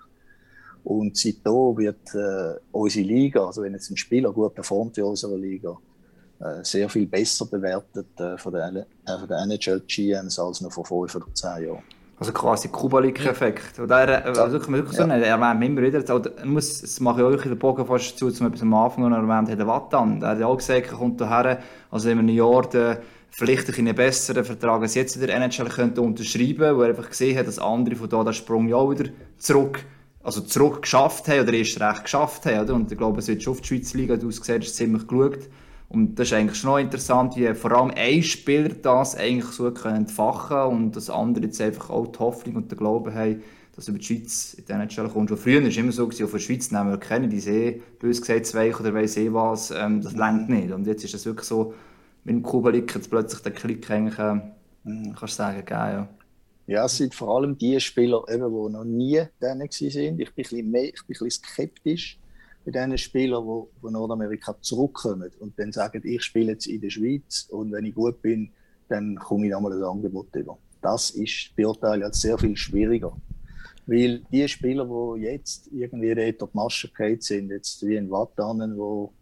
Und 0.85 1.17
seitdem 1.17 1.77
wird 1.79 2.15
äh, 2.15 2.61
unsere 2.73 3.07
Liga, 3.07 3.47
also 3.47 3.63
wenn 3.63 3.73
jetzt 3.73 3.91
ein 3.91 3.97
Spieler 3.97 4.33
gut 4.33 4.55
performt 4.55 4.99
in 4.99 5.05
unserer 5.05 5.37
Liga, 5.37 5.79
äh, 6.41 6.63
sehr 6.63 6.89
viel 6.89 7.07
besser 7.07 7.47
bewertet 7.47 8.09
äh, 8.19 8.37
von 8.37 8.53
den, 8.53 8.77
äh, 8.77 9.19
von 9.19 9.31
NHL 9.31 9.81
GMs 9.87 10.39
als 10.39 10.61
noch 10.61 10.73
vor 10.73 10.85
fünf 10.85 11.15
oder 11.15 11.35
zehn 11.35 11.69
Jahren. 11.69 11.83
Also 12.19 12.33
quasi 12.33 12.69
Kubalik-Effekt. 12.69 13.79
Ja. 13.79 13.85
Also 13.85 14.53
wirklich, 14.53 14.77
wirklich 14.77 14.97
so 14.97 15.03
ja. 15.03 15.17
Er 15.17 15.27
erwähnt 15.27 15.65
immer 15.65 15.83
wieder, 15.83 16.15
oder, 16.15 16.31
muss, 16.45 16.81
das 16.81 17.01
mache 17.01 17.21
ich 17.21 17.27
euch 17.27 17.45
in 17.45 17.51
den 17.51 17.59
Bogen 17.59 17.85
fast 17.87 18.17
zu, 18.19 18.31
zum 18.31 18.47
etwas 18.47 18.63
am 18.63 18.73
Anfang 18.75 19.09
noch 19.09 19.17
erwähnt 19.17 19.51
hat, 19.51 19.67
Wattan. 19.67 20.21
Der 20.21 20.31
hat 20.31 20.39
ja 20.39 20.47
auch 20.47 20.57
gesagt, 20.57 20.87
er 20.87 20.97
kommt 20.97 21.21
hierher, 21.21 21.59
also 21.91 22.09
in 22.09 22.19
einem 22.19 22.29
Jahr 22.29 22.69
der 22.69 23.01
vielleicht 23.31 23.77
einen 23.77 23.95
besseren 23.97 24.45
Vertrag 24.45 24.83
als 24.83 24.95
jetzt 24.95 25.17
in 25.17 25.27
der 25.27 25.35
NHL 25.35 25.69
könnte 25.69 26.01
unterschreiben, 26.01 26.77
wo 26.77 26.83
er 26.83 26.91
einfach 26.91 27.09
gesehen 27.09 27.37
hat, 27.37 27.49
dass 27.49 27.59
andere 27.59 27.97
von 27.97 28.09
da 28.09 28.23
den 28.23 28.33
Sprung 28.33 28.69
ja 28.69 28.77
auch 28.77 28.91
wieder 28.91 29.11
zurück, 29.39 29.85
also 30.23 30.41
zurück 30.41 30.83
geschafft 30.83 31.27
haben 31.27 31.41
oder 31.41 31.53
erst 31.53 31.81
recht 31.81 32.05
geschafft 32.05 32.47
haben. 32.47 32.61
Oder? 32.61 32.75
Und 32.75 32.93
ich 32.93 32.99
glaube, 32.99 33.19
es 33.19 33.27
wird 33.27 33.43
schon 33.43 33.55
auf 33.55 33.61
die 33.61 33.69
Schweizer 33.69 33.99
Liga 33.99 34.15
ausgesehen, 34.15 34.63
ist 34.63 34.77
ziemlich 34.77 35.07
geschaut. 35.07 35.49
Und 35.89 36.19
das 36.19 36.29
ist 36.29 36.33
eigentlich 36.35 36.59
schon 36.59 36.81
interessant, 36.81 37.37
wie 37.37 37.55
vor 37.55 37.73
allem 37.73 37.93
ein 37.95 38.23
Spieler 38.23 38.71
das 38.71 39.15
eigentlich 39.17 39.47
so 39.47 39.69
entfachen 39.69 40.49
kann 40.49 40.73
und 40.73 40.97
das 40.97 41.11
andere 41.11 41.45
jetzt 41.45 41.61
einfach 41.61 41.91
auch 41.91 42.09
die 42.09 42.19
Hoffnung 42.19 42.57
und 42.57 42.71
den 42.71 42.79
Glauben 42.79 43.15
haben, 43.15 43.43
dass 43.77 43.89
über 43.89 43.99
die 43.99 44.05
Schweiz 44.05 44.55
in 44.55 44.65
die 44.65 44.73
NHL 44.73 45.09
kommst. 45.09 45.29
Schon 45.29 45.39
früher 45.39 45.61
war 45.61 45.69
es 45.69 45.77
immer 45.77 45.93
so, 45.93 46.07
auf 46.07 46.17
der 46.17 46.39
Schweiz 46.39 46.71
nehmen 46.71 46.91
wir 46.91 46.99
keine, 46.99 47.29
die 47.29 47.41
sehen, 47.41 47.83
bös 47.99 48.21
gesagt, 48.21 48.47
zwei 48.47 48.75
oder 48.75 48.95
weiss 48.95 49.17
eh 49.17 49.33
was, 49.33 49.71
ähm, 49.71 50.01
das 50.01 50.15
längt 50.15 50.49
nicht. 50.49 50.73
Und 50.73 50.87
jetzt 50.87 51.05
ist 51.05 51.15
es 51.15 51.27
wirklich 51.27 51.47
so, 51.47 51.75
mit 52.25 52.37
dem 52.37 52.43
Kubalik 52.43 52.95
jetzt 52.95 53.11
plötzlich 53.11 53.43
den 53.43 53.55
Klick 53.55 53.91
eigentlich, 53.91 54.19
äh, 54.19 54.41
kannst 55.19 55.37
sagen, 55.37 55.65
geil, 55.65 55.95
ja. 55.95 56.09
Ja, 56.67 56.87
es 56.87 56.97
sind 56.97 57.15
vor 57.15 57.37
allem 57.37 57.59
die 57.59 57.79
Spieler, 57.79 58.23
eben, 58.29 58.49
die 58.49 58.73
noch 58.73 58.85
nie 58.85 59.23
da 59.39 59.49
waren. 59.49 59.61
Ich 59.61 59.79
bin 59.79 60.19
ein 60.19 60.33
bisschen, 60.35 60.71
mehr, 60.71 60.85
ich 60.85 61.05
bin 61.07 61.17
ein 61.17 61.27
bisschen 61.27 61.31
skeptisch 61.31 62.19
bei 62.65 62.71
den 62.71 62.97
Spielern, 62.97 63.45
die 63.45 63.81
von 63.81 63.93
Nordamerika 63.93 64.57
zurückkommen 64.61 65.31
und 65.41 65.59
dann 65.59 65.73
sagen, 65.73 66.01
ich 66.05 66.23
spiele 66.23 66.53
jetzt 66.53 66.67
in 66.67 66.81
der 66.81 66.91
Schweiz 66.91 67.47
und 67.51 67.73
wenn 67.73 67.85
ich 67.85 67.95
gut 67.95 68.23
bin, 68.23 68.51
dann 68.89 69.17
komme 69.17 69.47
ich 69.47 69.53
nochmal 69.53 69.73
ein 69.73 69.83
Angebot 69.83 70.35
über. 70.35 70.59
Das 70.81 71.11
ist 71.11 71.55
beurteilen 71.57 72.03
als 72.03 72.21
sehr 72.21 72.39
viel 72.39 72.57
schwieriger. 72.57 73.17
Weil 73.87 74.21
die 74.33 74.49
Spieler, 74.49 74.87
die 74.87 75.23
jetzt 75.23 75.69
irgendwie 75.73 76.15
dort 76.15 76.53
die 76.53 76.57
Masche 76.57 76.91
sind, 77.21 77.51
jetzt 77.51 77.87
wie 77.87 77.97
in 77.97 78.11
Wattanen, 78.11 78.79
wo 78.79 79.13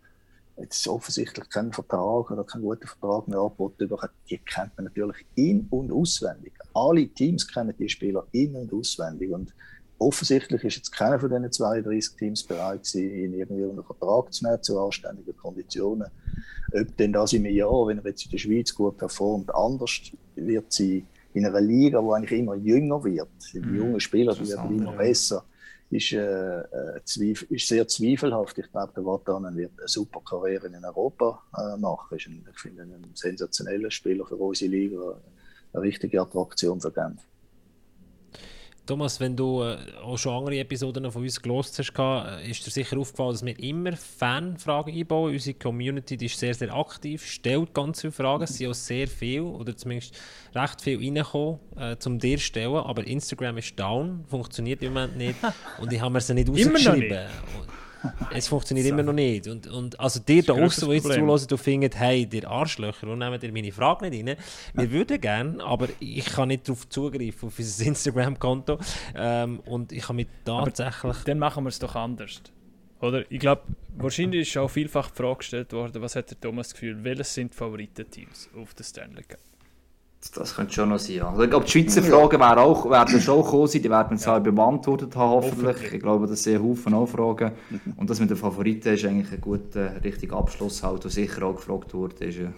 jetzt 0.56 0.86
offensichtlich 0.86 1.48
keinen 1.48 1.72
Vertrag 1.72 2.30
oder 2.30 2.44
keinen 2.44 2.62
guten 2.62 2.86
Vertrag 2.86 3.26
mehr 3.26 3.38
angeboten 3.38 3.90
hat, 4.00 4.12
die 4.28 4.38
kennt 4.38 4.76
man 4.76 4.84
natürlich 4.84 5.26
in- 5.34 5.66
und 5.70 5.90
auswendig. 5.90 6.52
Alle 6.74 7.08
Teams 7.08 7.46
kennen 7.48 7.74
die 7.76 7.88
Spieler 7.88 8.26
in- 8.32 8.54
und 8.54 8.72
auswendig. 8.72 9.30
Und 9.30 9.52
offensichtlich 10.02 10.64
ist 10.64 10.76
jetzt 10.76 10.92
keiner 10.92 11.18
von 11.18 11.30
diesen 11.30 11.50
32 11.50 12.16
Teams 12.16 12.42
bereit 12.42 12.82
gewesen, 12.84 13.14
ihn 13.14 13.34
irgendwie 13.34 13.64
unter 13.64 13.82
Vertrag 13.82 14.32
zu 14.32 14.44
nehmen 14.44 14.62
zu 14.62 14.80
anständigen 14.80 15.36
Konditionen. 15.36 16.08
Ob 16.72 16.96
denn 16.96 17.12
das 17.12 17.34
einem 17.34 17.46
Jahr, 17.46 17.86
wenn 17.86 17.98
er 17.98 18.06
jetzt 18.06 18.24
in 18.24 18.30
der 18.30 18.38
Schweiz 18.38 18.74
gut 18.74 18.96
performt, 18.96 19.54
anders 19.54 20.12
wird 20.34 20.72
sie 20.72 21.04
in 21.34 21.46
einer 21.46 21.60
Liga, 21.60 22.00
die 22.00 22.08
eigentlich 22.08 22.38
immer 22.38 22.54
jünger 22.54 23.02
wird, 23.04 23.28
die 23.52 23.60
mhm. 23.60 23.76
jungen 23.76 24.00
Spieler 24.00 24.34
die 24.34 24.48
werden 24.48 24.78
immer 24.78 24.92
besser, 24.92 25.44
ist, 25.90 26.12
äh, 26.12 26.60
äh 26.60 27.00
ist 27.50 27.68
sehr 27.68 27.86
zweifelhaft. 27.86 28.58
Ich 28.58 28.70
glaube, 28.70 28.92
der 28.96 29.04
Watanen 29.04 29.56
wird 29.56 29.72
eine 29.78 29.88
super 29.88 30.20
Karriere 30.24 30.66
in 30.68 30.84
Europa 30.84 31.42
äh, 31.56 31.76
machen. 31.78 32.16
Ist 32.16 32.26
ein, 32.26 32.46
ich 32.50 32.58
finde 32.58 32.82
ein 32.82 33.04
sensationeller 33.14 33.90
Spieler 33.90 34.24
für 34.24 34.36
unsere 34.36 34.70
Liga, 34.70 35.20
eine 35.72 35.82
richtige 35.82 36.20
Attraktion 36.20 36.80
für 36.80 36.92
Genf. 36.92 37.20
Thomas, 38.84 39.20
wenn 39.20 39.36
du 39.36 39.62
äh, 39.62 39.76
auch 40.02 40.18
schon 40.18 40.34
andere 40.34 40.58
Episoden 40.58 41.10
von 41.12 41.22
uns 41.22 41.40
gelost 41.40 41.78
hast, 41.78 41.92
äh, 41.96 42.50
ist 42.50 42.66
dir 42.66 42.70
sicher 42.70 42.98
aufgefallen, 42.98 43.32
dass 43.32 43.44
wir 43.44 43.58
immer 43.60 43.96
Fanfragen 43.96 44.92
einbauen. 44.92 45.32
Unsere 45.32 45.56
Community 45.56 46.16
die 46.16 46.26
ist 46.26 46.38
sehr, 46.38 46.52
sehr 46.52 46.74
aktiv, 46.74 47.24
stellt 47.24 47.72
ganz 47.74 48.00
viele 48.00 48.12
Fragen. 48.12 48.42
Es 48.42 48.56
sind 48.56 48.70
auch 48.70 48.74
sehr 48.74 49.06
viele, 49.06 49.44
oder 49.44 49.76
zumindest 49.76 50.18
recht 50.54 50.80
viel 50.80 50.98
reingekommen, 50.98 51.60
äh, 51.76 51.96
zum 51.96 52.18
dir 52.18 52.38
stellen. 52.38 52.74
Aber 52.74 53.06
Instagram 53.06 53.58
ist 53.58 53.78
down, 53.78 54.24
funktioniert 54.28 54.82
im 54.82 54.94
Moment 54.94 55.16
nicht. 55.16 55.36
Und 55.80 55.92
ich 55.92 56.00
habe 56.00 56.12
mir 56.12 56.20
sie 56.20 56.34
nicht 56.34 56.50
ausgeschrieben 56.50 57.28
es 58.34 58.48
funktioniert 58.48 58.86
immer 58.86 59.02
noch 59.02 59.12
nicht. 59.12 59.48
Und, 59.48 59.66
und 59.66 59.98
also 59.98 60.20
dir 60.20 60.42
da 60.42 60.54
draußen, 60.54 60.88
die 60.88 60.94
jetzt 60.96 61.04
zuhören, 61.04 61.46
du 61.48 61.56
findest, 61.56 61.98
hey, 61.98 62.26
dir 62.26 62.48
Arschlöcher, 62.48 63.08
und 63.08 63.18
nehmen 63.18 63.38
dir 63.38 63.52
meine 63.52 63.72
Frage 63.72 64.08
nicht 64.08 64.26
rein. 64.26 64.36
Wir 64.74 64.90
würden 64.90 65.20
gerne, 65.20 65.62
aber 65.64 65.88
ich 66.00 66.26
kann 66.26 66.48
nicht 66.48 66.68
darauf 66.68 66.88
zugreifen, 66.88 67.48
auf 67.48 67.58
unser 67.58 67.84
Instagram-Konto. 67.86 68.78
Ähm, 69.14 69.60
und 69.60 69.92
ich 69.92 70.04
habe 70.04 70.14
mich 70.14 70.28
tatsächlich... 70.44 71.04
Aber 71.04 71.16
dann 71.24 71.38
machen 71.38 71.64
wir 71.64 71.68
es 71.68 71.78
doch 71.78 71.94
anders. 71.94 72.42
Oder? 73.00 73.30
Ich 73.30 73.40
glaube, 73.40 73.62
wahrscheinlich 73.96 74.48
ist 74.48 74.56
auch 74.56 74.68
vielfach 74.68 75.10
die 75.10 75.16
Frage 75.16 75.38
gestellt 75.38 75.72
worden, 75.72 76.00
was 76.00 76.14
hat 76.16 76.30
der 76.30 76.40
Thomas 76.40 76.68
das 76.68 76.74
Gefühl, 76.74 77.02
welches 77.02 77.34
sind 77.34 77.52
die 77.52 77.56
Favoritenteams 77.56 78.50
auf 78.56 78.74
der 78.74 78.84
Stanley 78.84 79.24
Cup? 79.24 79.40
Das 80.30 80.54
könnte 80.54 80.72
schon 80.72 80.88
noch 80.88 81.00
sein. 81.00 81.20
Also 81.22 81.42
ich 81.42 81.50
glaube, 81.50 81.66
die 81.66 81.72
Schweizer 81.72 82.00
Fragen 82.00 82.38
werden, 82.38 82.58
auch, 82.60 82.88
werden 82.88 83.20
schon 83.20 83.42
kommen 83.42 83.66
sein, 83.66 83.82
die 83.82 83.90
werden 83.90 84.18
wir 84.18 84.26
ja. 84.26 84.38
beantwortet 84.38 85.16
haben, 85.16 85.30
hoffentlich. 85.32 85.66
hoffentlich. 85.66 85.92
Ich 85.94 86.00
glaube, 86.00 86.26
das 86.28 86.44
sind 86.44 86.62
Haufen 86.62 86.94
Anfragen. 86.94 87.52
Mhm. 87.70 87.94
Und 87.96 88.08
das 88.08 88.20
mit 88.20 88.30
den 88.30 88.36
Favoriten 88.36 88.94
ist 88.94 89.04
eigentlich 89.04 89.32
ein 89.32 89.40
guter, 89.40 90.02
richtiger 90.02 90.36
Abschluss, 90.36 90.82
halt, 90.84 91.02
der 91.02 91.10
sicher 91.10 91.42
auch 91.42 91.56
gefragt 91.56 91.92
wurde. 91.92 92.24
Ist, 92.24 92.38
ja. 92.38 92.52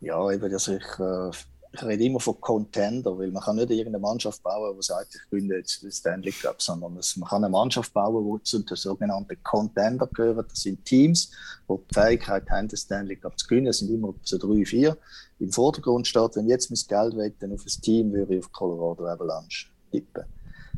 ja, 0.00 0.30
eben, 0.30 0.50
dass 0.50 0.68
ich, 0.68 0.84
äh, 1.00 1.30
ich 1.72 1.82
rede 1.82 2.04
immer 2.04 2.20
von 2.20 2.40
Contender, 2.40 3.18
weil 3.18 3.32
man 3.32 3.42
kann 3.42 3.56
nicht 3.56 3.70
irgendeine 3.70 3.98
Mannschaft 3.98 4.40
bauen, 4.44 4.76
die 4.76 4.82
sagt, 4.84 5.12
ich 5.16 5.30
bin 5.30 5.48
jetzt 5.48 5.82
den 5.82 5.90
Stanley 5.90 6.30
Cup, 6.30 6.62
sondern 6.62 6.94
man 6.94 7.28
kann 7.28 7.44
eine 7.44 7.50
Mannschaft 7.50 7.92
bauen, 7.92 8.24
wo 8.24 8.38
zu 8.38 8.60
den 8.60 8.76
sogenannten 8.76 9.36
Contender 9.42 10.06
gehören. 10.06 10.46
Das 10.48 10.62
sind 10.62 10.84
Teams, 10.84 11.32
die 11.68 11.74
die 11.90 11.94
Fähigkeit 11.94 12.48
haben, 12.50 12.68
den 12.68 12.76
Stanley 12.76 13.16
Cup 13.16 13.36
zu 13.36 13.48
gewinnen. 13.48 13.66
Das 13.66 13.78
sind 13.78 13.90
immer 13.90 14.14
so 14.22 14.38
drei, 14.38 14.64
vier 14.64 14.96
im 15.40 15.52
Vordergrund 15.52 16.06
steht, 16.06 16.36
wenn 16.36 16.48
jetzt 16.48 16.70
mein 16.70 16.80
Geld 16.86 17.16
wetten 17.16 17.52
auf 17.52 17.64
ein 17.64 17.82
Team, 17.82 18.12
würde 18.12 18.36
ich 18.36 18.44
auf 18.44 18.52
Colorado 18.52 19.06
Avalanche 19.06 19.68
tippen. 19.90 20.24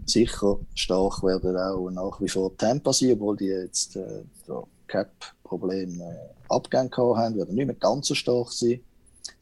Sicher 0.06 0.59
stark 0.74 1.22
werden 1.22 1.56
auch 1.56 1.90
nach 1.90 2.20
wie 2.20 2.28
vor 2.28 2.56
Tampa 2.56 2.93
sein, 2.93 3.12
obwohl 3.12 3.36
die 3.36 3.47
jetzt 3.47 3.97
äh, 3.97 4.22
Cap-Probleme 4.86 6.05
äh, 6.05 6.52
Abgänge 6.52 6.90
haben, 6.97 7.36
werden 7.36 7.55
nicht 7.55 7.66
mehr 7.66 7.76
ganz 7.76 8.09
so 8.09 8.14
stark 8.14 8.52
sein. 8.52 8.80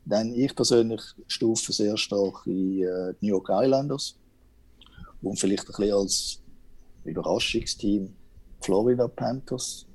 Dann 0.05 0.35
ich 0.35 0.55
persönlich 0.55 1.03
stufe 1.27 1.73
sehr 1.73 1.97
stark 1.97 2.47
in 2.47 2.83
äh, 2.83 3.15
New 3.21 3.29
York 3.29 3.49
Islanders 3.51 4.17
und 5.23 5.39
vielleicht 5.39 5.65
ein 5.69 5.75
bisschen 5.77 5.95
als 5.95 6.41
Überraschungsteam 7.05 8.15
Florida 8.61 9.09
Panthers, 9.09 9.87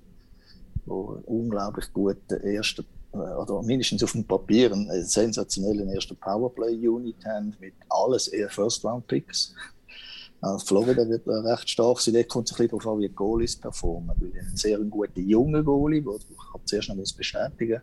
wo 0.85 1.14
einen 1.14 1.23
unglaublich 1.23 1.91
guten 1.93 2.41
ersten 2.41 2.85
oder 3.16 3.62
mindestens 3.64 4.04
auf 4.04 4.12
dem 4.12 4.26
Papier 4.26 4.72
einen 4.72 5.06
sensationellen 5.06 5.90
ersten 5.90 6.16
Powerplay-Unit 6.18 7.26
haben 7.26 7.56
mit 7.60 7.74
alles 7.90 8.28
eher 8.28 8.50
First-Round-Picks. 8.50 9.54
Also 10.42 10.66
Florida 10.66 11.08
wird 11.08 11.28
recht 11.28 11.70
stark 11.70 12.00
sein. 12.00 12.14
Da 12.14 12.24
kommt 12.24 12.50
es 12.50 12.54
ein 12.54 12.58
bisschen 12.58 12.78
darauf 12.78 12.94
an, 12.94 13.00
wie 13.00 13.08
die 13.08 13.16
Goalies 13.16 13.56
performen. 13.56 14.16
Weil 14.20 14.40
einen 14.40 14.56
sehr 14.56 14.78
guten 14.80 15.28
jungen 15.28 15.64
Goalie, 15.64 16.00
ich 16.00 16.66
zuerst 16.66 16.90
noch 16.90 16.96
bestätigen 16.96 17.82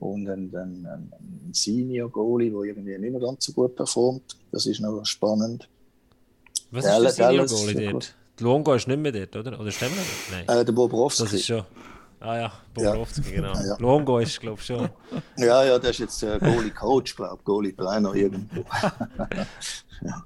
und 0.00 0.28
ein, 0.28 0.50
ein, 0.54 0.86
ein 0.86 1.52
Senior-Goalie, 1.52 2.50
der 2.50 2.60
irgendwie 2.62 2.98
nicht 2.98 3.12
mehr 3.12 3.20
ganz 3.20 3.44
so 3.44 3.52
gut 3.52 3.76
performt. 3.76 4.36
Das 4.50 4.66
ist 4.66 4.80
noch 4.80 5.04
spannend. 5.04 5.68
Was 6.70 6.84
der 6.84 6.96
ist 6.96 7.18
der 7.18 7.28
Senior-Goalie 7.28 7.92
dort? 7.92 8.14
Longo 8.40 8.74
ist 8.74 8.88
nicht 8.88 8.98
mehr 8.98 9.12
dort, 9.12 9.36
oder? 9.36 9.60
Oder 9.60 9.70
stimmt? 9.70 9.92
Nein. 10.32 10.48
Äh, 10.48 10.64
der 10.64 10.72
Bobrovski. 10.72 11.22
Das 11.22 11.32
ist 11.32 11.46
schon... 11.46 11.62
Ah 12.24 12.38
ja, 12.38 12.52
Bobrovski, 12.72 13.34
ja. 13.34 13.36
genau. 13.36 13.52
Ja. 13.66 13.76
Longo 13.78 14.18
ist, 14.18 14.40
glaube 14.40 14.58
ich, 14.58 14.66
schon. 14.66 14.88
Ja, 15.36 15.62
ja, 15.64 15.78
der 15.78 15.90
ist 15.90 15.98
jetzt 15.98 16.22
äh, 16.22 16.38
Goalie-Coach, 16.38 17.16
glaube 17.16 17.36
ich, 17.38 17.44
Goalie-Trainer 17.44 18.14
irgendwo. 18.14 18.64
ja. 20.02 20.24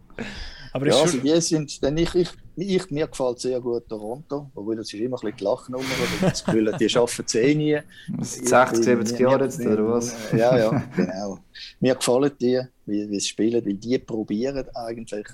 Aber 0.73 0.87
ja, 0.87 0.95
also 1.01 1.19
die 1.19 1.41
sind, 1.41 1.83
denn 1.83 1.97
ich, 1.97 2.15
ich, 2.15 2.29
ich, 2.55 2.91
mir 2.91 3.09
gefällt 3.09 3.41
sehr 3.41 3.61
gut 3.61 3.89
Toronto, 3.89 4.51
obwohl 4.55 4.77
das 4.77 4.93
ist 4.93 5.01
immer 5.01 5.17
ein 5.17 5.21
bisschen 5.21 5.37
die 5.39 5.45
Lachnummer, 5.45 5.85
aber 6.21 6.31
das 6.31 6.45
Gefühl, 6.45 6.77
die 6.79 6.89
schaffen 6.89 7.25
es 7.27 7.35
eh 7.35 7.55
nie. 7.55 7.79
60, 8.21 8.85
70 8.85 9.19
Jahre 9.19 9.45
jetzt, 9.45 9.61
oder 9.61 9.89
was? 9.89 10.15
Ja, 10.33 10.57
ja, 10.57 10.83
genau. 10.95 11.39
Mir 11.81 11.95
gefallen 11.95 12.31
die, 12.41 12.61
wie, 12.87 13.11
wie 13.11 13.21
sie 13.21 13.29
spielen, 13.29 13.65
weil 13.65 13.75
die 13.75 13.99
probieren 13.99 14.67
eigentlich 14.75 15.27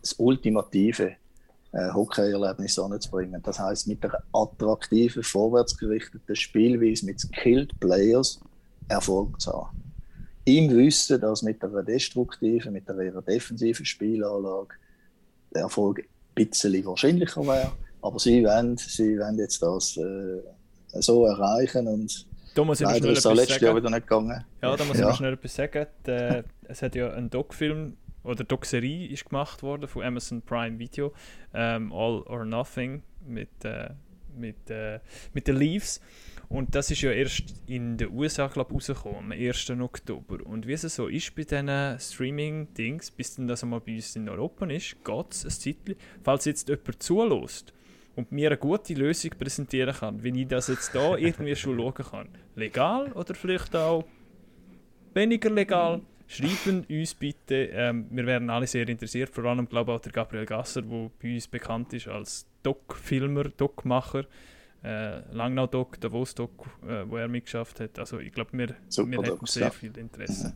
das 0.00 0.12
Ultimative 0.12 1.16
äh, 1.72 1.90
Hockey-Erlebnis 1.92 2.78
anzubringen. 2.78 3.42
Das 3.42 3.58
heißt 3.58 3.88
mit 3.88 4.04
einer 4.04 4.22
attraktiven, 4.32 5.22
vorwärtsgerichteten 5.22 6.36
Spielweise, 6.36 7.06
mit 7.06 7.20
skilled 7.20 7.78
Players 7.80 8.40
Erfolg 8.88 9.40
zu 9.40 9.52
haben. 9.52 9.76
Im 10.44 10.70
Wissen, 10.70 11.20
dass 11.20 11.42
mit 11.42 11.62
einer 11.62 11.82
destruktiven, 11.82 12.72
mit 12.72 12.88
einer 12.88 13.02
eher 13.02 13.20
defensiven 13.20 13.84
Spielanlage 13.84 14.74
der 15.54 15.62
Erfolg 15.62 15.98
ein 15.98 16.06
bisschen 16.34 16.84
wahrscheinlicher 16.86 17.46
wäre. 17.46 17.72
Aber 18.00 18.18
sie 18.18 18.42
wollen, 18.44 18.76
sie 18.78 19.18
wollen 19.18 19.38
jetzt 19.38 19.60
das 19.60 19.96
äh, 19.98 20.42
so 21.00 21.26
erreichen 21.26 21.86
und 21.86 22.26
da 22.54 22.64
muss 22.64 22.80
ich 22.80 22.86
leider 22.86 23.10
ist 23.10 23.24
es 23.24 23.34
letztes 23.34 23.60
Jahr 23.60 23.76
wieder 23.76 23.90
nicht 23.90 24.08
gegangen. 24.08 24.44
Ja, 24.62 24.74
da 24.74 24.84
muss 24.84 24.98
ja. 24.98 25.10
ich 25.10 25.16
schnell 25.16 25.34
etwas 25.34 25.54
sagen. 25.54 25.86
Der, 26.06 26.44
es 26.66 26.82
hat 26.82 26.94
ja 26.96 27.12
einen 27.12 27.30
Doc-Film 27.30 27.96
oder 28.28 28.44
Doxerie 28.44 29.06
ist 29.06 29.28
gemacht 29.28 29.62
worden 29.62 29.88
von 29.88 30.02
Amazon 30.02 30.42
Prime 30.42 30.78
Video, 30.78 31.12
ähm, 31.54 31.92
All 31.92 32.22
or 32.26 32.44
Nothing 32.44 33.02
mit, 33.26 33.64
äh, 33.64 33.90
mit, 34.36 34.70
äh, 34.70 35.00
mit 35.32 35.48
den 35.48 35.56
Leaves. 35.56 36.00
Und 36.48 36.74
das 36.74 36.90
ist 36.90 37.02
ja 37.02 37.10
erst 37.10 37.62
in 37.66 37.98
den 37.98 38.10
USA, 38.10 38.46
glaube 38.46 38.70
ich, 38.70 38.88
rausgekommen, 38.88 39.18
am 39.18 39.32
1. 39.32 39.70
Oktober. 39.80 40.46
Und 40.46 40.66
wie 40.66 40.72
es 40.72 40.82
so 40.82 41.08
ist 41.08 41.34
bei 41.34 41.42
diesen 41.42 41.98
Streaming-Dings, 41.98 43.10
bis 43.10 43.36
dann 43.36 43.48
das 43.48 43.62
einmal 43.62 43.80
bei 43.80 43.96
uns 43.96 44.16
in 44.16 44.28
Europa 44.28 44.66
ist, 44.66 45.04
geht 45.04 45.30
es 45.30 45.44
ein 45.44 45.50
Zeitchen. 45.50 45.96
Falls 46.22 46.44
jetzt 46.46 46.68
jemand 46.68 47.02
zulässt 47.02 47.74
und 48.16 48.32
mir 48.32 48.48
eine 48.48 48.56
gute 48.56 48.94
Lösung 48.94 49.32
präsentieren 49.38 49.94
kann, 49.94 50.22
wie 50.22 50.40
ich 50.40 50.48
das 50.48 50.68
jetzt 50.68 50.94
da 50.94 51.16
irgendwie 51.18 51.54
schon 51.54 51.78
schauen 51.78 51.94
kann. 51.94 52.28
Legal 52.56 53.12
oder 53.12 53.34
vielleicht 53.34 53.76
auch 53.76 54.04
weniger 55.12 55.50
legal. 55.50 56.00
Schreiben 56.30 56.84
uns 56.90 57.14
bitte, 57.14 57.54
ähm, 57.72 58.06
wir 58.10 58.26
wären 58.26 58.50
alle 58.50 58.66
sehr 58.66 58.86
interessiert, 58.86 59.30
vor 59.30 59.44
allem 59.46 59.66
glaube 59.66 59.92
auch 59.92 60.00
der 60.00 60.12
Gabriel 60.12 60.44
Gasser, 60.44 60.82
der 60.82 61.10
bei 61.22 61.34
uns 61.34 61.48
bekannt 61.48 61.92
ist 61.94 62.06
als 62.06 62.46
Doc-Filmer, 62.62 63.44
Doc-Macher, 63.44 64.24
äh, 64.84 65.20
Langnau-Doc, 65.32 65.98
Davos-Doc, 66.00 66.66
äh, 66.86 67.04
wo 67.08 67.16
er 67.16 67.28
mitgeschafft 67.28 67.80
hat. 67.80 67.98
Also 67.98 68.18
ich 68.20 68.30
glaube, 68.32 68.50
wir, 68.52 68.74
Super 68.88 69.10
wir 69.10 69.18
hätten 69.22 69.28
Docs, 69.38 69.54
sehr 69.54 69.62
ja. 69.64 69.70
viel 69.70 69.96
Interesse. 69.96 70.54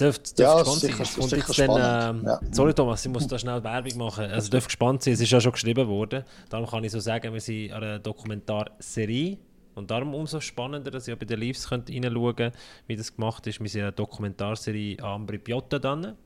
Dürft, 0.00 0.36
dürft 0.36 0.38
Ja, 0.40 0.58
gespannt 0.58 0.80
sein. 0.80 0.90
sicher- 0.90 1.36
jetzt 1.36 1.58
dann, 1.60 2.16
ähm, 2.18 2.24
ja. 2.26 2.40
Sorry 2.50 2.74
Thomas, 2.74 3.06
ich 3.06 3.12
muss 3.12 3.28
da 3.28 3.38
schnell 3.38 3.62
Werbung 3.62 3.96
machen. 3.98 4.24
Also 4.24 4.50
dürft 4.50 4.66
gespannt 4.66 5.04
sein, 5.04 5.14
es 5.14 5.20
ist 5.20 5.30
ja 5.30 5.40
schon 5.40 5.52
geschrieben 5.52 5.86
worden. 5.86 6.24
Darum 6.50 6.66
kann 6.66 6.82
ich 6.82 6.90
so 6.90 6.98
sagen, 6.98 7.32
wir 7.32 7.40
sind 7.40 7.70
an 7.72 7.84
einer 7.84 7.98
Dokumentarserie. 8.00 9.38
Und 9.74 9.90
darum 9.90 10.14
umso 10.14 10.40
spannender, 10.40 10.90
dass 10.90 11.08
ihr 11.08 11.16
bei 11.16 11.26
den 11.26 11.40
Leaves 11.40 11.68
könnt 11.68 11.90
reinschauen 11.90 12.36
könnt, 12.36 12.54
wie 12.86 12.96
das 12.96 13.14
gemacht 13.14 13.46
ist. 13.46 13.60
Wir 13.60 13.68
sind 13.68 13.80
in 13.80 13.84
einer 13.86 13.92
Dokumentarserie 13.92 15.00
Ambri 15.00 15.38
Piotta 15.38 15.78
dann. 15.78 16.16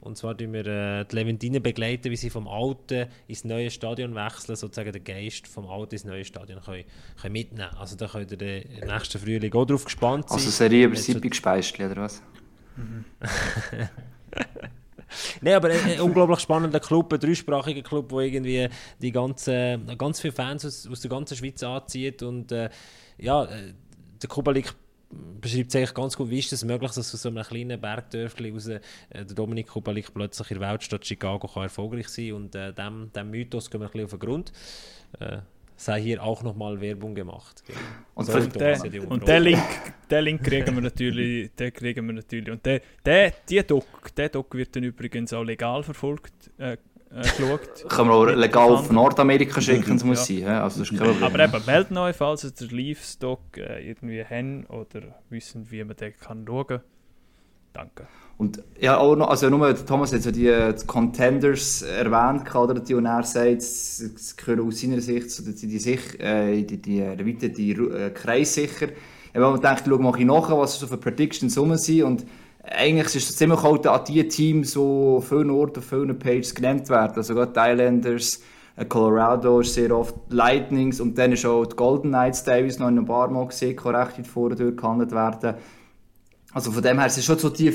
Und 0.00 0.16
zwar 0.16 0.36
tun 0.36 0.54
wir 0.54 0.66
äh, 0.66 1.04
die 1.04 1.14
Leventinen 1.14 1.62
begleiten, 1.62 2.10
wie 2.10 2.16
sie 2.16 2.30
vom 2.30 2.48
alten 2.48 3.08
ins 3.28 3.44
neue 3.44 3.70
Stadion 3.70 4.14
wechseln, 4.14 4.56
sozusagen 4.56 4.92
den 4.92 5.04
Geist 5.04 5.46
vom 5.46 5.68
alten 5.68 5.94
ins 5.94 6.04
neue 6.04 6.24
Stadion 6.24 6.62
können, 6.62 6.84
können 7.20 7.32
mitnehmen. 7.32 7.74
Also 7.76 7.96
da 7.96 8.08
könnt 8.08 8.32
ihr 8.32 8.64
im 8.64 8.88
nächsten 8.88 9.18
Frühling 9.18 9.52
auch 9.52 9.66
drauf 9.66 9.84
gespannt 9.84 10.28
sein. 10.28 10.38
Also 10.38 10.50
Serie 10.50 10.86
über 10.86 10.96
Sippig 10.96 11.34
Speistli, 11.34 11.84
oder 11.84 11.96
was? 11.96 12.22
Nein, 15.40 15.54
aber 15.54 15.70
ein, 15.70 16.00
unglaublich 16.00 16.40
spannender 16.40 16.80
Club, 16.80 17.12
ein 17.12 17.20
dreisprachiger 17.20 17.82
Club, 17.82 18.08
der 18.10 18.18
irgendwie 18.18 18.68
die 19.00 19.12
ganze, 19.12 19.80
ganz 19.98 20.20
viele 20.20 20.32
Fans 20.32 20.64
aus, 20.64 20.86
aus 20.86 21.00
der 21.00 21.10
ganzen 21.10 21.36
Schweiz 21.36 21.62
anzieht. 21.62 22.22
Und 22.22 22.52
äh, 22.52 22.70
ja, 23.18 23.44
äh, 23.44 23.74
der 24.22 24.28
Kubalik 24.28 24.74
beschreibt 25.40 25.70
es 25.70 25.76
eigentlich 25.76 25.94
ganz 25.94 26.16
gut, 26.16 26.30
wie 26.30 26.38
ist 26.38 26.52
es 26.52 26.64
möglich, 26.64 26.92
dass 26.92 27.12
aus 27.14 27.22
so 27.22 27.28
einem 27.28 27.42
kleinen 27.42 27.80
Bergdörfli 27.80 28.50
raus 28.50 28.68
äh, 28.68 28.80
der 29.12 29.24
Dominik 29.24 29.68
Kubalik 29.68 30.12
plötzlich 30.14 30.50
in 30.50 30.60
der 30.60 30.70
Weltstadt 30.70 31.04
Chicago 31.04 31.48
kann 31.48 31.64
erfolgreich 31.64 32.08
sein 32.08 32.32
Und 32.32 32.54
äh, 32.54 32.72
dem, 32.72 33.10
dem 33.14 33.30
Mythos 33.30 33.70
gehen 33.70 33.80
wir 33.80 33.86
ein 33.86 33.92
bisschen 33.92 34.04
auf 34.04 34.10
den 34.10 34.18
Grund. 34.20 34.52
Äh, 35.18 35.38
sei 35.80 36.00
hier 36.02 36.22
auch 36.22 36.42
nochmal 36.42 36.80
Werbung 36.80 37.14
gemacht. 37.14 37.62
Und 38.14 38.26
Thomas, 38.26 38.48
Der, 38.50 39.10
und 39.10 39.26
den. 39.26 39.42
Link, 39.42 39.62
den 40.10 40.24
Link 40.24 40.44
kriegen 40.44 40.74
wir 40.74 40.82
natürlich, 40.82 41.54
den 41.54 41.72
kriegen 41.72 42.06
wir 42.06 42.12
natürlich. 42.14 42.50
Und 42.50 42.64
der, 42.66 42.82
der, 43.04 43.32
die 43.48 43.62
Doc, 43.66 44.14
der 44.14 44.28
Doc 44.28 44.54
wird 44.54 44.76
dann 44.76 44.84
übrigens 44.84 45.32
auch 45.32 45.42
legal 45.42 45.82
verfolgt, 45.82 46.50
äh, 46.58 46.72
äh, 46.74 46.76
geschaut. 47.22 47.84
Können 47.88 48.10
wir 48.10 48.14
auch 48.14 48.26
legal 48.26 48.68
auf. 48.70 48.90
Nordamerika 48.92 49.60
schicken, 49.60 49.94
das 49.94 50.04
muss 50.04 50.28
Ja. 50.28 50.40
sein. 50.46 50.54
Also 50.62 50.80
das 50.80 50.90
ist 50.90 50.98
kein 50.98 51.08
Problem. 51.18 51.24
Aber 51.24 51.56
eben, 51.56 51.66
melden 51.66 51.96
euch, 51.96 52.16
falls 52.16 52.44
ihr 52.44 52.50
den 52.50 52.68
Leaf-Stock 52.68 53.56
äh, 53.56 53.88
irgendwie 53.88 54.22
haben 54.24 54.66
oder 54.66 55.18
wissen, 55.30 55.70
wie 55.70 55.82
man 55.82 55.96
den 55.96 56.14
kann 56.14 56.44
schauen. 56.46 56.80
Danke. 57.72 58.06
Und 58.40 58.64
ja, 58.80 58.96
auch 58.96 59.16
noch, 59.16 59.28
also 59.28 59.50
nur, 59.50 59.76
Thomas 59.84 60.14
hat 60.14 60.22
so 60.22 60.30
die, 60.30 60.46
äh, 60.46 60.72
die 60.72 60.86
Contenders 60.86 61.82
erwähnt, 61.82 62.54
oder, 62.54 62.80
die, 62.80 62.94
und 62.94 63.04
er 63.04 63.22
sagt, 63.22 63.58
es 63.58 64.34
gehören 64.34 64.66
aus 64.66 64.80
seiner 64.80 65.02
Sicht 65.02 65.30
so 65.30 65.42
die, 65.42 65.54
die, 65.54 65.78
sich, 65.78 66.18
äh, 66.18 66.62
die, 66.62 66.80
die 66.80 67.00
erweiterte 67.00 67.60
äh, 67.60 68.10
Kreis 68.14 68.54
sicher. 68.54 68.86
Ich 68.86 69.34
habe 69.34 69.44
mir 69.44 69.56
gedacht, 69.56 69.84
schau 69.86 69.98
mal 69.98 70.06
ein 70.06 70.12
bisschen 70.12 70.28
nach, 70.28 70.50
was 70.52 70.80
so 70.80 70.86
für 70.86 70.96
Predictions 70.96 71.58
rum 71.58 71.76
sind 71.76 72.02
und 72.02 72.26
eigentlich 72.62 73.14
ist 73.14 73.28
es 73.28 73.36
ziemlich 73.36 73.62
halt 73.62 73.86
an 73.86 74.04
die 74.08 74.26
Teams, 74.26 74.72
die 74.72 75.18
vielen 75.20 75.50
Orten, 75.50 75.80
auf 75.80 75.84
vielen 75.84 76.18
Pages 76.18 76.54
genannt 76.54 76.88
werden. 76.88 77.16
Also 77.16 77.34
gerade 77.34 77.52
die 77.52 77.58
Islanders, 77.58 78.40
äh, 78.76 78.86
Colorado 78.86 79.60
ist 79.60 79.74
sehr 79.74 79.94
oft 79.94 80.14
Lightnings 80.30 80.98
und 80.98 81.18
dann 81.18 81.32
ist 81.32 81.44
auch 81.44 81.66
die 81.66 81.76
Golden 81.76 82.08
Knights 82.08 82.42
teilweise 82.42 82.80
noch 82.80 82.88
in 82.88 83.00
ein 83.00 83.04
paar 83.04 83.28
Mal 83.28 83.48
gesehen, 83.48 83.76
kann 83.76 83.94
recht 83.96 84.16
weit 84.16 84.26
vorne 84.26 84.56
durchgehandelt 84.56 85.12
werden. 85.12 85.56
Also 86.54 86.72
von 86.72 86.82
dem 86.82 86.98
her, 86.98 87.06
es 87.06 87.16
sind 87.16 87.24
schon 87.24 87.38
so 87.38 87.50
die 87.50 87.70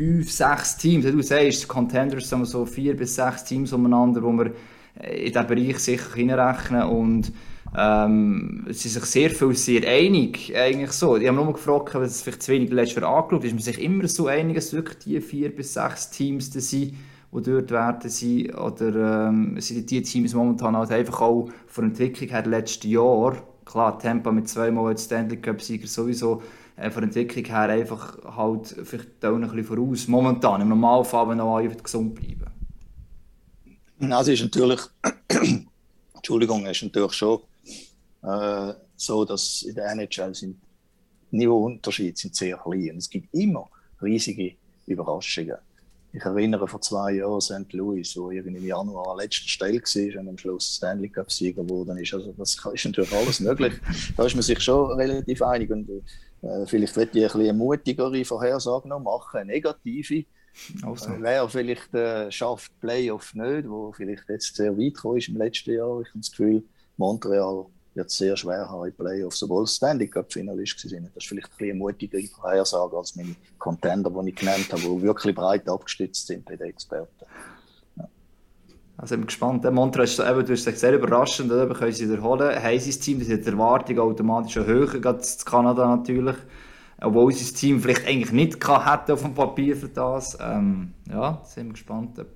fünf, 0.00 0.32
sechs 0.32 0.78
Teams, 0.78 1.04
du 1.04 1.22
sagst, 1.22 1.68
Contenders 1.68 2.30
sind 2.30 2.46
so 2.46 2.64
vier 2.64 2.96
bis 2.96 3.16
sechs 3.16 3.44
Teams 3.44 3.70
umeinander, 3.74 4.22
wo 4.22 4.32
wir 4.32 4.52
äh, 4.98 5.26
in 5.26 5.32
diesen 5.32 5.46
Bereich 5.46 5.78
sicher 5.78 6.14
hineinrechnen 6.14 6.84
und 6.84 7.32
ähm, 7.76 8.64
sie 8.70 8.88
sind 8.88 9.02
sich 9.02 9.12
sehr 9.12 9.30
viel 9.30 9.54
sehr 9.54 9.86
einig, 9.86 10.56
eigentlich 10.56 10.92
so. 10.92 11.18
Ich 11.18 11.28
habe 11.28 11.36
nur 11.36 11.52
gefragt, 11.52 11.94
ob 11.94 12.02
es 12.02 12.22
vielleicht 12.22 12.42
zu 12.42 12.52
wenig 12.52 12.70
letztes 12.70 13.02
Jahr 13.02 13.14
angeschaut 13.14 13.44
ist. 13.44 13.52
Man 13.52 13.60
sich 13.60 13.78
immer 13.78 14.08
so 14.08 14.26
einig, 14.26 14.56
dass 14.56 14.72
wirklich 14.72 14.98
die 15.00 15.20
vier 15.20 15.54
bis 15.54 15.74
sechs 15.74 16.08
Teams 16.08 16.48
da 16.48 16.60
sind, 16.60 16.94
die 17.32 17.42
dort 17.42 17.70
werden 17.70 18.08
sein, 18.10 18.54
oder 18.54 19.28
ähm, 19.28 19.60
sind 19.60 19.90
die 19.90 20.00
Teams 20.00 20.32
momentan 20.32 20.78
halt 20.78 20.92
einfach 20.92 21.20
auch 21.20 21.50
von 21.66 21.84
der 21.84 21.90
Entwicklung 21.90 22.30
her 22.30 22.46
letzten 22.46 22.88
Jahr, 22.88 23.36
klar, 23.66 23.98
Tampa 23.98 24.32
mit 24.32 24.48
zweimal 24.48 24.96
Stanley 24.96 25.36
Cup-Sieger 25.36 25.86
sowieso, 25.86 26.42
äh, 26.80 26.90
von 26.90 27.02
der 27.02 27.08
Entwicklung 27.08 27.44
her 27.44 27.68
einfach 27.68 28.36
halt 28.36 28.74
vielleicht 28.84 29.24
auch 29.24 29.34
ein 29.34 29.42
bisschen 29.42 29.64
voraus. 29.64 30.08
Momentan, 30.08 30.62
im 30.62 30.68
Normalfall, 30.68 31.28
wenn 31.28 31.40
alle 31.40 31.68
gesund 31.68 32.14
bleiben. 32.14 32.46
Also 34.12 34.32
ist 34.32 34.42
natürlich, 34.42 34.80
Entschuldigung, 36.14 36.66
ist 36.66 36.82
natürlich 36.82 37.12
schon 37.12 37.40
äh, 38.22 38.72
so, 38.96 39.24
dass 39.24 39.62
in 39.62 39.74
der 39.74 39.90
NHL 39.92 40.34
sind 40.34 40.56
Niveauunterschiede 41.32 42.16
sind 42.16 42.34
sehr 42.34 42.56
klein. 42.56 42.92
Und 42.92 42.98
es 42.98 43.10
gibt 43.10 43.32
immer 43.34 43.68
riesige 44.02 44.54
Überraschungen. 44.86 45.56
Ich 46.12 46.24
erinnere 46.24 46.66
vor 46.66 46.80
zwei 46.80 47.12
Jahren 47.12 47.40
St. 47.40 47.72
Louis, 47.72 48.16
wo 48.16 48.32
irgendwie 48.32 48.58
im 48.58 48.66
Januar 48.66 49.12
an 49.12 49.18
letzter 49.18 49.48
Stelle 49.48 49.80
war 49.80 50.20
und 50.20 50.28
am 50.28 50.38
Schluss 50.38 50.74
Stanley 50.76 51.08
Cup 51.08 51.30
Sieger 51.30 51.62
geworden 51.62 51.96
ist. 51.98 52.12
Also 52.12 52.34
das 52.36 52.56
ist 52.74 52.84
natürlich 52.84 53.12
alles 53.12 53.38
möglich. 53.38 53.74
Da 54.16 54.26
ist 54.26 54.34
man 54.34 54.42
sich 54.42 54.58
schon 54.60 54.90
relativ 54.98 55.40
einig. 55.42 55.70
Und 55.70 55.88
äh, 56.42 56.66
vielleicht 56.66 56.96
wird 56.96 57.14
ich 57.14 57.22
ein 57.22 57.28
bisschen 57.28 57.40
eine 57.42 57.52
mutigere 57.52 58.24
Vorhersage 58.24 58.88
noch 58.88 59.00
machen, 59.00 59.40
eine 59.40 59.52
negative. 59.52 60.24
Also, 60.82 61.10
Wer 61.18 61.48
vielleicht 61.48 61.94
äh, 61.94 62.30
schafft 62.30 62.78
Playoff 62.80 63.34
nicht, 63.34 63.68
wo 63.68 63.92
vielleicht 63.92 64.28
jetzt 64.28 64.56
sehr 64.56 64.76
weit 64.76 64.94
gekommen 64.94 65.18
ist 65.18 65.28
im 65.28 65.36
letzten 65.36 65.74
Jahr. 65.74 66.00
Ich 66.00 66.08
habe 66.08 66.18
das 66.18 66.30
Gefühl, 66.30 66.64
Montreal 66.96 67.66
wird 67.94 68.08
es 68.08 68.16
sehr 68.16 68.36
schwer 68.36 68.68
haben 68.68 68.86
in 68.86 68.94
Playoffs, 68.94 69.42
obwohl 69.42 69.64
es 69.64 69.76
Stanley 69.76 70.08
Cup 70.08 70.32
Finalist 70.32 70.90
waren. 70.92 71.10
Das 71.14 71.24
ist 71.24 71.28
vielleicht 71.28 71.48
ein 71.48 71.56
bisschen 71.56 71.70
eine 71.70 71.78
mutigere 71.78 72.22
Vorhersage 72.26 72.96
als 72.96 73.16
meine 73.16 73.34
Contender, 73.58 74.10
die 74.10 74.30
ich 74.30 74.36
genannt 74.36 74.68
habe, 74.70 74.82
die 74.82 75.02
wirklich 75.02 75.34
breit 75.34 75.68
abgestützt 75.68 76.26
sind 76.26 76.44
bei 76.44 76.56
den 76.56 76.68
Experten. 76.68 77.26
Also 79.00 79.14
ich 79.14 79.20
bin 79.20 79.26
gespannt. 79.26 79.64
Der 79.64 79.70
Montreal 79.70 80.04
ist 80.04 80.18
eben, 80.18 80.26
du 80.26 80.40
hast 80.40 80.48
gesagt, 80.48 80.78
sehr 80.78 80.94
überraschend, 80.94 81.50
oder? 81.50 81.66
können 81.74 81.92
sie 81.92 82.08
wiederholen. 82.08 82.54
Haben 82.62 82.78
sie 82.78 82.90
das 82.90 82.98
Team, 82.98 83.18
das 83.18 83.30
hat 83.30 83.46
die 83.46 83.48
Erwartung 83.48 83.98
automatisch 83.98 84.52
schon 84.52 84.66
höher, 84.66 84.86
gerade 84.86 85.20
in 85.20 85.44
Kanada 85.44 85.96
natürlich. 85.96 86.36
Obwohl 87.00 87.32
sie 87.32 87.44
das 87.44 87.54
Team 87.54 87.80
vielleicht 87.80 88.06
eigentlich 88.06 88.32
nicht 88.32 88.60
gehabt 88.60 89.08
hätten 89.08 89.12
auf 89.12 89.22
dem 89.22 89.34
Papier 89.34 89.74
für 89.74 89.88
das. 89.88 90.36
Ähm, 90.38 90.92
ja, 91.10 91.40
sind 91.44 91.68
wir 91.68 91.72
gespannt, 91.72 92.18
ob 92.18 92.26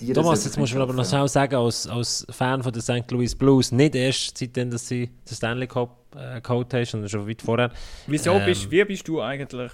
die 0.00 0.12
das 0.12 0.22
Thomas, 0.22 0.44
jetzt 0.44 0.56
musst 0.56 0.72
du 0.72 0.76
mir 0.76 0.84
aber 0.84 0.92
noch 0.92 1.04
schnell 1.04 1.26
sagen, 1.26 1.56
als, 1.56 1.88
als 1.88 2.24
Fan 2.30 2.62
von 2.62 2.72
der 2.72 2.80
St. 2.80 3.10
Louis 3.10 3.34
Blues, 3.34 3.72
nicht 3.72 3.96
erst 3.96 4.38
seitdem, 4.38 4.70
dass 4.70 4.86
sie 4.86 5.10
den 5.28 5.34
Stanley 5.34 5.66
Cup 5.66 5.98
äh, 6.16 6.40
geholt 6.40 6.72
haben, 6.72 6.84
sondern 6.84 7.08
schon 7.08 7.28
weit 7.28 7.42
vorher. 7.42 7.72
Wieso 8.06 8.34
Ähm, 8.34 8.46
bist, 8.46 8.70
wie 8.70 8.84
bist 8.84 9.08
du 9.08 9.20
eigentlich? 9.20 9.72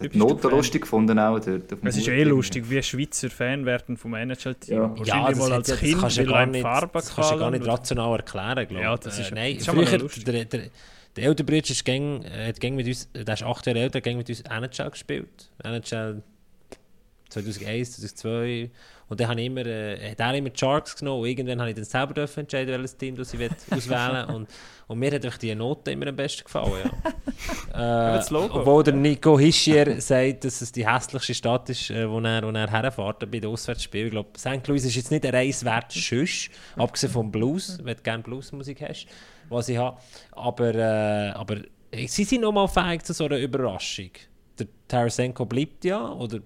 Die 0.00 0.16
Noten 0.16 0.50
lustig 0.50 0.82
gefunden 0.82 1.18
auch 1.18 1.38
dort. 1.40 1.72
Es 1.82 1.96
ist 1.96 2.08
eh 2.08 2.22
lustig, 2.24 2.68
wie 2.70 2.82
Schweizer 2.82 3.30
Fan 3.30 3.66
werden 3.66 3.96
vom 3.96 4.14
NHL-Team. 4.14 4.76
Ja. 4.76 4.94
Ja, 5.04 5.28
das, 5.30 5.38
mal 5.38 5.52
als 5.52 5.68
ja, 5.68 5.74
das 5.74 5.78
Kind, 5.80 5.98
kannst 6.00 6.16
du 6.18 6.22
ja 6.22 6.28
gar 6.30 6.46
nicht, 6.46 6.62
Farbe 6.62 6.90
das 6.92 7.14
kannst 7.14 7.30
du 7.30 7.34
ja 7.34 7.40
gar 7.40 7.50
nicht 7.50 7.66
rational 7.66 8.16
erklären, 8.16 8.68
glaube 8.68 8.82
Ja, 8.84 8.94
ich. 8.94 9.00
das 9.00 9.18
ist- 9.18 9.30
äh, 9.32 9.34
nein, 9.34 9.54
das 9.58 9.66
ist 9.68 9.70
früher, 9.74 10.24
der, 10.32 10.44
der, 10.44 10.60
der 11.16 11.24
ältere 11.24 11.44
Bruder 11.46 11.58
ist 11.70 11.84
gäng, 11.84 12.22
äh, 12.22 12.48
hat 12.48 12.60
gäng 12.60 12.76
mit 12.76 12.86
uns, 12.86 13.10
der 13.12 13.34
ist 13.34 13.42
acht 13.42 13.66
Jahre 13.66 13.80
älter, 13.80 13.96
hat 13.98 14.04
gäng 14.04 14.16
mit 14.18 14.28
uns 14.28 14.40
NHL 14.42 14.90
gespielt. 14.90 15.50
NHL 15.64 16.22
2001, 17.28 17.92
2002. 17.92 18.70
Und 19.08 19.20
dann 19.20 19.28
habe 19.28 19.40
ich 19.40 19.46
immer, 19.46 19.64
äh, 19.64 20.10
hat 20.10 20.20
er 20.20 20.34
immer 20.34 20.50
die 20.50 20.58
Sharks 20.58 20.96
genommen 20.96 21.22
und 21.22 21.28
irgendwann 21.28 21.60
habe 21.60 21.70
ich 21.70 21.76
dann 21.76 21.84
selber 21.84 22.14
dürfen 22.14 22.40
entscheiden, 22.40 22.74
welches 22.74 22.96
Team 22.96 23.16
das 23.16 23.32
ich 23.32 23.50
auswählen 23.70 24.26
und, 24.26 24.48
und 24.86 24.98
mir 24.98 25.12
hat 25.12 25.24
einfach 25.24 25.38
die 25.38 25.54
Note 25.54 25.92
immer 25.92 26.08
am 26.08 26.16
besten 26.16 26.44
gefallen. 26.44 26.90
Ja. 27.72 28.24
Logo. 28.30 28.60
Obwohl 28.60 28.82
der 28.82 28.94
Nico 28.94 29.38
Hischier 29.38 30.00
sagt, 30.00 30.44
dass 30.44 30.60
es 30.60 30.72
die 30.72 30.86
hässlichste 30.86 31.34
Stadt 31.34 31.70
ist, 31.70 31.90
äh, 31.90 32.08
wo 32.08 32.20
er, 32.20 32.42
wo 32.42 32.50
er 32.50 32.70
herfährt 32.70 33.30
bei 33.30 33.40
den 33.40 33.50
Auswärtsspielen. 33.50 34.08
Ich 34.08 34.12
glaube, 34.12 34.30
St. 34.36 34.66
Louis 34.66 34.84
ist 34.84 34.96
jetzt 34.96 35.10
nicht 35.10 35.24
ein 35.24 35.34
Reis 35.34 35.64
wert, 35.64 35.92
sonst, 35.92 36.50
abgesehen 36.76 37.12
vom 37.12 37.30
Blues, 37.30 37.78
wenn 37.82 37.96
du 37.96 38.02
gerne 38.02 38.22
Bluesmusik 38.22 38.82
hast, 38.82 39.06
was 39.48 39.68
ich 39.68 39.78
habe. 39.78 39.96
Aber, 40.32 40.74
äh, 40.74 41.30
aber 41.30 41.62
äh, 41.90 42.06
sie 42.06 42.24
sind 42.24 42.42
nochmal 42.42 42.68
fähig 42.68 43.04
zu 43.04 43.12
so 43.14 43.24
einer 43.24 43.38
Überraschung. 43.38 44.10
Der 44.58 44.66
Tarasenko 44.88 45.46
bleibt 45.46 45.84
ja, 45.84 46.12
oder 46.12 46.38
äh, 46.38 46.40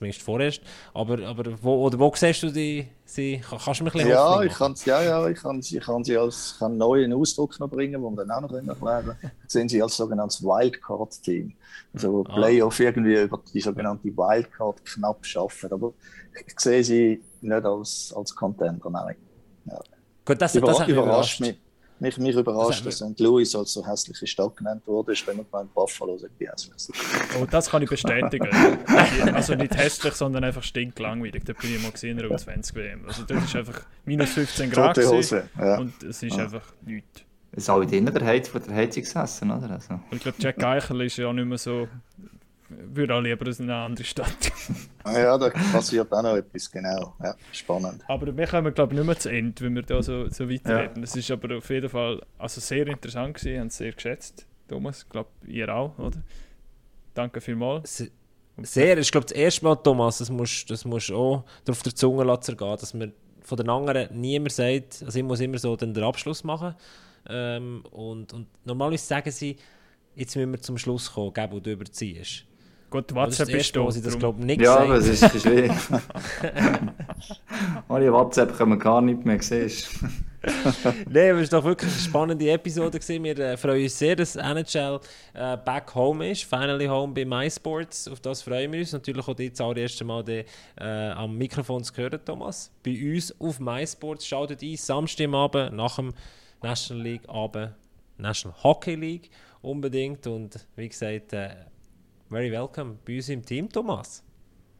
zumindest 0.00 0.22
vorerst. 0.22 0.60
Aber, 0.94 1.18
aber 1.26 1.44
wo, 1.62 1.84
oder 1.86 1.98
wo 1.98 2.10
siehst 2.16 2.42
du 2.42 2.50
die? 2.50 2.88
Sie, 3.04 3.38
kann- 3.38 3.58
kannst 3.62 3.80
du 3.80 3.84
mir 3.84 3.90
ein 3.90 3.92
bisschen 3.92 4.10
Ja, 4.10 4.42
ich 4.42 4.54
kann, 4.54 4.74
ja, 4.86 5.02
ja, 5.02 5.28
ich 5.28 5.38
kann, 5.38 5.60
ich 5.60 5.80
kann 5.80 6.02
sie 6.04 6.16
als 6.16 6.56
kann 6.58 6.76
neuen 6.78 7.12
Ausdruck 7.12 7.58
noch 7.60 7.68
bringen, 7.68 8.02
den 8.02 8.14
wir 8.16 8.24
dann 8.24 8.30
auch 8.30 8.40
noch 8.50 8.52
erklären. 8.52 9.16
Sehen 9.46 9.68
sie 9.68 9.82
als 9.82 9.96
sogenanntes 9.96 10.42
Wildcard-Team. 10.42 11.52
Also 11.92 12.24
Ah. 12.28 12.34
Playoff 12.34 12.80
irgendwie 12.80 13.20
über 13.20 13.40
die 13.52 13.60
sogenannte 13.60 14.08
Wildcard 14.08 14.84
knapp 14.86 15.24
schaffen. 15.26 15.72
Aber 15.72 15.92
ich 16.46 16.58
sehe 16.58 16.82
sie 16.82 17.22
nicht 17.42 17.64
als, 17.64 18.12
als 18.16 18.34
Contender, 18.34 18.88
nein. 18.90 19.16
Gut, 20.24 20.40
das, 20.40 20.52
das 20.52 20.54
Überra 20.54 20.78
mich 20.80 20.88
überrascht 20.88 21.40
überrascht. 21.40 21.40
mich. 21.40 21.58
Mich, 22.00 22.16
mich 22.16 22.34
überrascht, 22.34 22.84
Also, 22.84 22.84
dass 22.84 23.12
St. 23.12 23.20
Louis 23.20 23.54
als 23.54 23.74
so 23.74 23.86
hässliche 23.86 24.26
Stadt 24.26 24.56
genannt 24.56 24.82
wurde. 24.86 25.12
Ich 25.12 25.24
bin 25.24 25.36
gemeint, 25.36 25.72
Buffalo 25.74 26.16
sagt 26.16 26.32
die 26.40 26.48
hässlichste. 26.48 26.92
Oh, 27.38 27.46
das 27.48 27.68
kann 27.68 27.82
ich 27.82 27.90
bestätigen. 27.90 28.48
also 29.34 29.54
nicht 29.54 29.76
hässlich, 29.76 30.14
sondern 30.14 30.44
einfach 30.44 30.62
stinklangweilig. 30.62 31.44
Da 31.44 31.52
bin 31.52 31.74
ich 31.74 31.82
mal 31.82 31.92
gesehen 31.92 32.18
in 32.18 32.26
der 32.26 32.38
U20 32.38 32.74
WM. 32.74 33.04
Also 33.06 33.24
dort 33.26 33.44
ist 33.44 33.54
einfach 33.54 33.82
minus 34.06 34.30
15 34.30 34.70
Grad 34.70 34.96
Hose. 34.96 35.48
Ja. 35.58 35.78
und 35.78 36.02
es 36.02 36.22
ist 36.22 36.38
einfach 36.38 36.64
nichts. 36.86 37.22
Es 37.52 37.66
sind 37.66 37.74
alle 37.74 37.86
drinnen 37.86 38.14
der 38.14 38.24
Heiz, 38.24 38.48
von 38.48 38.62
der 38.62 38.74
Heizung 38.74 39.02
gesessen, 39.02 39.50
oder? 39.50 39.70
Also. 39.70 39.94
Und 39.94 40.02
ich 40.12 40.22
glaube, 40.22 40.38
Jack 40.40 40.62
Eichel 40.64 41.02
ist 41.02 41.16
ja 41.18 41.28
auch 41.28 41.32
nicht 41.32 41.46
mehr 41.46 41.58
so... 41.58 41.86
Würde 42.70 43.14
auch 43.14 43.20
lieber 43.20 43.46
in 43.46 43.62
eine 43.62 43.74
andere 43.76 44.04
Stadt. 44.04 44.34
Ah 45.02 45.18
ja, 45.18 45.38
da 45.38 45.48
passiert 45.48 46.12
auch 46.12 46.22
noch 46.22 46.36
etwas, 46.36 46.70
genau. 46.70 47.14
Ja, 47.22 47.34
spannend. 47.52 48.04
Aber 48.06 48.36
wir 48.36 48.46
kommen, 48.46 48.72
glaube 48.74 48.92
ich, 48.92 48.98
nicht 48.98 49.06
mehr 49.06 49.18
zu 49.18 49.30
Ende, 49.30 49.62
wenn 49.64 49.74
wir 49.74 49.82
da 49.82 50.02
so, 50.02 50.28
so 50.28 50.48
weiterreden. 50.48 50.96
Ja. 50.98 51.02
Es 51.02 51.16
ist 51.16 51.30
aber 51.30 51.56
auf 51.56 51.70
jeden 51.70 51.88
Fall 51.88 52.20
also 52.36 52.60
sehr 52.60 52.86
interessant 52.86 53.34
gewesen, 53.34 53.60
haben 53.60 53.66
es 53.68 53.78
sehr 53.78 53.92
geschätzt. 53.92 54.46
Thomas, 54.68 55.02
ich 55.04 55.08
glaube, 55.08 55.30
ihr 55.46 55.74
auch, 55.74 55.98
oder? 55.98 56.18
Danke 57.14 57.40
vielmals. 57.40 57.96
Se- 57.96 58.10
Sehr, 58.62 58.98
ich 58.98 59.10
glaube, 59.10 59.26
das 59.26 59.34
erste 59.36 59.64
Mal, 59.64 59.76
Thomas, 59.76 60.18
das 60.18 60.28
musst 60.30 60.70
das 60.70 60.84
musst 60.84 61.08
du 61.08 61.16
auch 61.16 61.44
auf 61.66 61.82
der 61.82 61.94
Zunge 61.94 62.24
lassen 62.24 62.54
gehen, 62.58 62.76
dass 62.78 62.92
mir 62.92 63.10
von 63.42 63.56
den 63.56 63.70
anderen 63.70 64.20
niemand 64.20 64.52
sagt, 64.52 65.02
also 65.02 65.18
ich 65.18 65.24
muss 65.24 65.40
immer 65.40 65.56
so 65.58 65.76
den 65.76 65.96
Abschluss 66.02 66.44
machen. 66.44 66.74
Ähm, 67.26 67.82
und, 67.90 68.34
und 68.34 68.46
normalerweise 68.66 69.06
sagen 69.06 69.30
sie, 69.30 69.56
jetzt 70.14 70.36
müssen 70.36 70.52
wir 70.52 70.60
zum 70.60 70.76
Schluss 70.76 71.10
kommen, 71.10 71.32
gell, 71.32 71.48
wo 71.50 71.58
du 71.58 71.72
überziehst. 71.72 72.44
Gut, 72.90 73.04
Das 73.04 73.10
ist 73.10 73.16
WhatsApp 73.16 73.48
das 73.48 73.56
ist 73.96 74.06
das 74.06 74.18
darum- 74.18 74.18
glaube 74.18 74.44
nicht 74.44 74.60
Ja, 74.60 74.78
aber 74.78 74.94
es 74.96 75.06
ist 75.06 75.40
schwierig. 75.42 75.70
Ohne 77.88 78.12
WhatsApp 78.12 78.56
können 78.56 78.72
wir 78.72 78.78
gar 78.78 79.00
nicht 79.00 79.24
mehr 79.24 79.40
sehen. 79.40 79.70
Nein, 81.08 81.32
aber 81.32 81.40
es 81.40 81.52
war 81.52 81.60
doch 81.60 81.64
wirklich 81.66 81.90
eine 81.92 82.00
spannende 82.00 82.50
Episode. 82.50 82.98
Gewesen. 82.98 83.22
Wir 83.22 83.38
äh, 83.38 83.56
freuen 83.56 83.82
uns 83.82 83.98
sehr, 83.98 84.16
dass 84.16 84.36
NHL 84.36 85.00
äh, 85.34 85.56
back 85.58 85.94
home 85.94 86.30
ist. 86.30 86.44
Finally 86.44 86.86
home 86.86 87.12
bei 87.12 87.24
MySports. 87.24 88.08
Auf 88.08 88.20
das 88.20 88.42
freuen 88.42 88.72
wir 88.72 88.80
uns. 88.80 88.92
Natürlich 88.92 89.26
auch 89.28 89.38
jetzt 89.38 89.60
das 89.60 89.76
erste 89.76 90.04
Mal 90.04 90.24
die, 90.24 90.44
äh, 90.80 91.10
am 91.10 91.36
Mikrofon 91.36 91.84
zu 91.84 91.94
hören, 91.96 92.18
Thomas. 92.24 92.72
Bei 92.82 92.98
uns 93.14 93.34
auf 93.38 93.60
MySports. 93.60 94.26
Schaltet 94.26 94.62
ein, 94.62 94.76
Samstagabend 94.76 95.76
nach 95.76 95.96
dem 95.96 96.12
National 96.62 97.04
League 97.04 97.28
Abend, 97.28 97.72
National 98.16 98.56
Hockey 98.64 98.94
League 98.94 99.30
unbedingt. 99.62 100.26
Und 100.26 100.66
wie 100.74 100.88
gesagt, 100.88 101.34
äh, 101.34 101.50
very 102.30 102.50
welcome 102.50 102.96
bei 103.04 103.16
uns 103.16 103.28
im 103.28 103.44
Team, 103.44 103.68
Thomas. 103.68 104.22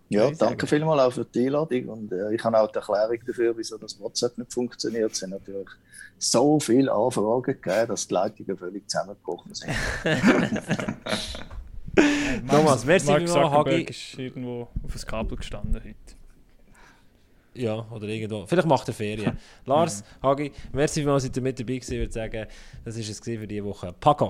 Ja, 0.08 0.22
danke 0.24 0.38
sagen. 0.38 0.66
vielmals 0.66 1.02
auch 1.02 1.12
für 1.12 1.24
die 1.24 1.46
Einladung. 1.46 1.88
Und 1.88 2.12
äh, 2.12 2.34
ich 2.34 2.42
habe 2.42 2.58
auch 2.58 2.70
die 2.70 2.78
Erklärung 2.78 3.18
dafür, 3.26 3.56
wieso 3.56 3.78
das 3.78 3.98
WhatsApp 4.00 4.38
nicht 4.38 4.52
funktioniert. 4.52 5.12
Es 5.12 5.18
sind 5.18 5.30
natürlich 5.30 5.68
so 6.18 6.58
viele 6.58 6.92
Anfragen 6.92 7.42
gegeben, 7.42 7.88
dass 7.88 8.08
die 8.08 8.14
Leitungen 8.14 8.56
völlig 8.56 8.88
zusammengebrochen 8.88 9.54
sind. 9.54 9.72
Thomas, 12.48 12.84
merci 12.84 13.06
Mark 13.06 13.28
Zuckerberg 13.28 13.66
Hagi. 13.66 13.82
ist 13.84 14.18
irgendwo 14.18 14.68
auf 14.82 14.92
das 14.92 15.06
Kabel 15.06 15.36
gestanden 15.36 15.74
heute. 15.74 15.94
Ja, 17.54 17.84
oder 17.90 18.06
irgendwo. 18.06 18.46
Vielleicht 18.46 18.68
macht 18.68 18.86
er 18.88 18.94
Ferien. 18.94 19.38
Lars, 19.64 20.04
Hagi, 20.22 20.52
merci 20.72 21.00
vielmals, 21.00 21.26
dass 21.26 21.36
ihr 21.36 21.42
mit 21.42 21.58
dabei 21.58 21.74
gewesen. 21.74 21.94
Ich 21.94 22.00
würde 22.00 22.12
sagen, 22.12 22.46
das 22.84 22.96
war 22.96 23.02
es 23.02 23.20
für 23.20 23.46
diese 23.46 23.64
Woche. 23.64 23.94
Pack 23.98 24.22
auf! 24.22 24.28